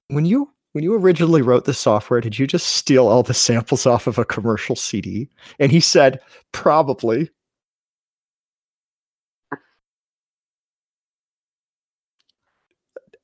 when 0.08 0.24
you 0.24 0.50
when 0.74 0.82
you 0.82 0.92
originally 0.92 1.40
wrote 1.40 1.66
the 1.66 1.72
software, 1.72 2.20
did 2.20 2.36
you 2.36 2.48
just 2.48 2.66
steal 2.66 3.06
all 3.06 3.22
the 3.22 3.32
samples 3.32 3.86
off 3.86 4.08
of 4.08 4.18
a 4.18 4.24
commercial 4.24 4.74
CD? 4.74 5.28
And 5.60 5.70
he 5.70 5.78
said, 5.78 6.18
probably. 6.50 7.30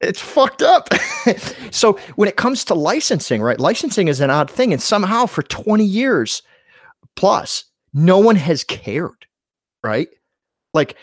It's 0.00 0.20
fucked 0.20 0.62
up. 0.62 0.90
so 1.72 1.94
when 2.14 2.28
it 2.28 2.36
comes 2.36 2.64
to 2.66 2.74
licensing, 2.74 3.42
right? 3.42 3.58
Licensing 3.58 4.06
is 4.06 4.20
an 4.20 4.30
odd 4.30 4.48
thing. 4.48 4.72
And 4.72 4.80
somehow 4.80 5.26
for 5.26 5.42
20 5.42 5.84
years 5.84 6.42
plus, 7.16 7.64
no 7.92 8.20
one 8.20 8.36
has 8.36 8.62
cared, 8.62 9.26
right? 9.82 10.08
Like 10.72 10.96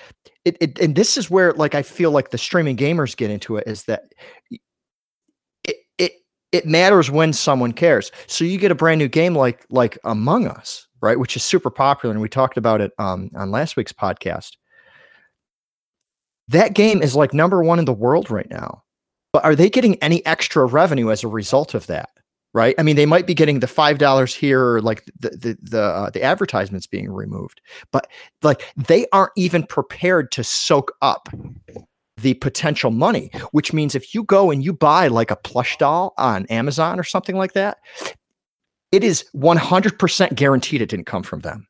it, 0.46 0.56
it 0.62 0.80
and 0.80 0.96
this 0.96 1.18
is 1.18 1.30
where 1.30 1.52
like 1.52 1.76
I 1.76 1.82
feel 1.84 2.12
like 2.12 2.30
the 2.30 2.38
streaming 2.38 2.78
gamers 2.78 3.18
get 3.18 3.30
into 3.30 3.58
it 3.58 3.68
is 3.68 3.84
that 3.84 4.14
it 6.52 6.66
matters 6.66 7.12
when 7.12 7.34
someone 7.34 7.74
cares. 7.74 8.12
So 8.28 8.46
you 8.46 8.58
get 8.58 8.72
a 8.72 8.76
brand 8.76 9.00
new 9.00 9.08
game 9.08 9.36
like 9.36 9.66
like 9.70 9.98
Among 10.04 10.48
Us, 10.48 10.88
right, 11.02 11.20
which 11.20 11.36
is 11.36 11.44
super 11.44 11.70
popular, 11.70 12.14
and 12.14 12.22
we 12.22 12.30
talked 12.30 12.58
about 12.58 12.82
it 12.82 12.92
um, 13.00 13.30
on 13.36 13.52
last 13.52 13.76
week's 13.76 13.94
podcast. 13.94 14.52
That 16.48 16.74
game 16.74 17.02
is 17.02 17.16
like 17.16 17.34
number 17.34 17.64
one 17.64 17.80
in 17.80 17.86
the 17.86 17.94
world 17.94 18.32
right 18.32 18.50
now. 18.50 18.84
But 19.34 19.44
are 19.44 19.56
they 19.56 19.70
getting 19.70 20.02
any 20.02 20.26
extra 20.26 20.66
revenue 20.66 21.12
as 21.12 21.24
a 21.24 21.28
result 21.28 21.74
of 21.74 21.88
that? 21.88 22.10
Right? 22.54 22.74
I 22.80 22.84
mean, 22.84 22.96
they 22.96 23.06
might 23.06 23.28
be 23.28 23.34
getting 23.34 23.60
the 23.60 23.68
five 23.68 23.98
dollars 23.98 24.34
here, 24.34 24.80
like 24.80 25.04
the 25.20 25.30
the 25.32 25.58
the, 25.62 25.82
uh, 25.82 26.10
the 26.10 26.24
advertisements 26.24 26.88
being 26.88 27.12
removed, 27.12 27.62
but 27.92 28.08
like 28.42 28.64
they 28.78 29.06
aren't 29.12 29.34
even 29.36 29.64
prepared 29.64 30.32
to 30.32 30.44
soak 30.44 30.94
up 31.02 31.28
the 32.18 32.34
potential 32.36 32.92
money, 32.92 33.30
which 33.52 33.74
means 33.74 33.96
if 33.96 34.14
you 34.14 34.24
go 34.24 34.52
and 34.52 34.64
you 34.64 34.74
buy 34.74 35.08
like 35.08 35.32
a 35.32 35.36
plush 35.36 35.78
doll 35.78 36.14
on 36.18 36.46
Amazon 36.48 37.00
or 37.00 37.04
something 37.04 37.38
like 37.38 37.54
that, 37.54 37.78
it 38.92 39.04
is 39.04 39.26
100% 39.36 40.36
guaranteed 40.36 40.82
it 40.82 40.90
didn't 40.90 41.06
come 41.06 41.24
from 41.24 41.42
them. 41.42 41.68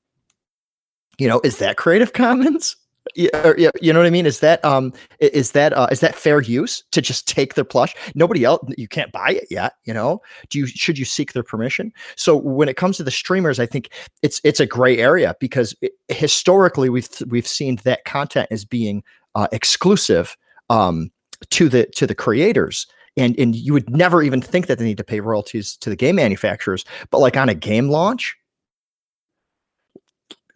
You 1.18 1.28
know, 1.28 1.42
is 1.44 1.58
that 1.58 1.78
Creative 1.78 2.14
Commons? 2.14 2.76
Yeah, 3.16 3.72
you 3.82 3.94
know 3.94 4.00
what 4.00 4.06
I 4.06 4.12
mean. 4.12 4.26
Is 4.26 4.42
that 4.42 4.64
um, 4.66 4.94
is 5.20 5.52
that 5.52 5.72
uh, 5.72 5.88
is 5.90 6.02
that 6.02 6.14
fair 6.14 6.42
use 6.42 6.84
to 6.92 7.02
just 7.02 7.28
take 7.28 7.54
their 7.54 7.64
plush? 7.64 7.96
Nobody 8.16 8.44
else, 8.44 8.62
you 8.78 8.90
can't 8.90 9.12
buy 9.14 9.32
it 9.32 9.48
yet. 9.50 9.74
You 9.86 9.94
know, 9.94 10.22
do 10.50 10.60
you 10.60 10.68
should 10.68 11.00
you 11.00 11.06
seek 11.06 11.32
their 11.32 11.42
permission? 11.42 11.94
So 12.18 12.36
when 12.36 12.68
it 12.68 12.76
comes 12.76 12.98
to 12.98 13.04
the 13.04 13.12
streamers, 13.12 13.60
I 13.60 13.66
think 13.66 13.92
it's 14.24 14.42
it's 14.44 14.60
a 14.60 14.66
gray 14.66 14.98
area 14.98 15.36
because 15.40 15.74
it, 15.82 15.94
historically 16.10 16.90
we've 16.90 17.08
we've 17.28 17.48
seen 17.48 17.78
that 17.86 18.04
content 18.06 18.50
as 18.52 18.66
being 18.66 19.04
uh, 19.38 19.48
exclusive 19.54 20.36
um, 20.70 21.10
to 21.52 21.70
the 21.70 21.86
to 21.96 22.06
the 22.06 22.16
creators 22.16 22.86
and 23.16 23.40
and 23.40 23.56
you 23.56 23.72
would 23.72 23.90
never 23.90 24.22
even 24.22 24.42
think 24.42 24.68
that 24.68 24.78
they 24.78 24.86
need 24.86 24.98
to 24.98 25.04
pay 25.04 25.22
royalties 25.22 25.78
to 25.78 25.90
the 25.90 25.96
game 25.96 26.18
manufacturers 26.18 26.84
but 27.12 27.20
like 27.20 27.38
on 27.38 27.48
a 27.48 27.56
game 27.56 27.88
launch 27.88 28.36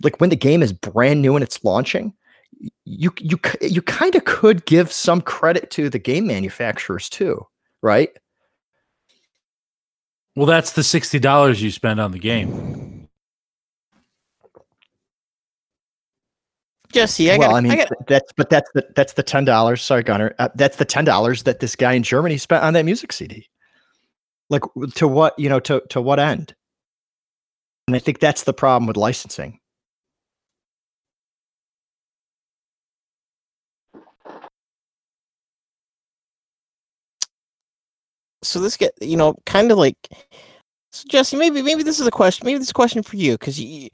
like 0.03 0.19
when 0.19 0.29
the 0.29 0.35
game 0.35 0.61
is 0.61 0.73
brand 0.73 1.21
new 1.21 1.35
and 1.35 1.43
it's 1.43 1.63
launching 1.63 2.13
you 2.83 3.13
you 3.19 3.39
you 3.61 3.81
kind 3.81 4.15
of 4.15 4.25
could 4.25 4.65
give 4.65 4.91
some 4.91 5.21
credit 5.21 5.71
to 5.71 5.89
the 5.89 5.99
game 5.99 6.27
manufacturers 6.27 7.07
too 7.07 7.45
right? 7.81 8.11
Well, 10.35 10.45
that's 10.45 10.73
the 10.73 10.83
sixty 10.83 11.19
dollars 11.19 11.61
you 11.61 11.71
spend 11.71 11.99
on 11.99 12.11
the 12.11 12.19
game. 12.19 12.90
Jesse, 16.91 17.31
I 17.31 17.37
well, 17.37 17.51
got. 17.51 17.57
I 17.57 17.61
mean, 17.61 17.77
got, 17.77 18.07
that's 18.07 18.31
but 18.33 18.49
that's 18.49 18.69
the 18.73 18.85
that's 18.95 19.13
the 19.13 19.23
ten 19.23 19.45
dollars. 19.45 19.81
Sorry, 19.81 20.03
Gunner. 20.03 20.35
Uh, 20.39 20.49
that's 20.55 20.77
the 20.77 20.85
ten 20.85 21.05
dollars 21.05 21.43
that 21.43 21.59
this 21.59 21.75
guy 21.75 21.93
in 21.93 22.03
Germany 22.03 22.37
spent 22.37 22.63
on 22.63 22.73
that 22.73 22.85
music 22.85 23.13
CD. 23.13 23.47
Like 24.49 24.63
to 24.95 25.07
what 25.07 25.37
you 25.39 25.49
know 25.49 25.59
to 25.61 25.81
to 25.89 26.01
what 26.01 26.19
end? 26.19 26.55
And 27.87 27.95
I 27.95 27.99
think 27.99 28.19
that's 28.19 28.43
the 28.43 28.53
problem 28.53 28.87
with 28.87 28.97
licensing. 28.97 29.59
so 38.43 38.59
this 38.59 38.77
get 38.77 38.93
you 39.01 39.17
know 39.17 39.35
kind 39.45 39.71
of 39.71 39.77
like 39.77 39.95
so 40.91 41.07
Jesse. 41.07 41.37
Maybe 41.37 41.61
maybe 41.61 41.83
this 41.83 41.99
is 41.99 42.07
a 42.07 42.11
question. 42.11 42.45
Maybe 42.45 42.57
this 42.57 42.67
is 42.67 42.71
a 42.71 42.73
question 42.73 43.03
for 43.03 43.15
you 43.15 43.33
because 43.33 43.59
you. 43.59 43.89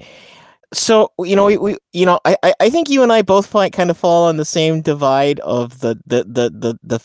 So 0.74 1.12
you 1.20 1.36
know 1.36 1.46
we, 1.46 1.58
we 1.58 1.78
you 1.94 2.06
know 2.06 2.20
I 2.26 2.38
I- 2.44 2.70
think 2.70 2.90
you 2.90 3.04
and 3.04 3.14
I 3.14 3.22
both 3.22 3.52
kind 3.72 3.90
of 3.90 3.98
fall 3.98 4.26
on 4.28 4.38
the 4.38 4.46
same 4.46 4.82
divide 4.82 5.40
of 5.42 5.80
the 5.80 5.96
the 6.06 6.24
the 6.26 6.50
the 6.50 6.80
the 6.84 7.00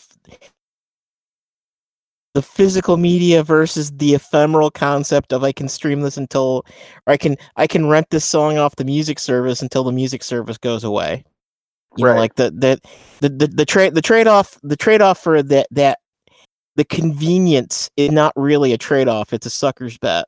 the 2.34 2.42
physical 2.42 2.96
media 2.96 3.42
versus 3.42 3.90
the 3.92 4.14
ephemeral 4.14 4.70
concept 4.70 5.32
of 5.32 5.44
I 5.44 5.52
can 5.52 5.68
stream 5.68 6.00
this 6.02 6.16
until 6.16 6.64
or 7.06 7.12
I 7.12 7.16
can 7.16 7.36
I 7.56 7.66
can 7.66 7.88
rent 7.88 8.08
this 8.10 8.24
song 8.24 8.58
off 8.58 8.76
the 8.76 8.84
music 8.84 9.18
service 9.18 9.62
until 9.62 9.84
the 9.84 9.92
music 9.92 10.22
service 10.24 10.58
goes 10.58 10.84
away. 10.84 11.24
You 11.96 12.06
know, 12.06 12.12
Right. 12.12 12.18
like 12.18 12.36
the 12.36 12.50
the 12.50 12.80
the 13.20 13.28
the, 13.28 13.46
the 13.48 13.66
trade 13.66 13.94
the 13.94 14.02
trade 14.02 14.26
off 14.28 14.58
the 14.62 14.76
trade 14.76 15.02
off 15.02 15.18
for 15.22 15.42
that 15.42 15.68
that 15.72 15.98
the 16.76 16.84
convenience 16.84 17.90
is 17.98 18.10
not 18.10 18.32
really 18.36 18.72
a 18.72 18.78
trade 18.78 19.08
off; 19.08 19.32
it's 19.32 19.46
a 19.46 19.50
sucker's 19.50 19.98
bet. 19.98 20.26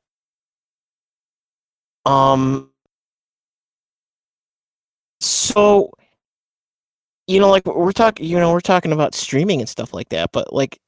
Um. 2.05 2.71
So, 5.19 5.91
you 7.27 7.39
know, 7.39 7.49
like 7.49 7.65
we're 7.65 7.91
talking, 7.91 8.25
you 8.25 8.39
know, 8.39 8.51
we're 8.51 8.59
talking 8.59 8.91
about 8.91 9.15
streaming 9.15 9.59
and 9.59 9.69
stuff 9.69 9.93
like 9.93 10.09
that, 10.09 10.31
but 10.31 10.53
like, 10.53 10.79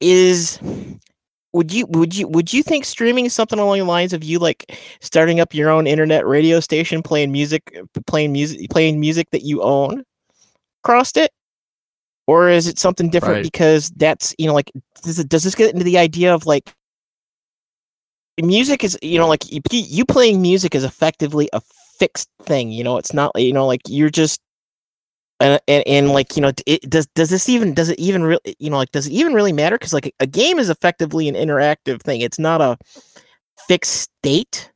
is 0.00 0.58
would 1.52 1.72
you 1.72 1.86
would 1.86 2.16
you 2.16 2.28
would 2.28 2.52
you 2.52 2.62
think 2.62 2.84
streaming 2.84 3.26
is 3.26 3.32
something 3.32 3.58
along 3.58 3.78
the 3.78 3.84
lines 3.84 4.12
of 4.12 4.22
you 4.22 4.38
like 4.38 4.78
starting 5.00 5.40
up 5.40 5.54
your 5.54 5.70
own 5.70 5.86
internet 5.86 6.26
radio 6.26 6.60
station, 6.60 7.02
playing 7.02 7.32
music, 7.32 7.76
playing 8.06 8.32
music, 8.32 8.70
playing 8.70 9.00
music 9.00 9.28
that 9.32 9.42
you 9.42 9.62
own, 9.62 10.04
crossed 10.84 11.16
it? 11.16 11.32
Or 12.26 12.48
is 12.48 12.68
it 12.68 12.78
something 12.78 13.10
different 13.10 13.36
Right. 13.36 13.42
because 13.42 13.90
that's 13.90 14.34
you 14.38 14.46
know 14.46 14.54
like 14.54 14.70
does 15.02 15.18
it, 15.18 15.28
does 15.28 15.42
this 15.44 15.54
get 15.54 15.72
into 15.72 15.84
the 15.84 15.98
idea 15.98 16.32
of 16.34 16.46
like 16.46 16.72
music 18.40 18.84
is 18.84 18.98
you 19.02 19.18
know 19.18 19.26
like 19.28 19.50
you, 19.50 19.60
you 19.72 20.04
playing 20.04 20.40
music 20.40 20.74
is 20.74 20.84
effectively 20.84 21.48
a 21.52 21.60
fixed 22.00 22.28
thing 22.42 22.72
you 22.72 22.82
know 22.82 22.96
it's 22.96 23.12
not 23.12 23.30
you 23.36 23.52
know 23.52 23.66
like 23.66 23.82
you're 23.86 24.10
just 24.10 24.40
and 25.40 25.60
and, 25.66 25.86
and 25.86 26.10
like 26.10 26.36
you 26.36 26.42
know 26.42 26.52
it 26.66 26.88
does 26.88 27.06
does 27.14 27.30
this 27.30 27.48
even 27.48 27.74
does 27.74 27.88
it 27.88 27.98
even 27.98 28.22
really 28.22 28.56
you 28.58 28.70
know 28.70 28.76
like 28.76 28.92
does 28.92 29.06
it 29.06 29.12
even 29.12 29.32
really 29.32 29.52
matter? 29.52 29.76
Because 29.76 29.92
like 29.92 30.14
a 30.20 30.26
game 30.26 30.58
is 30.58 30.68
effectively 30.68 31.28
an 31.28 31.34
interactive 31.34 32.02
thing. 32.02 32.20
It's 32.20 32.38
not 32.38 32.60
a 32.60 32.76
fixed 33.66 34.10
state. 34.20 34.70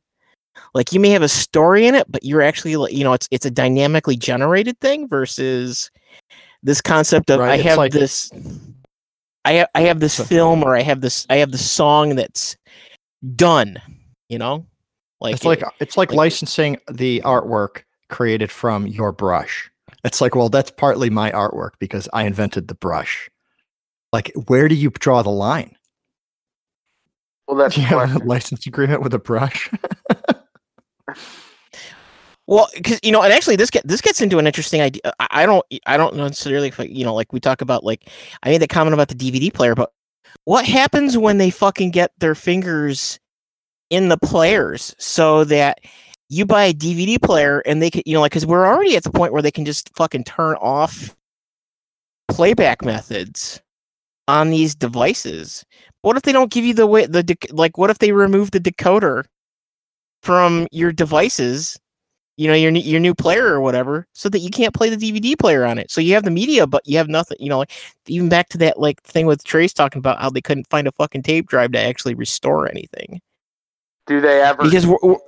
Like 0.73 0.91
you 0.91 0.99
may 0.99 1.09
have 1.09 1.21
a 1.21 1.29
story 1.29 1.87
in 1.87 1.95
it 1.95 2.11
but 2.11 2.23
you're 2.23 2.41
actually 2.41 2.75
like 2.75 2.93
you 2.93 3.03
know 3.03 3.13
it's 3.13 3.27
it's 3.31 3.45
a 3.45 3.51
dynamically 3.51 4.17
generated 4.17 4.79
thing 4.81 5.07
versus 5.07 5.89
this 6.63 6.81
concept 6.81 7.29
of 7.29 7.39
Right, 7.39 7.59
i 7.59 7.63
have 7.63 7.77
like- 7.77 7.93
this 7.93 8.29
i 9.45 9.53
have 9.53 9.67
i 9.75 9.81
have 9.81 9.99
this 9.99 10.19
film 10.19 10.63
or 10.63 10.75
i 10.75 10.81
have 10.81 10.99
this 10.99 11.25
i 11.29 11.37
have 11.37 11.51
the 11.51 11.57
song 11.57 12.15
that's 12.15 12.57
done 13.35 13.81
you 14.27 14.37
know 14.37 14.65
like 15.21 15.35
it's 15.35 15.45
like 15.45 15.63
it's 15.79 15.97
like 15.97 16.09
like- 16.09 16.17
licensing 16.17 16.77
the 16.91 17.21
artwork 17.25 17.83
created 18.09 18.51
from 18.51 18.87
your 18.87 19.11
brush. 19.11 19.69
It's 20.03 20.21
like, 20.21 20.35
well, 20.35 20.49
that's 20.49 20.69
partly 20.71 21.09
my 21.09 21.31
artwork 21.31 21.71
because 21.79 22.07
I 22.13 22.23
invented 22.25 22.67
the 22.67 22.75
brush. 22.75 23.29
Like, 24.13 24.31
where 24.47 24.67
do 24.67 24.75
you 24.75 24.91
draw 24.91 25.23
the 25.23 25.31
line? 25.31 25.75
Well, 27.47 27.57
that's 27.57 27.75
Do 27.75 27.81
the 27.81 27.87
you 27.87 27.97
have 27.97 28.15
a 28.15 28.23
license 28.23 28.67
agreement 28.67 29.01
with 29.01 29.13
a 29.13 29.19
brush? 29.19 29.69
Well, 32.47 32.69
because 32.75 32.99
you 33.01 33.11
know, 33.11 33.23
and 33.23 33.33
actually, 33.33 33.55
this 33.55 33.71
get 33.71 33.87
this 33.87 34.01
gets 34.01 34.21
into 34.21 34.37
an 34.37 34.45
interesting 34.45 34.81
idea. 34.81 35.01
Uh, 35.03 35.11
I, 35.19 35.43
I 35.43 35.45
don't, 35.45 35.65
I 35.87 35.97
don't 35.97 36.15
necessarily, 36.15 36.67
if 36.67 36.77
you 36.79 37.03
know, 37.03 37.13
like 37.13 37.33
we 37.33 37.39
talk 37.39 37.61
about, 37.61 37.83
like 37.83 38.07
I 38.43 38.49
made 38.49 38.61
the 38.61 38.67
comment 38.67 38.93
about 38.93 39.07
the 39.07 39.15
DVD 39.15 39.51
player, 39.51 39.73
but 39.73 39.91
what 40.43 40.65
happens 40.65 41.17
when 41.17 41.39
they 41.39 41.49
fucking 41.49 41.89
get 41.91 42.11
their 42.19 42.35
fingers 42.35 43.19
in 43.89 44.09
the 44.09 44.17
players 44.17 44.95
so 44.97 45.43
that 45.45 45.79
you 46.29 46.45
buy 46.45 46.65
a 46.65 46.73
DVD 46.73 47.21
player 47.21 47.59
and 47.65 47.81
they 47.81 47.89
can, 47.89 48.01
you 48.05 48.13
know, 48.13 48.21
like 48.21 48.31
because 48.31 48.45
we're 48.45 48.65
already 48.65 48.95
at 48.95 49.03
the 49.03 49.11
point 49.11 49.33
where 49.33 49.41
they 49.41 49.51
can 49.51 49.65
just 49.65 49.95
fucking 49.95 50.23
turn 50.23 50.55
off 50.55 51.15
playback 52.27 52.83
methods 52.83 53.61
on 54.27 54.49
these 54.49 54.75
devices. 54.75 55.63
What 56.01 56.17
if 56.17 56.23
they 56.23 56.31
don't 56.31 56.51
give 56.51 56.65
you 56.65 56.73
the 56.73 56.87
way 56.87 57.05
the 57.05 57.37
like? 57.51 57.77
What 57.77 57.89
if 57.89 57.99
they 57.99 58.11
remove 58.11 58.51
the 58.51 58.59
decoder 58.59 59.25
from 60.21 60.67
your 60.71 60.91
devices? 60.91 61.77
you 62.37 62.47
know 62.47 62.53
your 62.53 62.71
your 62.71 62.99
new 62.99 63.15
player 63.15 63.47
or 63.47 63.61
whatever 63.61 64.07
so 64.13 64.29
that 64.29 64.39
you 64.39 64.49
can't 64.49 64.73
play 64.73 64.89
the 64.89 64.97
DVD 64.97 65.37
player 65.37 65.65
on 65.65 65.77
it. 65.77 65.89
So 65.89 66.01
you 66.01 66.13
have 66.15 66.23
the 66.23 66.31
media 66.31 66.67
but 66.67 66.85
you 66.85 66.97
have 66.97 67.07
nothing, 67.07 67.37
you 67.39 67.49
know, 67.49 67.59
like 67.59 67.71
even 68.07 68.29
back 68.29 68.49
to 68.49 68.57
that 68.59 68.79
like 68.79 69.01
thing 69.03 69.25
with 69.25 69.43
Trace 69.43 69.73
talking 69.73 69.99
about 69.99 70.19
how 70.19 70.29
they 70.29 70.41
couldn't 70.41 70.69
find 70.69 70.87
a 70.87 70.91
fucking 70.91 71.23
tape 71.23 71.47
drive 71.47 71.71
to 71.73 71.79
actually 71.79 72.13
restore 72.15 72.69
anything. 72.69 73.21
Do 74.07 74.21
they 74.21 74.41
ever? 74.41 74.63
Because 74.63 74.85
we're, 74.85 74.97
we're- 75.01 75.19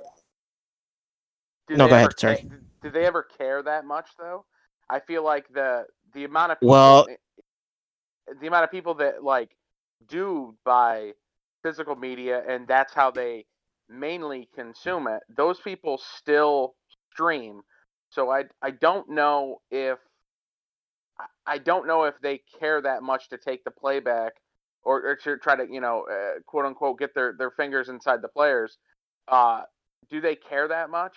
do 1.68 1.76
No, 1.76 1.88
go 1.88 1.94
ahead, 1.96 2.18
sorry. 2.18 2.48
Do 2.82 2.90
they 2.90 3.04
ever 3.04 3.22
care 3.22 3.62
that 3.62 3.84
much 3.84 4.08
though? 4.18 4.44
I 4.88 5.00
feel 5.00 5.22
like 5.24 5.46
the 5.52 5.84
the 6.14 6.24
amount 6.24 6.52
of 6.52 6.60
people, 6.60 6.70
Well- 6.72 7.06
the 8.40 8.46
amount 8.46 8.64
of 8.64 8.70
people 8.70 8.94
that 8.94 9.22
like 9.22 9.50
do 10.06 10.54
buy 10.64 11.12
physical 11.62 11.96
media 11.96 12.42
and 12.48 12.66
that's 12.68 12.94
how 12.94 13.10
they 13.10 13.44
mainly 13.88 14.48
consume 14.54 15.08
it. 15.08 15.22
Those 15.36 15.58
people 15.60 15.98
still 15.98 16.74
stream. 17.12 17.62
So 18.10 18.30
I 18.30 18.44
I 18.62 18.70
don't 18.70 19.10
know 19.10 19.60
if 19.70 19.98
I 21.46 21.58
don't 21.58 21.86
know 21.86 22.04
if 22.04 22.14
they 22.22 22.40
care 22.60 22.80
that 22.80 23.02
much 23.02 23.28
to 23.30 23.38
take 23.38 23.64
the 23.64 23.70
playback 23.70 24.34
or, 24.88 25.06
or 25.06 25.16
to 25.16 25.36
try 25.36 25.54
to 25.54 25.66
you 25.70 25.80
know 25.80 26.06
uh, 26.10 26.40
quote 26.46 26.64
unquote 26.64 26.98
get 26.98 27.14
their 27.14 27.34
their 27.38 27.50
fingers 27.50 27.90
inside 27.90 28.22
the 28.22 28.28
players. 28.28 28.78
Uh, 29.28 29.62
do 30.10 30.20
they 30.22 30.34
care 30.34 30.66
that 30.68 30.88
much? 30.88 31.14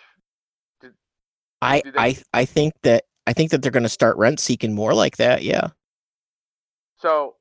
I 1.61 1.79
do 1.79 1.91
they- 1.91 1.99
I 1.99 2.17
I 2.33 2.45
think 2.45 2.73
that 2.83 3.05
I 3.25 3.33
think 3.33 3.51
that 3.51 3.61
they're 3.61 3.71
going 3.71 3.83
to 3.83 3.89
start 3.89 4.17
rent 4.17 4.39
seeking 4.41 4.75
more 4.75 4.93
like 4.93 5.17
that. 5.17 5.43
Yeah. 5.43 5.69
So, 6.97 7.35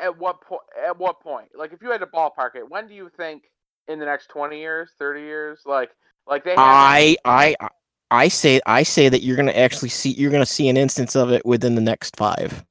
at 0.00 0.16
what 0.18 0.40
point? 0.40 0.62
At 0.86 0.98
what 0.98 1.20
point? 1.20 1.48
Like, 1.54 1.72
if 1.72 1.82
you 1.82 1.90
had 1.90 2.00
to 2.00 2.06
ballpark 2.06 2.54
it, 2.54 2.70
when 2.70 2.86
do 2.86 2.94
you 2.94 3.10
think 3.16 3.44
in 3.88 3.98
the 3.98 4.06
next 4.06 4.28
twenty 4.28 4.60
years, 4.60 4.92
thirty 4.98 5.22
years? 5.22 5.62
Like, 5.66 5.90
like 6.28 6.44
they 6.44 6.50
have 6.50 6.58
I 6.60 7.16
I 7.24 7.56
I 8.10 8.28
say 8.28 8.60
I 8.66 8.84
say 8.84 9.08
that 9.08 9.22
you're 9.22 9.36
going 9.36 9.48
to 9.48 9.58
actually 9.58 9.88
see 9.88 10.10
you're 10.10 10.30
going 10.30 10.42
to 10.42 10.46
see 10.46 10.68
an 10.68 10.76
instance 10.76 11.16
of 11.16 11.32
it 11.32 11.44
within 11.44 11.74
the 11.74 11.80
next 11.80 12.16
5. 12.16 12.64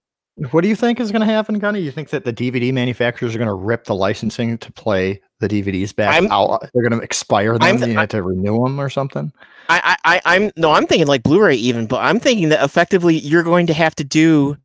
What 0.52 0.62
do 0.62 0.68
you 0.68 0.76
think 0.76 1.00
is 1.00 1.12
going 1.12 1.22
to 1.22 1.26
happen, 1.26 1.60
Gunny? 1.60 1.82
You 1.82 1.92
think 1.92 2.10
that 2.10 2.24
the 2.24 2.34
DVD 2.34 2.74
manufacturers 2.74 3.36
are 3.36 3.38
going 3.38 3.48
to 3.48 3.54
rip 3.54 3.86
the 3.86 3.96
licensing 3.96 4.58
to 4.60 4.72
play 4.72 5.22
the 5.40 5.48
DVDs 5.48 5.96
back 5.96 6.14
I'm- 6.14 6.28
out? 6.32 6.62
They're 6.74 6.88
going 6.88 6.98
to 7.00 7.04
expire 7.04 7.54
them. 7.54 7.64
I'm 7.64 7.78
you 7.78 7.86
th- 7.86 7.98
have 7.98 8.10
to 8.10 8.24
renew 8.24 8.64
them 8.64 8.80
or 8.80 8.90
something. 8.90 9.32
I, 9.70 9.96
I, 10.04 10.16
I, 10.16 10.36
I'm 10.36 10.52
no, 10.56 10.72
I'm 10.72 10.88
thinking 10.88 11.08
like 11.08 11.24
Blu-ray 11.24 11.56
even, 11.56 11.86
but 11.86 12.00
I'm 12.00 12.20
thinking 12.20 12.50
that 12.50 12.64
effectively 12.64 13.20
you're 13.20 13.44
going 13.44 13.68
to 13.68 13.74
have 13.74 13.96
to 13.96 14.04
do 14.04 14.58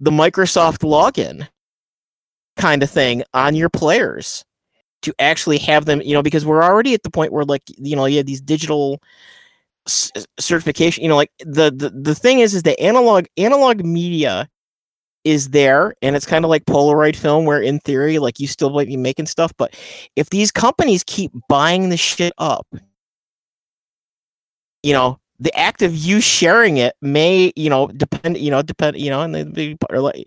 the 0.00 0.10
Microsoft 0.10 0.78
login 0.78 1.48
kind 2.56 2.82
of 2.82 2.90
thing 2.90 3.22
on 3.32 3.54
your 3.54 3.68
players 3.70 4.44
to 5.02 5.14
actually 5.18 5.56
have 5.58 5.86
them, 5.86 6.02
you 6.02 6.12
know, 6.12 6.22
because 6.22 6.44
we're 6.44 6.62
already 6.62 6.92
at 6.92 7.02
the 7.02 7.10
point 7.10 7.32
where 7.32 7.44
like 7.44 7.62
you 7.78 7.96
know 7.96 8.04
you 8.04 8.18
have 8.18 8.26
these 8.26 8.40
digital 8.40 9.02
certification, 9.86 11.02
you 11.02 11.08
know, 11.08 11.16
like 11.16 11.30
the 11.38 11.70
the 11.70 11.90
the 11.90 12.14
thing 12.14 12.40
is 12.40 12.54
is 12.54 12.62
the 12.62 12.78
analog 12.80 13.26
analog 13.36 13.84
media 13.84 14.48
is 15.24 15.50
there 15.50 15.92
and 16.02 16.16
it's 16.16 16.26
kind 16.26 16.44
of 16.44 16.48
like 16.48 16.64
polaroid 16.64 17.14
film 17.14 17.44
where 17.44 17.60
in 17.60 17.78
theory 17.80 18.18
like 18.18 18.40
you 18.40 18.46
still 18.46 18.70
might 18.70 18.86
be 18.86 18.96
making 18.96 19.26
stuff 19.26 19.52
but 19.58 19.74
if 20.16 20.30
these 20.30 20.50
companies 20.50 21.04
keep 21.06 21.30
buying 21.48 21.90
the 21.90 21.96
shit 21.96 22.32
up 22.38 22.66
you 24.82 24.92
know 24.92 25.18
the 25.38 25.54
act 25.58 25.82
of 25.82 25.94
you 25.94 26.20
sharing 26.20 26.76
it 26.78 26.94
may 27.02 27.52
you 27.56 27.68
know 27.68 27.86
depend 27.88 28.38
you 28.38 28.50
know 28.50 28.62
depend 28.62 28.96
you 28.96 29.10
know 29.10 29.20
and 29.20 29.34
the 29.34 29.76
like 29.92 30.26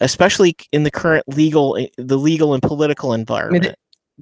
especially 0.00 0.54
in 0.72 0.84
the 0.84 0.90
current 0.90 1.24
legal 1.28 1.76
eh, 1.76 1.88
the 1.96 2.16
legal 2.16 2.54
and 2.54 2.62
political 2.62 3.12
environment 3.12 3.74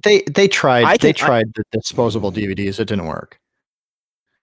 They 0.03 0.21
they 0.31 0.47
tried 0.47 0.85
I 0.85 0.97
they 0.97 1.13
can- 1.13 1.25
I- 1.25 1.27
tried 1.27 1.53
the 1.55 1.63
disposable 1.71 2.31
DVDs. 2.31 2.79
It 2.79 2.87
didn't 2.87 3.05
work. 3.07 3.39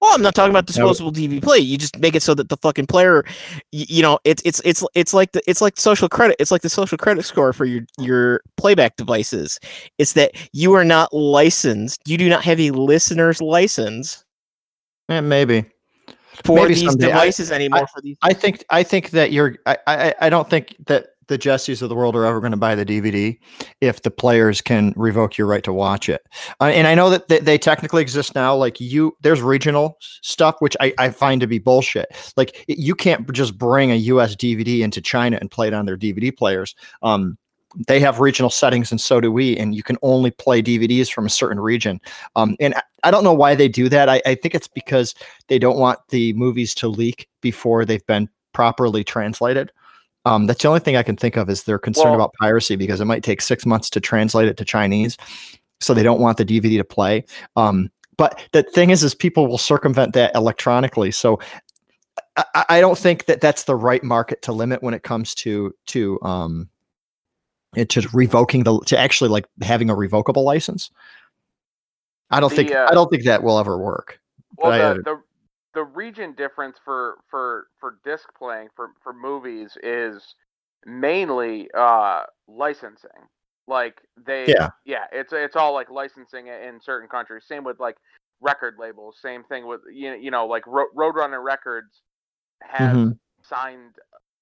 Well, 0.05 0.15
I'm 0.15 0.21
not 0.23 0.35
talking 0.35 0.51
about 0.51 0.67
disposable 0.67 1.11
DVD 1.13 1.43
play. 1.43 1.59
You 1.59 1.79
just 1.79 1.99
make 1.99 2.15
it 2.15 2.23
so 2.23 2.35
that 2.35 2.51
the 2.51 2.59
fucking 2.59 2.87
player, 2.89 3.25
you, 3.73 3.87
you 3.89 4.03
know, 4.03 4.19
it's 4.25 4.43
it's 4.45 4.61
it's 4.63 4.85
it's 4.95 5.15
like 5.15 5.33
the 5.33 5.41
it's 5.49 5.63
like 5.63 5.79
social 5.81 6.11
credit. 6.11 6.37
It's 6.39 6.51
like 6.51 6.61
the 6.61 6.69
social 6.69 6.99
credit 6.99 7.25
score 7.25 7.55
for 7.55 7.65
your 7.65 7.83
your 7.99 8.43
playback 8.59 8.97
devices. 8.97 9.59
It's 9.99 10.13
that 10.13 10.33
you 10.53 10.75
are 10.75 10.85
not 10.85 11.13
licensed. 11.15 12.03
You 12.07 12.19
do 12.19 12.29
not 12.29 12.45
have 12.45 12.61
a 12.61 12.71
listener's 12.73 13.41
license 13.41 14.23
Yeah, 15.09 15.23
maybe. 15.23 15.65
for 16.45 16.57
Maybe 16.57 16.75
these 16.75 16.85
someday. 16.85 17.07
I- 17.07 17.09
devices 17.09 17.51
anymore. 17.51 17.87
for 17.87 18.03
these, 18.03 18.19
I 18.23 18.35
think 18.35 18.63
I 18.69 18.83
think 18.83 19.11
that 19.13 19.33
you're 19.33 19.57
I, 19.65 19.79
I 19.87 20.15
I 20.21 20.29
don't 20.29 20.51
think 20.51 20.77
that 20.87 21.07
the 21.29 21.39
Jessies 21.39 21.83
of 21.83 21.89
the 21.89 21.95
world 21.95 22.17
are 22.17 22.25
ever 22.25 22.41
going 22.41 22.53
to 22.53 22.57
buy 22.57 22.75
the 22.75 22.85
DVD 22.85 23.39
if 23.81 24.03
the 24.03 24.11
players 24.11 24.61
can 24.61 24.93
revoke 24.97 25.39
your 25.39 25.47
right 25.47 25.65
to 25.65 25.73
watch 25.73 26.09
it. 26.09 26.23
Uh, 26.61 26.67
and 26.67 26.87
I 26.87 26.95
know 26.95 27.11
that 27.11 27.29
they, 27.29 27.41
they 27.41 27.59
technically 27.59 28.03
exist 28.03 28.35
now. 28.35 28.55
Like 28.55 28.81
you, 28.81 29.17
there's 29.23 29.43
regional 29.43 29.99
stuff 30.23 30.57
which 30.61 30.77
I, 30.81 30.93
I 30.99 31.11
find 31.11 31.41
to 31.41 31.47
be 31.47 31.59
bullshit. 31.59 32.07
Like 32.37 32.65
you 32.69 32.95
can't 32.95 33.31
just 33.33 33.59
bring 33.59 33.91
a 33.91 33.97
US 33.97 34.37
DVD 34.37 34.81
into 34.81 35.01
China 35.01 35.39
and 35.41 35.51
play 35.51 35.69
it 35.69 35.75
on 35.75 35.87
their 35.87 35.97
DVD 35.97 36.37
players. 36.37 36.75
Um, 37.03 37.39
they 37.89 37.99
have 37.99 38.21
regional 38.21 38.51
settings 38.51 38.91
and 38.91 39.01
so 39.01 39.21
do 39.21 39.33
we 39.33 39.57
and 39.57 39.75
you 39.75 39.83
can 39.83 39.97
only 40.03 40.31
play 40.31 40.63
dvds 40.63 41.13
from 41.13 41.27
a 41.27 41.31
certain 41.31 41.59
region 41.59 42.01
um, 42.37 42.55
and 42.61 42.75
I, 43.03 43.11
don't 43.11 43.25
know 43.25 43.35
why 43.35 43.57
they 43.57 43.69
do 43.69 43.89
that 43.89 44.09
I, 44.09 44.23
I 44.25 44.37
think 44.37 44.55
it's 44.55 44.69
because 44.69 45.13
they 45.49 45.59
don't 45.59 45.79
want 45.79 45.99
the 46.11 46.33
movies 46.35 46.73
to 46.77 46.87
leak 46.89 47.29
before 47.41 47.85
they've 47.85 48.07
been 48.07 48.29
properly 48.53 49.03
translated 49.03 49.73
um, 50.27 50.47
that's 50.47 50.63
the 50.63 50.69
only 50.69 50.81
thing 50.81 50.97
i 50.97 51.03
can 51.03 51.17
think 51.17 51.37
of 51.37 51.49
is 51.51 51.63
they're 51.65 51.79
concerned 51.79 52.11
Well- 52.11 52.15
about 52.17 52.33
piracy 52.41 52.77
because 52.77 53.01
it 53.01 53.05
might 53.07 53.23
take 53.23 53.41
six 53.41 53.65
months 53.67 53.91
to 53.91 54.01
translate 54.01 54.49
it 54.49 54.57
to 54.59 54.65
chinese 54.65 55.17
so 55.81 55.93
they 55.95 56.03
don't 56.03 56.21
want 56.21 56.39
the 56.39 56.45
dvd 56.45 56.77
to 56.79 56.85
play 56.85 57.25
um, 57.57 57.91
but 58.17 58.41
the 58.53 58.63
thing 58.63 58.91
is 58.91 59.03
is 59.05 59.15
people 59.15 59.47
will 59.47 59.59
circumvent 59.59 60.13
that 60.15 60.35
electronically 60.35 61.11
so 61.11 61.39
I, 62.37 62.65
I- 62.69 62.81
don't 62.81 62.99
think 62.99 63.27
that 63.27 63.41
that's 63.41 63.65
the 63.65 63.77
right 63.77 64.03
market 64.03 64.43
to 64.43 64.53
limit 64.53 64.83
when 64.83 64.95
it 64.95 65.03
comes 65.05 65.35
to 65.37 65.73
to 65.87 66.21
um, 66.23 66.69
it 67.77 67.89
to 67.91 68.09
revoking 68.13 68.65
the 68.65 68.81
to 68.87 68.99
actually 68.99 69.31
like 69.31 69.47
having 69.63 69.89
a 69.91 69.95
revocable 69.95 70.43
license. 70.45 70.91
I 72.31 72.41
don't 72.41 72.51
The, 72.51 72.57
think 72.57 72.73
uh, 72.73 72.89
I 72.91 72.95
don't 72.95 73.09
think 73.09 73.25
that 73.25 73.43
will 73.45 73.59
ever 73.59 73.79
work. 73.79 74.21
Well, 74.57 74.71
But 74.71 74.81
I 74.81 74.93
the, 74.95 75.21
the 75.75 75.85
region 75.85 76.35
difference 76.35 76.79
for 76.85 77.17
for 77.31 77.69
for 77.81 77.99
disc 78.05 78.29
playing 78.39 78.69
for 78.77 78.91
for 79.03 79.13
movies 79.13 79.77
is 79.83 80.35
mainly 80.87 81.69
uh 81.77 82.23
licensing. 82.49 83.29
Like 83.67 84.01
they 84.27 84.55
Yeah. 84.55 84.71
yeah, 84.85 85.07
it's 85.13 85.33
it's 85.33 85.57
all 85.57 85.75
like 85.75 85.91
licensing 85.91 86.49
in 86.49 86.81
certain 86.83 87.09
countries. 87.09 87.45
Same 87.47 87.65
with 87.65 87.81
like 87.81 87.97
record 88.41 88.77
labels. 88.79 89.17
Same 89.23 89.45
thing 89.45 89.67
with 89.67 89.81
you 89.93 90.11
know, 90.11 90.17
you 90.17 90.31
know 90.31 90.47
like 90.47 90.67
Ro- 90.67 90.91
Roadrunner 90.97 91.43
Records 91.45 92.03
has 92.63 93.01
Mhm. 93.03 93.19
signed 93.43 93.95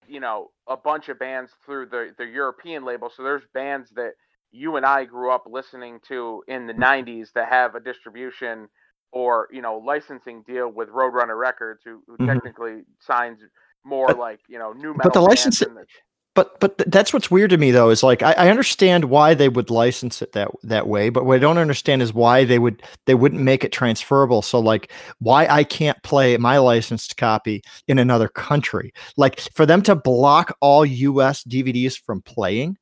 you 0.07 0.21
know 0.21 0.51
a 0.69 0.77
bunch 0.77 1.09
of 1.09 1.19
bands 1.19 1.53
through 1.65 1.87
the 1.87 2.13
the 2.19 2.27
European 2.27 2.85
label. 2.85 3.11
So 3.15 3.23
there's 3.23 3.43
bands 3.55 3.91
that 3.97 4.13
you 4.53 4.77
and 4.77 4.85
I 4.87 5.05
grew 5.05 5.31
up 5.31 5.45
listening 5.47 6.01
to 6.09 6.43
in 6.49 6.67
the 6.67 6.75
90s 6.75 7.33
that 7.35 7.49
have 7.49 7.75
a 7.75 7.81
distribution 7.81 8.69
or 9.13 9.49
you 9.53 9.63
know 9.63 9.79
licensing 9.79 10.43
deal 10.47 10.69
with 10.69 10.89
Roadrunner 10.89 11.39
Records, 11.39 11.83
who, 11.85 12.03
who 12.07 12.17
Mhm. 12.19 12.33
technically 12.35 12.83
signs 13.01 13.39
more 13.85 14.09
But- 14.09 14.19
like 14.19 14.41
you 14.49 14.59
know 14.59 14.73
nu 14.73 14.89
metal. 14.95 15.01
but 15.05 15.13
the 15.13 15.21
licensing, 15.21 15.75
the- 15.75 15.87
But 16.35 16.59
but 16.61 16.79
th- 16.79 16.89
that's 16.91 17.13
what's 17.13 17.31
weird 17.31 17.51
to 17.51 17.59
me 17.59 17.73
though 17.73 17.91
is 17.91 18.03
like 18.03 18.23
I, 18.23 18.33
I 18.33 18.49
understand 18.49 19.05
why 19.05 19.35
they 19.35 19.51
would 19.51 19.69
license 19.69 20.23
it 20.23 20.33
that 20.33 20.49
that 20.63 20.87
way, 20.89 21.11
but 21.11 21.27
what 21.27 21.37
I 21.37 21.39
don't 21.41 21.59
understand 21.59 22.01
is 22.01 22.15
why 22.15 22.45
they 22.45 22.59
would 22.59 22.83
they 23.05 23.15
wouldn't 23.15 23.43
make 23.43 23.65
it 23.65 23.71
transferable. 23.73 24.41
So 24.41 24.59
like 24.59 24.91
why 25.19 25.47
I 25.47 25.63
can't 25.63 26.03
play 26.03 26.39
my 26.39 26.57
licensed 26.57 27.19
copy 27.19 27.63
in 27.87 27.99
another 27.99 28.29
country. 28.29 28.95
Like 29.19 29.41
for 29.55 29.67
them 29.67 29.83
to 29.83 29.95
block 29.95 30.57
all 30.63 30.87
US 30.87 31.43
DVDs 31.45 31.99
from 32.01 32.23
playing, 32.23 32.79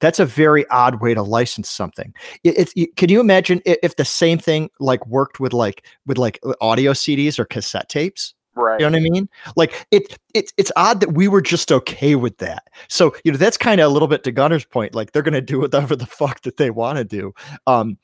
that's 0.00 0.20
a 0.20 0.26
very 0.26 0.66
odd 0.68 1.00
way 1.00 1.14
to 1.14 1.22
license 1.22 1.68
something. 1.68 2.14
It, 2.44 2.72
you- 2.76 2.92
can 2.94 3.08
you 3.08 3.20
imagine 3.20 3.60
if 3.64 3.96
the 3.96 4.04
same 4.04 4.38
thing 4.38 4.70
like 4.80 5.04
worked 5.06 5.40
with 5.40 5.52
like 5.52 5.84
with 6.06 6.18
like 6.18 6.38
uh, 6.44 6.54
audio 6.60 6.92
CDs 6.92 7.38
or 7.38 7.44
cassette 7.44 7.88
tapes? 7.88 8.34
right. 8.54 8.80
You 8.80 8.90
know 8.90 8.98
what 8.98 9.06
I 9.06 9.10
mean? 9.10 9.28
Like 9.56 9.86
it, 9.90 10.18
it 10.34 10.52
it's 10.56 10.72
odd 10.76 11.00
that 11.00 11.12
we 11.14 11.28
were 11.28 11.40
just 11.40 11.70
okay 11.72 12.14
with 12.16 12.38
that. 12.38 12.64
So 12.88 13.14
you 13.24 13.32
know 13.32 13.38
that's 13.38 13.56
kind 13.56 13.80
of 13.80 13.90
a 13.90 13.92
little 13.92 14.08
bit 14.08 14.24
to 14.24 14.32
Gunner's 14.32 14.64
point. 14.64 14.94
Like 14.94 15.12
they're 15.12 15.22
gonna 15.22 15.40
do 15.40 15.60
whatever 15.60 15.96
the 15.96 16.06
fuck 16.06 16.42
that 16.42 16.56
they 16.56 16.70
want 16.70 16.98
to 16.98 17.04
do. 17.04 17.32
Um, 17.66 17.98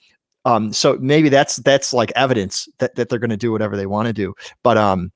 um, 0.45 0.73
so 0.73 0.99
maybe 1.01 1.29
that's 1.29 1.57
that's 1.57 1.93
like 1.93 2.13
evidence 2.17 2.69
that 2.79 2.95
that 2.97 3.09
they're 3.09 3.19
gonna 3.19 3.37
do 3.37 3.53
whatever 3.53 3.77
they 3.77 3.87
want 3.87 4.07
to 4.07 4.13
do. 4.13 4.35
But 4.63 4.77
um, 4.79 5.11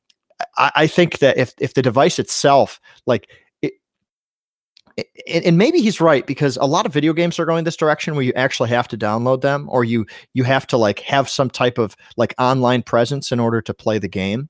I, 0.57 0.73
I 0.75 0.87
think 0.87 1.19
that 1.19 1.37
if 1.37 1.55
if 1.59 1.75
the 1.75 1.83
device 1.83 2.19
itself, 2.19 2.81
like 3.07 3.29
it, 3.31 3.31
and, 5.27 5.59
maybe 5.59 5.81
he's 5.81 6.01
right 6.01 6.27
because 6.27 6.57
a 6.57 6.65
lot 6.65 6.87
of 6.87 6.93
video 6.93 7.13
games 7.13 7.39
are 7.39 7.45
going 7.45 7.65
this 7.65 7.77
direction 7.77 8.15
where 8.15 8.25
you 8.25 8.33
actually 8.35 8.69
have 8.69 8.89
to 8.89 8.97
download 8.97 9.41
them 9.41 9.69
or 9.71 9.85
you 9.85 10.07
you 10.35 10.45
have 10.45 10.67
to 10.69 10.77
like 10.77 11.01
have 11.01 11.29
some 11.29 11.51
type 11.51 11.79
of 11.79 11.97
like 12.17 12.35
online 12.39 12.83
presence 12.83 13.33
in 13.33 13.41
order 13.41 13.61
to 13.61 13.75
play 13.75 13.99
the 13.99 14.09
game. 14.09 14.49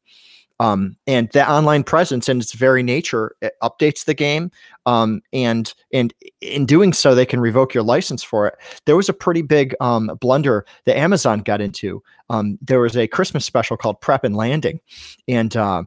Um, 0.61 0.97
and 1.07 1.31
that 1.35 1.49
online 1.49 1.85
presence 1.85 2.29
and 2.29 2.43
its 2.43 2.53
very 2.53 2.83
nature 2.83 3.37
it 3.41 3.53
updates 3.63 4.07
the 4.07 4.15
game 4.15 4.51
um, 4.87 5.21
and 5.33 5.73
and 5.93 6.13
in 6.41 6.67
doing 6.67 6.93
so 6.93 7.15
they 7.15 7.27
can 7.27 7.39
revoke 7.39 7.75
your 7.75 7.85
license 7.85 8.25
for 8.25 8.49
it. 8.49 8.55
There 8.85 8.97
was 8.97 9.09
a 9.09 9.13
pretty 9.13 9.43
big 9.43 9.77
um, 9.81 10.11
blunder 10.21 10.67
that 10.85 10.99
amazon 10.99 11.41
got 11.41 11.61
into. 11.61 12.03
Um, 12.29 12.59
there 12.61 12.81
was 12.81 12.97
a 12.97 13.07
christmas 13.07 13.45
special 13.45 13.77
called 13.77 14.01
prep 14.01 14.25
and 14.25 14.37
landing 14.37 14.81
and 15.29 15.57
uh, 15.57 15.85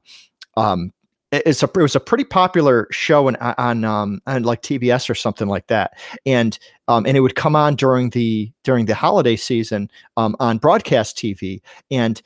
um, 0.56 0.94
it's 1.32 1.64
a 1.64 1.66
it 1.66 1.82
was 1.82 1.96
a 1.96 2.00
pretty 2.00 2.24
popular 2.24 2.88
show 2.92 3.28
in, 3.28 3.36
on 3.38 3.84
um 3.84 4.22
on 4.28 4.44
like 4.44 4.62
TBS 4.62 5.10
or 5.10 5.16
something 5.16 5.48
like 5.48 5.68
that. 5.68 5.98
And 6.26 6.58
um 6.88 7.06
and 7.06 7.18
it 7.18 7.22
would 7.22 7.36
come 7.36 7.56
on 7.56 7.76
during 7.76 8.10
the 8.12 8.52
during 8.64 8.86
the 8.86 8.96
holiday 8.96 9.36
season 9.36 9.90
um 10.18 10.36
on 10.40 10.58
broadcast 10.58 11.18
TV 11.18 11.62
and 11.90 12.22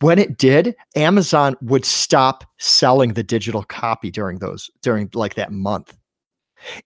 when 0.00 0.18
it 0.18 0.36
did 0.36 0.74
Amazon 0.96 1.56
would 1.62 1.84
stop 1.84 2.44
selling 2.58 3.14
the 3.14 3.22
digital 3.22 3.62
copy 3.64 4.10
during 4.10 4.38
those 4.38 4.70
during 4.82 5.08
like 5.14 5.34
that 5.34 5.50
month 5.50 5.97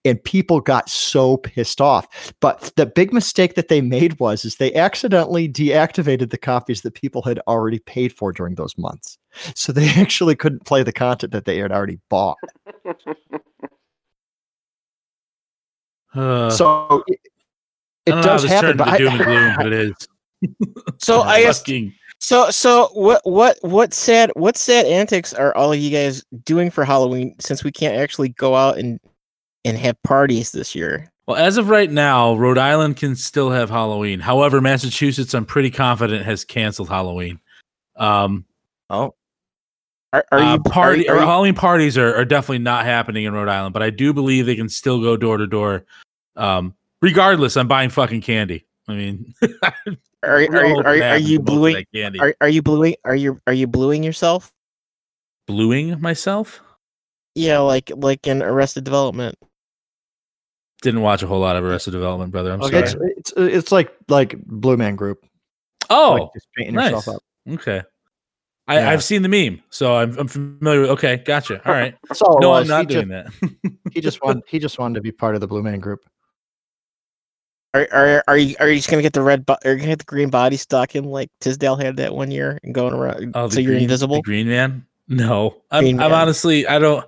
and 0.05 0.23
people 0.23 0.59
got 0.59 0.89
so 0.89 1.37
pissed 1.37 1.81
off. 1.81 2.33
But 2.39 2.71
the 2.75 2.85
big 2.85 3.13
mistake 3.13 3.55
that 3.55 3.67
they 3.67 3.81
made 3.81 4.19
was 4.19 4.45
is 4.45 4.55
they 4.55 4.73
accidentally 4.73 5.49
deactivated 5.49 6.29
the 6.29 6.37
copies 6.37 6.81
that 6.81 6.93
people 6.93 7.21
had 7.21 7.39
already 7.47 7.79
paid 7.79 8.13
for 8.13 8.31
during 8.31 8.55
those 8.55 8.77
months. 8.77 9.17
So 9.55 9.71
they 9.71 9.89
actually 9.95 10.35
couldn't 10.35 10.65
play 10.65 10.83
the 10.83 10.93
content 10.93 11.33
that 11.33 11.45
they 11.45 11.57
had 11.57 11.71
already 11.71 11.99
bought. 12.09 12.37
Uh, 16.13 16.49
so 16.49 17.03
it, 17.07 17.19
it 18.05 18.11
don't 18.11 18.21
know 18.21 18.27
how 18.27 18.37
does 18.37 18.43
happen 18.43 18.77
but 18.77 18.99
into 19.01 19.11
I, 19.11 19.23
gloom, 19.23 19.53
but 19.57 19.65
it 19.67 19.73
is. 19.73 20.07
so 20.99 21.21
I 21.21 21.41
guess 21.41 21.63
So 22.19 22.51
so 22.51 22.89
what 22.93 23.21
what 23.23 23.57
what 23.61 23.93
sad 23.93 24.31
what 24.35 24.55
sad 24.57 24.85
antics 24.85 25.33
are 25.33 25.55
all 25.55 25.73
of 25.73 25.79
you 25.79 25.89
guys 25.89 26.23
doing 26.43 26.69
for 26.69 26.85
Halloween 26.85 27.35
since 27.39 27.63
we 27.63 27.71
can't 27.71 27.95
actually 27.95 28.29
go 28.29 28.55
out 28.55 28.77
and 28.77 28.99
and 29.65 29.77
have 29.77 30.01
parties 30.03 30.51
this 30.51 30.75
year? 30.75 31.11
Well, 31.27 31.37
as 31.37 31.57
of 31.57 31.69
right 31.69 31.89
now, 31.89 32.35
Rhode 32.35 32.57
Island 32.57 32.97
can 32.97 33.15
still 33.15 33.49
have 33.49 33.69
Halloween. 33.69 34.19
However, 34.19 34.59
Massachusetts, 34.59 35.33
I'm 35.33 35.45
pretty 35.45 35.71
confident, 35.71 36.25
has 36.25 36.43
canceled 36.43 36.89
Halloween. 36.89 37.39
Um, 37.95 38.45
oh 38.89 39.13
Are, 40.11 40.25
are 40.31 40.39
uh, 40.39 40.53
you 40.53 40.59
party 40.63 41.07
are, 41.07 41.15
are 41.15 41.19
you- 41.19 41.25
Halloween 41.25 41.55
parties 41.55 41.97
are, 41.97 42.13
are 42.15 42.25
definitely 42.25 42.59
not 42.59 42.85
happening 42.85 43.23
in 43.25 43.33
Rhode 43.33 43.47
Island, 43.47 43.73
but 43.73 43.83
I 43.83 43.89
do 43.89 44.13
believe 44.13 44.45
they 44.45 44.55
can 44.55 44.67
still 44.69 44.99
go 44.99 45.15
door 45.15 45.37
to 45.37 45.47
door. 45.47 45.85
Um, 46.35 46.73
regardless, 47.01 47.55
I'm 47.55 47.67
buying 47.67 47.89
fucking 47.89 48.21
candy. 48.21 48.65
I 48.87 48.93
mean, 48.93 49.33
are, 49.63 49.73
are, 50.23 50.41
are, 50.51 50.87
are, 50.87 51.03
are 51.03 51.17
you 51.17 51.39
with 51.39 51.47
most 51.47 51.55
of 51.55 51.55
bluing 51.55 51.85
candy? 51.93 52.19
are, 52.19 52.35
are 52.41 52.49
you 52.49 52.61
bluing 52.61 52.95
are 53.05 53.15
you 53.15 53.39
are 53.47 53.53
you 53.53 53.67
bluing 53.67 54.03
yourself? 54.03 54.51
bluing 55.45 55.99
myself? 56.01 56.61
Yeah, 57.35 57.59
like 57.59 57.91
like 57.95 58.27
in 58.27 58.41
Arrested 58.41 58.83
Development. 58.83 59.37
Didn't 60.83 61.01
watch 61.01 61.23
a 61.23 61.27
whole 61.27 61.39
lot 61.39 61.55
of 61.55 61.63
Arrested 61.63 61.91
Development, 61.91 62.31
brother. 62.31 62.51
I'm 62.51 62.61
okay, 62.61 62.85
sorry. 62.85 63.13
it's, 63.17 63.31
it's 63.31 63.55
it's 63.55 63.71
like 63.71 63.91
like 64.09 64.37
blue 64.45 64.77
man 64.77 64.95
group 64.95 65.25
oh, 65.89 66.13
like 66.19 66.33
just 66.33 66.47
painting 66.55 66.75
yourself 66.75 67.07
nice. 67.07 67.15
up 67.15 67.23
okay. 67.51 67.81
I, 68.67 68.79
Yeah. 68.79 68.89
I've 68.91 69.03
seen 69.03 69.21
the 69.23 69.29
meme, 69.29 69.61
so 69.69 69.95
I'm, 69.97 70.17
I'm 70.17 70.27
familiar 70.27 70.81
with. 70.81 70.89
Okay, 70.91 71.17
gotcha. 71.25 71.65
All 71.67 71.73
right. 71.73 71.95
all 72.21 72.39
No. 72.39 72.53
I'm 72.53 72.67
not 72.67 72.81
he 72.81 72.95
doing 72.95 73.09
just, 73.09 73.41
that. 73.41 73.71
he 73.93 74.01
just 74.01 74.21
wanted 74.23 74.43
he 74.47 74.59
just 74.59 74.77
wanted 74.77 74.95
to 74.95 75.01
be 75.01 75.11
part 75.11 75.35
of 75.35 75.41
the 75.41 75.47
blue 75.47 75.63
man 75.63 75.79
group 75.79 76.01
Are 77.73 77.87
are 77.91 78.23
are 78.27 78.37
you 78.37 78.55
are 78.59 78.69
you 78.69 78.75
just 78.75 78.89
gonna 78.89 79.01
get 79.01 79.13
the 79.13 79.21
red 79.21 79.45
bo- 79.45 79.57
are 79.65 79.71
you 79.71 79.77
gonna 79.77 79.87
get 79.91 79.99
the 79.99 80.05
green 80.05 80.29
body 80.29 80.57
stuck 80.57 80.91
stocking 80.91 81.09
like 81.09 81.29
Tisdale 81.41 81.75
had 81.75 81.97
that 81.97 82.13
one 82.13 82.29
year 82.31 82.59
and 82.63 82.73
going 82.73 82.93
around 82.93 83.31
Oh, 83.35 83.47
the 83.47 83.55
so 83.55 83.59
you're 83.61 83.71
green- 83.71 83.83
invisible? 83.83 84.17
The 84.17 84.21
Green 84.21 84.47
Man? 84.47 84.85
No, 85.09 85.61
I'm, 85.71 85.99
I'm 85.99 86.13
honestly, 86.13 86.65
I 86.67 86.79
don't. 86.79 87.05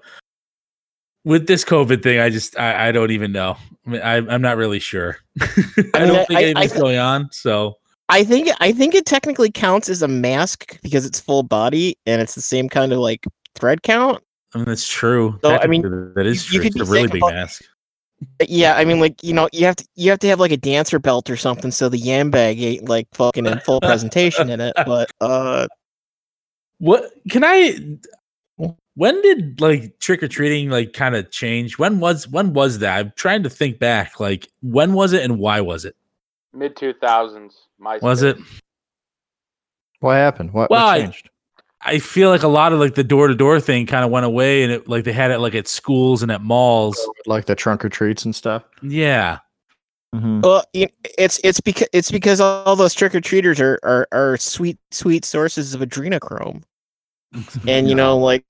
With 1.26 1.47
this 1.47 1.65
COVID 1.65 2.02
thing, 2.03 2.19
I 2.19 2.30
just, 2.30 2.57
I, 2.57 2.88
I 2.88 2.91
don't 2.93 3.11
even 3.11 3.31
know. 3.34 3.57
I 3.85 3.89
mean, 3.89 4.02
I, 4.02 4.15
I'm 4.18 4.41
not 4.41 4.56
really 4.57 4.80
sure. 4.80 5.18
I, 5.41 5.45
mean, 5.65 5.91
don't 6.14 6.27
think 6.27 6.39
I- 6.39 6.43
anything's 6.43 6.73
I- 6.73 6.80
going 6.80 6.97
on. 6.97 7.30
So 7.31 7.76
I 8.07 8.23
think 8.23 8.49
I 8.60 8.72
think 8.72 8.93
it 8.95 9.06
technically 9.06 9.52
counts 9.52 9.89
as 9.89 10.02
a 10.03 10.07
mask 10.07 10.80
because 10.84 11.06
it's 11.06 11.19
full 11.19 11.41
body 11.43 11.97
and 12.06 12.22
it's 12.22 12.35
the 12.35 12.41
same 12.41 12.69
kind 12.69 12.93
of 12.93 12.99
like 12.99 13.26
thread 13.56 13.81
count. 13.84 14.23
I 14.53 14.60
mean, 14.60 14.65
that's 14.65 14.88
true. 14.88 15.38
So, 15.43 15.57
I 15.57 15.68
mean, 15.68 15.81
that 16.15 16.26
is 16.26 16.49
you- 16.52 16.61
you 16.61 16.61
true. 16.61 16.69
could 16.69 16.81
It's 16.81 16.89
a 16.89 16.91
really 16.93 17.07
big 17.07 17.22
about- 17.23 17.34
mask. 17.34 17.64
Yeah, 18.47 18.76
I 18.76 18.85
mean, 18.85 18.99
like 19.02 19.22
you 19.23 19.34
know, 19.34 19.49
you 19.52 19.65
have 19.65 19.76
to 19.76 19.88
you 19.95 20.10
have 20.10 20.19
to 20.19 20.27
have 20.27 20.39
like 20.39 20.52
a 20.53 20.57
dancer 20.57 20.99
belt 20.99 21.30
or 21.30 21.35
something 21.35 21.69
so 21.69 21.89
the 21.89 21.97
yam 21.97 22.31
bag 22.31 22.61
ain't 22.61 22.88
like 22.88 23.07
fucking 23.14 23.45
in 23.45 23.60
full 23.60 23.81
presentation 23.81 24.49
in 24.49 24.61
it. 24.61 24.73
But 24.85 25.11
uh, 25.19 25.68
What 26.77 27.11
can 27.30 27.43
I? 27.43 27.77
When 28.95 29.22
did 29.22 29.59
like 29.59 29.99
trick 29.99 30.23
or 30.23 30.27
treating 30.27 30.69
like 30.69 30.93
kind 30.93 31.15
of 31.15 31.30
change? 31.31 31.77
When 31.77 31.99
was 31.99 32.27
when 32.27 32.53
was 32.53 32.80
that? 32.80 32.97
I'm 32.97 33.13
trying 33.15 33.43
to 33.43 33.49
think 33.49 33.77
back. 33.77 34.19
Like 34.19 34.47
when 34.61 34.93
was 34.93 35.11
it 35.13 35.23
and 35.23 35.38
why 35.38 35.61
was 35.61 35.84
it? 35.85 35.95
Mid 36.53 36.76
two 36.77 36.93
thousands. 36.93 37.67
My 37.77 37.97
Was 38.01 38.23
it? 38.23 38.38
What 39.99 40.13
happened? 40.13 40.53
What, 40.53 40.69
Well, 40.69 40.85
what 40.88 40.97
changed? 40.99 41.30
I 41.81 41.99
feel 41.99 42.30
like 42.30 42.43
a 42.43 42.47
lot 42.47 42.73
of 42.73 42.80
like 42.80 42.95
the 42.95 43.03
door 43.03 43.27
to 43.27 43.35
door 43.35 43.59
thing 43.59 43.85
kind 43.85 44.03
of 44.05 44.11
went 44.11 44.26
away, 44.26 44.63
and 44.63 44.72
it 44.72 44.88
like 44.88 45.03
they 45.03 45.11
had 45.13 45.30
it 45.31 45.39
like 45.39 45.55
at 45.55 45.67
schools 45.67 46.23
and 46.23 46.31
at 46.31 46.41
malls. 46.41 46.97
like 47.26 47.45
the 47.45 47.55
trunk 47.55 47.84
or 47.85 47.89
treats 47.89 48.26
and 48.26 48.34
stuff. 48.35 48.63
Yeah, 48.81 49.39
Mhm. 50.15 50.41
well, 50.41 50.63
it's 50.73 51.39
it's 51.43 51.59
because 51.59 51.88
it's 51.93 52.09
because 52.11 52.39
all 52.39 52.76
those 52.76 52.93
trick 52.93 53.13
or 53.13 53.22
treaters 53.22 53.59
are, 53.59 53.77
are 53.84 54.07
are 54.11 54.38
sweet 54.38 54.80
sweet 54.91 55.26
sources 55.26 55.73
of 55.76 55.81
adrenochrome, 55.81 56.63
and 57.67 57.88
you 57.89 57.93
know 57.95 58.17
like. 58.17 58.45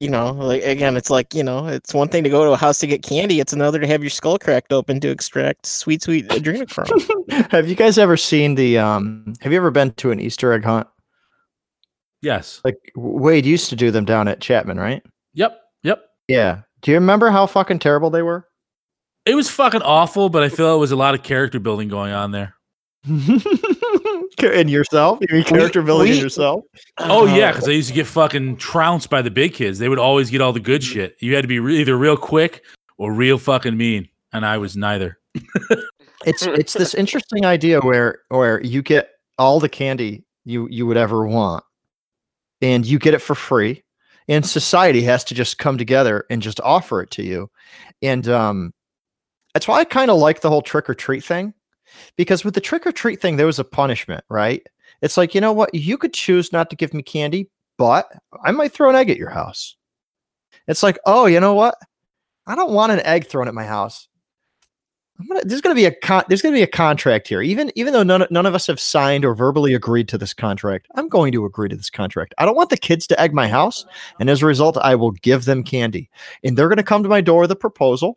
You 0.00 0.08
know, 0.08 0.30
like 0.30 0.62
again, 0.62 0.96
it's 0.96 1.10
like 1.10 1.34
you 1.34 1.42
know, 1.42 1.66
it's 1.66 1.92
one 1.92 2.08
thing 2.08 2.22
to 2.22 2.30
go 2.30 2.44
to 2.44 2.52
a 2.52 2.56
house 2.56 2.78
to 2.80 2.86
get 2.86 3.02
candy; 3.02 3.40
it's 3.40 3.52
another 3.52 3.80
to 3.80 3.86
have 3.88 4.02
your 4.02 4.10
skull 4.10 4.38
cracked 4.38 4.72
open 4.72 5.00
to 5.00 5.08
extract 5.10 5.66
sweet, 5.66 6.02
sweet 6.02 6.28
adrenochrome. 6.28 7.50
have 7.50 7.68
you 7.68 7.74
guys 7.74 7.98
ever 7.98 8.16
seen 8.16 8.54
the? 8.54 8.78
um 8.78 9.32
Have 9.40 9.50
you 9.50 9.58
ever 9.58 9.72
been 9.72 9.90
to 9.94 10.12
an 10.12 10.20
Easter 10.20 10.52
egg 10.52 10.64
hunt? 10.64 10.86
yes, 12.22 12.60
Like 12.64 12.76
Wade 12.96 13.44
used 13.46 13.70
to 13.70 13.76
do 13.76 13.90
them 13.90 14.04
down 14.04 14.28
at 14.28 14.40
Chapman, 14.40 14.78
right? 14.78 15.02
yep, 15.34 15.60
yep. 15.82 16.00
Yeah. 16.28 16.62
Do 16.82 16.92
you 16.92 16.96
remember 16.96 17.30
how 17.30 17.46
fucking 17.46 17.80
terrible 17.80 18.10
they 18.10 18.22
were? 18.22 18.46
It 19.26 19.34
was 19.34 19.50
fucking 19.50 19.82
awful, 19.82 20.28
but 20.28 20.42
I 20.44 20.48
feel 20.48 20.74
it 20.74 20.78
was 20.78 20.92
a 20.92 20.96
lot 20.96 21.14
of 21.14 21.22
character 21.24 21.58
building 21.58 21.88
going 21.88 22.12
on 22.12 22.30
there. 22.30 22.54
in 24.42 24.68
yourself, 24.68 25.18
you 25.20 25.28
mean 25.30 25.44
character 25.44 25.82
building 25.82 26.10
we- 26.12 26.20
yourself. 26.20 26.64
Oh 26.98 27.26
yeah, 27.26 27.52
because 27.52 27.68
I 27.68 27.72
used 27.72 27.88
to 27.88 27.94
get 27.94 28.06
fucking 28.06 28.56
trounced 28.56 29.10
by 29.10 29.22
the 29.22 29.30
big 29.30 29.54
kids. 29.54 29.78
They 29.78 29.88
would 29.88 29.98
always 29.98 30.30
get 30.30 30.40
all 30.40 30.52
the 30.52 30.60
good 30.60 30.82
shit. 30.82 31.16
You 31.20 31.34
had 31.34 31.42
to 31.42 31.48
be 31.48 31.58
re- 31.58 31.80
either 31.80 31.96
real 31.96 32.16
quick 32.16 32.64
or 32.96 33.12
real 33.12 33.38
fucking 33.38 33.76
mean, 33.76 34.08
and 34.32 34.44
I 34.44 34.58
was 34.58 34.76
neither. 34.76 35.18
It's 36.26 36.42
it's 36.42 36.72
this 36.72 36.94
interesting 36.94 37.44
idea 37.44 37.80
where 37.80 38.22
where 38.28 38.60
you 38.62 38.82
get 38.82 39.10
all 39.38 39.60
the 39.60 39.68
candy 39.68 40.24
you 40.44 40.66
you 40.68 40.84
would 40.86 40.96
ever 40.96 41.26
want, 41.26 41.62
and 42.60 42.84
you 42.84 42.98
get 42.98 43.14
it 43.14 43.20
for 43.20 43.36
free, 43.36 43.84
and 44.26 44.44
society 44.44 45.02
has 45.02 45.22
to 45.24 45.34
just 45.34 45.58
come 45.58 45.78
together 45.78 46.26
and 46.28 46.42
just 46.42 46.60
offer 46.60 47.00
it 47.02 47.12
to 47.12 47.22
you, 47.22 47.48
and 48.02 48.28
um, 48.28 48.74
that's 49.54 49.68
why 49.68 49.78
I 49.78 49.84
kind 49.84 50.10
of 50.10 50.18
like 50.18 50.40
the 50.40 50.50
whole 50.50 50.60
trick 50.60 50.90
or 50.90 50.94
treat 50.94 51.22
thing, 51.22 51.54
because 52.16 52.44
with 52.44 52.54
the 52.54 52.60
trick 52.60 52.86
or 52.86 52.92
treat 52.92 53.20
thing 53.20 53.36
there 53.36 53.46
was 53.46 53.58
a 53.58 53.64
punishment, 53.64 54.24
right? 54.28 54.66
It's 55.02 55.16
like 55.16 55.34
you 55.34 55.40
know 55.40 55.52
what 55.52 55.74
you 55.74 55.98
could 55.98 56.14
choose 56.14 56.52
not 56.52 56.70
to 56.70 56.76
give 56.76 56.94
me 56.94 57.02
candy, 57.02 57.48
but 57.76 58.10
I 58.44 58.52
might 58.52 58.72
throw 58.72 58.90
an 58.90 58.96
egg 58.96 59.10
at 59.10 59.16
your 59.16 59.30
house. 59.30 59.76
It's 60.66 60.82
like 60.82 60.98
oh 61.06 61.26
you 61.26 61.40
know 61.40 61.54
what, 61.54 61.76
I 62.46 62.54
don't 62.54 62.72
want 62.72 62.92
an 62.92 63.00
egg 63.00 63.26
thrown 63.26 63.48
at 63.48 63.54
my 63.54 63.64
house. 63.64 64.08
Gonna, 65.26 65.40
there's 65.44 65.60
going 65.60 65.74
to 65.74 65.80
be 65.80 65.86
a 65.86 65.90
con- 65.90 66.22
there's 66.28 66.42
going 66.42 66.54
to 66.54 66.58
be 66.58 66.62
a 66.62 66.66
contract 66.68 67.26
here. 67.26 67.42
Even 67.42 67.72
even 67.74 67.92
though 67.92 68.04
none, 68.04 68.26
none 68.30 68.46
of 68.46 68.54
us 68.54 68.68
have 68.68 68.78
signed 68.78 69.24
or 69.24 69.34
verbally 69.34 69.74
agreed 69.74 70.08
to 70.08 70.18
this 70.18 70.32
contract, 70.32 70.86
I'm 70.94 71.08
going 71.08 71.32
to 71.32 71.44
agree 71.44 71.68
to 71.68 71.76
this 71.76 71.90
contract. 71.90 72.34
I 72.38 72.44
don't 72.44 72.54
want 72.54 72.70
the 72.70 72.76
kids 72.76 73.06
to 73.08 73.20
egg 73.20 73.34
my 73.34 73.48
house, 73.48 73.84
and 74.20 74.30
as 74.30 74.42
a 74.42 74.46
result, 74.46 74.76
I 74.76 74.94
will 74.94 75.10
give 75.10 75.44
them 75.44 75.64
candy, 75.64 76.08
and 76.44 76.56
they're 76.56 76.68
going 76.68 76.76
to 76.76 76.84
come 76.84 77.02
to 77.02 77.08
my 77.08 77.20
door 77.20 77.40
with 77.40 77.50
a 77.50 77.56
proposal. 77.56 78.16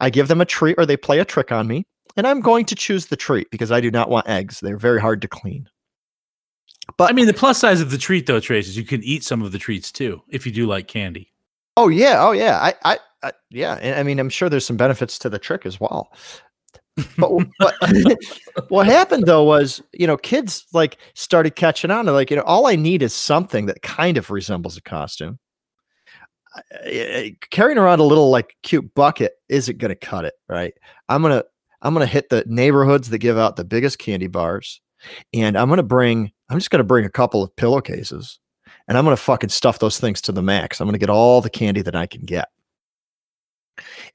I 0.00 0.08
give 0.08 0.28
them 0.28 0.40
a 0.40 0.46
treat, 0.46 0.76
or 0.78 0.86
they 0.86 0.96
play 0.96 1.18
a 1.18 1.26
trick 1.26 1.52
on 1.52 1.66
me, 1.66 1.86
and 2.16 2.26
I'm 2.26 2.40
going 2.40 2.64
to 2.66 2.74
choose 2.74 3.06
the 3.06 3.16
treat 3.16 3.50
because 3.50 3.72
I 3.72 3.80
do 3.80 3.90
not 3.90 4.10
want 4.10 4.28
eggs. 4.28 4.60
They're 4.60 4.76
very 4.76 5.00
hard 5.00 5.20
to 5.22 5.28
clean. 5.28 5.68
But 6.96 7.10
I 7.10 7.12
mean, 7.14 7.26
the 7.26 7.34
plus 7.34 7.58
size 7.58 7.80
of 7.80 7.90
the 7.90 7.98
treat 7.98 8.26
though, 8.26 8.40
Trace, 8.40 8.68
is 8.68 8.76
you 8.76 8.84
can 8.84 9.02
eat 9.02 9.24
some 9.24 9.42
of 9.42 9.52
the 9.52 9.58
treats 9.58 9.90
too 9.90 10.22
if 10.28 10.44
you 10.46 10.52
do 10.52 10.66
like 10.66 10.86
candy. 10.86 11.32
Oh 11.76 11.88
yeah, 11.88 12.16
oh 12.20 12.32
yeah. 12.32 12.58
I, 12.60 12.74
I, 12.84 12.98
I 13.22 13.32
yeah. 13.50 13.78
And 13.80 13.98
I 13.98 14.02
mean, 14.02 14.18
I'm 14.18 14.28
sure 14.28 14.48
there's 14.48 14.66
some 14.66 14.76
benefits 14.76 15.18
to 15.20 15.30
the 15.30 15.38
trick 15.38 15.66
as 15.66 15.80
well. 15.80 16.12
But 17.18 17.32
what, 17.32 17.74
what 18.68 18.86
happened 18.86 19.24
though 19.26 19.42
was, 19.42 19.82
you 19.92 20.06
know, 20.06 20.16
kids 20.16 20.66
like 20.72 20.98
started 21.14 21.56
catching 21.56 21.90
on 21.90 22.04
to 22.04 22.12
like, 22.12 22.30
you 22.30 22.36
know, 22.36 22.42
all 22.44 22.66
I 22.66 22.76
need 22.76 23.02
is 23.02 23.12
something 23.14 23.66
that 23.66 23.82
kind 23.82 24.16
of 24.16 24.30
resembles 24.30 24.76
a 24.76 24.82
costume. 24.82 25.38
I- 26.54 26.62
I- 26.84 27.36
Carrying 27.50 27.78
around 27.78 27.98
a 27.98 28.04
little 28.04 28.30
like 28.30 28.54
cute 28.62 28.94
bucket 28.94 29.32
isn't 29.48 29.78
going 29.78 29.88
to 29.88 29.96
cut 29.96 30.24
it, 30.24 30.34
right? 30.48 30.74
I'm 31.08 31.22
gonna 31.22 31.44
I'm 31.84 31.94
gonna 31.94 32.06
hit 32.06 32.30
the 32.30 32.44
neighborhoods 32.46 33.10
that 33.10 33.18
give 33.18 33.38
out 33.38 33.56
the 33.56 33.64
biggest 33.64 33.98
candy 33.98 34.26
bars, 34.26 34.80
and 35.32 35.56
I'm 35.56 35.68
gonna 35.68 35.82
bring 35.82 36.32
I'm 36.48 36.58
just 36.58 36.70
gonna 36.70 36.84
bring 36.84 37.04
a 37.04 37.10
couple 37.10 37.42
of 37.42 37.54
pillowcases 37.56 38.38
and 38.88 38.98
I'm 38.98 39.04
gonna 39.04 39.16
fucking 39.16 39.50
stuff 39.50 39.78
those 39.78 39.98
things 39.98 40.20
to 40.22 40.32
the 40.32 40.42
max. 40.42 40.80
I'm 40.80 40.88
gonna 40.88 40.98
get 40.98 41.10
all 41.10 41.40
the 41.40 41.50
candy 41.50 41.82
that 41.82 41.96
I 41.96 42.06
can 42.06 42.24
get. 42.24 42.48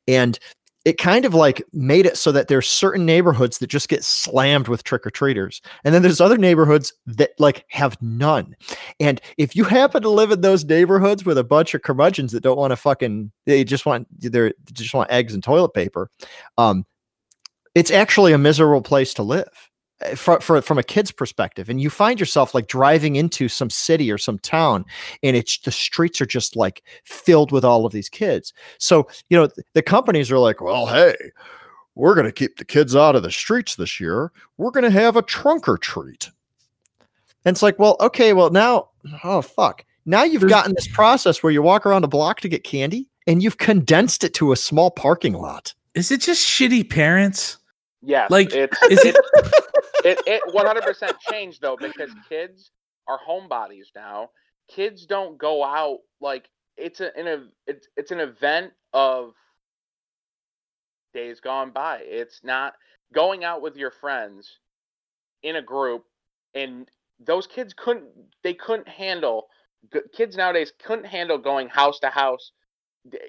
And 0.08 0.40
it 0.86 0.98
kind 0.98 1.26
of 1.26 1.34
like 1.34 1.62
made 1.74 2.06
it 2.06 2.18
so 2.18 2.32
that 2.32 2.48
there's 2.48 2.68
certain 2.68 3.06
neighborhoods 3.06 3.58
that 3.58 3.68
just 3.68 3.90
get 3.90 4.04
slammed 4.04 4.70
with 4.70 4.84
trick 4.84 5.06
or 5.06 5.12
treaters. 5.12 5.62
And 5.84 5.94
then 5.94 6.02
there's 6.02 6.22
other 6.22 6.38
neighborhoods 6.38 6.94
that 7.06 7.32
like 7.38 7.66
have 7.70 8.02
none. 8.02 8.56
And 9.00 9.20
if 9.38 9.56
you 9.56 9.66
happen 9.66 10.02
to 10.02 10.10
live 10.10 10.32
in 10.32 10.42
those 10.42 10.64
neighborhoods 10.64 11.26
with 11.26 11.38
a 11.38 11.44
bunch 11.44 11.74
of 11.74 11.82
curmudgeons 11.82 12.32
that 12.32 12.44
don't 12.44 12.58
want 12.58 12.72
to 12.72 12.78
fucking 12.78 13.32
they 13.46 13.64
just 13.64 13.86
want 13.86 14.08
they 14.22 14.54
just 14.72 14.94
want 14.94 15.12
eggs 15.12 15.34
and 15.34 15.44
toilet 15.44 15.74
paper, 15.74 16.10
um, 16.58 16.86
it's 17.76 17.92
actually 17.92 18.34
a 18.34 18.38
miserable 18.38 18.82
place 18.82 19.14
to 19.16 19.24
live 19.24 19.70
eh, 20.02 20.16
for, 20.16 20.40
for, 20.40 20.62
from 20.62 20.78
a 20.78 20.84
kid's 20.84 21.12
perspective 21.12 21.70
and 21.70 21.82
you 21.82 21.90
find 21.90 22.20
yourself 22.20 22.54
like 22.54 22.68
driving 22.68 23.16
into 23.16 23.48
some 23.48 23.70
city 23.70 24.12
or 24.12 24.18
some 24.18 24.40
town 24.40 24.86
and 25.24 25.36
it's 25.36 25.60
the 25.60 25.72
streets 25.72 26.22
are 26.22 26.26
just 26.26 26.56
like 26.56 26.84
filled 27.04 27.52
with 27.52 27.66
all 27.66 27.86
of 27.86 27.92
these 27.92 28.10
kids. 28.10 28.54
So 28.78 29.08
you 29.30 29.38
know 29.38 29.50
the 29.74 29.82
companies 29.82 30.32
are 30.32 30.40
like 30.40 30.62
well 30.62 30.88
hey 30.88 31.16
we're 31.96 32.16
going 32.16 32.26
to 32.26 32.32
keep 32.32 32.58
the 32.58 32.66
kids 32.66 32.96
out 32.96 33.18
of 33.18 33.24
the 33.24 33.32
streets 33.32 33.76
this 33.76 34.00
year. 34.00 34.32
We're 34.58 34.72
going 34.72 34.86
to 34.86 34.92
have 34.92 35.18
a 35.18 35.22
trunk 35.22 35.68
or 35.68 35.78
treat. 35.78 36.30
And 37.44 37.54
it's 37.54 37.64
like 37.64 37.80
well 37.80 37.98
okay 38.00 38.34
well 38.34 38.50
now 38.50 38.90
oh 39.24 39.42
fuck. 39.42 39.86
Now 40.06 40.24
you've 40.24 40.50
gotten 40.50 40.74
this 40.74 40.88
process 40.88 41.44
where 41.44 41.52
you 41.52 41.62
walk 41.62 41.86
around 41.86 42.04
a 42.04 42.08
block 42.08 42.40
to 42.42 42.50
get 42.50 42.64
candy 42.64 43.08
and 43.28 43.44
you've 43.44 43.60
condensed 43.60 44.24
it 44.24 44.34
to 44.34 44.52
a 44.52 44.56
small 44.56 44.90
parking 44.90 45.34
lot. 45.34 45.76
Is 45.94 46.12
it 46.12 46.20
just 46.20 46.48
shitty 46.48 46.90
parents? 46.90 47.59
Yes, 48.02 48.32
Like, 48.32 48.52
it's 48.52 48.80
is 48.90 49.06
it, 49.06 49.18
it 50.04 50.20
it 50.28 50.44
100% 50.54 51.14
changed 51.20 51.62
though 51.62 51.78
because 51.78 52.12
kids 52.30 52.72
are 53.08 53.20
homebodies 53.28 53.88
now. 53.96 54.30
Kids 54.70 55.06
don't 55.06 55.38
go 55.38 55.64
out 55.64 56.00
like 56.22 56.50
it's 56.78 57.02
a, 57.02 57.16
an 57.18 57.52
it's 57.68 57.88
it's 57.98 58.12
an 58.12 58.20
event 58.22 58.74
of 58.94 59.34
days 61.14 61.40
gone 61.40 61.72
by. 61.72 62.00
It's 62.04 62.42
not 62.44 62.74
going 63.14 63.44
out 63.44 63.62
with 63.62 63.78
your 63.78 63.92
friends 63.92 64.50
in 65.44 65.56
a 65.58 65.62
group 65.62 66.06
and 66.54 66.90
those 67.20 67.48
kids 67.48 67.74
couldn't 67.78 68.06
they 68.44 68.54
couldn't 68.54 68.88
handle 68.88 69.48
kids 70.16 70.36
nowadays 70.36 70.74
couldn't 70.84 71.06
handle 71.06 71.38
going 71.38 71.70
house 71.70 72.00
to 72.00 72.10
house 72.10 72.52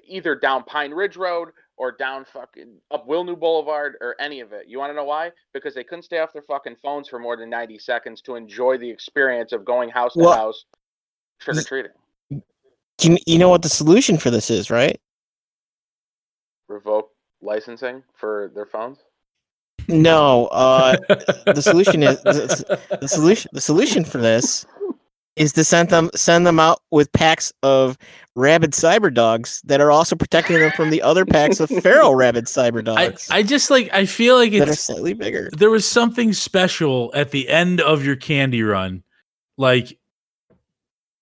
either 0.07 0.35
down 0.35 0.63
Pine 0.63 0.91
Ridge 0.91 1.17
Road 1.17 1.49
or 1.77 1.91
down 1.91 2.25
fucking 2.25 2.75
up 2.91 3.07
Wilnew 3.07 3.39
Boulevard 3.39 3.95
or 4.01 4.15
any 4.19 4.39
of 4.39 4.53
it. 4.53 4.67
You 4.67 4.77
want 4.79 4.91
to 4.91 4.95
know 4.95 5.03
why? 5.05 5.31
Because 5.53 5.73
they 5.73 5.83
couldn't 5.83 6.03
stay 6.03 6.19
off 6.19 6.31
their 6.33 6.41
fucking 6.43 6.75
phones 6.81 7.07
for 7.07 7.17
more 7.19 7.35
than 7.35 7.49
90 7.49 7.79
seconds 7.79 8.21
to 8.21 8.35
enjoy 8.35 8.77
the 8.77 8.89
experience 8.89 9.51
of 9.51 9.65
going 9.65 9.89
house 9.89 10.13
to 10.13 10.19
Well- 10.19 10.33
house 10.33 10.65
trick 11.39 11.57
or 11.57 11.63
treating. 11.63 11.91
you, 13.01 13.17
you 13.25 13.37
know 13.39 13.49
what 13.49 13.63
the 13.63 13.69
solution 13.69 14.17
for 14.17 14.29
this 14.29 14.49
is, 14.51 14.69
right? 14.69 14.99
Revoke 16.67 17.11
licensing 17.41 18.03
for 18.15 18.51
their 18.53 18.65
phones? 18.65 18.99
No, 19.87 20.45
uh, 20.47 20.95
the 21.47 21.61
solution 21.61 22.03
is 22.03 22.21
the, 22.21 22.79
the 23.01 23.07
solution. 23.07 23.49
The 23.53 23.61
solution 23.61 24.05
for 24.05 24.19
this 24.19 24.65
is 25.35 25.53
to 25.53 25.63
send 25.63 25.89
them 25.89 26.09
send 26.15 26.45
them 26.45 26.59
out 26.59 26.81
with 26.91 27.11
packs 27.13 27.53
of 27.63 27.97
rabid 28.35 28.71
cyber 28.71 29.13
dogs 29.13 29.61
that 29.65 29.79
are 29.81 29.91
also 29.91 30.15
protecting 30.15 30.59
them 30.59 30.71
from 30.71 30.89
the 30.89 31.01
other 31.01 31.25
packs 31.25 31.59
of 31.59 31.69
feral 31.69 32.15
rabid 32.23 32.45
cyber 32.45 32.83
dogs 32.83 33.27
I 33.31 33.43
just 33.43 33.69
like 33.69 33.89
I 33.93 34.05
feel 34.05 34.35
like 34.35 34.51
it's 34.51 34.79
slightly 34.81 35.13
bigger. 35.13 35.49
there 35.57 35.69
was 35.69 35.87
something 35.87 36.33
special 36.33 37.11
at 37.15 37.31
the 37.31 37.47
end 37.49 37.79
of 37.81 38.03
your 38.05 38.15
candy 38.15 38.61
run, 38.63 39.03
like 39.57 39.97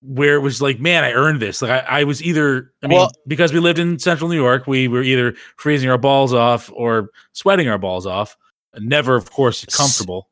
where 0.02 0.36
it 0.36 0.40
was 0.40 0.62
like, 0.62 0.80
man, 0.80 1.04
I 1.04 1.12
earned 1.12 1.42
this. 1.42 1.62
Like 1.62 1.72
I, 1.72 2.00
I 2.00 2.04
was 2.06 2.24
either, 2.24 2.72
I 2.82 2.88
mean, 2.88 3.00
Well- 3.00 3.12
because 3.28 3.52
we 3.52 3.60
lived 3.60 3.80
in 3.80 4.00
central 4.00 4.30
New 4.30 4.38
York, 4.38 4.66
we 4.66 4.88
were 4.88 5.04
either 5.04 5.34
freezing 5.58 5.90
our 5.90 5.98
balls 5.98 6.34
off 6.34 6.72
or 6.74 7.10
sweating 7.34 7.68
our 7.68 7.78
balls 7.78 8.06
off. 8.06 8.38
Never, 8.78 9.16
of 9.16 9.30
course, 9.32 9.66
comfortable. 9.66 10.30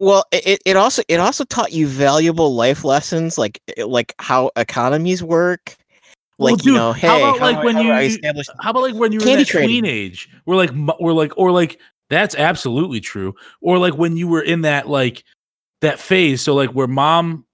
Well, 0.00 0.24
it, 0.32 0.60
it 0.64 0.76
also 0.76 1.02
it 1.08 1.18
also 1.18 1.44
taught 1.44 1.72
you 1.72 1.86
valuable 1.88 2.54
life 2.54 2.84
lessons, 2.84 3.36
like 3.38 3.60
eh, 3.76 3.84
like 3.84 4.14
how 4.20 4.50
economies 4.56 5.22
work. 5.22 5.76
Well, 6.38 6.52
Like 6.54 6.64
you 6.64 6.70
dude, 6.72 6.78
know, 6.78 6.92
how 6.92 7.16
hey, 7.16 7.22
about, 7.22 7.40
like, 7.40 7.56
I- 7.56 7.64
when 7.64 7.74
how 7.76 7.98
you- 7.98 8.18
How 8.60 8.70
about 8.70 8.82
like 8.82 8.94
when 8.94 9.10
you 9.10 9.18
were 9.18 9.26
in 9.26 9.38
that 9.38 9.46
trading. 9.48 9.68
teenage? 9.70 10.28
We're 10.46 10.54
like, 10.54 10.70
we're 11.00 11.12
like, 11.12 11.32
or 11.36 11.50
like 11.50 11.80
that's 12.10 12.36
absolutely 12.36 13.00
true. 13.00 13.34
Or 13.60 13.76
like 13.78 13.94
when 13.98 14.16
you 14.16 14.28
were 14.28 14.40
in 14.42 14.60
that 14.62 14.88
like 14.88 15.24
that 15.80 15.98
phase. 15.98 16.42
So 16.42 16.54
like 16.54 16.70
where 16.70 16.86
mom 16.86 17.44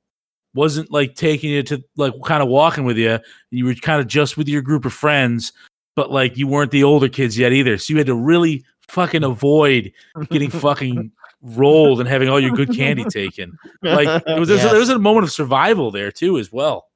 wasn't 0.55 0.91
like 0.93 1.15
taking 1.15 1.51
you 1.51 1.62
to 1.65 1.83
like 1.97 2.12
kind 2.27 2.43
of 2.43 2.49
walking 2.51 2.85
with 2.85 2.99
you, 2.99 3.19
you 3.51 3.65
were 3.65 3.75
kind 3.75 4.01
of 4.03 4.07
just 4.07 4.37
with 4.37 4.49
your 4.49 4.61
group 4.62 4.85
of 4.85 4.93
friends, 4.93 5.53
but 5.97 6.11
like 6.12 6.37
you 6.37 6.47
weren't 6.47 6.71
the 6.71 6.85
older 6.85 7.09
kids 7.09 7.39
yet 7.39 7.53
either. 7.55 7.79
So 7.79 7.93
you 7.93 7.97
had 7.99 8.07
to 8.07 8.15
really 8.15 8.65
fucking 8.89 9.25
avoid 9.25 9.93
getting 10.31 10.51
fucking 10.51 11.11
rolled 11.45 12.01
and 12.01 12.09
having 12.09 12.29
all 12.29 12.41
your 12.41 12.53
good 12.53 12.75
candy 12.75 13.05
taken. 13.05 13.57
Like 13.83 14.23
it 14.27 14.39
was, 14.39 14.49
Yes. 14.49 14.71
there 14.71 14.79
was 14.81 14.89
a 14.89 14.99
moment 14.99 15.25
of 15.25 15.31
survival 15.33 15.91
there 15.91 16.11
too, 16.11 16.39
as 16.39 16.51
well. 16.53 16.87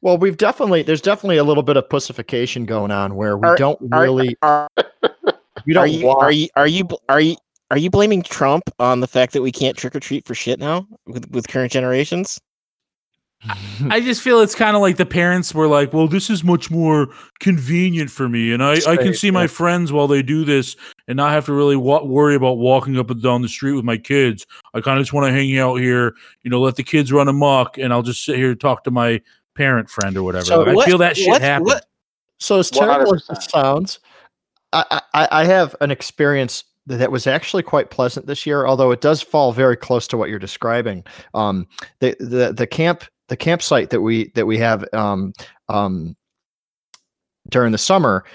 well, 0.00 0.18
we've 0.18 0.36
definitely 0.36 0.82
there's 0.82 1.00
definitely 1.00 1.36
a 1.38 1.44
little 1.44 1.62
bit 1.62 1.76
of 1.76 1.88
pussification 1.88 2.64
going 2.66 2.90
on 2.90 3.14
where 3.14 3.36
we 3.38 3.46
Are- 3.48 3.56
don't 3.56 3.78
really 3.80 4.36
are, 4.42 4.68
we 5.66 5.72
don't 5.74 5.90
you 5.90 6.08
are 6.08 6.32
you 6.32 6.48
are 6.56 6.66
you 6.66 6.84
are 7.08 7.20
you 7.20 7.36
are 7.70 7.78
you 7.78 7.90
blaming 7.90 8.22
Trump 8.22 8.64
on 8.78 9.00
the 9.00 9.06
fact 9.08 9.32
that 9.32 9.42
we 9.42 9.50
can't 9.52 9.76
trick 9.76 9.94
or 9.96 10.00
treat 10.00 10.26
for 10.26 10.34
shit 10.34 10.58
now 10.58 10.86
with 11.06 11.30
with 11.30 11.48
current 11.48 11.72
generations? 11.72 12.38
I 13.90 14.00
just 14.00 14.22
feel 14.22 14.40
it's 14.40 14.54
kind 14.54 14.76
of 14.76 14.82
like 14.82 14.96
the 14.96 15.06
parents 15.06 15.52
were 15.52 15.66
like, 15.66 15.92
"Well, 15.92 16.06
this 16.06 16.30
is 16.30 16.44
much 16.44 16.70
more 16.70 17.08
convenient 17.40 18.10
for 18.10 18.28
me, 18.28 18.52
and 18.52 18.62
I, 18.62 18.74
I 18.86 18.96
can 18.96 19.14
see 19.14 19.30
my 19.32 19.46
friends 19.48 19.92
while 19.92 20.06
they 20.06 20.22
do 20.22 20.44
this, 20.44 20.76
and 21.08 21.16
not 21.16 21.32
have 21.32 21.46
to 21.46 21.52
really 21.52 21.74
wa- 21.76 22.04
worry 22.04 22.36
about 22.36 22.58
walking 22.58 22.96
up 22.98 23.10
and 23.10 23.20
down 23.20 23.42
the 23.42 23.48
street 23.48 23.72
with 23.72 23.84
my 23.84 23.96
kids. 23.96 24.46
I 24.74 24.80
kind 24.80 24.98
of 24.98 25.02
just 25.04 25.12
want 25.12 25.26
to 25.26 25.32
hang 25.32 25.58
out 25.58 25.76
here, 25.76 26.14
you 26.42 26.50
know, 26.50 26.60
let 26.60 26.76
the 26.76 26.84
kids 26.84 27.12
run 27.12 27.26
amok, 27.28 27.78
and 27.78 27.92
I'll 27.92 28.02
just 28.02 28.24
sit 28.24 28.36
here 28.36 28.52
and 28.52 28.60
talk 28.60 28.84
to 28.84 28.90
my 28.92 29.20
parent 29.56 29.90
friend 29.90 30.16
or 30.16 30.22
whatever. 30.22 30.44
So 30.44 30.62
Like, 30.62 30.78
I 30.78 30.84
feel 30.88 30.98
that 30.98 31.16
shit 31.16 31.28
what- 31.28 31.42
happen. 31.42 31.64
what- 31.64 31.86
So 32.38 32.58
as 32.60 32.70
terrible 32.70 33.14
as 33.14 33.26
100%. 33.28 33.36
it 33.38 33.50
sounds, 33.50 33.98
I, 34.72 35.00
I, 35.14 35.28
I 35.30 35.44
have 35.44 35.74
an 35.80 35.90
experience 35.90 36.64
that 36.86 36.96
that 36.96 37.12
was 37.12 37.26
actually 37.26 37.62
quite 37.62 37.90
pleasant 37.90 38.26
this 38.26 38.46
year, 38.46 38.66
although 38.66 38.90
it 38.92 39.00
does 39.00 39.20
fall 39.22 39.52
very 39.52 39.76
close 39.76 40.06
to 40.08 40.16
what 40.16 40.28
you're 40.28 40.38
describing. 40.38 41.04
Um, 41.34 41.66
the, 42.00 42.16
the 42.18 42.52
the 42.52 42.66
camp 42.66 43.04
the 43.32 43.36
campsite 43.38 43.88
that 43.88 44.02
we 44.02 44.30
that 44.34 44.44
we 44.44 44.58
have 44.58 44.84
um, 44.92 45.32
um, 45.70 46.14
during 47.48 47.72
the 47.72 47.78
summer 47.78 48.26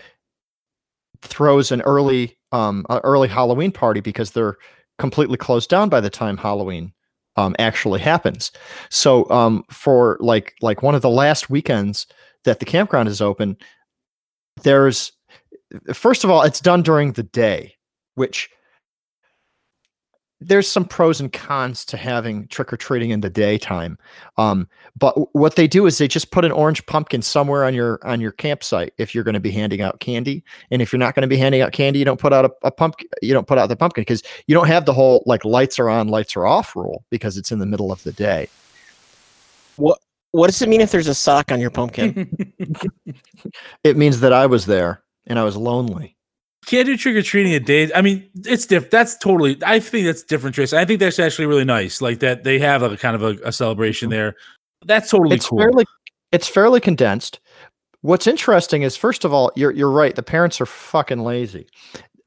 throws 1.22 1.72
an 1.72 1.82
early 1.82 2.36
um, 2.52 2.84
early 2.90 3.28
Halloween 3.28 3.72
party 3.72 4.00
because 4.00 4.32
they're 4.32 4.58
completely 4.98 5.38
closed 5.38 5.70
down 5.70 5.88
by 5.88 6.02
the 6.02 6.10
time 6.10 6.36
Halloween 6.36 6.92
um, 7.36 7.56
actually 7.60 8.00
happens. 8.00 8.52
So 8.90 9.30
um, 9.30 9.64
for 9.70 10.18
like 10.20 10.56
like 10.64 10.82
one 10.82 10.96
of 10.96 11.04
the 11.04 11.12
last 11.12 11.48
weekends 11.48 12.08
that 12.44 12.58
the 12.58 12.66
campground 12.66 13.08
is 13.08 13.22
open, 13.22 13.56
there's 14.64 15.12
first 15.94 16.24
of 16.24 16.32
all 16.32 16.42
it's 16.42 16.60
done 16.60 16.82
during 16.82 17.12
the 17.12 17.22
day 17.22 17.76
which 18.16 18.50
there's 20.40 20.68
some 20.68 20.86
pros 20.86 21.20
and 21.20 21.34
cons 21.34 21.84
to 21.86 21.98
having 21.98 22.48
trick 22.48 22.72
or 22.72 22.78
treating 22.78 23.10
in 23.10 23.22
the 23.22 23.30
daytime 23.30 23.98
um, 24.38 24.68
but 24.98 25.10
w- 25.12 25.28
what 25.34 25.56
they 25.56 25.68
do 25.68 25.86
is 25.86 25.98
they 25.98 26.08
just 26.08 26.32
put 26.32 26.46
an 26.46 26.52
orange 26.52 26.86
pumpkin 26.86 27.22
somewhere 27.22 27.66
on 27.66 27.74
your 27.74 28.00
on 28.06 28.22
your 28.22 28.32
campsite 28.32 28.94
if 28.98 29.16
you're 29.16 29.24
going 29.24 29.34
to 29.34 29.40
be 29.40 29.52
handing 29.52 29.82
out 29.82 30.00
candy 30.00 30.44
and 30.72 30.82
if 30.82 30.92
you're 30.92 31.00
not 31.00 31.16
going 31.16 31.22
to 31.22 31.28
be 31.28 31.38
handing 31.38 31.62
out 31.62 31.72
candy 31.72 32.00
you 32.00 32.06
don't 32.06 32.20
put 32.20 32.34
out 32.34 32.46
a, 32.46 32.52
a 32.64 32.72
pumpkin 32.72 33.08
you 33.22 33.34
don't 33.34 33.48
put 33.48 33.58
out 33.58 33.68
the 33.68 33.76
pumpkin 33.76 34.02
because 34.02 34.22
you 34.48 34.54
don't 34.54 34.68
have 34.68 34.86
the 34.86 34.94
whole 34.94 35.24
like 35.26 35.44
lights 35.44 35.80
are 35.80 35.90
on 35.90 36.08
lights 36.08 36.36
are 36.36 36.46
off 36.46 36.76
rule 36.76 37.04
because 37.10 37.38
it's 37.38 37.52
in 37.52 37.60
the 37.60 37.66
middle 37.66 37.92
of 37.92 38.04
the 38.04 38.14
day 38.14 38.48
What 39.78 40.00
What 40.32 40.48
does 40.48 40.62
it 40.62 40.70
mean 40.70 40.82
if 40.82 40.92
there's 40.92 41.08
a 41.08 41.16
sock 41.16 41.52
on 41.52 41.60
your 41.60 41.72
pumpkin? 41.72 42.30
it 43.84 43.98
means 43.98 44.20
that 44.20 44.34
i 44.34 44.46
was 44.46 44.66
there 44.66 45.04
and 45.26 45.40
i 45.40 45.44
was 45.44 45.56
lonely 45.58 46.17
Can't 46.68 46.86
do 46.86 46.98
trick 46.98 47.16
or 47.16 47.22
treating 47.22 47.54
at 47.54 47.66
days. 47.66 47.94
I 47.96 48.02
mean, 48.02 48.30
it's 48.46 48.66
diff. 48.66 48.90
That's 48.90 49.18
totally. 49.18 49.58
I 49.66 49.80
think 49.80 50.06
that's 50.06 50.22
different, 50.22 50.54
Trace. 50.54 50.74
I 50.74 50.84
think 50.84 51.00
that's 51.00 51.18
actually 51.18 51.46
really 51.46 51.64
nice. 51.64 52.02
Like 52.02 52.20
that 52.20 52.44
they 52.44 52.60
have 52.60 52.84
a 52.84 52.98
kind 52.98 53.16
of 53.16 53.24
a, 53.24 53.38
a 53.46 53.52
celebration 53.54 54.10
there. 54.10 54.36
That's 54.86 55.10
totally 55.10 55.38
it's 55.38 55.48
cool. 55.48 55.60
fairly 55.60 55.86
it's 56.34 56.50
fairly 56.50 56.82
condensed. 56.82 57.40
What's 58.02 58.28
interesting 58.28 58.82
is 58.82 58.98
first 58.98 59.24
of 59.24 59.34
all, 59.34 59.50
you're 59.56 59.72
you're 59.72 59.90
right. 59.90 60.14
The 60.14 60.24
parents 60.24 60.60
are 60.60 60.66
fucking 60.66 61.20
lazy. 61.20 61.68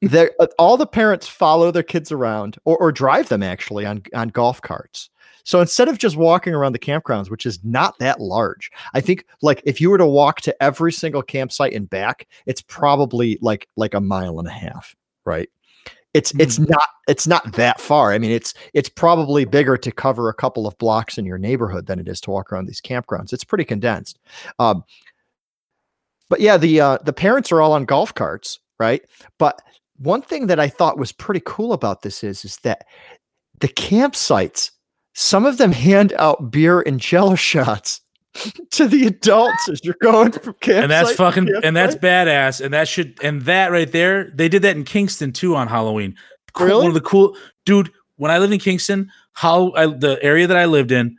They 0.01 0.31
uh, 0.41 0.47
all 0.59 0.79
the 0.79 0.87
parents 0.87 1.29
follow 1.29 1.71
their 1.71 1.83
kids 1.83 2.11
around 2.11 2.57
or, 2.65 2.79
or 2.79 2.93
drive 2.93 3.29
them 3.29 3.43
actually 3.43 3.85
on 3.85 4.05
on 4.15 4.31
golf 4.31 4.63
carts. 4.63 5.11
So 5.45 5.61
instead 5.61 5.89
of 5.89 5.99
just 5.99 6.17
walking 6.17 6.55
around 6.55 6.73
the 6.73 6.79
campgrounds, 6.79 7.31
which 7.31 7.47
is 7.47 7.59
not 7.65 7.99
that 7.99 8.21
large, 8.21 8.71
I 8.95 9.01
think 9.01 9.27
like 9.43 9.63
if 9.65 9.81
you 9.81 9.91
were 9.91 9.99
to 9.99 10.07
walk 10.07 10.41
to 10.43 10.63
every 10.63 10.93
single 10.93 11.23
campsite 11.23 11.75
and 11.75 11.89
back, 11.89 12.27
it's 12.47 12.63
probably 12.63 13.39
like 13.41 13.69
like 13.77 13.95
a 13.95 14.01
mile 14.01 14.39
and 14.39 14.49
a 14.49 14.53
half, 14.53 14.95
right? 15.25 15.49
It's 16.13 16.33
it's 16.41 16.59
not 16.59 16.89
it's 17.07 17.29
not 17.29 17.53
that 17.53 17.81
far. 17.81 18.13
I 18.13 18.19
mean, 18.19 18.33
it's 18.33 18.53
it's 18.75 18.89
probably 18.89 19.45
bigger 19.45 19.77
to 19.77 19.93
cover 19.93 20.29
a 20.29 20.35
couple 20.35 20.67
of 20.67 20.77
blocks 20.79 21.19
in 21.19 21.25
your 21.25 21.39
neighborhood 21.39 21.87
than 21.87 22.01
it 22.01 22.09
is 22.09 22.21
to 22.23 22.31
walk 22.31 22.53
around 22.53 22.67
these 22.67 22.81
campgrounds. 22.81 23.33
It's 23.33 23.45
pretty 23.45 23.65
condensed. 23.65 24.19
Um, 24.59 24.83
but 26.29 26.41
yeah, 26.41 26.57
the 26.57 26.81
uh, 26.81 26.99
the 27.05 27.13
parents 27.13 27.53
are 27.53 27.61
all 27.61 27.73
on 27.73 27.85
golf 27.85 28.13
carts, 28.15 28.59
right? 28.81 29.03
But 29.39 29.63
one 29.99 30.23
thing 30.23 30.49
that 30.49 30.59
I 30.59 30.69
thought 30.69 30.99
was 30.99 31.13
pretty 31.13 31.43
cool 31.45 31.73
about 31.73 32.03
this 32.03 32.25
is 32.25 32.45
is 32.45 32.57
that 32.59 32.87
the 33.61 33.69
campsites, 33.69 34.71
some 35.15 35.45
of 35.47 35.59
them 35.59 35.73
hand 35.73 36.13
out 36.19 36.51
beer 36.51 36.81
and 36.81 37.01
jello 37.01 37.35
shots 37.35 38.01
to 38.71 38.87
the 38.87 39.07
adults 39.07 39.69
as 39.69 39.85
you're 39.85 39.97
going 40.01 40.31
from 40.33 40.55
campsite. 40.61 40.83
and 40.85 40.91
that's 40.91 41.13
fucking 41.15 41.49
and 41.65 41.77
that's 41.77 41.97
badass 41.97 42.61
and 42.61 42.73
that 42.73 42.87
should 42.87 43.19
and 43.23 43.43
that 43.43 43.73
right 43.73 43.91
there 43.93 44.31
they 44.35 44.49
did 44.49 44.63
that 44.63 44.77
in 44.77 44.85
kingston 44.85 45.33
too 45.33 45.57
on 45.57 45.67
halloween 45.67 46.15
cool, 46.53 46.67
Really? 46.67 46.79
one 46.83 46.89
of 46.89 46.95
the 46.95 47.01
cool 47.01 47.37
dude 47.67 47.91
when 48.17 48.31
i 48.31 48.39
lived 48.39 48.53
in 48.53 48.61
kingston 48.61 49.11
how 49.33 49.73
I, 49.73 49.87
the 49.87 50.19
area 50.23 50.47
that 50.47 50.57
i 50.57 50.67
lived 50.67 50.93
in 50.93 51.17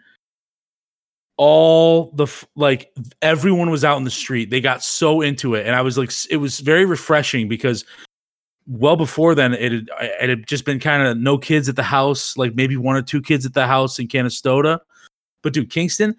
all 1.37 2.11
the 2.11 2.27
like 2.55 2.93
everyone 3.21 3.69
was 3.71 3.83
out 3.83 3.97
in 3.97 4.03
the 4.03 4.11
street 4.11 4.49
they 4.49 4.61
got 4.61 4.81
so 4.83 5.21
into 5.21 5.55
it 5.55 5.65
and 5.65 5.75
i 5.75 5.81
was 5.81 5.97
like 5.97 6.11
it 6.29 6.37
was 6.37 6.59
very 6.59 6.85
refreshing 6.85 7.47
because 7.49 7.83
well 8.67 8.95
before 8.95 9.33
then 9.35 9.53
it 9.53 9.71
had, 9.71 9.87
it 10.21 10.29
had 10.29 10.47
just 10.47 10.65
been 10.65 10.79
kind 10.79 11.05
of 11.07 11.17
no 11.17 11.37
kids 11.37 11.67
at 11.67 11.75
the 11.75 11.83
house 11.83 12.37
like 12.37 12.53
maybe 12.55 12.77
one 12.77 12.95
or 12.95 13.01
two 13.01 13.21
kids 13.21 13.45
at 13.45 13.53
the 13.53 13.65
house 13.67 13.97
in 13.99 14.07
canastota 14.07 14.79
but 15.41 15.51
dude 15.53 15.69
kingston 15.69 16.15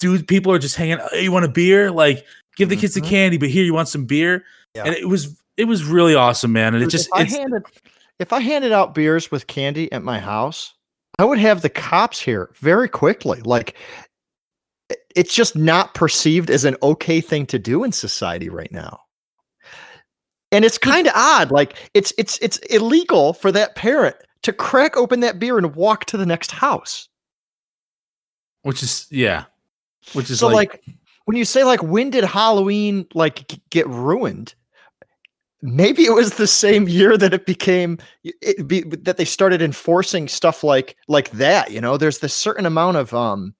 dude 0.00 0.26
people 0.26 0.50
are 0.52 0.58
just 0.58 0.76
hanging 0.76 0.98
"Hey, 1.12 1.24
you 1.24 1.32
want 1.32 1.44
a 1.44 1.48
beer 1.48 1.90
like 1.90 2.24
give 2.56 2.68
the 2.68 2.76
kids 2.76 2.94
the 2.94 3.00
Mhm. 3.00 3.08
candy 3.08 3.36
but 3.38 3.48
here 3.50 3.64
you 3.64 3.74
want 3.74 3.88
some 3.88 4.06
beer 4.06 4.44
Yeah. 4.74 4.84
and 4.86 4.94
it 4.94 5.08
was 5.08 5.40
it 5.56 5.64
was 5.64 5.84
really 5.84 6.14
awesome 6.14 6.52
man 6.52 6.74
and 6.74 6.82
it 6.82 6.88
just 6.88 7.08
if 7.08 7.12
I 7.14 7.24
handed 7.24 7.62
if 8.18 8.32
I 8.32 8.40
handed 8.40 8.72
out 8.72 8.94
beers 8.94 9.30
with 9.30 9.46
candy 9.46 9.92
at 9.92 10.02
my 10.02 10.18
house, 10.18 10.74
I 11.20 11.24
would 11.24 11.38
have 11.38 11.62
the 11.62 11.68
cops 11.68 12.18
here 12.20 12.50
very 12.56 12.88
quickly. 12.88 13.40
Like 13.42 13.76
it's 15.14 15.34
just 15.34 15.54
not 15.54 15.94
perceived 15.94 16.50
as 16.50 16.64
an 16.64 16.76
okay 16.82 17.20
thing 17.20 17.46
to 17.46 17.58
do 17.58 17.84
in 17.84 17.92
society 17.92 18.48
right 18.48 18.72
now. 18.72 19.00
And 20.50 20.64
it's 20.64 20.78
kind 20.78 21.06
of 21.06 21.12
odd. 21.14 21.50
Like 21.50 21.76
it's 21.94 22.12
it's 22.16 22.38
it's 22.38 22.58
illegal 22.70 23.34
for 23.34 23.52
that 23.52 23.74
parent 23.74 24.16
to 24.42 24.52
crack 24.52 24.96
open 24.96 25.20
that 25.20 25.38
beer 25.38 25.58
and 25.58 25.74
walk 25.74 26.06
to 26.06 26.16
the 26.16 26.26
next 26.26 26.50
house. 26.52 27.08
which 28.62 28.82
is 28.82 29.06
yeah 29.10 29.44
which 30.12 30.30
is 30.30 30.38
so 30.38 30.48
like, 30.48 30.82
like, 30.86 30.96
when 31.24 31.36
you 31.36 31.44
say 31.44 31.64
like 31.64 31.82
when 31.82 32.10
did 32.10 32.24
Halloween 32.24 33.06
like 33.14 33.58
get 33.70 33.86
ruined? 33.88 34.54
Maybe 35.60 36.04
it 36.04 36.12
was 36.12 36.34
the 36.34 36.46
same 36.46 36.86
year 36.88 37.16
that 37.16 37.34
it 37.34 37.44
became 37.44 37.98
it 38.24 38.68
be, 38.68 38.82
that 38.82 39.16
they 39.16 39.24
started 39.24 39.60
enforcing 39.60 40.28
stuff 40.28 40.62
like 40.62 40.96
like 41.08 41.30
that. 41.32 41.70
You 41.72 41.80
know, 41.80 41.96
there's 41.96 42.20
this 42.20 42.34
certain 42.34 42.66
amount 42.66 42.96
of 42.96 43.12
um 43.12 43.54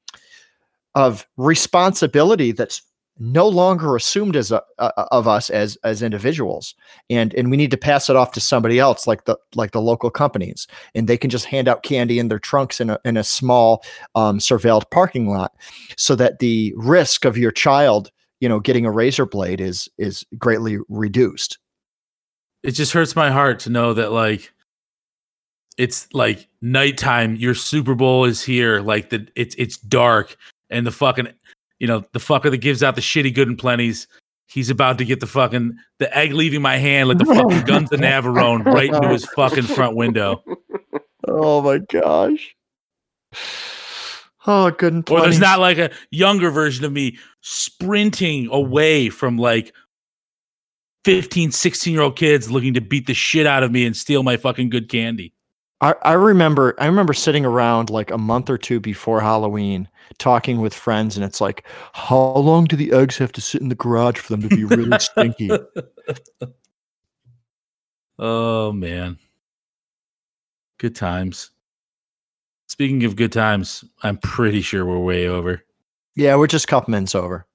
of 0.94 1.26
responsibility 1.36 2.52
that's 2.52 2.82
no 3.18 3.48
longer 3.48 3.96
assumed 3.96 4.36
as 4.36 4.52
a, 4.52 4.62
uh, 4.78 5.06
of 5.10 5.26
us 5.26 5.50
as 5.50 5.76
as 5.84 6.02
individuals. 6.02 6.74
And 7.10 7.34
and 7.34 7.50
we 7.50 7.56
need 7.56 7.70
to 7.70 7.76
pass 7.76 8.08
it 8.08 8.16
off 8.16 8.32
to 8.32 8.40
somebody 8.40 8.78
else 8.78 9.06
like 9.06 9.24
the 9.24 9.36
like 9.54 9.72
the 9.72 9.80
local 9.80 10.10
companies. 10.10 10.66
And 10.94 11.08
they 11.08 11.16
can 11.16 11.30
just 11.30 11.46
hand 11.46 11.68
out 11.68 11.82
candy 11.82 12.18
in 12.18 12.28
their 12.28 12.38
trunks 12.38 12.80
in 12.80 12.90
a 12.90 12.98
in 13.04 13.16
a 13.16 13.24
small 13.24 13.82
um, 14.14 14.38
surveilled 14.38 14.90
parking 14.90 15.28
lot. 15.28 15.52
So 15.96 16.14
that 16.16 16.38
the 16.38 16.72
risk 16.76 17.24
of 17.24 17.36
your 17.36 17.52
child 17.52 18.10
you 18.40 18.48
know 18.48 18.60
getting 18.60 18.86
a 18.86 18.90
razor 18.90 19.26
blade 19.26 19.60
is 19.60 19.88
is 19.98 20.24
greatly 20.36 20.78
reduced. 20.88 21.58
It 22.62 22.72
just 22.72 22.92
hurts 22.92 23.16
my 23.16 23.30
heart 23.30 23.60
to 23.60 23.70
know 23.70 23.94
that 23.94 24.12
like 24.12 24.52
it's 25.76 26.12
like 26.12 26.48
nighttime 26.60 27.36
your 27.36 27.54
super 27.54 27.94
bowl 27.94 28.24
is 28.24 28.42
here 28.42 28.80
like 28.80 29.10
the 29.10 29.26
it's 29.36 29.54
it's 29.56 29.78
dark 29.78 30.36
and 30.70 30.86
the 30.86 30.90
fucking 30.90 31.28
you 31.78 31.86
know 31.86 32.04
the 32.12 32.18
fucker 32.18 32.50
that 32.50 32.58
gives 32.58 32.82
out 32.82 32.94
the 32.94 33.00
shitty 33.00 33.34
good 33.34 33.48
and 33.48 33.58
plenties 33.58 34.06
he's 34.48 34.70
about 34.70 34.98
to 34.98 35.04
get 35.04 35.20
the 35.20 35.26
fucking 35.26 35.76
the 35.98 36.16
egg 36.16 36.32
leaving 36.32 36.62
my 36.62 36.76
hand 36.76 37.08
like 37.08 37.18
the 37.18 37.24
fucking 37.24 37.62
guns 37.62 37.92
of 37.92 38.00
Navarone 38.00 38.64
right 38.64 38.92
into 38.92 39.08
his 39.08 39.24
fucking 39.36 39.64
front 39.74 39.94
window. 39.94 40.42
Oh 41.26 41.60
my 41.62 41.78
gosh. 41.78 42.56
Oh, 44.46 44.70
good 44.70 44.94
and 44.94 45.10
Or 45.10 45.20
there's 45.20 45.38
not 45.38 45.60
like 45.60 45.78
a 45.78 45.90
younger 46.10 46.50
version 46.50 46.84
of 46.84 46.92
me 46.92 47.18
sprinting 47.42 48.48
away 48.50 49.10
from 49.10 49.36
like 49.36 49.74
15, 51.04 51.52
16 51.52 51.92
year 51.92 52.02
old 52.02 52.16
kids 52.16 52.50
looking 52.50 52.74
to 52.74 52.80
beat 52.80 53.06
the 53.06 53.14
shit 53.14 53.46
out 53.46 53.62
of 53.62 53.70
me 53.70 53.84
and 53.84 53.96
steal 53.96 54.22
my 54.22 54.36
fucking 54.38 54.70
good 54.70 54.88
candy. 54.88 55.34
I, 55.80 55.94
I 56.02 56.12
remember 56.14 56.74
I 56.78 56.86
remember 56.86 57.12
sitting 57.12 57.44
around 57.44 57.90
like 57.90 58.10
a 58.10 58.18
month 58.18 58.50
or 58.50 58.58
two 58.58 58.80
before 58.80 59.20
Halloween 59.20 59.88
talking 60.18 60.60
with 60.60 60.74
friends 60.74 61.16
and 61.16 61.24
it's 61.24 61.40
like, 61.40 61.64
how 61.92 62.32
long 62.34 62.64
do 62.64 62.74
the 62.76 62.92
eggs 62.92 63.16
have 63.18 63.30
to 63.32 63.40
sit 63.40 63.60
in 63.60 63.68
the 63.68 63.74
garage 63.76 64.18
for 64.18 64.34
them 64.36 64.42
to 64.42 64.48
be 64.54 64.64
really 64.64 64.98
stinky? 64.98 65.50
oh 68.18 68.72
man. 68.72 69.18
Good 70.78 70.96
times. 70.96 71.50
Speaking 72.68 73.04
of 73.04 73.16
good 73.16 73.32
times, 73.32 73.84
I'm 74.02 74.18
pretty 74.18 74.60
sure 74.60 74.84
we're 74.84 74.98
way 74.98 75.26
over. 75.26 75.64
Yeah, 76.14 76.36
we're 76.36 76.46
just 76.48 76.64
a 76.64 76.68
couple 76.68 76.90
minutes 76.90 77.14
over. 77.14 77.46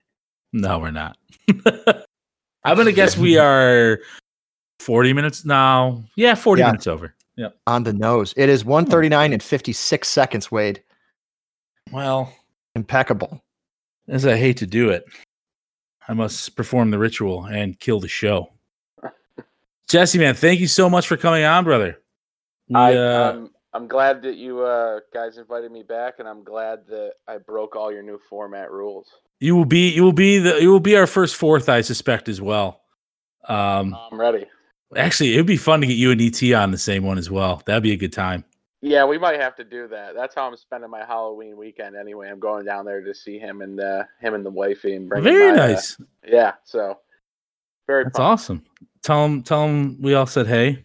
No, 0.53 0.79
we're 0.79 0.91
not. 0.91 1.17
I'm 2.65 2.77
gonna 2.77 2.91
guess 2.93 3.17
we 3.17 3.37
are 3.37 3.99
40 4.79 5.13
minutes 5.13 5.45
now. 5.45 6.03
Yeah, 6.15 6.35
40 6.35 6.61
Yeah. 6.61 6.67
minutes 6.67 6.87
over. 6.87 7.13
Yeah. 7.35 7.49
On 7.67 7.83
the 7.83 7.93
nose. 7.93 8.33
It 8.37 8.49
is 8.49 8.63
139 8.63 9.33
and 9.33 9.41
56 9.41 10.07
seconds, 10.07 10.51
Wade. 10.51 10.83
Well, 11.91 12.33
Impeccable. 12.75 13.41
as 14.07 14.25
I 14.25 14.35
hate 14.35 14.57
to 14.57 14.65
do 14.67 14.89
it, 14.89 15.05
I 16.07 16.13
must 16.13 16.55
perform 16.55 16.91
the 16.91 16.99
ritual 16.99 17.45
and 17.45 17.79
kill 17.79 17.99
the 17.99 18.07
show. 18.07 18.49
Jesse, 19.87 20.17
man, 20.17 20.33
thank 20.33 20.59
you 20.59 20.67
so 20.67 20.89
much 20.89 21.07
for 21.07 21.17
coming 21.17 21.43
on, 21.43 21.63
brother. 21.63 21.99
We, 22.69 22.75
I, 22.75 22.95
uh, 22.95 23.33
I'm, 23.33 23.49
I'm 23.73 23.87
glad 23.87 24.21
that 24.23 24.35
you 24.35 24.61
uh, 24.61 25.01
guys 25.13 25.37
invited 25.37 25.71
me 25.71 25.83
back, 25.83 26.15
and 26.19 26.27
I'm 26.27 26.43
glad 26.43 26.87
that 26.87 27.13
I 27.27 27.37
broke 27.37 27.75
all 27.75 27.91
your 27.91 28.01
new 28.01 28.19
format 28.29 28.71
rules. 28.71 29.07
you 29.39 29.55
will 29.55 29.65
be 29.65 29.89
you 29.89 30.03
will 30.03 30.13
be 30.13 30.39
the 30.39 30.61
you 30.61 30.71
will 30.71 30.79
be 30.79 30.95
our 30.95 31.05
first 31.05 31.35
fourth, 31.35 31.69
I 31.69 31.81
suspect, 31.81 32.29
as 32.29 32.41
well. 32.41 32.81
Um, 33.47 33.95
I'm 34.11 34.19
ready. 34.19 34.45
Actually, 34.97 35.33
it 35.33 35.37
would 35.37 35.45
be 35.47 35.57
fun 35.57 35.81
to 35.81 35.87
get 35.87 35.97
you 35.97 36.11
and 36.11 36.21
ET 36.21 36.41
on 36.53 36.71
the 36.71 36.77
same 36.77 37.03
one 37.03 37.17
as 37.17 37.29
well. 37.29 37.61
That'd 37.65 37.83
be 37.83 37.91
a 37.93 37.97
good 37.97 38.13
time. 38.13 38.43
Yeah, 38.81 39.05
we 39.05 39.17
might 39.17 39.39
have 39.39 39.55
to 39.55 39.63
do 39.63 39.87
that. 39.87 40.13
That's 40.13 40.35
how 40.35 40.45
I'm 40.47 40.57
spending 40.57 40.89
my 40.89 41.05
Halloween 41.05 41.55
weekend 41.55 41.95
anyway. 41.95 42.29
I'm 42.29 42.39
going 42.39 42.65
down 42.65 42.83
there 42.85 43.01
to 43.01 43.13
see 43.15 43.39
him 43.39 43.61
and 43.61 43.79
uh, 43.79 44.03
him 44.19 44.33
and 44.33 44.45
the 44.45 44.49
wifey 44.49 44.95
and 44.95 45.07
bring 45.07 45.23
Very 45.23 45.53
my, 45.55 45.63
uh, 45.63 45.67
nice. 45.67 45.97
yeah, 46.27 46.53
so 46.65 46.97
very 47.87 48.03
That's 48.03 48.17
fun. 48.17 48.25
awesome. 48.25 48.63
Tell 49.01 49.23
him 49.25 49.41
tell 49.43 49.65
him 49.65 50.01
we 50.01 50.13
all 50.15 50.25
said 50.25 50.47
hey. 50.47 50.83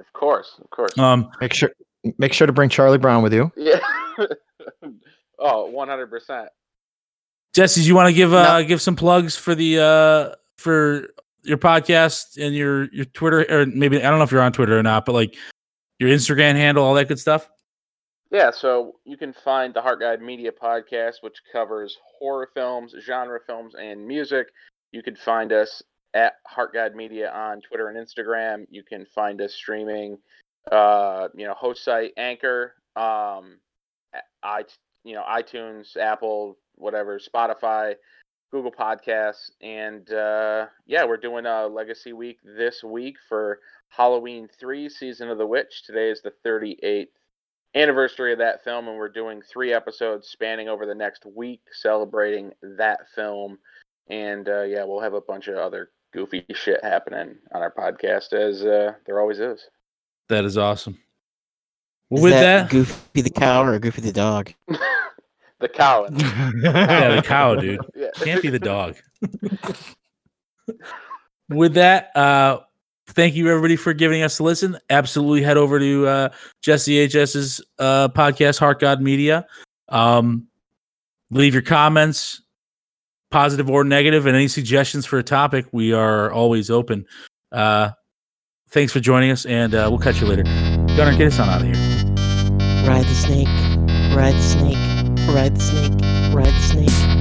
Of 0.00 0.12
course, 0.12 0.56
of 0.60 0.70
course. 0.70 0.96
Um, 0.98 1.30
Make 1.40 1.52
sure 1.54 1.70
make 2.18 2.32
sure 2.32 2.46
to 2.48 2.52
bring 2.52 2.68
Charlie 2.68 2.98
Brown 2.98 3.22
with 3.22 3.32
you. 3.32 3.52
yeah. 3.56 3.78
oh, 5.38 5.66
100 5.66 6.06
percent. 6.08 6.48
Jesse, 7.54 7.80
do 7.82 7.86
you 7.86 7.94
want 7.94 8.08
to 8.08 8.12
give 8.12 8.32
uh 8.34 8.62
give 8.62 8.82
some 8.82 8.96
plugs 8.96 9.36
for 9.36 9.54
the 9.54 9.78
uh 9.80 10.34
for 10.58 11.08
your 11.46 11.58
podcast 11.58 12.38
and 12.38 12.54
your 12.54 12.84
your 12.92 13.04
Twitter 13.06 13.46
or 13.48 13.66
maybe 13.66 13.98
I 13.98 14.10
don't 14.10 14.18
know 14.18 14.24
if 14.24 14.32
you're 14.32 14.42
on 14.42 14.52
Twitter 14.52 14.78
or 14.78 14.82
not, 14.82 15.04
but 15.04 15.12
like 15.12 15.36
your 15.98 16.10
Instagram 16.10 16.54
handle, 16.54 16.84
all 16.84 16.94
that 16.94 17.08
good 17.08 17.18
stuff. 17.18 17.48
Yeah, 18.30 18.50
so 18.50 18.96
you 19.04 19.16
can 19.16 19.32
find 19.32 19.72
the 19.72 19.80
Heart 19.80 20.00
Guide 20.00 20.20
Media 20.20 20.50
podcast, 20.50 21.16
which 21.20 21.36
covers 21.52 21.96
horror 22.18 22.50
films, 22.54 22.94
genre 23.00 23.38
films, 23.46 23.74
and 23.80 24.06
music. 24.06 24.48
You 24.90 25.02
can 25.02 25.14
find 25.14 25.52
us 25.52 25.82
at 26.12 26.34
Heart 26.44 26.74
Guide 26.74 26.96
Media 26.96 27.30
on 27.30 27.60
Twitter 27.60 27.88
and 27.88 27.96
Instagram. 27.96 28.66
You 28.68 28.82
can 28.82 29.06
find 29.14 29.40
us 29.40 29.54
streaming, 29.54 30.18
uh, 30.72 31.28
you 31.36 31.46
know, 31.46 31.54
host 31.54 31.84
site 31.84 32.12
Anchor, 32.16 32.74
um, 32.96 33.58
i 34.42 34.64
you 35.04 35.14
know 35.14 35.22
iTunes, 35.28 35.96
Apple, 35.96 36.56
whatever, 36.74 37.20
Spotify, 37.20 37.94
Google 38.50 38.72
Podcasts, 38.72 39.50
and 39.60 40.10
uh, 40.12 40.66
yeah, 40.86 41.04
we're 41.04 41.16
doing 41.16 41.46
a 41.46 41.66
Legacy 41.66 42.12
Week 42.12 42.38
this 42.44 42.82
week 42.84 43.16
for 43.28 43.60
Halloween 43.88 44.48
three, 44.58 44.88
Season 44.88 45.30
of 45.30 45.38
the 45.38 45.46
Witch. 45.46 45.82
Today 45.84 46.10
is 46.10 46.22
the 46.22 46.32
thirty 46.42 46.78
eighth 46.82 47.12
anniversary 47.74 48.32
of 48.32 48.38
that 48.38 48.64
film, 48.64 48.88
and 48.88 48.96
we're 48.96 49.08
doing 49.08 49.42
three 49.42 49.72
episodes 49.72 50.28
spanning 50.28 50.68
over 50.68 50.86
the 50.86 50.94
next 50.94 51.26
week, 51.26 51.60
celebrating 51.72 52.52
that 52.62 53.00
film. 53.14 53.58
And 54.08 54.48
uh, 54.48 54.62
yeah, 54.62 54.84
we'll 54.84 55.00
have 55.00 55.14
a 55.14 55.20
bunch 55.20 55.48
of 55.48 55.56
other 55.56 55.90
goofy 56.12 56.44
shit 56.54 56.82
happening 56.82 57.36
on 57.52 57.62
our 57.62 57.72
podcast, 57.72 58.32
as 58.32 58.64
uh, 58.64 58.92
there 59.06 59.20
always 59.20 59.40
is. 59.40 59.60
That 60.28 60.44
is 60.44 60.56
awesome. 60.58 60.98
Well, 62.10 62.18
Is 62.18 62.24
with 62.24 62.32
that 62.32 62.62
that, 62.62 62.70
Goofy 62.70 63.20
the 63.20 63.30
cow 63.30 63.64
or 63.64 63.78
Goofy 63.78 64.00
the 64.00 64.12
dog? 64.12 64.52
the 65.60 65.68
cow. 65.68 66.06
yeah, 66.12 67.16
the 67.16 67.22
cow, 67.24 67.54
dude. 67.54 67.80
Yeah. 67.94 68.10
Can't 68.16 68.42
be 68.42 68.50
the 68.50 68.58
dog. 68.58 68.96
with 71.48 71.74
that, 71.74 72.14
uh 72.16 72.60
thank 73.10 73.34
you 73.34 73.48
everybody 73.48 73.76
for 73.76 73.92
giving 73.94 74.22
us 74.22 74.38
a 74.38 74.42
listen. 74.42 74.76
Absolutely 74.90 75.42
head 75.42 75.56
over 75.56 75.78
to 75.78 76.06
uh 76.06 76.28
Jesse 76.60 77.06
HS's 77.08 77.60
uh 77.78 78.08
podcast, 78.08 78.58
Heart 78.58 78.80
Guide 78.80 79.00
Media. 79.00 79.46
Um 79.88 80.46
leave 81.30 81.54
your 81.54 81.62
comments, 81.62 82.42
positive 83.30 83.70
or 83.70 83.84
negative, 83.84 84.26
and 84.26 84.36
any 84.36 84.48
suggestions 84.48 85.06
for 85.06 85.18
a 85.18 85.22
topic. 85.22 85.66
We 85.72 85.92
are 85.92 86.30
always 86.32 86.70
open. 86.70 87.06
Uh 87.52 87.90
thanks 88.70 88.92
for 88.92 89.00
joining 89.00 89.30
us, 89.30 89.46
and 89.46 89.74
uh 89.74 89.86
we'll 89.88 90.00
catch 90.00 90.20
you 90.20 90.26
later. 90.26 90.42
Gunnar, 90.96 91.16
get 91.16 91.28
us 91.28 91.38
on 91.38 91.48
out 91.48 91.62
of 91.62 91.66
here. 91.66 91.76
Ride 92.86 93.04
the 93.04 93.14
snake, 93.14 93.48
ride 94.16 94.34
the 94.34 94.42
snake, 94.42 94.76
the 95.54 95.60
snake, 95.60 95.92
the 96.44 96.60
snake. 96.60 97.15